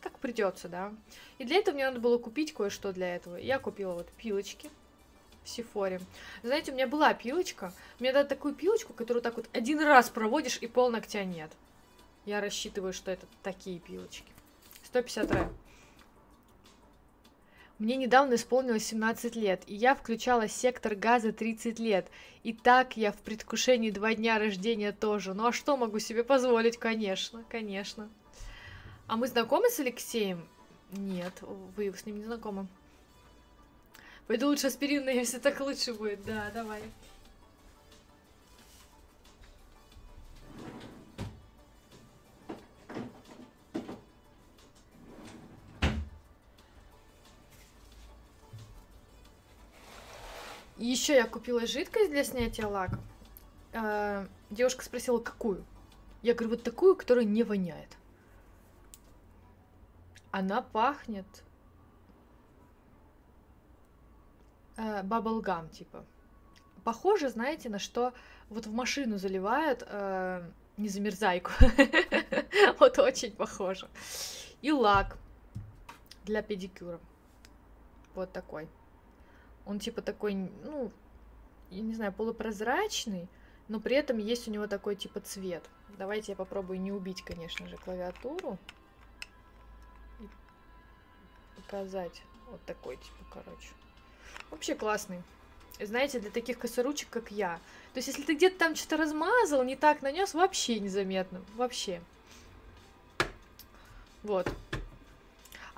как 0.00 0.18
придется, 0.18 0.68
да. 0.68 0.92
И 1.38 1.44
для 1.44 1.56
этого 1.56 1.74
мне 1.74 1.86
надо 1.86 1.98
было 1.98 2.18
купить 2.18 2.52
кое-что 2.52 2.92
для 2.92 3.16
этого. 3.16 3.36
Я 3.36 3.58
купила 3.58 3.94
вот 3.94 4.08
пилочки 4.18 4.70
в 5.44 5.48
Сифоре. 5.48 6.00
Знаете, 6.42 6.72
у 6.72 6.74
меня 6.74 6.86
была 6.86 7.14
пилочка. 7.14 7.72
Мне 8.00 8.12
дают 8.12 8.28
такую 8.28 8.54
пилочку, 8.54 8.92
которую 8.92 9.22
так 9.22 9.36
вот 9.36 9.48
один 9.54 9.80
раз 9.80 10.10
проводишь, 10.10 10.58
и 10.60 10.66
пол 10.66 10.90
ногтя 10.90 11.24
нет. 11.24 11.50
Я 12.28 12.42
рассчитываю, 12.42 12.92
что 12.92 13.10
это 13.10 13.24
такие 13.42 13.78
пилочки. 13.78 14.30
150 14.84 15.30
ре. 15.30 15.48
Мне 17.78 17.96
недавно 17.96 18.34
исполнилось 18.34 18.84
17 18.84 19.34
лет, 19.34 19.62
и 19.66 19.74
я 19.74 19.94
включала 19.94 20.46
сектор 20.46 20.94
газа 20.94 21.32
30 21.32 21.78
лет. 21.78 22.06
И 22.42 22.52
так 22.52 22.98
я 22.98 23.12
в 23.12 23.16
предвкушении 23.16 23.90
два 23.90 24.14
дня 24.14 24.38
рождения 24.38 24.92
тоже. 24.92 25.32
Ну 25.32 25.46
а 25.46 25.52
что 25.52 25.78
могу 25.78 26.00
себе 26.00 26.22
позволить? 26.22 26.76
Конечно, 26.76 27.44
конечно. 27.48 28.10
А 29.06 29.16
мы 29.16 29.26
знакомы 29.26 29.70
с 29.70 29.80
Алексеем? 29.80 30.46
Нет, 30.92 31.32
вы 31.76 31.94
с 31.94 32.04
ним 32.04 32.18
не 32.18 32.24
знакомы. 32.24 32.66
Пойду 34.26 34.48
лучше 34.48 34.66
аспирин, 34.66 35.08
если 35.08 35.38
так 35.38 35.58
лучше 35.60 35.94
будет. 35.94 36.22
Да, 36.26 36.50
давай. 36.52 36.82
Еще 50.78 51.14
я 51.14 51.26
купила 51.26 51.66
жидкость 51.66 52.10
для 52.10 52.24
снятия 52.24 52.66
лака. 52.66 53.00
Девушка 54.50 54.84
спросила, 54.84 55.18
какую. 55.18 55.64
Я 56.22 56.34
говорю, 56.34 56.50
вот 56.50 56.62
такую, 56.62 56.96
которая 56.96 57.24
не 57.24 57.42
воняет. 57.42 57.96
Она 60.30 60.62
пахнет 60.62 61.26
баблгам, 65.04 65.66
э, 65.66 65.70
типа. 65.70 66.04
Похоже, 66.84 67.28
знаете, 67.28 67.68
на 67.68 67.78
что 67.78 68.12
вот 68.48 68.66
в 68.66 68.72
машину 68.72 69.18
заливают 69.18 69.82
э, 69.86 70.48
незамерзайку. 70.76 71.50
вот 72.78 72.98
очень 72.98 73.32
похоже. 73.32 73.88
И 74.62 74.72
лак 74.72 75.18
для 76.24 76.42
педикюра. 76.42 77.00
Вот 78.14 78.32
такой. 78.32 78.68
Он 79.68 79.78
типа 79.78 80.00
такой, 80.00 80.34
ну, 80.34 80.90
я 81.70 81.82
не 81.82 81.94
знаю, 81.94 82.10
полупрозрачный, 82.10 83.28
но 83.68 83.80
при 83.80 83.96
этом 83.96 84.16
есть 84.16 84.48
у 84.48 84.50
него 84.50 84.66
такой 84.66 84.96
типа 84.96 85.20
цвет. 85.20 85.62
Давайте 85.98 86.32
я 86.32 86.36
попробую 86.36 86.80
не 86.80 86.90
убить, 86.90 87.22
конечно 87.22 87.68
же, 87.68 87.76
клавиатуру. 87.76 88.56
И 90.20 91.60
показать 91.60 92.22
вот 92.50 92.64
такой 92.64 92.96
типа, 92.96 93.26
короче. 93.30 93.68
Вообще 94.50 94.74
классный. 94.74 95.22
Знаете, 95.78 96.18
для 96.18 96.30
таких 96.30 96.58
косоручек, 96.58 97.10
как 97.10 97.30
я. 97.30 97.56
То 97.92 97.98
есть, 97.98 98.08
если 98.08 98.22
ты 98.22 98.34
где-то 98.34 98.58
там 98.58 98.74
что-то 98.74 98.96
размазал, 98.96 99.62
не 99.64 99.76
так 99.76 100.00
нанес, 100.00 100.32
вообще 100.32 100.80
незаметно. 100.80 101.42
Вообще. 101.56 102.00
Вот. 104.22 104.50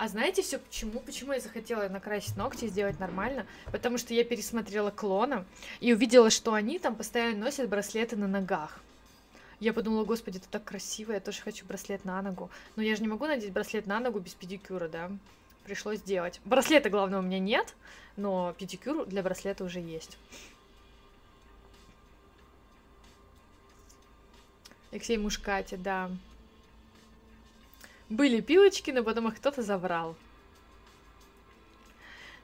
А 0.01 0.07
знаете 0.07 0.41
все 0.41 0.57
почему? 0.57 0.99
Почему 0.99 1.31
я 1.31 1.39
захотела 1.39 1.87
накрасить 1.87 2.35
ногти 2.35 2.65
и 2.65 2.69
сделать 2.69 2.99
нормально? 2.99 3.45
Потому 3.71 3.99
что 3.99 4.15
я 4.15 4.23
пересмотрела 4.23 4.89
клона 4.89 5.45
и 5.79 5.93
увидела, 5.93 6.31
что 6.31 6.55
они 6.55 6.79
там 6.79 6.95
постоянно 6.95 7.45
носят 7.45 7.69
браслеты 7.69 8.15
на 8.15 8.27
ногах. 8.27 8.79
Я 9.59 9.73
подумала, 9.73 10.03
господи, 10.03 10.37
это 10.37 10.49
так 10.49 10.63
красиво, 10.63 11.11
я 11.11 11.19
тоже 11.19 11.43
хочу 11.43 11.67
браслет 11.67 12.03
на 12.03 12.19
ногу. 12.23 12.49
Но 12.75 12.81
я 12.81 12.95
же 12.95 13.03
не 13.03 13.09
могу 13.09 13.27
надеть 13.27 13.53
браслет 13.53 13.85
на 13.85 13.99
ногу 13.99 14.19
без 14.19 14.33
педикюра, 14.33 14.87
да? 14.87 15.11
Пришлось 15.65 15.99
сделать. 15.99 16.41
Браслета, 16.45 16.89
главное, 16.89 17.19
у 17.19 17.21
меня 17.21 17.37
нет, 17.37 17.75
но 18.17 18.55
педикюр 18.57 19.05
для 19.05 19.21
браслета 19.21 19.63
уже 19.63 19.81
есть. 19.81 20.17
Алексей 24.89 25.19
Мушкати, 25.19 25.75
да. 25.75 26.09
Были 28.11 28.41
пилочки, 28.41 28.91
но 28.91 29.05
потом 29.05 29.29
их 29.29 29.37
кто-то 29.37 29.61
забрал. 29.61 30.17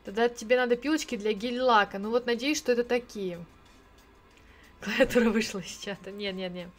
Тогда 0.05 0.29
тебе 0.29 0.55
надо 0.55 0.77
пилочки 0.77 1.17
для 1.17 1.33
гель-лака. 1.33 1.99
Ну 1.99 2.09
вот 2.09 2.25
надеюсь, 2.25 2.57
что 2.57 2.71
это 2.71 2.85
такие. 2.85 3.43
Клавиатура 4.79 5.29
вышла 5.29 5.59
из 5.59 5.77
чата. 5.77 6.09
Не-не-не. 6.09 6.69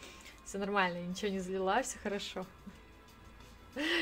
Все 0.43 0.57
нормально, 0.57 1.05
ничего 1.05 1.29
не 1.29 1.39
залила, 1.39 1.83
все 1.83 1.99
хорошо. 1.99 2.47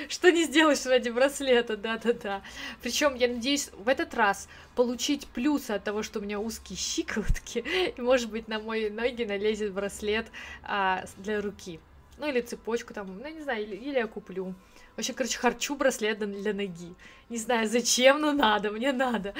Что 0.08 0.32
не 0.32 0.46
сделаешь 0.46 0.86
ради 0.86 1.10
браслета, 1.10 1.76
да-да-да. 1.76 2.42
Причем 2.82 3.16
я 3.16 3.28
надеюсь 3.28 3.70
в 3.74 3.90
этот 3.90 4.14
раз 4.14 4.48
получить 4.74 5.28
плюсы 5.28 5.72
от 5.72 5.84
того, 5.84 6.02
что 6.02 6.20
у 6.20 6.22
меня 6.22 6.40
узкие 6.40 6.78
щиколотки, 6.78 7.60
и 7.98 8.02
может 8.02 8.30
быть 8.30 8.48
на 8.48 8.60
мои 8.60 8.90
ноги 8.90 9.26
налезет 9.26 9.74
браслет 9.74 10.28
а, 10.64 11.04
для 11.18 11.42
руки. 11.42 11.82
Ну 12.20 12.30
или 12.30 12.40
цепочку 12.40 12.94
там, 12.94 13.20
ну 13.20 13.28
не 13.28 13.42
знаю, 13.42 13.64
или, 13.64 13.76
или 13.76 13.98
я 13.98 14.08
куплю. 14.08 14.56
Вообще, 14.98 15.14
короче, 15.14 15.38
харчу 15.38 15.76
браслет 15.76 16.20
для 16.20 16.54
ноги. 16.54 16.96
Не 17.30 17.38
знаю, 17.38 17.68
зачем, 17.70 18.20
но 18.20 18.34
надо, 18.34 18.72
мне 18.72 18.92
надо. 18.92 19.36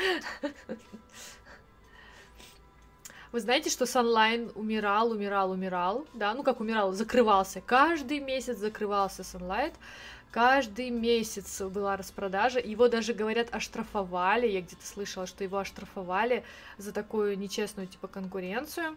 Вы 3.32 3.42
знаете, 3.42 3.70
что 3.70 3.86
Sunline 3.86 4.52
умирал, 4.54 5.12
умирал, 5.12 5.52
умирал, 5.52 6.08
да, 6.14 6.34
ну 6.34 6.44
как 6.44 6.60
умирал, 6.60 6.94
закрывался. 6.94 7.60
Каждый 7.60 8.20
месяц 8.20 8.58
закрывался 8.58 9.24
Sunlight, 9.24 9.74
каждый 10.32 10.92
месяц 10.92 11.62
была 11.62 11.98
распродажа. 11.98 12.60
Его 12.60 12.88
даже, 12.88 13.14
говорят, 13.14 13.50
оштрафовали, 13.52 14.48
я 14.48 14.62
где-то 14.62 14.86
слышала, 14.86 15.26
что 15.28 15.44
его 15.44 15.58
оштрафовали 15.58 16.44
за 16.78 16.94
такую 16.94 17.38
нечестную, 17.38 17.88
типа, 17.88 18.08
конкуренцию. 18.08 18.96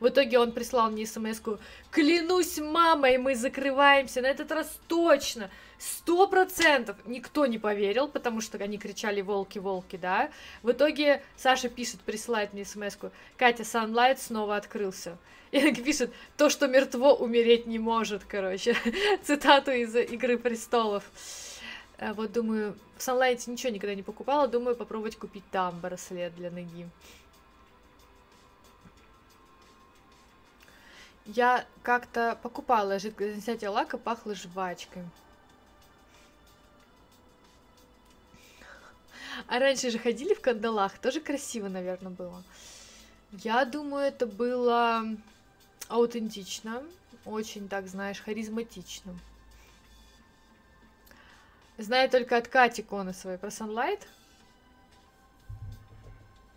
В 0.00 0.08
итоге 0.08 0.38
он 0.38 0.52
прислал 0.52 0.90
мне 0.90 1.06
смс 1.06 1.40
клянусь 1.90 2.58
мамой, 2.58 3.18
мы 3.18 3.34
закрываемся, 3.34 4.22
на 4.22 4.26
этот 4.26 4.50
раз 4.50 4.78
точно. 4.88 5.50
Сто 5.78 6.26
процентов 6.26 6.96
никто 7.06 7.46
не 7.46 7.58
поверил, 7.58 8.08
потому 8.08 8.40
что 8.40 8.58
они 8.58 8.78
кричали 8.78 9.20
«волки, 9.20 9.58
волки», 9.58 9.96
да. 9.96 10.30
В 10.62 10.72
итоге 10.72 11.22
Саша 11.36 11.68
пишет, 11.68 12.00
присылает 12.00 12.52
мне 12.52 12.64
смс 12.64 12.96
-ку, 12.96 13.12
«Катя, 13.36 13.62
Sunlight 13.62 14.18
снова 14.18 14.56
открылся». 14.56 15.16
И 15.52 15.72
пишет 15.72 16.12
«То, 16.36 16.50
что 16.50 16.66
мертво, 16.66 17.14
умереть 17.14 17.66
не 17.66 17.78
может», 17.78 18.24
короче. 18.24 18.74
Цитату 19.22 19.70
из 19.70 19.94
«Игры 19.94 20.36
престолов». 20.36 21.04
Э, 21.98 22.12
вот 22.12 22.32
думаю, 22.32 22.76
в 22.96 23.00
Sunlight 23.00 23.48
ничего 23.48 23.72
никогда 23.72 23.94
не 23.94 24.02
покупала, 24.02 24.48
думаю 24.48 24.74
попробовать 24.74 25.16
купить 25.16 25.44
там 25.52 25.78
браслет 25.78 26.34
для 26.34 26.50
ноги. 26.50 26.88
Я 31.24 31.66
как-то 31.82 32.36
покупала 32.42 32.98
жидкость 32.98 33.34
для 33.34 33.42
снятия 33.42 33.70
лака, 33.70 33.96
пахло 33.96 34.34
жвачкой. 34.34 35.04
А 39.46 39.58
раньше 39.58 39.90
же 39.90 39.98
ходили 39.98 40.34
в 40.34 40.40
кандалах, 40.40 40.98
тоже 40.98 41.20
красиво, 41.20 41.68
наверное, 41.68 42.10
было. 42.10 42.42
Я 43.32 43.64
думаю, 43.64 44.06
это 44.06 44.26
было 44.26 45.04
аутентично, 45.88 46.82
очень, 47.24 47.68
так 47.68 47.86
знаешь, 47.88 48.20
харизматично. 48.20 49.18
Знаю 51.78 52.10
только 52.10 52.36
от 52.36 52.48
Кати 52.48 52.82
Конусовой 52.82 53.38
про 53.38 53.48
Sunlight. 53.48 54.00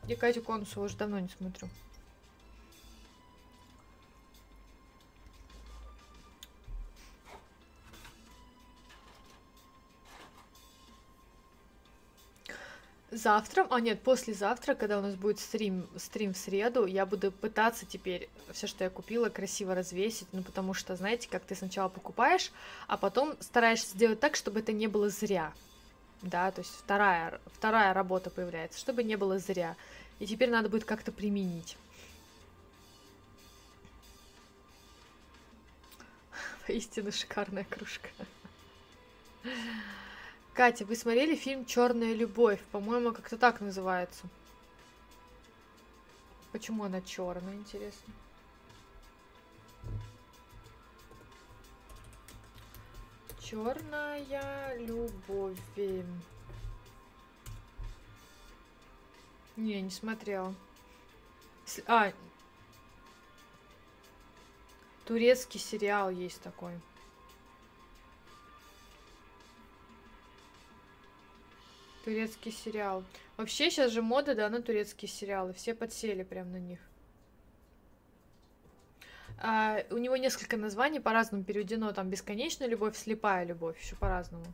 Я 0.07 0.15
Катю 0.15 0.41
Конусову 0.41 0.87
уже 0.87 0.97
давно 0.97 1.19
не 1.19 1.29
смотрю. 1.29 1.69
Завтра, 13.11 13.67
а 13.69 13.81
нет, 13.81 14.01
послезавтра, 14.01 14.73
когда 14.73 14.97
у 14.97 15.01
нас 15.01 15.15
будет 15.15 15.37
стрим, 15.37 15.85
стрим 15.97 16.33
в 16.33 16.37
среду, 16.37 16.85
я 16.85 17.05
буду 17.05 17.29
пытаться 17.29 17.85
теперь 17.85 18.29
все, 18.53 18.67
что 18.67 18.85
я 18.85 18.89
купила, 18.89 19.27
красиво 19.27 19.75
развесить, 19.75 20.29
ну 20.31 20.43
потому 20.43 20.73
что, 20.73 20.95
знаете, 20.95 21.27
как 21.29 21.43
ты 21.43 21.53
сначала 21.53 21.89
покупаешь, 21.89 22.53
а 22.87 22.95
потом 22.95 23.35
стараешься 23.41 23.89
сделать 23.89 24.21
так, 24.21 24.37
чтобы 24.37 24.61
это 24.61 24.71
не 24.71 24.87
было 24.87 25.09
зря, 25.09 25.51
да, 26.21 26.51
то 26.51 26.61
есть 26.61 26.71
вторая, 26.73 27.41
вторая 27.47 27.93
работа 27.93 28.29
появляется, 28.29 28.79
чтобы 28.79 29.03
не 29.03 29.17
было 29.17 29.39
зря, 29.39 29.75
и 30.19 30.25
теперь 30.25 30.49
надо 30.49 30.69
будет 30.69 30.85
как-то 30.85 31.11
применить. 31.11 31.75
Поистину 36.65 37.11
шикарная 37.11 37.65
кружка. 37.65 38.07
Катя, 40.53 40.85
вы 40.85 40.95
смотрели 40.97 41.35
фильм 41.35 41.65
Черная 41.65 42.13
любовь? 42.13 42.59
По-моему, 42.71 43.13
как-то 43.13 43.37
так 43.37 43.61
называется. 43.61 44.27
Почему 46.51 46.83
она 46.83 47.01
черная, 47.01 47.53
интересно? 47.53 48.13
Черная 53.41 54.77
любовь. 54.77 55.57
Не, 59.55 59.81
не 59.81 59.89
смотрела. 59.89 60.53
А, 61.87 62.11
турецкий 65.05 65.59
сериал 65.61 66.09
есть 66.09 66.41
такой. 66.41 66.73
Турецкий 72.03 72.51
сериал. 72.51 73.03
Вообще 73.37 73.69
сейчас 73.69 73.91
же 73.91 74.01
мода, 74.01 74.35
да, 74.35 74.49
на 74.49 74.61
турецкие 74.61 75.09
сериалы. 75.09 75.53
Все 75.53 75.73
подсели 75.75 76.23
прям 76.23 76.51
на 76.51 76.57
них. 76.57 76.79
А, 79.43 79.83
у 79.89 79.97
него 79.97 80.17
несколько 80.17 80.57
названий 80.57 80.99
по-разному 80.99 81.43
переведено. 81.43 81.91
Там 81.93 82.09
бесконечная 82.09 82.67
любовь, 82.67 82.97
слепая 82.97 83.45
любовь, 83.45 83.81
еще 83.81 83.95
по-разному. 83.95 84.45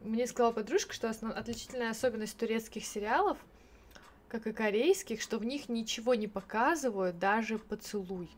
Мне 0.00 0.26
сказала 0.26 0.52
подружка, 0.52 0.92
что 0.92 1.08
основ... 1.08 1.34
отличительная 1.34 1.90
особенность 1.90 2.36
турецких 2.36 2.84
сериалов, 2.84 3.38
как 4.28 4.46
и 4.46 4.52
корейских, 4.52 5.22
что 5.22 5.38
в 5.38 5.44
них 5.46 5.70
ничего 5.70 6.14
не 6.14 6.28
показывают, 6.28 7.18
даже 7.18 7.58
поцелуй. 7.58 8.28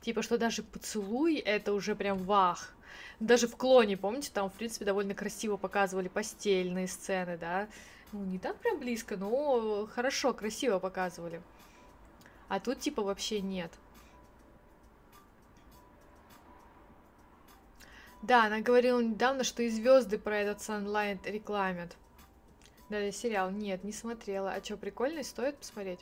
Типа, 0.00 0.22
что 0.22 0.38
даже 0.38 0.64
поцелуй 0.64 1.36
это 1.36 1.72
уже 1.72 1.94
прям 1.94 2.18
вах. 2.18 2.73
Даже 3.20 3.48
в 3.48 3.56
клоне, 3.56 3.96
помните, 3.96 4.30
там, 4.32 4.50
в 4.50 4.54
принципе, 4.54 4.84
довольно 4.84 5.14
красиво 5.14 5.56
показывали 5.56 6.08
постельные 6.08 6.88
сцены, 6.88 7.38
да? 7.38 7.68
Ну, 8.12 8.24
не 8.24 8.38
так 8.38 8.56
прям 8.56 8.78
близко, 8.78 9.16
но 9.16 9.88
хорошо, 9.92 10.32
красиво 10.34 10.78
показывали. 10.78 11.42
А 12.48 12.60
тут, 12.60 12.80
типа, 12.80 13.02
вообще 13.02 13.40
нет. 13.40 13.72
Да, 18.22 18.44
она 18.44 18.60
говорила 18.60 19.00
недавно, 19.00 19.44
что 19.44 19.62
и 19.62 19.68
звезды 19.68 20.18
про 20.18 20.38
этот 20.38 20.58
Sunlight 20.58 21.30
рекламят. 21.30 21.96
Да, 22.88 23.10
сериал. 23.12 23.50
Нет, 23.50 23.84
не 23.84 23.92
смотрела. 23.92 24.52
А 24.52 24.64
что, 24.64 24.76
прикольный? 24.76 25.24
Стоит 25.24 25.58
посмотреть? 25.58 26.00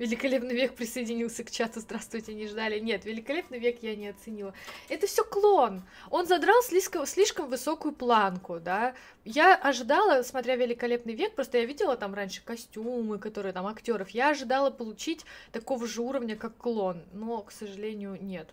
Великолепный 0.00 0.54
век 0.54 0.76
присоединился 0.76 1.44
к 1.44 1.50
чату. 1.50 1.78
Здравствуйте, 1.78 2.32
не 2.32 2.46
ждали. 2.46 2.78
Нет, 2.78 3.04
великолепный 3.04 3.58
век 3.58 3.82
я 3.82 3.94
не 3.94 4.08
оценила. 4.08 4.54
Это 4.88 5.06
все 5.06 5.22
клон. 5.22 5.82
Он 6.08 6.26
задрал 6.26 6.62
слишком, 6.62 7.04
слишком 7.04 7.50
высокую 7.50 7.92
планку, 7.92 8.60
да. 8.60 8.94
Я 9.26 9.54
ожидала, 9.54 10.22
смотря 10.22 10.56
великолепный 10.56 11.14
век, 11.14 11.34
просто 11.34 11.58
я 11.58 11.66
видела 11.66 11.98
там 11.98 12.14
раньше 12.14 12.42
костюмы, 12.42 13.18
которые 13.18 13.52
там 13.52 13.66
актеров. 13.66 14.08
Я 14.08 14.30
ожидала 14.30 14.70
получить 14.70 15.26
такого 15.52 15.86
же 15.86 16.00
уровня, 16.00 16.34
как 16.34 16.56
клон. 16.56 17.04
Но, 17.12 17.42
к 17.42 17.52
сожалению, 17.52 18.16
нет. 18.22 18.48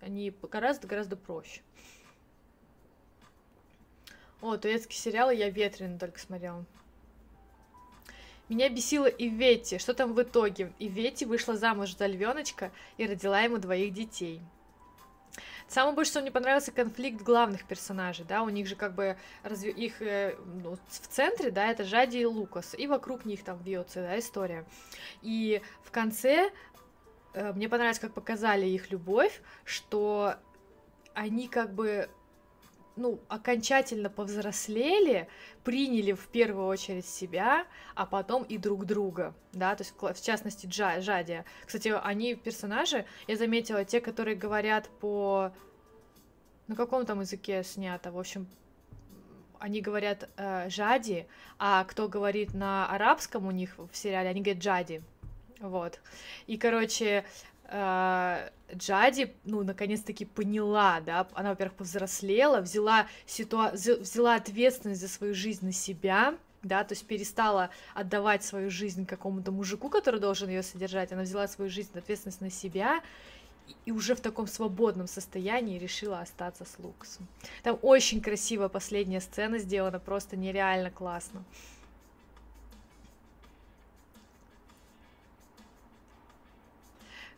Они 0.00 0.34
гораздо-гораздо 0.42 1.14
проще. 1.14 1.60
О, 4.40 4.56
турецкие 4.56 4.98
сериалы 4.98 5.32
я 5.32 5.48
ветрено 5.48 5.96
только 5.96 6.18
смотрела. 6.18 6.64
Меня 8.48 8.68
бесила 8.70 9.06
и 9.06 9.28
Ветти. 9.28 9.78
Что 9.78 9.94
там 9.94 10.14
в 10.14 10.22
итоге? 10.22 10.72
И 10.78 10.88
Ветти 10.88 11.24
вышла 11.26 11.56
замуж 11.56 11.96
за 11.96 12.06
львеночка 12.06 12.72
и 12.96 13.06
родила 13.06 13.40
ему 13.40 13.58
двоих 13.58 13.92
детей. 13.92 14.40
Самое 15.68 15.94
больше 15.94 16.12
всего 16.12 16.22
мне 16.22 16.30
понравился 16.30 16.72
конфликт 16.72 17.22
главных 17.22 17.64
персонажей, 17.64 18.24
да, 18.26 18.42
у 18.42 18.48
них 18.48 18.66
же 18.66 18.74
как 18.74 18.94
бы 18.94 19.18
разве 19.42 19.70
их 19.70 20.00
э, 20.00 20.34
ну, 20.64 20.78
в 20.88 21.08
центре, 21.08 21.50
да, 21.50 21.70
это 21.70 21.84
Жади 21.84 22.16
и 22.16 22.24
Лукас, 22.24 22.74
и 22.74 22.86
вокруг 22.86 23.26
них 23.26 23.44
там 23.44 23.62
вьется, 23.62 24.00
да, 24.00 24.18
история. 24.18 24.64
И 25.20 25.60
в 25.84 25.90
конце 25.90 26.50
э, 27.34 27.52
мне 27.52 27.68
понравилось, 27.68 27.98
как 27.98 28.14
показали 28.14 28.64
их 28.64 28.90
любовь, 28.90 29.42
что 29.64 30.36
они 31.12 31.48
как 31.48 31.74
бы 31.74 32.08
ну, 32.98 33.20
окончательно 33.28 34.10
повзрослели, 34.10 35.28
приняли 35.64 36.12
в 36.12 36.26
первую 36.28 36.66
очередь 36.66 37.06
себя, 37.06 37.66
а 37.94 38.04
потом 38.06 38.42
и 38.42 38.58
друг 38.58 38.84
друга, 38.84 39.34
да, 39.52 39.74
то 39.74 39.84
есть 39.84 39.94
в 39.98 40.24
частности 40.24 40.66
Джа, 40.66 41.00
Жадия. 41.00 41.44
Кстати, 41.64 41.94
они 42.02 42.34
персонажи, 42.34 43.06
я 43.26 43.36
заметила, 43.36 43.84
те, 43.84 44.00
которые 44.00 44.36
говорят 44.36 44.88
по... 45.00 45.52
На 46.66 46.76
каком 46.76 47.06
там 47.06 47.20
языке 47.20 47.62
снято, 47.64 48.12
в 48.12 48.18
общем, 48.18 48.46
они 49.58 49.80
говорят 49.80 50.28
э, 50.36 50.68
Жади, 50.68 51.26
а 51.58 51.84
кто 51.84 52.08
говорит 52.08 52.52
на 52.52 52.86
арабском 52.86 53.46
у 53.46 53.50
них 53.50 53.78
в 53.78 53.96
сериале, 53.96 54.28
они 54.28 54.42
говорят 54.42 54.62
Джади. 54.62 55.02
Вот. 55.60 56.00
И, 56.46 56.58
короче, 56.58 57.24
э, 57.64 58.50
Джади, 58.74 59.34
ну, 59.44 59.62
наконец-таки 59.62 60.24
поняла, 60.24 61.00
да, 61.00 61.26
она, 61.34 61.50
во-первых, 61.50 61.76
повзрослела, 61.76 62.60
взяла, 62.60 63.06
ситуа... 63.26 63.72
взяла 63.72 64.34
ответственность 64.34 65.00
за 65.00 65.08
свою 65.08 65.34
жизнь 65.34 65.64
на 65.64 65.72
себя, 65.72 66.34
да, 66.62 66.84
то 66.84 66.92
есть 66.92 67.06
перестала 67.06 67.70
отдавать 67.94 68.44
свою 68.44 68.70
жизнь 68.70 69.06
какому-то 69.06 69.52
мужику, 69.52 69.88
который 69.88 70.20
должен 70.20 70.48
ее 70.48 70.62
содержать, 70.62 71.12
она 71.12 71.22
взяла 71.22 71.48
свою 71.48 71.70
жизнь, 71.70 71.90
ответственность 71.94 72.40
на 72.40 72.50
себя, 72.50 73.02
и 73.84 73.92
уже 73.92 74.14
в 74.14 74.20
таком 74.20 74.46
свободном 74.46 75.06
состоянии 75.06 75.78
решила 75.78 76.20
остаться 76.20 76.64
с 76.64 76.78
Лукасом. 76.78 77.26
Там 77.62 77.78
очень 77.82 78.20
красивая 78.20 78.68
последняя 78.68 79.20
сцена 79.20 79.58
сделана, 79.58 79.98
просто 79.98 80.36
нереально 80.36 80.90
классно. 80.90 81.44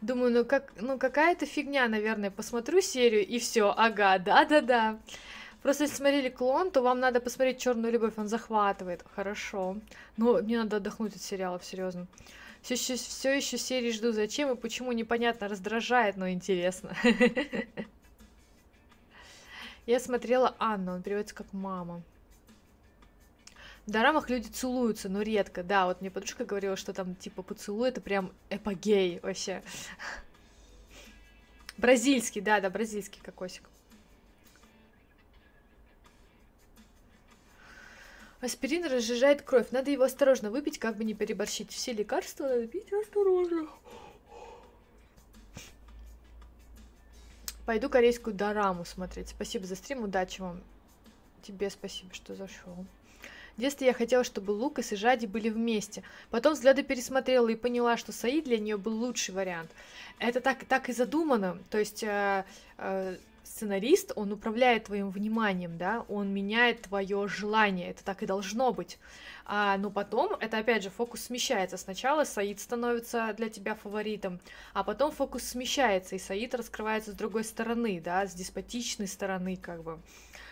Думаю, 0.01 0.33
ну 0.33 0.45
как, 0.45 0.73
ну 0.81 0.99
какая-то 0.99 1.45
фигня, 1.47 1.87
наверное. 1.89 2.31
Посмотрю 2.31 2.81
серию 2.81 3.27
и 3.27 3.39
все, 3.39 3.75
ага, 3.77 4.19
да-да-да. 4.19 4.99
Просто 5.63 5.85
если 5.85 5.97
смотрели 5.97 6.31
клон, 6.31 6.71
то 6.71 6.81
вам 6.81 7.01
надо 7.01 7.21
посмотреть 7.21 7.59
Черную 7.59 7.93
любовь, 7.93 8.15
он 8.17 8.29
захватывает. 8.29 9.05
Хорошо. 9.15 9.77
Но 10.17 10.39
мне 10.39 10.59
надо 10.59 10.77
отдохнуть 10.77 11.15
от 11.17 11.21
сериалов, 11.21 11.65
серьезно. 11.65 12.07
Все 12.63 12.75
еще, 12.75 12.97
все 12.97 13.37
еще 13.37 13.59
серии 13.59 13.93
жду. 13.93 14.13
Зачем 14.13 14.51
и 14.51 14.57
почему 14.57 14.93
непонятно, 14.93 15.49
раздражает, 15.49 16.17
но 16.17 16.31
интересно. 16.31 16.97
Я 19.87 20.01
смотрела 20.01 20.55
Анну, 20.59 20.95
он 20.95 21.03
переводится 21.03 21.35
как 21.35 21.53
мама. 21.53 22.03
В 23.91 23.93
дорамах 23.93 24.31
люди 24.31 24.47
целуются, 24.47 25.09
но 25.09 25.21
редко. 25.21 25.65
Да, 25.65 25.87
вот 25.87 26.01
мне 26.01 26.13
подружка 26.13 26.45
говорила, 26.45 26.77
что 26.77 26.93
там 26.93 27.17
типа 27.17 27.43
поцелуй 27.43 27.89
это 27.89 28.01
прям 28.01 28.33
эпогей 28.49 29.19
вообще. 29.19 29.65
Бразильский, 31.77 32.41
да, 32.41 32.61
да, 32.61 32.71
бразильский 32.71 33.21
кокосик. 33.21 33.65
Аспирин 38.41 38.85
разжижает 38.85 39.43
кровь. 39.43 39.73
Надо 39.73 39.91
его 39.91 40.05
осторожно 40.05 40.53
выпить, 40.53 40.79
как 40.79 40.97
бы 40.97 41.03
не 41.03 41.15
переборщить. 41.15 41.73
Все 41.73 41.93
лекарства 41.93 42.45
надо 42.45 42.69
пить 42.69 42.93
осторожно. 42.93 43.67
Пойду 47.67 47.89
корейскую 47.89 48.37
дораму 48.37 48.85
смотреть. 48.85 49.31
Спасибо 49.31 49.67
за 49.67 49.75
стрим, 49.75 50.05
удачи 50.05 50.41
вам. 50.41 50.63
Тебе 51.43 51.69
спасибо, 51.71 52.15
что 52.15 52.37
зашел. 52.37 52.87
В 53.61 53.63
детстве 53.63 53.89
я 53.89 53.93
хотела, 53.93 54.25
чтобы 54.25 54.53
Лукас 54.53 54.91
и 54.93 54.97
Жади 54.97 55.27
были 55.27 55.51
вместе. 55.51 56.03
Потом 56.31 56.55
взгляды 56.55 56.83
пересмотрела 56.83 57.47
и 57.49 57.55
поняла, 57.55 57.99
что 57.99 58.11
Саид 58.11 58.45
для 58.45 58.59
нее 58.59 58.79
был 58.79 58.95
лучший 58.95 59.35
вариант. 59.35 59.71
Это 60.19 60.41
так, 60.41 60.65
так 60.65 60.89
и 60.89 60.95
задумано. 60.95 61.59
То 61.69 61.79
есть 61.79 62.03
э, 62.03 62.47
э, 62.79 63.19
сценарист, 63.45 64.13
он 64.17 64.33
управляет 64.33 64.85
твоим 64.85 65.11
вниманием, 65.11 65.77
да, 65.77 66.07
он 66.09 66.33
меняет 66.33 66.81
твое 66.81 67.29
желание, 67.29 67.91
это 67.91 68.03
так 68.03 68.23
и 68.23 68.27
должно 68.27 68.73
быть. 68.73 68.99
А, 69.45 69.77
но 69.77 69.91
потом, 69.91 70.33
это 70.41 70.57
опять 70.57 70.83
же, 70.83 70.89
фокус 70.89 71.25
смещается. 71.25 71.77
Сначала 71.77 72.25
Саид 72.25 72.61
становится 72.61 73.35
для 73.37 73.51
тебя 73.51 73.75
фаворитом, 73.75 74.41
а 74.73 74.85
потом 74.85 75.13
фокус 75.13 75.43
смещается, 75.43 76.17
и 76.17 76.19
Саид 76.19 76.55
раскрывается 76.55 77.11
с 77.11 77.15
другой 77.15 77.45
стороны, 77.45 78.01
да, 78.03 78.27
с 78.27 78.33
деспотичной 78.33 79.07
стороны, 79.07 79.57
как 79.57 79.83
бы 79.83 79.99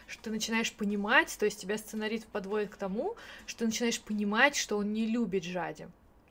что 0.09 0.25
ты 0.25 0.31
начинаешь 0.31 0.73
понимать, 0.73 1.37
то 1.39 1.45
есть 1.45 1.61
тебя 1.61 1.79
сценарист 1.79 2.27
подводит 2.27 2.71
к 2.71 2.77
тому, 2.77 3.15
что 3.47 3.61
ты 3.61 3.67
начинаешь 3.67 4.01
понимать, 4.01 4.57
что 4.57 4.79
он 4.79 4.93
не 4.93 5.07
любит 5.07 5.45
Жади, 5.45 5.89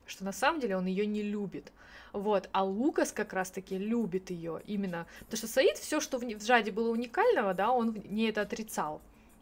что 0.08 0.26
на 0.26 0.34
самом 0.34 0.60
деле 0.60 0.76
он 0.76 0.88
ее 0.88 1.06
не 1.06 1.22
любит. 1.22 1.72
Вот, 2.12 2.50
а 2.52 2.64
Лукас 2.64 3.12
как 3.12 3.34
раз-таки 3.34 3.78
любит 3.78 4.32
ее 4.32 4.62
именно, 4.66 5.06
потому 5.20 5.38
что 5.38 5.48
Саид 5.48 5.78
все, 5.78 6.00
что 6.00 6.18
в, 6.18 6.24
в 6.24 6.46
Жаде 6.46 6.72
было 6.72 6.90
уникального, 6.90 7.54
да, 7.54 7.72
он 7.72 7.96
не 8.06 8.30
это 8.30 8.42
отрицал, 8.42 9.02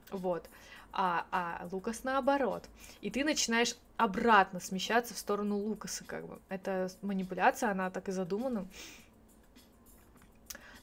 вот, 0.10 0.50
а, 0.92 1.26
а 1.32 1.68
Лукас 1.72 2.04
наоборот, 2.04 2.66
и 3.02 3.10
ты 3.10 3.24
начинаешь 3.24 3.76
обратно 3.96 4.60
смещаться 4.60 5.14
в 5.14 5.18
сторону 5.18 5.58
Лукаса, 5.58 6.04
как 6.04 6.28
бы, 6.28 6.40
это 6.50 6.92
манипуляция, 7.02 7.72
она 7.72 7.90
так 7.90 8.10
и 8.10 8.12
задумана. 8.12 8.68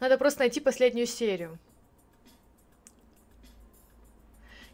Надо 0.00 0.16
просто 0.16 0.40
найти 0.40 0.60
последнюю 0.60 1.06
серию. 1.06 1.58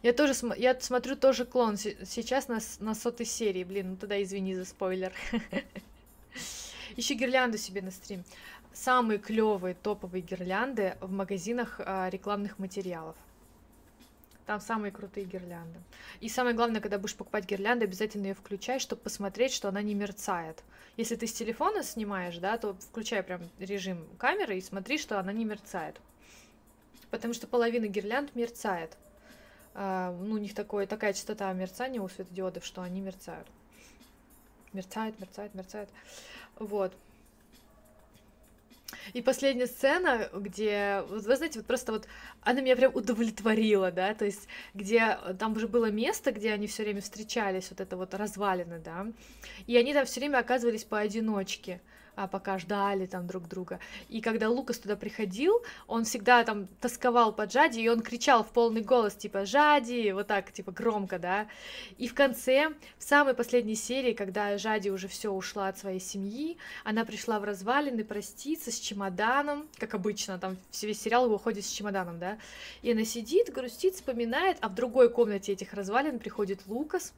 Я 0.01 0.13
тоже 0.13 0.33
см... 0.33 0.57
я 0.59 0.79
смотрю 0.79 1.17
тоже 1.17 1.45
клон 1.45 1.75
сейчас 1.75 2.47
на, 2.47 2.59
на 2.79 2.95
сотой 2.95 3.25
серии. 3.25 3.65
Блин, 3.65 3.91
ну 3.91 3.97
тогда 3.97 4.21
извини 4.21 4.55
за 4.55 4.63
спойлер. 4.63 5.11
Ищи 6.95 7.15
гирлянду 7.15 7.57
себе 7.57 7.81
на 7.81 7.91
стрим. 7.91 8.23
Самые 8.71 9.19
клевые 9.19 9.75
топовые 9.75 10.21
гирлянды 10.21 10.95
в 11.01 11.11
магазинах 11.11 11.81
а, 11.83 12.09
рекламных 12.09 12.59
материалов. 12.59 13.17
Там 14.45 14.61
самые 14.61 14.91
крутые 14.91 15.25
гирлянды. 15.25 15.79
И 16.21 16.29
самое 16.29 16.55
главное, 16.55 16.79
когда 16.79 16.97
будешь 16.97 17.15
покупать 17.15 17.45
гирлянду, 17.45 17.83
обязательно 17.83 18.27
ее 18.27 18.33
включай, 18.33 18.79
чтобы 18.79 19.01
посмотреть, 19.01 19.51
что 19.51 19.67
она 19.67 19.81
не 19.81 19.95
мерцает. 19.95 20.63
Если 20.95 21.15
ты 21.15 21.27
с 21.27 21.33
телефона 21.33 21.83
снимаешь, 21.83 22.37
да, 22.37 22.57
то 22.57 22.73
включай 22.73 23.21
прям 23.21 23.41
режим 23.59 24.07
камеры 24.17 24.57
и 24.57 24.61
смотри, 24.61 24.97
что 24.97 25.19
она 25.19 25.33
не 25.33 25.43
мерцает. 25.43 25.99
Потому 27.11 27.33
что 27.33 27.47
половина 27.47 27.87
гирлянд 27.87 28.33
мерцает. 28.33 28.97
А, 29.81 30.11
ну, 30.11 30.35
у 30.35 30.37
них 30.37 30.53
такое, 30.53 30.85
такая 30.85 31.13
частота 31.13 31.53
мерцания 31.53 32.01
у 32.01 32.09
светодиодов, 32.09 32.65
что 32.65 32.81
они 32.81 32.99
мерцают. 32.99 33.47
Мерцает, 34.73 35.17
мерцает, 35.21 35.55
мерцает. 35.55 35.89
Вот. 36.59 36.93
И 39.13 39.21
последняя 39.21 39.67
сцена, 39.67 40.29
где, 40.33 41.05
вот 41.07 41.23
вы 41.23 41.35
знаете, 41.37 41.59
вот 41.59 41.65
просто 41.65 41.93
вот 41.93 42.09
она 42.41 42.59
меня 42.59 42.75
прям 42.75 42.93
удовлетворила, 42.93 43.89
да, 43.89 44.13
то 44.13 44.25
есть 44.25 44.49
где 44.73 45.17
там 45.39 45.53
уже 45.53 45.69
было 45.69 45.89
место, 45.89 46.33
где 46.33 46.51
они 46.51 46.67
все 46.67 46.83
время 46.83 46.99
встречались, 46.99 47.69
вот 47.69 47.79
это 47.79 47.95
вот 47.95 48.13
развалины, 48.13 48.79
да, 48.79 49.07
и 49.65 49.77
они 49.77 49.93
там 49.93 50.05
все 50.05 50.19
время 50.19 50.39
оказывались 50.39 50.83
поодиночке 50.83 51.75
а, 51.75 51.98
пока 52.27 52.57
ждали 52.59 53.05
там 53.05 53.27
друг 53.27 53.47
друга. 53.47 53.79
И 54.09 54.21
когда 54.21 54.49
Лукас 54.49 54.79
туда 54.79 54.95
приходил, 54.95 55.61
он 55.87 56.03
всегда 56.03 56.43
там 56.43 56.67
тосковал 56.79 57.33
по 57.33 57.43
Джади, 57.43 57.79
и 57.79 57.89
он 57.89 58.01
кричал 58.01 58.43
в 58.43 58.49
полный 58.49 58.81
голос, 58.81 59.15
типа, 59.15 59.45
Жади, 59.45 60.11
вот 60.11 60.27
так, 60.27 60.51
типа, 60.51 60.71
громко, 60.71 61.19
да. 61.19 61.47
И 61.97 62.07
в 62.07 62.13
конце, 62.13 62.73
в 62.97 63.03
самой 63.03 63.33
последней 63.33 63.75
серии, 63.75 64.13
когда 64.13 64.57
Жади 64.57 64.89
уже 64.89 65.07
все 65.07 65.31
ушла 65.31 65.67
от 65.67 65.77
своей 65.77 65.99
семьи, 65.99 66.57
она 66.83 67.05
пришла 67.05 67.39
в 67.39 67.43
развалины 67.43 68.03
проститься 68.03 68.71
с 68.71 68.79
чемоданом, 68.79 69.67
как 69.77 69.93
обычно, 69.93 70.39
там 70.39 70.57
весь 70.81 71.01
сериал 71.01 71.29
выходит 71.29 71.65
с 71.65 71.69
чемоданом, 71.69 72.19
да, 72.19 72.37
и 72.81 72.91
она 72.91 73.05
сидит, 73.05 73.51
грустит, 73.53 73.95
вспоминает, 73.95 74.57
а 74.61 74.69
в 74.69 74.75
другой 74.75 75.09
комнате 75.09 75.53
этих 75.53 75.73
развалин 75.73 76.19
приходит 76.19 76.61
Лукас, 76.67 77.13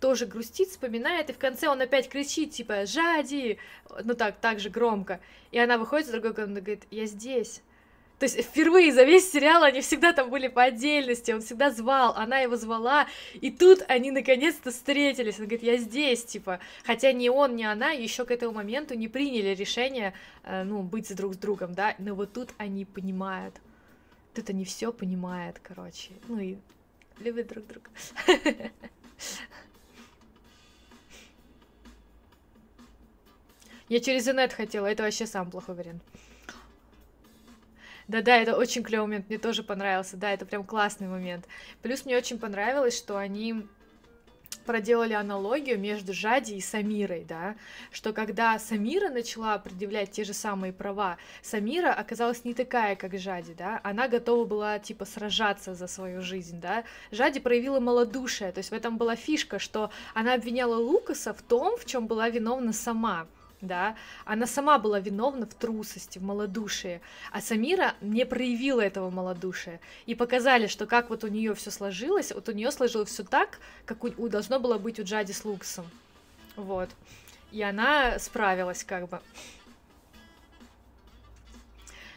тоже 0.00 0.26
грустит, 0.26 0.68
вспоминает, 0.68 1.30
и 1.30 1.32
в 1.32 1.38
конце 1.38 1.68
он 1.68 1.80
опять 1.80 2.08
кричит, 2.08 2.52
типа, 2.52 2.86
«Жади!» 2.86 3.58
Ну 4.04 4.14
так, 4.14 4.36
так 4.40 4.58
же 4.58 4.70
громко. 4.70 5.20
И 5.52 5.58
она 5.58 5.78
выходит 5.78 6.08
с 6.08 6.10
другой 6.10 6.34
комнаты 6.34 6.60
и 6.60 6.62
говорит, 6.62 6.84
«Я 6.90 7.06
здесь». 7.06 7.62
То 8.20 8.24
есть 8.24 8.38
впервые 8.42 8.92
за 8.92 9.04
весь 9.04 9.32
сериал 9.32 9.62
они 9.62 9.80
всегда 9.80 10.12
там 10.12 10.28
были 10.28 10.48
по 10.48 10.64
отдельности, 10.64 11.32
он 11.32 11.40
всегда 11.40 11.70
звал, 11.70 12.12
она 12.14 12.40
его 12.40 12.54
звала, 12.56 13.06
и 13.32 13.50
тут 13.50 13.82
они 13.88 14.10
наконец-то 14.10 14.72
встретились. 14.72 15.38
Он 15.38 15.46
говорит, 15.46 15.62
я 15.62 15.78
здесь, 15.78 16.22
типа. 16.26 16.60
Хотя 16.84 17.12
ни 17.12 17.30
он, 17.30 17.56
ни 17.56 17.62
она 17.62 17.92
еще 17.92 18.26
к 18.26 18.30
этому 18.30 18.52
моменту 18.52 18.92
не 18.92 19.08
приняли 19.08 19.54
решение, 19.54 20.12
э, 20.44 20.64
ну, 20.64 20.82
быть 20.82 21.16
друг 21.16 21.32
с 21.32 21.38
другом, 21.38 21.72
да, 21.72 21.94
но 21.98 22.14
вот 22.14 22.34
тут 22.34 22.50
они 22.58 22.84
понимают. 22.84 23.54
Тут 24.34 24.50
они 24.50 24.66
все 24.66 24.92
понимают, 24.92 25.58
короче. 25.62 26.10
Ну 26.28 26.38
и 26.38 26.58
любят 27.20 27.48
друг 27.48 27.66
друга. 27.66 27.88
Я 33.90 33.98
через 33.98 34.28
инет 34.28 34.52
хотела, 34.52 34.86
это 34.86 35.02
вообще 35.02 35.26
сам 35.26 35.50
плохой 35.50 35.74
вариант. 35.74 36.00
Да-да, 38.06 38.36
это 38.36 38.56
очень 38.56 38.84
клевый 38.84 39.08
момент, 39.08 39.28
мне 39.28 39.36
тоже 39.36 39.64
понравился, 39.64 40.16
да, 40.16 40.32
это 40.32 40.46
прям 40.46 40.62
классный 40.62 41.08
момент. 41.08 41.46
Плюс 41.82 42.04
мне 42.04 42.16
очень 42.16 42.38
понравилось, 42.38 42.96
что 42.96 43.18
они 43.18 43.66
проделали 44.64 45.14
аналогию 45.14 45.76
между 45.76 46.12
Жади 46.12 46.52
и 46.54 46.60
Самирой, 46.60 47.24
да, 47.28 47.56
что 47.90 48.12
когда 48.12 48.56
Самира 48.60 49.08
начала 49.08 49.58
предъявлять 49.58 50.12
те 50.12 50.22
же 50.22 50.34
самые 50.34 50.72
права, 50.72 51.16
Самира 51.42 51.92
оказалась 51.92 52.44
не 52.44 52.54
такая, 52.54 52.94
как 52.94 53.18
Жади, 53.18 53.54
да, 53.54 53.80
она 53.82 54.06
готова 54.06 54.44
была, 54.44 54.78
типа, 54.78 55.04
сражаться 55.04 55.74
за 55.74 55.88
свою 55.88 56.22
жизнь, 56.22 56.60
да, 56.60 56.84
Жади 57.10 57.40
проявила 57.40 57.80
малодушие, 57.80 58.52
то 58.52 58.58
есть 58.58 58.70
в 58.70 58.74
этом 58.74 58.98
была 58.98 59.16
фишка, 59.16 59.58
что 59.58 59.90
она 60.14 60.34
обвиняла 60.34 60.76
Лукаса 60.76 61.34
в 61.34 61.42
том, 61.42 61.76
в 61.76 61.86
чем 61.86 62.06
была 62.06 62.28
виновна 62.28 62.72
сама, 62.72 63.26
да, 63.60 63.96
она 64.24 64.46
сама 64.46 64.78
была 64.78 65.00
виновна 65.00 65.46
в 65.46 65.54
трусости, 65.54 66.18
в 66.18 66.22
малодушии, 66.22 67.00
а 67.32 67.40
Самира 67.40 67.94
не 68.00 68.24
проявила 68.24 68.80
этого 68.80 69.10
малодушия, 69.10 69.80
и 70.06 70.14
показали, 70.14 70.66
что 70.66 70.86
как 70.86 71.10
вот 71.10 71.24
у 71.24 71.28
нее 71.28 71.54
все 71.54 71.70
сложилось, 71.70 72.32
вот 72.32 72.48
у 72.48 72.52
нее 72.52 72.70
сложилось 72.70 73.10
все 73.10 73.24
так, 73.24 73.58
как 73.84 74.04
у, 74.04 74.28
должно 74.28 74.60
было 74.60 74.78
быть 74.78 74.98
у 74.98 75.04
Джади 75.04 75.32
с 75.32 75.44
Луксом, 75.44 75.86
вот, 76.56 76.88
и 77.52 77.62
она 77.62 78.18
справилась 78.18 78.84
как 78.84 79.08
бы. 79.08 79.20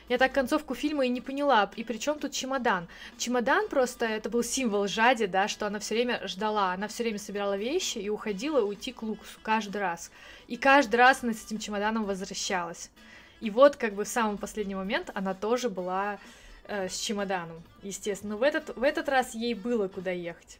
Я 0.10 0.18
так 0.18 0.34
концовку 0.34 0.76
фильма 0.76 1.06
и 1.06 1.10
не 1.10 1.22
поняла. 1.22 1.72
И 1.76 1.84
при 1.84 1.98
чем 1.98 2.20
тут 2.20 2.32
чемодан? 2.32 2.88
Чемодан 3.18 3.70
просто 3.70 4.06
это 4.06 4.30
был 4.30 4.44
символ 4.44 4.88
Жади, 4.88 5.28
да, 5.28 5.48
что 5.48 5.66
она 5.66 5.80
все 5.80 5.96
время 5.96 6.22
ждала, 6.28 6.74
она 6.74 6.88
все 6.88 7.04
время 7.04 7.20
собирала 7.20 7.56
вещи 7.56 8.00
и 8.00 8.10
уходила 8.10 8.62
уйти 8.62 8.92
к 8.92 9.02
Лукусу 9.04 9.40
каждый 9.42 9.78
раз. 9.78 10.12
И 10.48 10.58
каждый 10.58 10.98
раз 10.98 11.24
она 11.24 11.34
с 11.34 11.46
этим 11.46 11.58
чемоданом 11.58 12.04
возвращалась. 12.04 12.92
И 13.40 13.50
вот 13.50 13.78
как 13.78 13.94
бы 13.94 14.04
в 14.04 14.08
самый 14.08 14.38
последний 14.38 14.76
момент 14.76 15.10
она 15.14 15.34
тоже 15.34 15.70
была 15.70 16.20
э, 16.66 16.90
с 16.90 17.00
чемоданом, 17.00 17.64
естественно. 17.82 18.34
Но 18.34 18.38
в 18.38 18.44
этот, 18.44 18.76
в 18.76 18.84
этот 18.84 19.08
раз 19.10 19.34
ей 19.34 19.54
было 19.54 19.88
куда 19.88 20.12
ехать. 20.12 20.60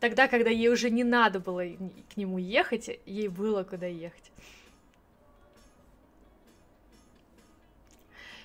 Тогда, 0.00 0.28
когда 0.28 0.50
ей 0.50 0.68
уже 0.68 0.90
не 0.90 1.04
надо 1.04 1.40
было 1.40 1.64
к 2.12 2.16
нему 2.16 2.38
ехать, 2.38 3.00
ей 3.04 3.28
было 3.28 3.64
куда 3.64 3.86
ехать. 3.86 4.30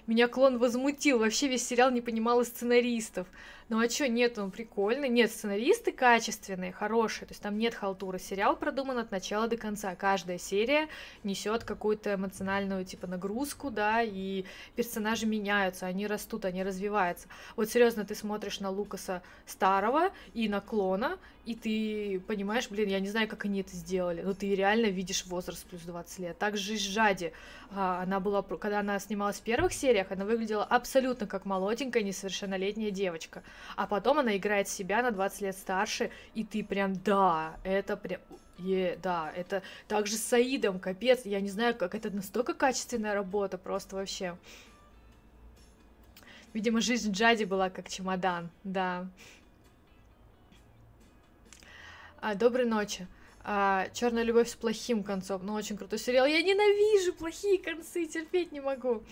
Меня 0.05 0.27
клон 0.27 0.57
возмутил, 0.57 1.19
вообще 1.19 1.47
весь 1.47 1.65
сериал 1.65 1.89
не 1.89 2.01
понимал 2.01 2.41
и 2.41 2.45
сценаристов. 2.45 3.27
Ну 3.69 3.79
а 3.79 3.87
чё, 3.87 4.07
нет, 4.07 4.37
он 4.37 4.51
прикольный, 4.51 5.09
нет, 5.09 5.31
сценаристы 5.31 5.91
качественные, 5.91 6.73
хорошие, 6.73 7.27
то 7.27 7.31
есть 7.31 7.41
там 7.41 7.57
нет 7.57 7.73
халтуры, 7.73 8.19
сериал 8.19 8.57
продуман 8.57 8.97
от 8.97 9.11
начала 9.11 9.47
до 9.47 9.55
конца, 9.55 9.95
каждая 9.95 10.37
серия 10.37 10.89
несет 11.23 11.63
какую-то 11.63 12.15
эмоциональную, 12.15 12.83
типа, 12.83 13.07
нагрузку, 13.07 13.71
да, 13.71 14.01
и 14.01 14.45
персонажи 14.75 15.25
меняются, 15.25 15.85
они 15.85 16.07
растут, 16.07 16.45
они 16.45 16.63
развиваются. 16.63 17.27
Вот 17.55 17.69
серьезно, 17.69 18.03
ты 18.05 18.15
смотришь 18.15 18.59
на 18.59 18.69
Лукаса 18.69 19.21
старого 19.45 20.11
и 20.33 20.49
на 20.49 20.59
клона, 20.59 21.17
и 21.45 21.55
ты 21.55 22.21
понимаешь, 22.21 22.69
блин, 22.69 22.87
я 22.87 22.99
не 23.01 23.09
знаю, 23.09 23.27
как 23.27 23.45
они 23.45 23.61
это 23.61 23.75
сделали, 23.75 24.21
но 24.21 24.33
ты 24.33 24.55
реально 24.55 24.85
видишь 24.85 25.25
возраст 25.25 25.65
плюс 25.65 25.81
20 25.81 26.19
лет. 26.19 26.37
Также 26.37 26.75
и 26.75 26.77
Жади, 26.77 27.33
а, 27.71 28.01
она 28.01 28.19
была, 28.19 28.41
когда 28.43 28.79
она 28.79 28.97
снималась 28.99 29.37
в 29.37 29.41
первых 29.41 29.73
сериях, 29.73 30.11
она 30.11 30.23
выглядела 30.23 30.63
абсолютно 30.63 31.27
как 31.27 31.45
молоденькая, 31.45 32.03
несовершеннолетняя 32.03 32.91
девочка, 32.91 33.43
а 33.75 33.87
потом 33.87 34.19
она 34.19 34.35
играет 34.37 34.67
себя 34.67 35.01
на 35.01 35.11
20 35.11 35.41
лет 35.41 35.57
старше, 35.57 36.11
и 36.33 36.43
ты 36.43 36.63
прям, 36.63 36.95
да, 36.95 37.57
это 37.63 37.97
прям, 37.97 38.21
Е, 38.59 38.97
да, 39.01 39.31
это 39.35 39.63
также 39.87 40.15
с 40.15 40.23
Саидом, 40.23 40.79
капец, 40.79 41.25
я 41.25 41.41
не 41.41 41.49
знаю, 41.49 41.75
как 41.75 41.95
это 41.95 42.11
настолько 42.11 42.53
качественная 42.53 43.13
работа, 43.13 43.57
просто 43.57 43.95
вообще. 43.95 44.37
Видимо, 46.53 46.81
жизнь 46.81 47.11
Джади 47.11 47.45
была 47.45 47.69
как 47.69 47.89
чемодан, 47.89 48.49
да. 48.63 49.07
А, 52.21 52.35
доброй 52.35 52.65
ночи. 52.65 53.07
А, 53.43 53.89
Черная 53.93 54.23
любовь 54.23 54.49
с 54.49 54.55
плохим 54.55 55.03
концом. 55.03 55.45
Ну, 55.45 55.53
очень 55.53 55.75
крутой 55.75 55.99
сериал. 55.99 56.25
Я 56.25 56.41
ненавижу 56.41 57.13
плохие 57.13 57.59
концы, 57.59 58.05
терпеть 58.05 58.51
не 58.51 58.61
могу. 58.61 59.03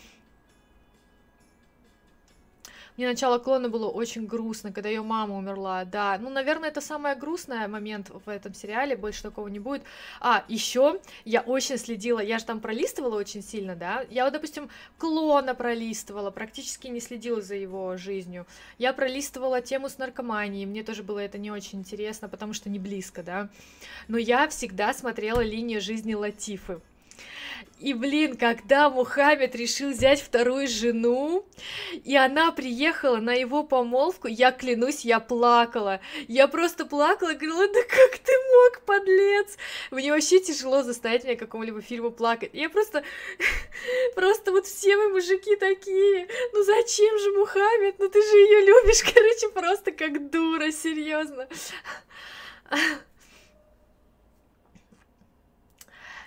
Мне 2.98 3.08
начало 3.08 3.40
клона 3.40 3.70
было 3.70 3.90
очень 3.90 4.26
грустно, 4.26 4.72
когда 4.72 4.90
ее 4.90 5.02
мама 5.02 5.38
умерла, 5.38 5.86
да. 5.86 6.18
Ну, 6.20 6.30
наверное, 6.30 6.70
это 6.70 6.82
самый 6.82 7.16
грустный 7.16 7.68
момент 7.68 8.10
в 8.10 8.30
этом 8.30 8.54
сериале, 8.54 8.96
больше 8.96 9.24
такого 9.24 9.48
не 9.48 9.60
будет. 9.60 9.84
А, 10.20 10.44
еще 10.48 11.00
я 11.26 11.42
очень 11.42 11.78
следила, 11.78 12.20
я 12.20 12.40
же 12.40 12.46
там 12.46 12.60
пролистывала 12.60 13.16
очень 13.16 13.42
сильно, 13.42 13.76
да. 13.76 14.06
Я 14.10 14.26
вот, 14.26 14.34
допустим, 14.34 14.70
клона 14.98 15.56
пролистывала, 15.56 16.32
практически 16.32 16.88
не 16.88 17.00
следила 17.00 17.42
за 17.42 17.56
его 17.56 17.98
жизнью. 17.98 18.46
Я 18.78 18.94
пролистывала 18.94 19.62
тему 19.62 19.90
с 19.90 19.98
наркоманией, 19.98 20.66
мне 20.66 20.84
тоже 20.84 21.04
было 21.04 21.20
это 21.20 21.38
не 21.38 21.52
очень 21.52 21.80
интересно, 21.80 22.28
потому 22.28 22.54
что 22.54 22.70
не 22.70 22.80
близко, 22.80 23.24
да. 23.24 23.50
Но 24.08 24.18
я 24.18 24.48
всегда 24.50 24.94
смотрела 24.94 25.42
линию 25.42 25.82
жизни 25.82 26.14
Латифы. 26.14 26.82
И, 27.82 27.96
блин, 27.96 28.38
когда 28.38 28.92
Мухаммед 28.92 29.56
решил 29.56 29.90
взять 29.90 30.22
вторую 30.22 30.68
жену, 30.68 31.48
и 31.92 32.16
она 32.16 32.52
приехала 32.52 33.18
на 33.18 33.34
его 33.34 33.64
помолвку, 33.64 34.28
я 34.28 34.52
клянусь, 34.52 35.04
я 35.04 35.20
плакала. 35.20 36.00
Я 36.28 36.48
просто 36.48 36.86
плакала 36.86 37.32
и 37.32 37.36
говорила, 37.36 37.68
да 37.68 37.82
как 37.82 38.20
ты 38.20 38.32
мог, 38.54 38.86
подлец? 38.86 39.58
Мне 39.90 40.12
вообще 40.12 40.40
тяжело 40.40 40.84
заставить 40.84 41.24
меня 41.24 41.36
какому-либо 41.36 41.82
фильму 41.82 42.12
плакать. 42.12 42.52
Я 42.54 42.70
просто, 42.70 43.04
просто 44.16 44.52
вот 44.52 44.68
все 44.68 44.96
мы 44.96 45.10
мужики 45.10 45.56
такие. 45.56 46.28
Ну 46.54 46.64
зачем 46.64 47.18
же 47.18 47.32
Мухаммед? 47.32 47.96
Ну 47.98 48.10
ты 48.10 48.22
же 48.22 48.38
ее 48.38 48.62
любишь, 48.62 49.02
короче, 49.14 49.50
просто 49.50 49.92
как 49.92 50.30
дура, 50.30 50.72
серьезно 50.72 51.48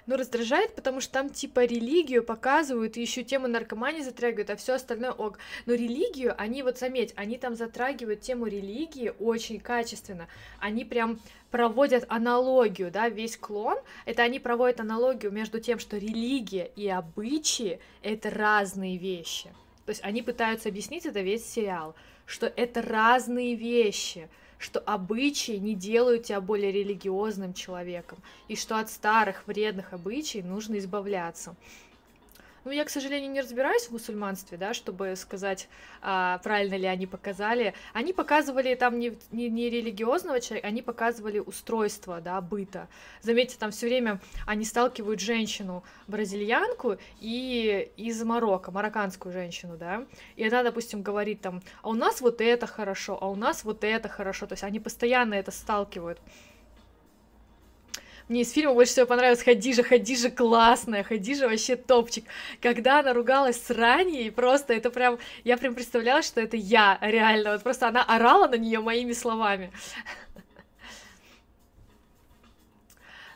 но 0.06 0.16
раздражает, 0.16 0.74
потому 0.74 1.00
что 1.00 1.12
там 1.12 1.30
типа 1.30 1.64
религию 1.64 2.22
показывают 2.22 2.96
и 2.96 3.00
еще 3.00 3.22
тему 3.22 3.48
наркомании 3.48 4.02
затрагивают, 4.02 4.50
а 4.50 4.56
все 4.56 4.74
остальное 4.74 5.12
ок. 5.12 5.38
Но 5.66 5.74
религию, 5.74 6.34
они 6.36 6.62
вот 6.62 6.78
заметь, 6.78 7.12
они 7.16 7.38
там 7.38 7.54
затрагивают 7.54 8.20
тему 8.20 8.46
религии 8.46 9.12
очень 9.18 9.60
качественно. 9.60 10.28
Они 10.58 10.84
прям 10.84 11.18
проводят 11.50 12.04
аналогию, 12.08 12.90
да, 12.90 13.08
весь 13.08 13.36
клон, 13.36 13.78
это 14.04 14.22
они 14.22 14.40
проводят 14.40 14.80
аналогию 14.80 15.32
между 15.32 15.60
тем, 15.60 15.78
что 15.78 15.96
религия 15.96 16.70
и 16.76 16.88
обычаи— 16.88 17.80
это 18.02 18.30
разные 18.30 18.98
вещи. 18.98 19.50
То 19.86 19.90
есть 19.90 20.02
они 20.02 20.22
пытаются 20.22 20.68
объяснить 20.68 21.06
это 21.06 21.20
весь 21.20 21.46
сериал, 21.46 21.94
что 22.26 22.46
это 22.46 22.82
разные 22.82 23.54
вещи— 23.54 24.28
что 24.64 24.80
обычаи 24.80 25.56
не 25.56 25.74
делают 25.74 26.24
тебя 26.24 26.40
более 26.40 26.72
религиозным 26.72 27.52
человеком, 27.52 28.16
и 28.48 28.56
что 28.56 28.78
от 28.78 28.90
старых 28.90 29.46
вредных 29.46 29.92
обычаев 29.92 30.46
нужно 30.46 30.78
избавляться. 30.78 31.54
Ну, 32.64 32.70
я, 32.70 32.84
к 32.84 32.90
сожалению, 32.90 33.30
не 33.30 33.42
разбираюсь 33.42 33.84
в 33.84 33.90
мусульманстве, 33.90 34.56
да, 34.56 34.72
чтобы 34.72 35.16
сказать, 35.16 35.68
а, 36.00 36.38
правильно 36.38 36.76
ли 36.76 36.86
они 36.86 37.06
показали. 37.06 37.74
Они 37.92 38.14
показывали 38.14 38.74
там 38.74 38.98
не, 38.98 39.18
не, 39.32 39.50
не 39.50 39.68
религиозного 39.68 40.40
человека, 40.40 40.68
они 40.68 40.80
показывали 40.80 41.40
устройство, 41.40 42.22
да, 42.22 42.40
быта. 42.40 42.88
Заметьте, 43.20 43.56
там 43.58 43.70
все 43.70 43.86
время 43.86 44.18
они 44.46 44.64
сталкивают 44.64 45.20
женщину 45.20 45.84
бразильянку 46.06 46.96
и 47.20 47.90
из 47.98 48.22
Марокко, 48.22 48.70
марокканскую 48.70 49.32
женщину, 49.32 49.76
да, 49.76 50.06
и 50.36 50.46
она, 50.46 50.62
допустим, 50.62 51.02
говорит 51.02 51.42
там, 51.42 51.62
а 51.82 51.90
у 51.90 51.94
нас 51.94 52.22
вот 52.22 52.40
это 52.40 52.66
хорошо, 52.66 53.18
а 53.20 53.28
у 53.28 53.36
нас 53.36 53.64
вот 53.64 53.84
это 53.84 54.08
хорошо, 54.08 54.46
то 54.46 54.54
есть 54.54 54.64
они 54.64 54.80
постоянно 54.80 55.34
это 55.34 55.50
сталкивают. 55.50 56.18
Мне 58.28 58.40
из 58.40 58.52
фильма 58.52 58.72
больше 58.72 58.92
всего 58.92 59.06
понравилась 59.06 59.42
Хадижа. 59.42 59.82
Хадижа 59.82 60.30
классная, 60.30 61.02
Хадижа 61.02 61.46
вообще 61.46 61.76
топчик. 61.76 62.24
Когда 62.62 63.00
она 63.00 63.12
ругалась 63.12 63.60
с 63.60 63.70
Раней, 63.70 64.30
просто 64.30 64.72
это 64.72 64.90
прям... 64.90 65.18
Я 65.44 65.58
прям 65.58 65.74
представляла, 65.74 66.22
что 66.22 66.40
это 66.40 66.56
я, 66.56 66.98
реально. 67.02 67.52
Вот 67.52 67.62
просто 67.62 67.88
она 67.88 68.02
орала 68.02 68.48
на 68.48 68.54
нее 68.54 68.80
моими 68.80 69.12
словами. 69.12 69.70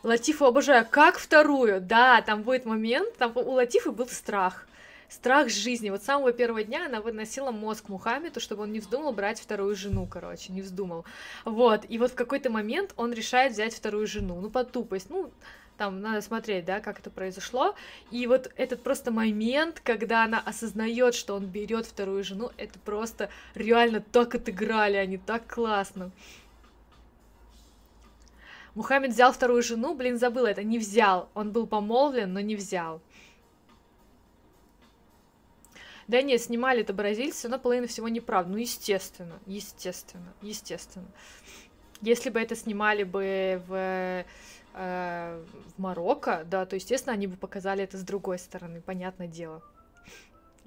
Латифу 0.01 0.45
обожаю. 0.45 0.87
Как 0.89 1.19
вторую? 1.19 1.81
Да, 1.81 2.21
там 2.21 2.41
будет 2.41 2.65
момент, 2.65 3.15
там 3.17 3.33
у 3.35 3.51
Латифы 3.51 3.91
был 3.91 4.07
страх 4.07 4.65
страх 5.09 5.49
жизни. 5.49 5.89
Вот 5.89 6.01
с 6.01 6.05
самого 6.05 6.31
первого 6.31 6.63
дня 6.63 6.85
она 6.85 7.01
выносила 7.01 7.51
мозг 7.51 7.89
Мухаммеду, 7.89 8.39
чтобы 8.39 8.63
он 8.63 8.71
не 8.71 8.79
вздумал 8.79 9.11
брать 9.11 9.39
вторую 9.39 9.75
жену, 9.75 10.05
короче, 10.05 10.53
не 10.53 10.61
вздумал. 10.61 11.05
Вот, 11.45 11.85
и 11.89 11.97
вот 11.97 12.11
в 12.11 12.15
какой-то 12.15 12.49
момент 12.49 12.93
он 12.95 13.11
решает 13.11 13.53
взять 13.53 13.73
вторую 13.73 14.07
жену, 14.07 14.39
ну, 14.39 14.49
по 14.49 14.63
тупость, 14.63 15.09
ну, 15.09 15.31
там 15.77 16.01
надо 16.01 16.21
смотреть, 16.21 16.65
да, 16.65 16.81
как 16.81 16.99
это 16.99 17.09
произошло. 17.09 17.73
И 18.11 18.27
вот 18.27 18.51
этот 18.57 18.83
просто 18.83 19.11
момент, 19.11 19.79
когда 19.83 20.25
она 20.25 20.39
осознает, 20.39 21.15
что 21.15 21.35
он 21.35 21.45
берет 21.45 21.85
вторую 21.85 22.23
жену, 22.23 22.51
это 22.57 22.77
просто 22.79 23.29
реально 23.55 24.01
так 24.01 24.35
отыграли, 24.35 24.97
они 24.97 25.17
так 25.17 25.47
классно. 25.47 26.11
Мухаммед 28.75 29.11
взял 29.11 29.31
вторую 29.31 29.63
жену, 29.63 29.95
блин, 29.95 30.19
забыл 30.19 30.45
это, 30.45 30.63
не 30.63 30.77
взял. 30.79 31.29
Он 31.33 31.51
был 31.51 31.65
помолвлен, 31.65 32.31
но 32.31 32.39
не 32.39 32.55
взял. 32.55 33.01
Да 36.09 36.23
нет, 36.23 36.41
снимали 36.41 36.81
это 36.81 36.91
бразильцы, 36.91 37.47
но 37.49 37.59
половина 37.59 37.85
всего 37.85 38.09
неправда. 38.09 38.51
Ну, 38.51 38.57
естественно, 38.57 39.39
естественно, 39.45 40.33
естественно. 40.41 41.05
Если 42.01 42.31
бы 42.31 42.39
это 42.39 42.55
снимали 42.55 43.03
бы 43.03 43.61
в, 43.67 44.25
э, 44.73 45.43
в 45.77 45.79
Марокко, 45.79 46.47
да, 46.49 46.65
то, 46.65 46.75
естественно, 46.75 47.13
они 47.13 47.27
бы 47.27 47.37
показали 47.37 47.83
это 47.83 47.99
с 47.99 48.01
другой 48.01 48.39
стороны, 48.39 48.81
понятное 48.81 49.27
дело. 49.27 49.61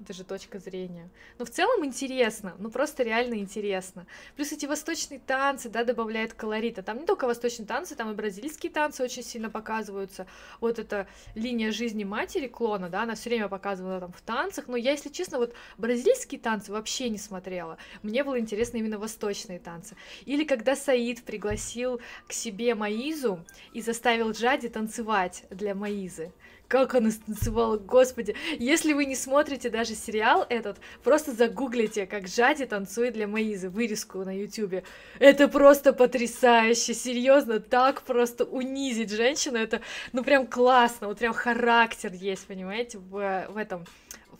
Это 0.03 0.11
же 0.11 0.25
точка 0.25 0.59
зрения. 0.59 1.09
Но 1.39 1.45
в 1.45 1.49
целом 1.49 1.85
интересно, 1.85 2.55
ну 2.59 2.69
просто 2.69 3.03
реально 3.03 3.35
интересно. 3.35 4.05
Плюс 4.35 4.51
эти 4.51 4.65
восточные 4.65 5.21
танцы, 5.21 5.69
да, 5.69 5.85
добавляют 5.85 6.33
колорита. 6.33 6.83
Там 6.83 6.99
не 6.99 7.05
только 7.05 7.25
восточные 7.25 7.65
танцы, 7.65 7.95
там 7.95 8.11
и 8.11 8.13
бразильские 8.13 8.69
танцы 8.69 9.01
очень 9.01 9.23
сильно 9.23 9.49
показываются. 9.49 10.27
Вот 10.59 10.77
эта 10.77 11.07
линия 11.35 11.71
жизни 11.71 12.03
матери 12.03 12.47
клона, 12.47 12.89
да, 12.89 13.03
она 13.03 13.15
все 13.15 13.29
время 13.29 13.47
показывала 13.47 14.01
там 14.01 14.11
в 14.11 14.21
танцах. 14.21 14.67
Но 14.67 14.75
я, 14.75 14.91
если 14.91 15.07
честно, 15.07 15.37
вот 15.37 15.55
бразильские 15.77 16.41
танцы 16.41 16.73
вообще 16.73 17.07
не 17.07 17.17
смотрела. 17.17 17.77
Мне 18.01 18.25
было 18.25 18.37
интересно 18.37 18.75
именно 18.75 18.99
восточные 18.99 19.59
танцы. 19.59 19.95
Или 20.25 20.43
когда 20.43 20.75
Саид 20.75 21.23
пригласил 21.23 22.01
к 22.27 22.33
себе 22.33 22.75
Маизу 22.75 23.39
и 23.71 23.79
заставил 23.79 24.31
Джади 24.31 24.67
танцевать 24.67 25.45
для 25.49 25.73
Маизы 25.73 26.33
как 26.67 26.95
она 26.95 27.11
станцевала, 27.11 27.77
господи. 27.77 28.35
Если 28.57 28.93
вы 28.93 29.05
не 29.05 29.15
смотрите 29.15 29.69
даже 29.69 29.95
сериал 29.95 30.45
этот, 30.49 30.77
просто 31.03 31.31
загуглите, 31.31 32.07
как 32.07 32.27
Жади 32.27 32.65
танцует 32.65 33.13
для 33.13 33.27
Маизы, 33.27 33.69
вырезку 33.69 34.23
на 34.23 34.35
ютюбе. 34.35 34.83
Это 35.19 35.47
просто 35.47 35.93
потрясающе, 35.93 36.93
серьезно, 36.93 37.59
так 37.59 38.01
просто 38.01 38.45
унизить 38.45 39.11
женщину, 39.11 39.57
это, 39.57 39.81
ну, 40.13 40.23
прям 40.23 40.47
классно, 40.47 41.07
вот 41.07 41.19
прям 41.19 41.33
характер 41.33 42.11
есть, 42.13 42.47
понимаете, 42.47 42.97
в, 42.97 43.47
в 43.49 43.57
этом, 43.57 43.85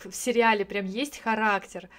в 0.03 0.11
сериале 0.11 0.65
прям 0.65 0.85
есть 0.85 1.19
характер. 1.19 1.89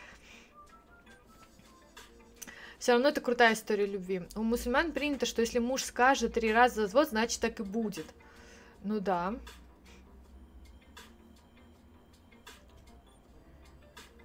Все 2.79 2.93
равно 2.93 3.09
это 3.09 3.23
крутая 3.23 3.55
история 3.55 3.87
любви. 3.87 4.25
У 4.37 4.43
мусульман 4.43 4.93
принято, 4.93 5.25
что 5.25 5.41
если 5.41 5.59
муж 5.59 5.85
скажет 5.85 6.35
три 6.35 6.53
раза 6.53 6.83
развод, 6.83 7.09
значит 7.09 7.41
так 7.41 7.59
и 7.61 7.63
будет. 7.63 8.05
Ну 8.83 9.01
да. 9.01 9.37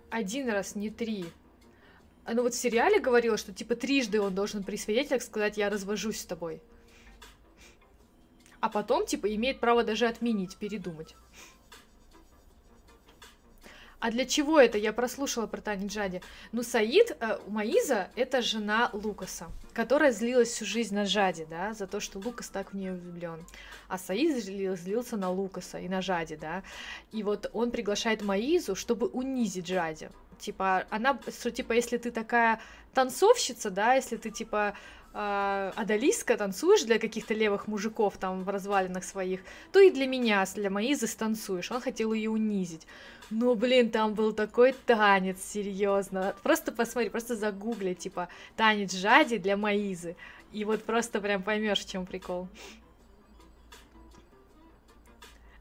Один 0.10 0.50
раз, 0.50 0.76
не 0.76 0.90
три. 0.90 1.26
ну 2.28 2.44
вот 2.44 2.54
в 2.54 2.58
сериале 2.58 3.00
говорила, 3.00 3.38
что 3.38 3.54
типа 3.54 3.76
трижды 3.76 4.22
он 4.22 4.36
должен 4.36 4.64
при 4.64 4.76
свидетелях 4.76 5.22
сказать, 5.22 5.58
я 5.58 5.70
развожусь 5.70 6.20
с 6.20 6.26
тобой. 6.26 6.62
А 8.60 8.70
потом, 8.70 9.06
типа, 9.06 9.34
имеет 9.34 9.60
право 9.60 9.84
даже 9.84 10.06
отменить, 10.06 10.58
передумать. 10.58 11.16
А 14.00 14.12
для 14.12 14.26
чего 14.26 14.60
это? 14.60 14.78
Я 14.78 14.94
прослушала 14.94 15.46
про 15.46 15.60
Тани 15.60 15.88
Джади. 15.88 16.22
Ну, 16.54 16.64
Саид, 16.64 17.18
э, 17.20 17.38
Маиза, 17.48 18.08
это 18.16 18.42
жена 18.42 18.90
Лукаса, 18.94 19.48
которая 19.74 20.14
злилась 20.14 20.50
всю 20.50 20.66
жизнь 20.66 20.96
на 20.96 21.04
Джади, 21.04 21.46
да, 21.50 21.74
за 21.74 21.86
то, 21.86 22.00
что 22.00 22.18
Лукас 22.20 22.48
так 22.48 22.72
в 22.72 22.78
нее 22.78 22.94
влюблен. 22.94 23.46
А 23.90 23.98
Саид 23.98 24.42
злился 24.42 25.18
на 25.18 25.30
Лукаса 25.30 25.80
и 25.80 25.90
на 25.90 26.00
Джади, 26.00 26.38
да. 26.38 26.64
И 27.12 27.24
вот 27.24 27.50
он 27.52 27.72
приглашает 27.72 28.22
Маизу, 28.22 28.76
чтобы 28.76 29.08
унизить 29.08 29.68
Джади. 29.68 30.10
Типа, 30.40 30.86
она, 30.90 31.20
что, 31.38 31.52
типа, 31.52 31.74
если 31.74 31.98
ты 31.98 32.12
такая 32.12 32.62
танцовщица, 32.94 33.70
да, 33.70 33.96
если 33.96 34.16
ты, 34.16 34.32
типа, 34.32 34.76
э, 35.14 35.72
адалистка, 35.76 36.38
танцуешь 36.38 36.84
для 36.84 37.00
каких-то 37.00 37.34
левых 37.34 37.68
мужиков 37.68 38.18
там 38.18 38.46
в 38.46 38.50
развалинах 38.50 39.04
своих, 39.04 39.42
то 39.74 39.80
и 39.82 39.92
для 39.92 40.08
меня, 40.08 40.46
для 40.56 40.70
Маизы 40.70 41.08
станцуешь. 41.08 41.70
Он 41.72 41.82
хотел 41.82 42.14
ее 42.14 42.30
унизить. 42.30 42.88
Ну, 43.32 43.54
блин, 43.56 43.92
там 43.92 44.16
был 44.16 44.34
такой 44.34 44.74
танец, 44.86 45.42
серьезно. 45.42 46.36
Просто 46.42 46.72
посмотри, 46.72 47.10
просто 47.10 47.36
загугли, 47.36 47.94
типа, 47.94 48.28
танец 48.56 48.94
Жади 48.94 49.38
для 49.38 49.56
Маизы. 49.56 50.16
И 50.52 50.66
вот 50.66 50.84
просто 50.84 51.22
прям 51.22 51.44
поймешь, 51.44 51.80
в 51.80 51.90
чем 51.90 52.06
прикол. 52.08 52.48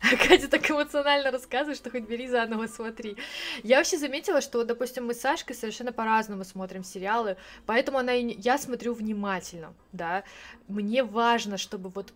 Катя 0.29 0.49
так 0.49 0.71
эмоционально 0.71 1.31
рассказывает, 1.31 1.77
что 1.77 1.91
хоть 1.91 2.05
бери 2.05 2.29
заново 2.29 2.69
смотри. 2.69 3.17
Я 3.63 3.79
вообще 3.79 3.99
заметила, 3.99 4.41
что, 4.41 4.65
допустим, 4.65 5.07
мы 5.07 5.15
с 5.15 5.21
Сашкой 5.21 5.55
совершенно 5.57 5.93
по-разному 5.93 6.45
смотрим 6.45 6.85
сериалы, 6.85 7.37
поэтому 7.67 7.99
она 7.99 8.15
и... 8.15 8.41
я 8.41 8.59
смотрю 8.59 8.95
внимательно, 8.95 9.75
да. 9.93 10.25
Мне 10.69 11.03
важно, 11.03 11.59
чтобы 11.59 11.91
вот, 11.91 12.13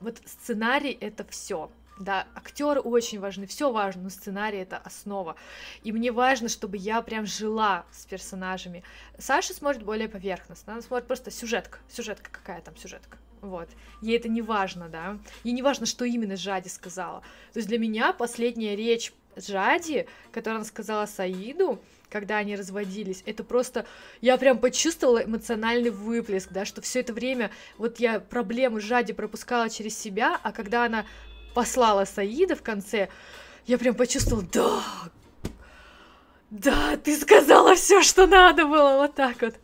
вот 0.00 0.18
сценарий 0.24 0.96
это 1.00 1.24
все. 1.24 1.70
Да, 2.00 2.26
актеры 2.34 2.80
очень 2.80 3.20
важны, 3.20 3.46
все 3.46 3.70
важно, 3.70 4.04
но 4.04 4.08
сценарий 4.08 4.56
это 4.56 4.78
основа. 4.78 5.36
И 5.82 5.92
мне 5.92 6.12
важно, 6.12 6.48
чтобы 6.48 6.78
я 6.78 7.02
прям 7.02 7.26
жила 7.26 7.84
с 7.92 8.06
персонажами. 8.06 8.82
Саша 9.18 9.52
смотрит 9.52 9.82
более 9.82 10.08
поверхностно, 10.08 10.72
она 10.72 10.82
смотрит 10.82 11.06
просто 11.06 11.30
сюжетка, 11.30 11.78
сюжетка, 11.90 12.30
какая 12.32 12.62
там 12.62 12.74
сюжетка. 12.78 13.18
Вот. 13.42 13.68
Ей 14.00 14.16
это 14.16 14.30
не 14.30 14.40
важно, 14.40 14.88
да. 14.88 15.18
Ей 15.44 15.52
не 15.52 15.60
важно, 15.60 15.84
что 15.84 16.06
именно 16.06 16.36
Жади 16.36 16.68
сказала. 16.68 17.20
То 17.52 17.58
есть 17.58 17.68
для 17.68 17.78
меня 17.78 18.14
последняя 18.14 18.74
речь 18.76 19.12
Жади, 19.36 20.06
которую 20.32 20.56
она 20.56 20.64
сказала 20.64 21.04
Саиду, 21.04 21.82
когда 22.08 22.38
они 22.38 22.56
разводились, 22.56 23.22
это 23.26 23.44
просто, 23.44 23.86
я 24.20 24.36
прям 24.38 24.58
почувствовала 24.58 25.22
эмоциональный 25.22 25.90
выплеск, 25.90 26.50
да, 26.50 26.64
что 26.64 26.80
все 26.80 27.00
это 27.00 27.12
время 27.12 27.50
вот 27.78 28.00
я 28.00 28.20
проблемы 28.20 28.80
Жади 28.80 29.12
пропускала 29.12 29.68
через 29.68 29.98
себя, 29.98 30.40
а 30.42 30.52
когда 30.52 30.86
она 30.86 31.06
послала 31.54 32.04
Саида 32.04 32.56
в 32.56 32.62
конце, 32.62 33.08
я 33.66 33.78
прям 33.78 33.94
почувствовала, 33.94 34.46
да, 34.52 34.82
да, 36.50 36.96
ты 36.96 37.16
сказала 37.16 37.76
все, 37.76 38.02
что 38.02 38.26
надо 38.26 38.64
было, 38.66 38.96
вот 38.98 39.14
так 39.14 39.40
вот. 39.40 39.54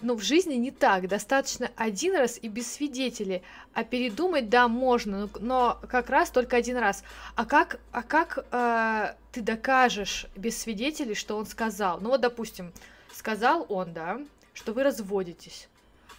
Но 0.00 0.14
в 0.14 0.22
жизни 0.22 0.54
не 0.54 0.70
так, 0.70 1.08
достаточно 1.08 1.70
один 1.74 2.16
раз 2.16 2.38
и 2.42 2.48
без 2.48 2.70
свидетелей, 2.70 3.42
а 3.72 3.82
передумать, 3.82 4.50
да, 4.50 4.68
можно, 4.68 5.28
но 5.40 5.80
как 5.88 6.10
раз 6.10 6.30
только 6.30 6.56
один 6.56 6.76
раз. 6.76 7.02
А 7.34 7.46
как, 7.46 7.80
а 7.92 8.02
как 8.02 8.44
э, 8.50 9.14
ты 9.32 9.40
докажешь 9.40 10.26
без 10.36 10.60
свидетелей, 10.60 11.14
что 11.14 11.36
он 11.38 11.46
сказал? 11.46 11.98
Ну 12.00 12.10
вот, 12.10 12.20
допустим, 12.20 12.72
сказал 13.12 13.64
он, 13.68 13.94
да, 13.94 14.20
что 14.52 14.74
вы 14.74 14.82
разводитесь, 14.82 15.68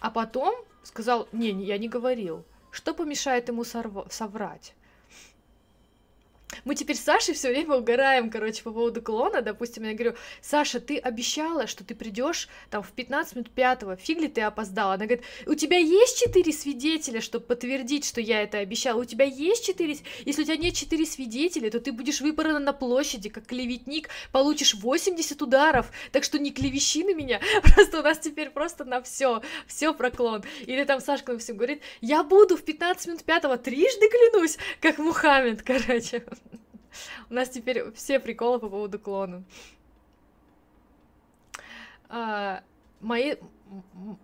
а 0.00 0.10
потом 0.10 0.56
сказал, 0.88 1.28
не, 1.32 1.50
я 1.50 1.78
не 1.78 1.88
говорил. 1.88 2.44
Что 2.70 2.94
помешает 2.94 3.48
ему 3.48 3.64
соврать? 3.64 4.74
Мы 6.64 6.74
теперь 6.74 6.96
с 6.96 7.00
Сашей 7.00 7.34
все 7.34 7.48
время 7.48 7.76
угораем, 7.76 8.30
короче, 8.30 8.62
по 8.62 8.72
поводу 8.72 9.02
клона. 9.02 9.42
Допустим, 9.42 9.84
я 9.84 9.94
говорю, 9.94 10.14
Саша, 10.40 10.80
ты 10.80 10.98
обещала, 10.98 11.66
что 11.66 11.84
ты 11.84 11.94
придешь 11.94 12.48
там 12.70 12.82
в 12.82 12.92
15 12.92 13.36
минут 13.36 13.50
пятого, 13.50 13.96
фиг 13.96 14.18
ли 14.18 14.28
ты 14.28 14.42
опоздала? 14.42 14.94
Она 14.94 15.06
говорит, 15.06 15.24
у 15.46 15.54
тебя 15.54 15.78
есть 15.78 16.22
четыре 16.22 16.52
свидетеля, 16.52 17.20
чтобы 17.20 17.46
подтвердить, 17.46 18.04
что 18.04 18.20
я 18.20 18.42
это 18.42 18.58
обещала? 18.58 19.00
У 19.00 19.04
тебя 19.04 19.24
есть 19.24 19.66
четыре? 19.66 19.96
Если 20.24 20.42
у 20.42 20.44
тебя 20.44 20.56
нет 20.56 20.74
четыре 20.74 21.06
свидетеля, 21.06 21.70
то 21.70 21.80
ты 21.80 21.92
будешь 21.92 22.20
выпорана 22.20 22.58
на 22.58 22.72
площади, 22.72 23.28
как 23.28 23.46
клеветник, 23.46 24.08
получишь 24.32 24.74
80 24.74 25.40
ударов. 25.42 25.90
Так 26.12 26.24
что 26.24 26.38
не 26.38 26.50
клевещи 26.50 27.04
на 27.04 27.14
меня, 27.14 27.40
просто 27.62 28.00
у 28.00 28.02
нас 28.02 28.18
теперь 28.18 28.50
просто 28.50 28.84
на 28.84 29.02
все, 29.02 29.42
все 29.66 29.94
про 29.94 30.10
клон. 30.10 30.44
Или 30.66 30.84
там 30.84 31.00
Сашка 31.00 31.38
всем 31.38 31.56
говорит, 31.56 31.82
я 32.00 32.22
буду 32.22 32.56
в 32.56 32.62
15 32.62 33.06
минут 33.06 33.24
пятого, 33.24 33.56
трижды 33.56 34.08
клянусь, 34.08 34.58
как 34.80 34.98
Мухаммед, 34.98 35.62
короче. 35.66 36.24
У 37.30 37.34
нас 37.34 37.48
теперь 37.48 37.92
все 37.92 38.20
приколы 38.20 38.58
по 38.58 38.68
поводу 38.68 38.98
клона. 38.98 39.44
А, 42.08 42.62
мои, 43.00 43.36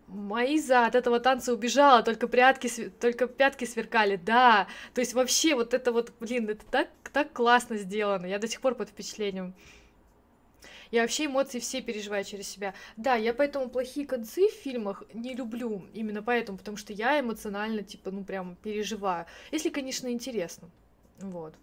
Маиза 0.07 0.87
от 0.87 0.95
этого 0.95 1.21
танца 1.21 1.53
убежала, 1.53 2.03
только 2.03 2.29
прятки, 2.29 2.69
только 3.01 3.27
пятки 3.27 3.65
сверкали, 3.67 4.17
да. 4.17 4.69
То 4.95 5.01
есть 5.01 5.13
вообще 5.13 5.55
вот 5.55 5.75
это 5.75 5.93
вот, 5.93 6.13
блин, 6.19 6.49
это 6.49 6.65
так, 6.71 6.89
так 7.13 7.33
классно 7.33 7.77
сделано. 7.77 8.27
Я 8.27 8.39
до 8.39 8.49
сих 8.49 8.61
пор 8.61 8.75
под 8.75 8.89
впечатлением. 8.89 9.55
Я 10.91 11.03
вообще 11.03 11.27
эмоции 11.27 11.59
все 11.59 11.83
переживаю 11.83 12.25
через 12.25 12.49
себя. 12.49 12.73
Да, 12.97 13.17
я 13.17 13.35
поэтому 13.35 13.69
плохие 13.69 14.07
концы 14.07 14.49
в 14.49 14.53
фильмах 14.53 15.03
не 15.13 15.35
люблю. 15.35 15.85
Именно 15.93 16.23
поэтому, 16.23 16.57
потому 16.57 16.77
что 16.77 16.93
я 16.93 17.21
эмоционально, 17.21 17.83
типа, 17.83 18.11
ну 18.11 18.25
прям 18.25 18.57
переживаю. 18.63 19.27
Если, 19.51 19.71
конечно, 19.71 20.09
интересно. 20.11 20.71
Вот 21.19 21.55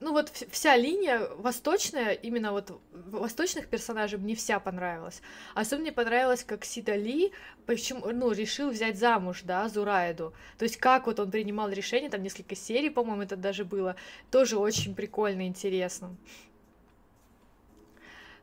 ну 0.00 0.12
вот 0.12 0.32
вся 0.50 0.76
линия 0.76 1.28
восточная, 1.36 2.12
именно 2.12 2.52
вот 2.52 2.80
восточных 2.92 3.68
персонажей 3.68 4.18
мне 4.18 4.34
вся 4.34 4.58
понравилась. 4.58 5.20
Особенно 5.54 5.82
мне 5.82 5.92
понравилось, 5.92 6.42
как 6.42 6.64
Сита 6.64 6.96
Ли, 6.96 7.32
почему, 7.66 8.10
ну, 8.10 8.32
решил 8.32 8.70
взять 8.70 8.98
замуж, 8.98 9.42
да, 9.44 9.68
Зурайду. 9.68 10.32
То 10.58 10.64
есть 10.64 10.78
как 10.78 11.06
вот 11.06 11.20
он 11.20 11.30
принимал 11.30 11.70
решение, 11.70 12.10
там 12.10 12.22
несколько 12.22 12.56
серий, 12.56 12.88
по-моему, 12.88 13.22
это 13.22 13.36
даже 13.36 13.64
было. 13.64 13.94
Тоже 14.30 14.58
очень 14.58 14.94
прикольно 14.94 15.46
интересно. 15.46 16.16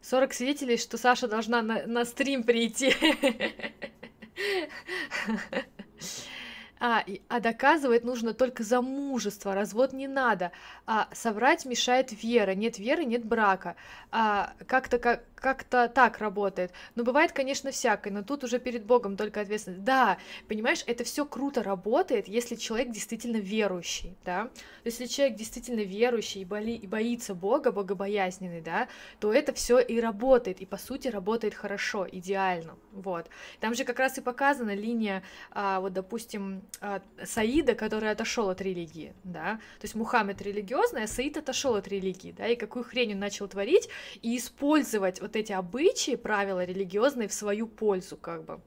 40 0.01 0.33
свидетелей, 0.33 0.77
что 0.77 0.97
Саша 0.97 1.27
должна 1.27 1.63
на, 1.63 1.87
на 1.87 2.05
стрим 2.05 2.43
прийти. 2.43 2.93
А, 6.79 7.03
а 7.29 7.39
доказывать 7.39 8.03
нужно 8.03 8.33
только 8.33 8.63
замужество, 8.63 9.55
развод 9.55 9.93
не 9.93 10.07
надо. 10.07 10.51
А 10.85 11.07
соврать 11.11 11.65
мешает 11.65 12.11
вера. 12.23 12.53
Нет 12.53 12.77
веры, 12.79 13.05
нет 13.05 13.25
брака. 13.25 13.75
А, 14.11 14.53
как-то 14.67 14.99
как, 14.99 15.23
как-то 15.39 15.87
так 15.87 16.19
работает. 16.19 16.71
Но 16.95 17.03
бывает, 17.03 17.31
конечно, 17.31 17.71
всякое, 17.71 18.11
но 18.11 18.23
тут 18.23 18.43
уже 18.43 18.59
перед 18.59 18.85
Богом 18.85 19.15
только 19.17 19.41
ответственность. 19.41 19.83
Да, 19.83 20.17
понимаешь, 20.47 20.83
это 20.87 21.03
все 21.03 21.25
круто 21.25 21.63
работает, 21.63 22.27
если 22.27 22.55
человек 22.55 22.91
действительно 22.91 23.37
верующий, 23.37 24.17
да. 24.25 24.49
Если 24.83 25.05
человек 25.05 25.37
действительно 25.37 25.81
верующий 25.81 26.41
и, 26.41 26.45
боли, 26.45 26.71
и 26.71 26.87
боится 26.87 27.35
Бога, 27.35 27.71
богобоязненный, 27.71 28.61
да, 28.61 28.87
то 29.19 29.33
это 29.33 29.53
все 29.53 29.79
и 29.79 29.99
работает, 29.99 30.61
и 30.61 30.65
по 30.65 30.77
сути 30.77 31.07
работает 31.07 31.53
хорошо, 31.53 32.07
идеально, 32.11 32.77
вот. 32.91 33.29
Там 33.59 33.75
же 33.75 33.83
как 33.83 33.99
раз 33.99 34.17
и 34.17 34.21
показана 34.21 34.73
линия, 34.75 35.23
а, 35.51 35.79
вот, 35.79 35.93
допустим, 35.93 36.63
а, 36.81 37.01
Саида, 37.23 37.75
который 37.75 38.11
отошел 38.11 38.49
от 38.49 38.61
религии, 38.61 39.13
да, 39.23 39.59
то 39.79 39.83
есть 39.83 39.95
Мухаммед 39.95 40.41
религиозный, 40.41 41.03
а 41.03 41.07
Саид 41.07 41.37
отошел 41.37 41.75
от 41.75 41.87
религии, 41.87 42.31
да, 42.31 42.47
и 42.47 42.55
какую 42.55 42.83
хрень 42.83 43.13
он 43.13 43.19
начал 43.19 43.47
творить 43.47 43.89
и 44.21 44.37
использовать 44.37 45.21
вот 45.27 45.35
эти 45.35 45.51
обычаи, 45.51 46.15
правила 46.15 46.63
религиозные 46.63 47.27
в 47.27 47.33
свою 47.33 47.67
пользу, 47.67 48.15
как 48.15 48.43
бы, 48.45 48.61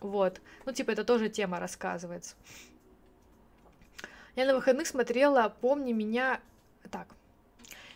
вот, 0.00 0.40
ну, 0.66 0.72
типа, 0.72 0.90
это 0.90 1.04
тоже 1.04 1.30
тема 1.30 1.58
рассказывается. 1.58 2.36
Я 4.36 4.46
на 4.46 4.54
выходных 4.54 4.86
смотрела 4.86 5.54
«Помни 5.60 5.92
меня...» 5.92 6.40
Так, 6.90 7.08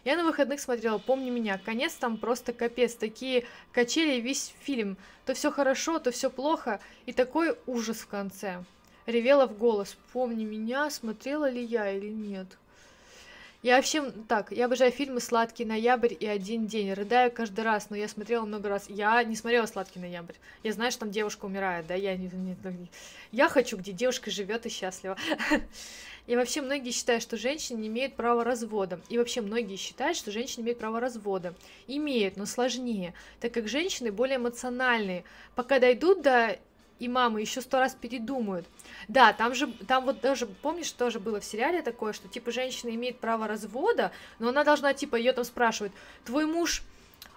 я 0.05 0.17
на 0.17 0.25
выходных 0.25 0.61
смотрела 0.61 0.99
«Помни 0.99 1.31
меня». 1.31 1.59
Конец 1.59 1.95
там 1.95 2.17
просто 2.17 2.53
капец. 2.53 2.95
Такие 2.95 3.45
качели 3.73 4.21
весь 4.21 4.55
фильм. 4.61 4.97
То 5.25 5.35
все 5.35 5.51
хорошо, 5.51 5.99
то 5.99 6.11
все 6.11 6.31
плохо. 6.31 6.81
И 7.07 7.13
такой 7.13 7.59
ужас 7.67 7.99
в 7.99 8.07
конце 8.07 8.65
ревела 9.07 9.47
в 9.47 9.59
голос. 9.59 9.97
Помни 10.13 10.45
меня, 10.45 10.91
смотрела 10.91 11.51
ли 11.51 11.63
я 11.63 11.91
или 11.91 12.11
нет. 12.11 12.47
Я 13.63 13.77
вообще, 13.77 14.13
так, 14.29 14.53
я 14.53 14.67
обожаю 14.67 14.93
фильмы 14.93 15.21
«Сладкий 15.21 15.65
ноябрь» 15.65 16.15
и 16.19 16.27
«Один 16.27 16.67
день». 16.67 16.93
Рыдаю 16.93 17.31
каждый 17.31 17.65
раз, 17.65 17.91
но 17.91 17.97
я 17.97 18.07
смотрела 18.07 18.45
много 18.45 18.69
раз. 18.69 18.87
Я 18.89 19.23
не 19.25 19.35
смотрела 19.35 19.67
«Сладкий 19.67 19.99
ноябрь». 19.99 20.35
Я 20.63 20.73
знаю, 20.73 20.91
что 20.91 21.01
там 21.01 21.11
девушка 21.11 21.47
умирает, 21.47 21.87
да, 21.87 21.95
я 21.95 22.17
не... 22.17 22.29
не, 22.29 22.57
не 22.65 22.89
я 23.33 23.49
хочу, 23.49 23.77
где 23.77 23.93
девушка 23.93 24.31
живет 24.31 24.67
и 24.67 24.69
счастлива. 24.69 25.17
И 26.27 26.35
вообще 26.35 26.61
многие 26.61 26.91
считают, 26.91 27.23
что 27.23 27.37
женщины 27.37 27.79
не 27.79 27.89
имеют 27.89 28.15
права 28.15 28.43
развода. 28.43 29.01
И 29.09 29.17
вообще 29.17 29.41
многие 29.41 29.77
считают, 29.77 30.17
что 30.17 30.33
женщины 30.33 30.65
имеют 30.65 30.79
право 30.79 30.99
развода. 30.99 31.55
Имеют, 31.87 32.37
но 32.37 32.47
сложнее, 32.47 33.15
так 33.41 33.53
как 33.53 33.69
женщины 33.69 34.11
более 34.11 34.37
эмоциональные. 34.37 35.25
Пока 35.55 35.79
дойдут 35.79 36.23
до 36.23 36.59
и 36.99 37.09
мамы 37.09 37.41
еще 37.41 37.61
сто 37.61 37.79
раз 37.79 37.95
передумают. 37.95 38.67
Да, 39.09 39.33
там 39.33 39.55
же, 39.55 39.69
там 39.87 40.05
вот 40.05 40.21
даже, 40.21 40.47
помнишь, 40.47 40.91
тоже 40.93 41.21
было 41.21 41.41
в 41.41 41.45
сериале 41.45 41.83
такое, 41.83 42.13
что, 42.13 42.29
типа, 42.29 42.51
женщина 42.51 42.91
имеет 42.91 43.19
право 43.19 43.47
развода, 43.47 44.13
но 44.39 44.49
она 44.49 44.65
должна, 44.65 44.95
типа, 44.95 45.17
ее 45.17 45.33
там 45.33 45.45
спрашивать, 45.45 45.93
твой 46.25 46.47
муж 46.47 46.83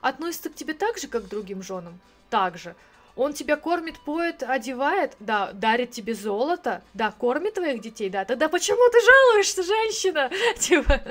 относится 0.01 0.49
к 0.49 0.55
тебе 0.55 0.73
так 0.73 0.97
же, 0.97 1.07
как 1.07 1.25
к 1.25 1.29
другим 1.29 1.61
женам? 1.61 1.99
Так 2.29 2.57
же. 2.57 2.75
Он 3.15 3.33
тебя 3.33 3.57
кормит, 3.57 3.99
поет, 3.99 4.43
одевает, 4.43 5.17
да, 5.19 5.51
дарит 5.51 5.91
тебе 5.91 6.13
золото, 6.13 6.81
да, 6.93 7.11
кормит 7.11 7.55
твоих 7.55 7.81
детей, 7.81 8.09
да. 8.09 8.23
Тогда 8.23 8.47
почему 8.47 8.79
ты 8.91 8.99
жалуешься, 9.01 9.63
женщина? 9.63 10.31
Типа... 10.57 11.01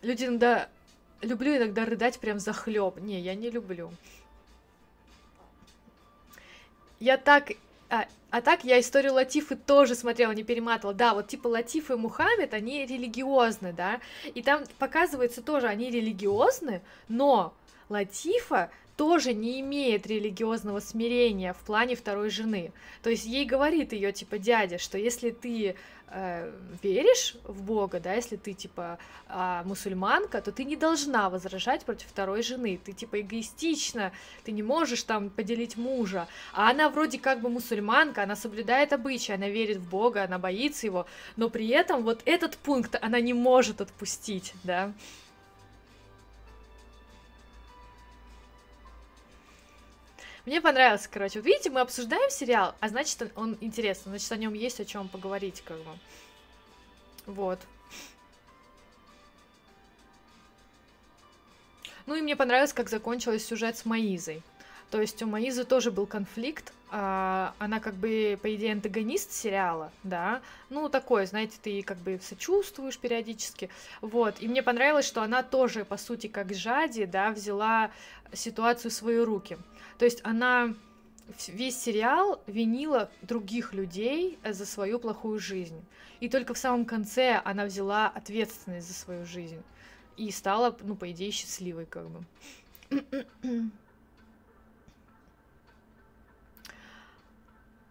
Люди 0.00 0.24
иногда... 0.24 0.68
Люблю 1.20 1.56
иногда 1.56 1.84
рыдать 1.84 2.18
прям 2.18 2.38
за 2.38 2.52
хлеб. 2.52 2.98
Не, 3.00 3.20
я 3.20 3.34
не 3.34 3.50
люблю. 3.50 3.90
Я 7.04 7.18
так... 7.18 7.52
А, 7.90 8.06
а 8.30 8.40
так 8.40 8.64
я 8.64 8.80
историю 8.80 9.12
Латифы 9.12 9.56
тоже 9.56 9.94
смотрела, 9.94 10.32
не 10.32 10.42
перематывала. 10.42 10.94
Да, 10.94 11.12
вот 11.12 11.28
типа 11.28 11.48
Латиф 11.48 11.90
и 11.90 11.96
Мухаммед, 11.96 12.54
они 12.54 12.86
религиозны, 12.86 13.74
да. 13.74 14.00
И 14.34 14.42
там 14.42 14.64
показывается 14.78 15.42
тоже, 15.42 15.66
они 15.66 15.90
религиозны, 15.90 16.80
но 17.08 17.52
Латифа 17.90 18.70
тоже 18.96 19.34
не 19.34 19.60
имеет 19.60 20.06
религиозного 20.06 20.80
смирения 20.80 21.52
в 21.52 21.58
плане 21.58 21.94
второй 21.94 22.30
жены. 22.30 22.72
То 23.02 23.10
есть 23.10 23.26
ей 23.26 23.44
говорит 23.44 23.92
ее 23.92 24.10
типа 24.10 24.38
дядя, 24.38 24.78
что 24.78 24.96
если 24.96 25.30
ты 25.30 25.76
э, 26.08 26.52
веришь 26.82 27.36
в 27.44 27.62
Бога, 27.62 28.00
да, 28.00 28.14
если 28.14 28.36
ты 28.36 28.52
типа 28.52 28.98
э, 29.28 29.62
мусульманка, 29.64 30.40
то 30.40 30.52
ты 30.52 30.64
не 30.64 30.76
должна 30.76 31.30
возражать 31.30 31.84
против 31.84 32.08
второй 32.08 32.42
жены. 32.42 32.80
Ты 32.84 32.92
типа 32.92 33.20
эгоистична, 33.20 34.12
ты 34.44 34.52
не 34.52 34.62
можешь 34.62 35.02
там 35.02 35.30
поделить 35.30 35.76
мужа. 35.76 36.28
А 36.52 36.70
она 36.70 36.88
вроде 36.88 37.18
как 37.18 37.40
бы 37.40 37.48
мусульманка, 37.48 38.22
она 38.22 38.36
соблюдает 38.36 38.92
обычаи, 38.92 39.32
она 39.32 39.48
верит 39.48 39.78
в 39.78 39.88
Бога, 39.88 40.24
она 40.24 40.38
боится 40.38 40.86
его, 40.86 41.06
но 41.36 41.48
при 41.48 41.68
этом 41.68 42.02
вот 42.02 42.22
этот 42.24 42.56
пункт 42.56 42.96
она 43.00 43.20
не 43.20 43.34
может 43.34 43.80
отпустить, 43.80 44.54
да. 44.64 44.92
Мне 50.46 50.60
понравился, 50.60 51.08
короче. 51.10 51.40
Вот 51.40 51.46
видите, 51.46 51.70
мы 51.70 51.80
обсуждаем 51.80 52.30
сериал, 52.30 52.74
а 52.80 52.88
значит, 52.88 53.32
он 53.34 53.56
интересный, 53.60 54.10
значит, 54.10 54.30
о 54.30 54.36
нем 54.36 54.52
есть 54.52 54.78
о 54.80 54.84
чем 54.84 55.08
поговорить, 55.08 55.62
как 55.64 55.78
бы. 55.78 55.98
Вот. 57.26 57.58
Ну 62.06 62.14
и 62.14 62.20
мне 62.20 62.36
понравилось, 62.36 62.74
как 62.74 62.90
закончился 62.90 63.44
сюжет 63.44 63.78
с 63.78 63.86
Маизой. 63.86 64.42
То 64.90 65.00
есть 65.00 65.22
у 65.22 65.26
Маизы 65.26 65.64
тоже 65.64 65.90
был 65.90 66.06
конфликт, 66.06 66.72
а, 66.90 67.54
она 67.58 67.80
как 67.80 67.94
бы, 67.94 68.38
по 68.40 68.54
идее, 68.54 68.72
антагонист 68.72 69.32
сериала, 69.32 69.90
да, 70.04 70.40
ну, 70.70 70.88
такой, 70.88 71.26
знаете, 71.26 71.56
ты 71.60 71.82
как 71.82 71.96
бы 71.98 72.20
сочувствуешь 72.22 72.98
периодически, 72.98 73.70
вот, 74.00 74.36
и 74.38 74.46
мне 74.46 74.62
понравилось, 74.62 75.06
что 75.06 75.22
она 75.22 75.42
тоже, 75.42 75.84
по 75.84 75.96
сути, 75.96 76.28
как 76.28 76.54
Жади, 76.54 77.06
да, 77.06 77.30
взяла 77.30 77.90
ситуацию 78.32 78.92
в 78.92 78.94
свои 78.94 79.18
руки, 79.18 79.58
то 79.98 80.04
есть 80.04 80.20
она 80.24 80.74
весь 81.48 81.78
сериал 81.78 82.42
винила 82.46 83.10
других 83.22 83.72
людей 83.72 84.38
за 84.44 84.66
свою 84.66 84.98
плохую 84.98 85.38
жизнь. 85.38 85.82
И 86.20 86.28
только 86.28 86.54
в 86.54 86.58
самом 86.58 86.84
конце 86.84 87.40
она 87.44 87.64
взяла 87.64 88.08
ответственность 88.08 88.88
за 88.88 88.94
свою 88.94 89.24
жизнь. 89.24 89.62
И 90.16 90.30
стала, 90.30 90.76
ну, 90.82 90.94
по 90.94 91.10
идее, 91.10 91.30
счастливой, 91.30 91.86
как 91.86 92.06
бы. 92.08 92.24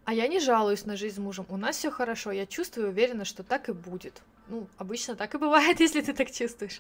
А 0.06 0.14
я 0.14 0.28
не 0.28 0.40
жалуюсь 0.40 0.86
на 0.86 0.98
жизнь 0.98 1.16
с 1.16 1.20
мужем. 1.20 1.46
У 1.50 1.58
нас 1.58 1.78
все 1.78 1.90
хорошо. 1.90 2.32
Я 2.32 2.46
чувствую 2.46 2.88
и 2.88 2.90
уверена, 2.90 3.24
что 3.26 3.44
так 3.44 3.70
и 3.70 3.74
будет. 3.74 4.22
Ну, 4.48 4.68
обычно 4.78 5.16
так 5.16 5.34
и 5.36 5.38
бывает, 5.38 5.80
если 5.80 6.02
ты 6.02 6.14
так 6.14 6.32
чувствуешь. 6.32 6.80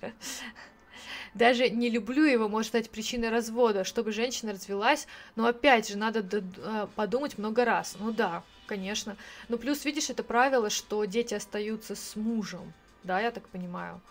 Даже 1.34 1.70
не 1.70 1.90
люблю 1.90 2.24
его 2.24 2.48
может 2.48 2.70
стать 2.70 2.90
причиной 2.90 3.30
развода, 3.30 3.84
чтобы 3.84 4.12
женщина 4.12 4.54
развелась, 4.54 5.08
но 5.36 5.46
опять 5.46 5.90
же 5.90 5.98
надо 5.98 6.26
э, 6.32 6.88
подумать 6.96 7.38
много 7.38 7.66
раз. 7.66 7.96
Ну 8.00 8.12
да, 8.12 8.44
конечно. 8.68 9.18
Ну 9.50 9.58
плюс, 9.58 9.86
видишь, 9.86 10.10
это 10.10 10.24
правило, 10.24 10.70
что 10.70 11.06
дети 11.06 11.34
остаются 11.34 11.96
с 11.96 12.16
мужем, 12.16 12.74
да, 13.04 13.20
я 13.20 13.32
так 13.32 13.48
понимаю. 13.50 14.02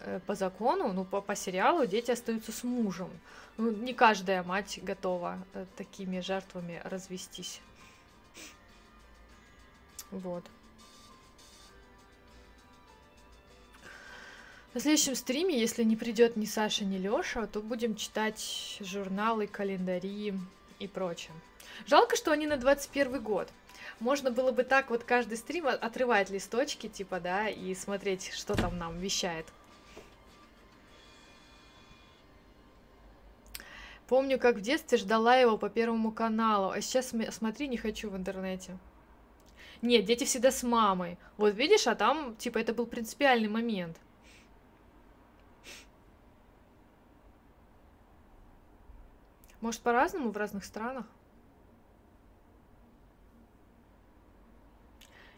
Э, 0.00 0.20
по 0.26 0.34
закону, 0.34 0.92
ну 0.92 1.04
по, 1.04 1.20
по 1.20 1.34
сериалу 1.34 1.86
дети 1.86 2.10
остаются 2.10 2.52
с 2.52 2.64
мужем. 2.64 3.10
Ну, 3.56 3.70
не 3.70 3.94
каждая 3.94 4.42
мать 4.42 4.80
готова 4.82 5.38
э, 5.54 5.64
такими 5.76 6.20
жертвами 6.20 6.80
развестись. 6.84 7.60
Вот. 10.10 10.44
На 14.74 14.80
следующем 14.80 15.14
стриме, 15.14 15.56
если 15.56 15.84
не 15.84 15.94
придет 15.94 16.34
ни 16.34 16.46
Саша, 16.46 16.84
ни 16.84 16.98
Лёша, 16.98 17.46
то 17.46 17.60
будем 17.60 17.94
читать 17.94 18.76
журналы, 18.80 19.46
календари 19.46 20.34
и 20.80 20.88
прочее. 20.88 21.30
Жалко, 21.86 22.16
что 22.16 22.32
они 22.32 22.48
на 22.48 22.56
21 22.56 23.22
год. 23.22 23.48
Можно 24.00 24.32
было 24.32 24.50
бы 24.50 24.64
так 24.64 24.90
вот 24.90 25.04
каждый 25.04 25.36
стрим 25.36 25.68
отрывать 25.68 26.30
листочки, 26.30 26.88
типа, 26.88 27.20
да, 27.20 27.48
и 27.48 27.72
смотреть, 27.76 28.32
что 28.32 28.56
там 28.56 28.76
нам 28.76 28.98
вещает. 28.98 29.46
Помню, 34.08 34.40
как 34.40 34.56
в 34.56 34.60
детстве 34.60 34.98
ждала 34.98 35.36
его 35.36 35.56
по 35.56 35.68
Первому 35.68 36.10
каналу, 36.10 36.70
а 36.70 36.80
сейчас 36.80 37.12
смотри, 37.30 37.68
не 37.68 37.76
хочу 37.76 38.10
в 38.10 38.16
интернете. 38.16 38.76
Нет, 39.82 40.04
дети 40.04 40.24
всегда 40.24 40.50
с 40.50 40.64
мамой. 40.64 41.16
Вот 41.36 41.54
видишь, 41.54 41.86
а 41.86 41.94
там, 41.94 42.34
типа, 42.34 42.58
это 42.58 42.74
был 42.74 42.86
принципиальный 42.86 43.48
момент. 43.48 43.96
Может, 49.64 49.80
по-разному 49.80 50.30
в 50.30 50.36
разных 50.36 50.62
странах? 50.62 51.06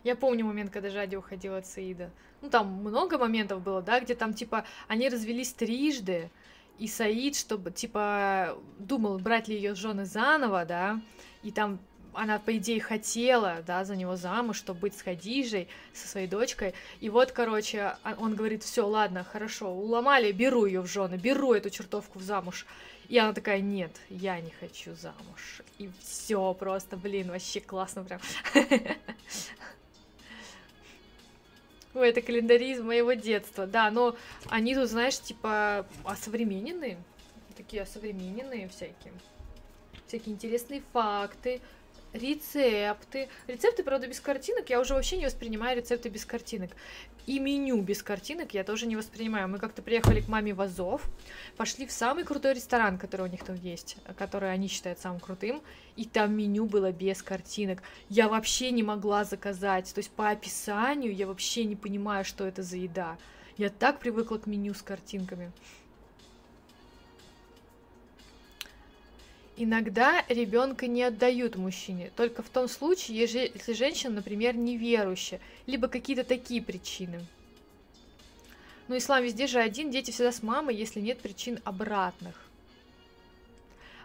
Я 0.03 0.17
помню 0.17 0.45
момент, 0.45 0.73
когда 0.73 0.91
Жади 0.91 1.15
уходила 1.15 1.59
от 1.59 1.67
Саида. 1.67 2.11
Ну, 2.43 2.51
там 2.51 2.67
много 2.73 3.19
моментов 3.19 3.63
было, 3.63 3.83
да, 3.83 4.01
где 4.01 4.17
там, 4.17 4.35
типа, 4.35 4.65
они 4.89 5.09
развелись 5.09 5.53
трижды, 5.53 6.33
и 6.81 6.89
Саид, 6.89 7.37
чтобы, 7.37 7.71
типа, 7.71 8.59
думал, 8.81 9.21
брать 9.21 9.47
ли 9.47 9.55
ее 9.55 9.77
жены 9.77 10.05
заново, 10.05 10.65
да, 10.65 11.01
и 11.45 11.53
там 11.53 11.79
она, 12.13 12.39
по 12.41 12.57
идее, 12.57 12.81
хотела, 12.81 13.63
да, 13.65 13.85
за 13.85 13.95
него 13.95 14.17
замуж, 14.17 14.57
чтобы 14.57 14.81
быть 14.81 14.97
с 14.97 15.03
Хадижей, 15.03 15.69
со 15.93 16.09
своей 16.09 16.27
дочкой. 16.27 16.75
И 17.01 17.11
вот, 17.11 17.31
короче, 17.31 17.97
а, 18.03 18.17
он 18.19 18.35
говорит, 18.35 18.65
все, 18.65 18.87
ладно, 18.87 19.23
хорошо, 19.23 19.71
уломали, 19.71 20.33
беру 20.33 20.65
ее 20.65 20.81
в 20.81 20.87
жены, 20.87 21.15
беру 21.15 21.53
эту 21.53 21.71
чертовку 21.71 22.19
в 22.19 22.23
замуж. 22.23 22.67
И 23.09 23.19
она 23.19 23.33
такая, 23.33 23.61
нет, 23.61 23.93
я 24.11 24.41
не 24.41 24.51
хочу 24.51 24.95
замуж. 24.95 25.63
И 25.79 25.91
все 26.01 26.55
просто, 26.55 26.97
блин, 26.97 27.31
вообще 27.31 27.61
классно 27.61 28.05
прям. 28.05 28.21
Ой, 31.95 32.11
это 32.11 32.21
календари 32.21 32.73
из 32.73 32.81
моего 32.81 33.15
детства, 33.15 33.67
да, 33.67 33.91
но 33.91 34.17
они 34.51 34.75
тут, 34.75 34.91
знаешь, 34.91 35.19
типа 35.19 35.87
осовремененные, 36.05 36.99
такие 37.57 37.83
осовремененные 37.83 38.69
всякие, 38.69 39.15
всякие 40.07 40.35
интересные 40.35 40.83
факты, 40.93 41.63
рецепты. 42.17 43.29
Рецепты, 43.47 43.83
правда, 43.83 44.07
без 44.07 44.21
картинок. 44.21 44.69
Я 44.71 44.81
уже 44.81 44.95
вообще 44.95 45.17
не 45.17 45.27
воспринимаю 45.27 45.77
рецепты 45.77 46.09
без 46.09 46.25
картинок. 46.25 46.71
И 47.27 47.41
меню 47.41 47.83
без 47.83 48.05
картинок 48.05 48.55
я 48.55 48.63
тоже 48.63 48.87
не 48.87 48.95
воспринимаю. 48.95 49.49
Мы 49.49 49.59
как-то 49.59 49.83
приехали 49.83 50.21
к 50.21 50.29
маме 50.29 50.55
в 50.55 50.61
Азов, 50.61 51.03
пошли 51.57 51.85
в 51.85 51.91
самый 51.91 52.23
крутой 52.23 52.55
ресторан, 52.55 52.99
который 52.99 53.23
у 53.23 53.31
них 53.31 53.43
там 53.45 53.57
есть, 53.57 53.97
который 54.17 54.53
они 54.53 54.69
считают 54.69 55.01
самым 55.01 55.19
крутым, 55.19 55.61
и 55.97 56.05
там 56.05 56.37
меню 56.37 56.67
было 56.67 56.93
без 56.93 57.23
картинок. 57.23 57.83
Я 58.09 58.29
вообще 58.29 58.71
не 58.71 58.85
могла 58.85 59.25
заказать. 59.25 59.93
То 59.93 59.99
есть 59.99 60.11
по 60.13 60.31
описанию 60.31 61.13
я 61.13 61.27
вообще 61.27 61.65
не 61.65 61.75
понимаю, 61.75 62.25
что 62.25 62.47
это 62.47 62.63
за 62.63 62.77
еда. 62.77 63.17
Я 63.57 63.71
так 63.71 63.99
привыкла 63.99 64.39
к 64.39 64.47
меню 64.47 64.75
с 64.75 64.83
картинками. 64.83 65.51
Иногда 69.59 70.23
ребенка 70.29 70.87
не 70.87 71.03
отдают 71.03 71.57
мужчине, 71.57 72.11
только 72.15 72.43
в 72.43 72.49
том 72.51 72.69
случае, 72.69 73.19
если 73.19 73.73
женщина, 73.73 74.17
например, 74.17 74.55
неверующая, 74.55 75.41
либо 75.67 75.89
какие-то 75.89 76.25
такие 76.25 76.61
причины. 76.61 77.25
Но 78.89 78.99
ислам 78.99 79.23
везде 79.23 79.47
же 79.47 79.59
один, 79.59 79.91
дети 79.91 80.11
всегда 80.11 80.31
с 80.31 80.43
мамой, 80.43 80.77
если 80.77 81.01
нет 81.01 81.19
причин 81.21 81.59
обратных. 81.65 82.35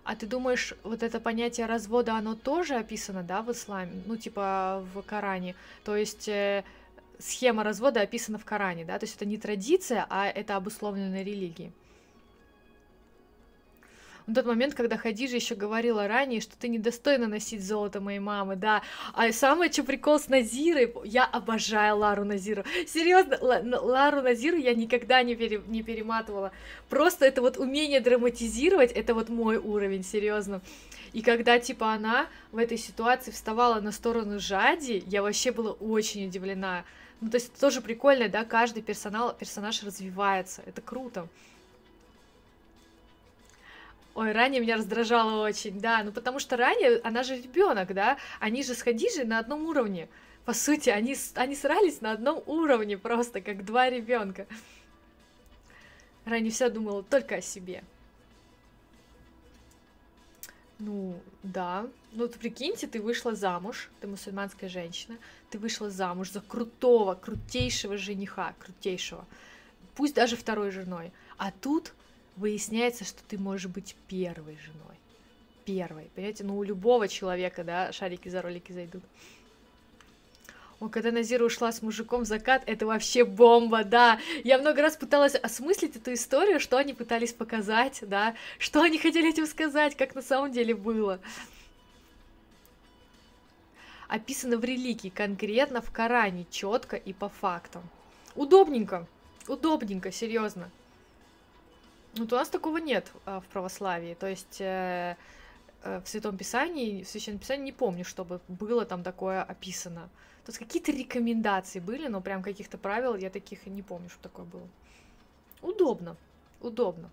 А 0.06 0.16
ты 0.16 0.26
думаешь, 0.26 0.74
вот 0.84 1.04
это 1.04 1.20
понятие 1.20 1.66
развода, 1.66 2.16
оно 2.16 2.34
тоже 2.34 2.76
описано, 2.76 3.22
да, 3.22 3.42
в 3.42 3.52
исламе? 3.52 4.02
Ну, 4.06 4.16
типа 4.16 4.88
в 4.94 5.02
Коране. 5.02 5.56
То 5.84 5.96
есть 5.98 6.28
э, 6.30 6.64
схема 7.20 7.64
развода 7.64 8.02
описана 8.02 8.40
в 8.40 8.46
Коране, 8.46 8.86
да? 8.86 8.98
То 8.98 9.04
есть 9.04 9.18
это 9.18 9.26
не 9.26 9.38
традиция, 9.38 10.08
а 10.10 10.28
это 10.28 10.56
обусловлено 10.56 11.22
религией 11.22 11.72
тот 14.34 14.46
момент, 14.46 14.74
когда 14.74 14.98
Хадижа 14.98 15.36
еще 15.36 15.56
говорила 15.56 16.08
ранее, 16.08 16.42
что 16.42 16.58
ты 16.58 16.68
недостойна 16.68 17.28
носить 17.28 17.64
золото 17.66 18.02
моей 18.02 18.20
мамы, 18.20 18.56
да. 18.56 18.82
А 19.14 19.32
самое, 19.32 19.72
что 19.72 19.84
прикол 19.84 20.20
с 20.20 20.28
Назирой, 20.28 20.94
я 21.06 21.26
обожаю 21.26 21.98
Лару 21.98 22.26
Назиру. 22.26 22.64
Серьезно, 22.88 23.38
Лару 23.42 24.22
Назиру 24.22 24.58
я 24.58 24.74
никогда 24.74 25.24
не, 25.24 25.36
пере, 25.36 25.62
не 25.68 25.84
перематывала. 25.84 26.52
Просто 26.90 27.26
это 27.26 27.42
вот 27.42 27.58
умение 27.58 28.00
драматизировать, 28.00 28.92
это 28.92 29.14
вот 29.14 29.30
мой 29.30 29.58
уровень, 29.58 30.04
серьезно. 30.04 30.62
И 31.14 31.22
когда, 31.22 31.60
типа, 31.60 31.94
она 31.94 32.28
в 32.52 32.58
этой 32.58 32.78
ситуации 32.78 33.32
вставала 33.32 33.82
на 33.82 33.92
сторону 33.92 34.40
Жади, 34.40 35.04
я 35.08 35.22
вообще 35.22 35.52
была 35.52 35.72
очень 35.72 36.28
удивлена. 36.28 36.86
Ну, 37.20 37.30
то 37.30 37.36
есть 37.36 37.60
тоже 37.60 37.82
прикольно, 37.82 38.30
да, 38.30 38.46
каждый 38.46 38.82
персонал, 38.82 39.34
персонаж 39.34 39.84
развивается, 39.84 40.64
это 40.66 40.82
круто. 40.82 41.28
Ой, 44.14 44.34
ранее 44.34 44.62
меня 44.62 44.76
раздражало 44.76 45.46
очень, 45.46 45.80
да, 45.80 46.04
ну 46.04 46.12
потому 46.12 46.40
что 46.40 46.58
ранее 46.58 47.00
она 47.04 47.24
же 47.24 47.36
ребенок, 47.38 47.94
да, 47.94 48.18
они 48.40 48.62
же 48.64 48.74
с 48.76 48.82
Хадижей 48.82 49.24
на 49.24 49.40
одном 49.40 49.66
уровне. 49.66 50.10
По 50.44 50.54
сути, 50.54 50.90
они, 50.90 51.16
они 51.36 51.56
срались 51.56 52.02
на 52.02 52.12
одном 52.12 52.44
уровне 52.46 52.98
просто, 52.98 53.42
как 53.42 53.64
два 53.64 53.90
ребенка. 53.90 54.48
Ранее 56.26 56.52
вся 56.52 56.70
думала 56.70 57.04
только 57.04 57.36
о 57.36 57.42
себе. 57.42 57.84
Ну, 60.80 61.22
да. 61.44 61.88
Ну, 62.12 62.24
вот 62.24 62.36
прикиньте, 62.36 62.88
ты 62.88 63.00
вышла 63.00 63.36
замуж, 63.36 63.90
ты 64.02 64.08
мусульманская 64.08 64.68
женщина, 64.68 65.18
ты 65.52 65.60
вышла 65.60 65.90
замуж 65.90 66.32
за 66.32 66.42
крутого, 66.42 67.14
крутейшего 67.14 67.98
жениха, 67.98 68.56
крутейшего, 68.60 69.26
пусть 69.96 70.16
даже 70.16 70.36
второй 70.36 70.72
женой. 70.72 71.14
А 71.38 71.52
тут 71.52 71.94
выясняется, 72.36 73.04
что 73.04 73.22
ты 73.24 73.38
можешь 73.38 73.68
быть 73.68 73.96
первой 74.08 74.58
женой. 74.58 74.98
Первой. 75.66 76.10
Понимаете, 76.16 76.44
ну 76.44 76.58
у 76.58 76.64
любого 76.64 77.08
человека, 77.08 77.64
да, 77.64 77.92
шарики 77.92 78.30
за 78.30 78.42
ролики 78.42 78.72
зайдут. 78.72 79.04
О, 80.82 80.90
когда 80.90 81.12
Назира 81.12 81.46
ушла 81.46 81.72
с 81.72 81.84
мужиком 81.84 82.24
в 82.24 82.26
закат, 82.26 82.64
это 82.66 82.88
вообще 82.88 83.24
бомба, 83.24 83.84
да. 83.84 84.20
Я 84.44 84.58
много 84.58 84.82
раз 84.82 84.98
пыталась 84.98 85.36
осмыслить 85.36 85.96
эту 85.96 86.14
историю, 86.14 86.60
что 86.60 86.78
они 86.78 86.94
пытались 86.94 87.34
показать, 87.34 88.00
да, 88.02 88.36
что 88.58 88.82
они 88.82 88.98
хотели 88.98 89.30
этим 89.30 89.46
сказать, 89.46 89.96
как 89.96 90.16
на 90.16 90.24
самом 90.24 90.52
деле 90.52 90.74
было. 90.74 91.20
Описано 94.08 94.58
в 94.58 94.64
религии, 94.64 95.10
конкретно 95.10 95.82
в 95.82 95.92
Коране, 95.92 96.48
четко 96.50 96.96
и 96.96 97.14
по 97.14 97.30
фактам. 97.30 97.84
Удобненько, 98.36 99.08
удобненько, 99.48 100.12
серьезно. 100.12 100.72
Ну, 102.16 102.24
вот 102.24 102.34
у 102.34 102.36
нас 102.36 102.50
такого 102.50 102.78
нет 102.78 103.12
а, 103.26 103.40
в 103.40 103.46
православии. 103.46 104.16
То 104.16 104.28
есть 104.28 104.60
э, 104.60 105.16
э, 105.84 106.02
в 106.02 106.08
Святом 106.08 106.38
Писании, 106.38 107.04
в 107.04 107.08
Священном 107.08 107.40
Писании 107.40 107.66
не 107.66 107.72
помню, 107.72 108.04
чтобы 108.04 108.42
было 108.48 108.86
там 108.86 109.04
такое 109.04 109.42
описано. 109.42 110.10
То 110.46 110.50
есть 110.50 110.60
какие-то 110.60 110.92
рекомендации 110.92 111.80
были, 111.80 112.08
но 112.08 112.20
прям 112.20 112.44
каких-то 112.44 112.78
правил 112.78 113.16
я 113.16 113.30
таких 113.30 113.66
не 113.66 113.82
помню, 113.82 114.10
что 114.10 114.24
такое 114.24 114.46
было. 114.46 114.68
Удобно, 115.62 116.18
удобно. 116.60 117.10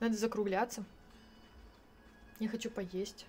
Надо 0.00 0.16
закругляться. 0.16 0.84
Я 2.40 2.48
хочу 2.48 2.70
поесть. 2.70 3.26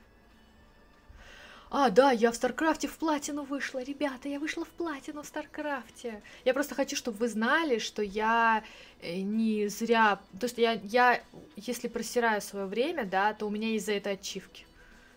А, 1.75 1.89
да, 1.89 2.11
я 2.11 2.31
в 2.31 2.35
Старкрафте 2.35 2.87
в 2.87 2.95
платину 2.99 3.45
вышла, 3.45 3.81
ребята, 3.81 4.29
я 4.29 4.39
вышла 4.39 4.63
в 4.63 4.69
платину 4.69 5.23
в 5.23 5.25
Старкрафте. 5.25 6.21
Я 6.45 6.53
просто 6.53 6.75
хочу, 6.75 6.95
чтобы 6.95 7.17
вы 7.17 7.27
знали, 7.27 7.79
что 7.79 8.03
я 8.03 8.63
э, 9.01 9.21
не 9.21 9.69
зря... 9.69 10.19
То 10.39 10.45
есть 10.45 10.59
я, 10.59 10.73
я 10.73 11.23
если 11.55 11.87
просираю 11.87 12.41
свое 12.41 12.67
время, 12.67 13.05
да, 13.05 13.33
то 13.33 13.47
у 13.47 13.49
меня 13.49 13.69
есть 13.69 13.87
за 13.87 13.93
это 13.93 14.11
ачивки. 14.11 14.67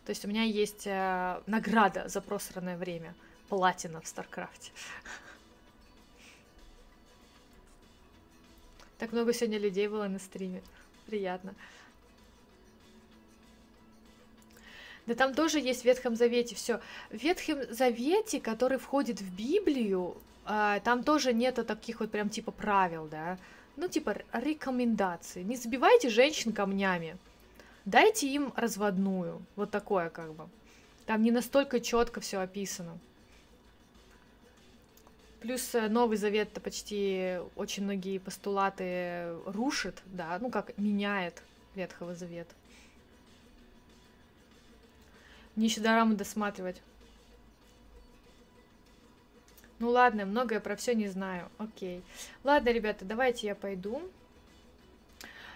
То 0.07 0.11
есть 0.11 0.25
у 0.25 0.29
меня 0.29 0.45
есть 0.45 0.87
э, 0.87 1.43
награда 1.47 2.09
за 2.09 2.23
просранное 2.23 2.79
время. 2.79 3.15
Платина 3.51 4.01
в 4.01 4.07
Старкрафте. 4.07 4.73
Так 8.97 9.13
много 9.13 9.35
сегодня 9.35 9.59
людей 9.59 9.89
было 9.89 10.09
на 10.09 10.19
стриме. 10.19 10.63
Приятно. 11.05 11.55
Да 15.07 15.15
там 15.15 15.35
тоже 15.35 15.61
есть 15.61 15.83
в 15.83 15.85
Ветхом 15.85 16.17
Завете 16.17 16.55
все. 16.55 16.81
В 17.11 17.17
Ветхом 17.17 17.59
Завете, 17.71 18.41
который 18.41 18.79
входит 18.79 19.21
в 19.21 19.37
Библию, 19.37 20.17
а, 20.45 20.81
там 20.81 21.05
тоже 21.05 21.33
нету 21.33 21.65
таких 21.65 22.01
вот 22.01 22.11
прям 22.11 22.29
типа 22.29 22.51
правил, 22.51 23.07
да. 23.07 23.39
Ну, 23.77 23.89
типа 23.89 24.17
рекомендаций. 24.33 25.45
Не 25.45 25.57
забивайте 25.57 26.09
женщин 26.09 26.53
камнями. 26.53 27.19
Дайте 27.85 28.29
им 28.29 28.53
разводную. 28.57 29.43
Вот 29.55 29.71
такое 29.71 30.11
как 30.11 30.35
бы. 30.35 30.49
Там 31.05 31.23
не 31.23 31.31
настолько 31.31 31.81
четко 31.81 32.21
все 32.21 32.41
описано. 32.41 32.99
Плюс 35.41 35.75
э, 35.75 35.89
Новый 35.89 36.17
Завет-то 36.17 36.61
почти 36.61 37.39
очень 37.55 37.85
многие 37.85 38.19
постулаты 38.19 39.37
рушит, 39.45 40.03
да, 40.07 40.39
ну 40.41 40.51
как 40.51 40.77
меняет 40.79 41.43
Ветхого 41.77 42.17
Завета. 42.17 42.53
Мне 45.57 45.67
еще 45.67 45.81
дораму 45.81 46.15
досматривать. 46.15 46.83
Ну 49.79 49.91
ладно, 49.91 50.25
многое 50.25 50.61
про 50.61 50.77
все 50.77 50.95
не 50.95 51.09
знаю. 51.09 51.51
Окей. 51.59 52.03
Ладно, 52.45 52.71
ребята, 52.71 53.05
давайте 53.05 53.47
я 53.47 53.55
пойду. 53.55 54.03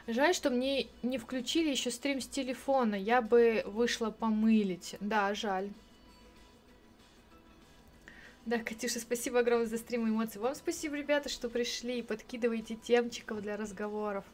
Жаль, 0.06 0.34
что 0.34 0.50
мне 0.50 0.88
не 1.02 1.18
включили 1.18 1.70
еще 1.70 1.90
стрим 1.90 2.20
с 2.20 2.26
телефона. 2.26 2.94
Я 2.94 3.22
бы 3.22 3.62
вышла 3.66 4.10
помылить. 4.10 4.96
Да, 5.00 5.34
жаль. 5.34 5.70
Да, 8.46 8.58
Катюша, 8.58 9.00
спасибо 9.00 9.40
огромное 9.40 9.66
за 9.66 9.78
стрим 9.78 10.06
и 10.06 10.10
эмоции. 10.10 10.38
Вам 10.38 10.54
спасибо, 10.54 10.96
ребята, 10.96 11.28
что 11.28 11.48
пришли 11.48 11.98
и 11.98 12.02
подкидываете 12.02 12.74
темчиков 12.74 13.42
для 13.42 13.56
разговоров. 13.56 14.24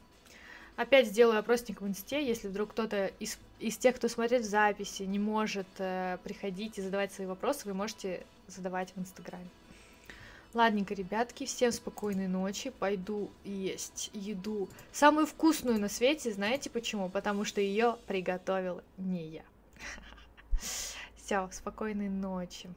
Опять 0.77 1.07
сделаю 1.07 1.39
опросник 1.39 1.81
в 1.81 1.87
инсте, 1.87 2.23
если 2.23 2.47
вдруг 2.47 2.69
кто-то 2.69 3.07
из, 3.19 3.39
из 3.59 3.77
тех, 3.77 3.95
кто 3.95 4.07
смотрит 4.07 4.43
в 4.43 4.45
записи, 4.45 5.03
не 5.03 5.17
может 5.17 5.65
э, 5.79 6.19
приходить 6.23 6.77
и 6.77 6.83
задавать 6.83 7.11
свои 7.11 7.25
вопросы, 7.25 7.67
вы 7.67 7.73
можете 7.73 8.23
задавать 8.47 8.93
в 8.95 8.99
инстаграме. 8.99 9.49
Ладненько, 10.53 10.93
ребятки, 10.93 11.47
всем 11.47 11.71
спокойной 11.71 12.27
ночи. 12.27 12.69
Пойду 12.69 13.31
есть 13.43 14.11
еду. 14.13 14.69
Самую 14.91 15.25
вкусную 15.25 15.79
на 15.79 15.89
свете, 15.89 16.31
знаете 16.31 16.69
почему? 16.69 17.09
Потому 17.09 17.43
что 17.43 17.59
ее 17.59 17.97
приготовил 18.05 18.81
не 18.97 19.27
я. 19.27 19.43
Все, 21.15 21.49
спокойной 21.51 22.09
ночи. 22.09 22.69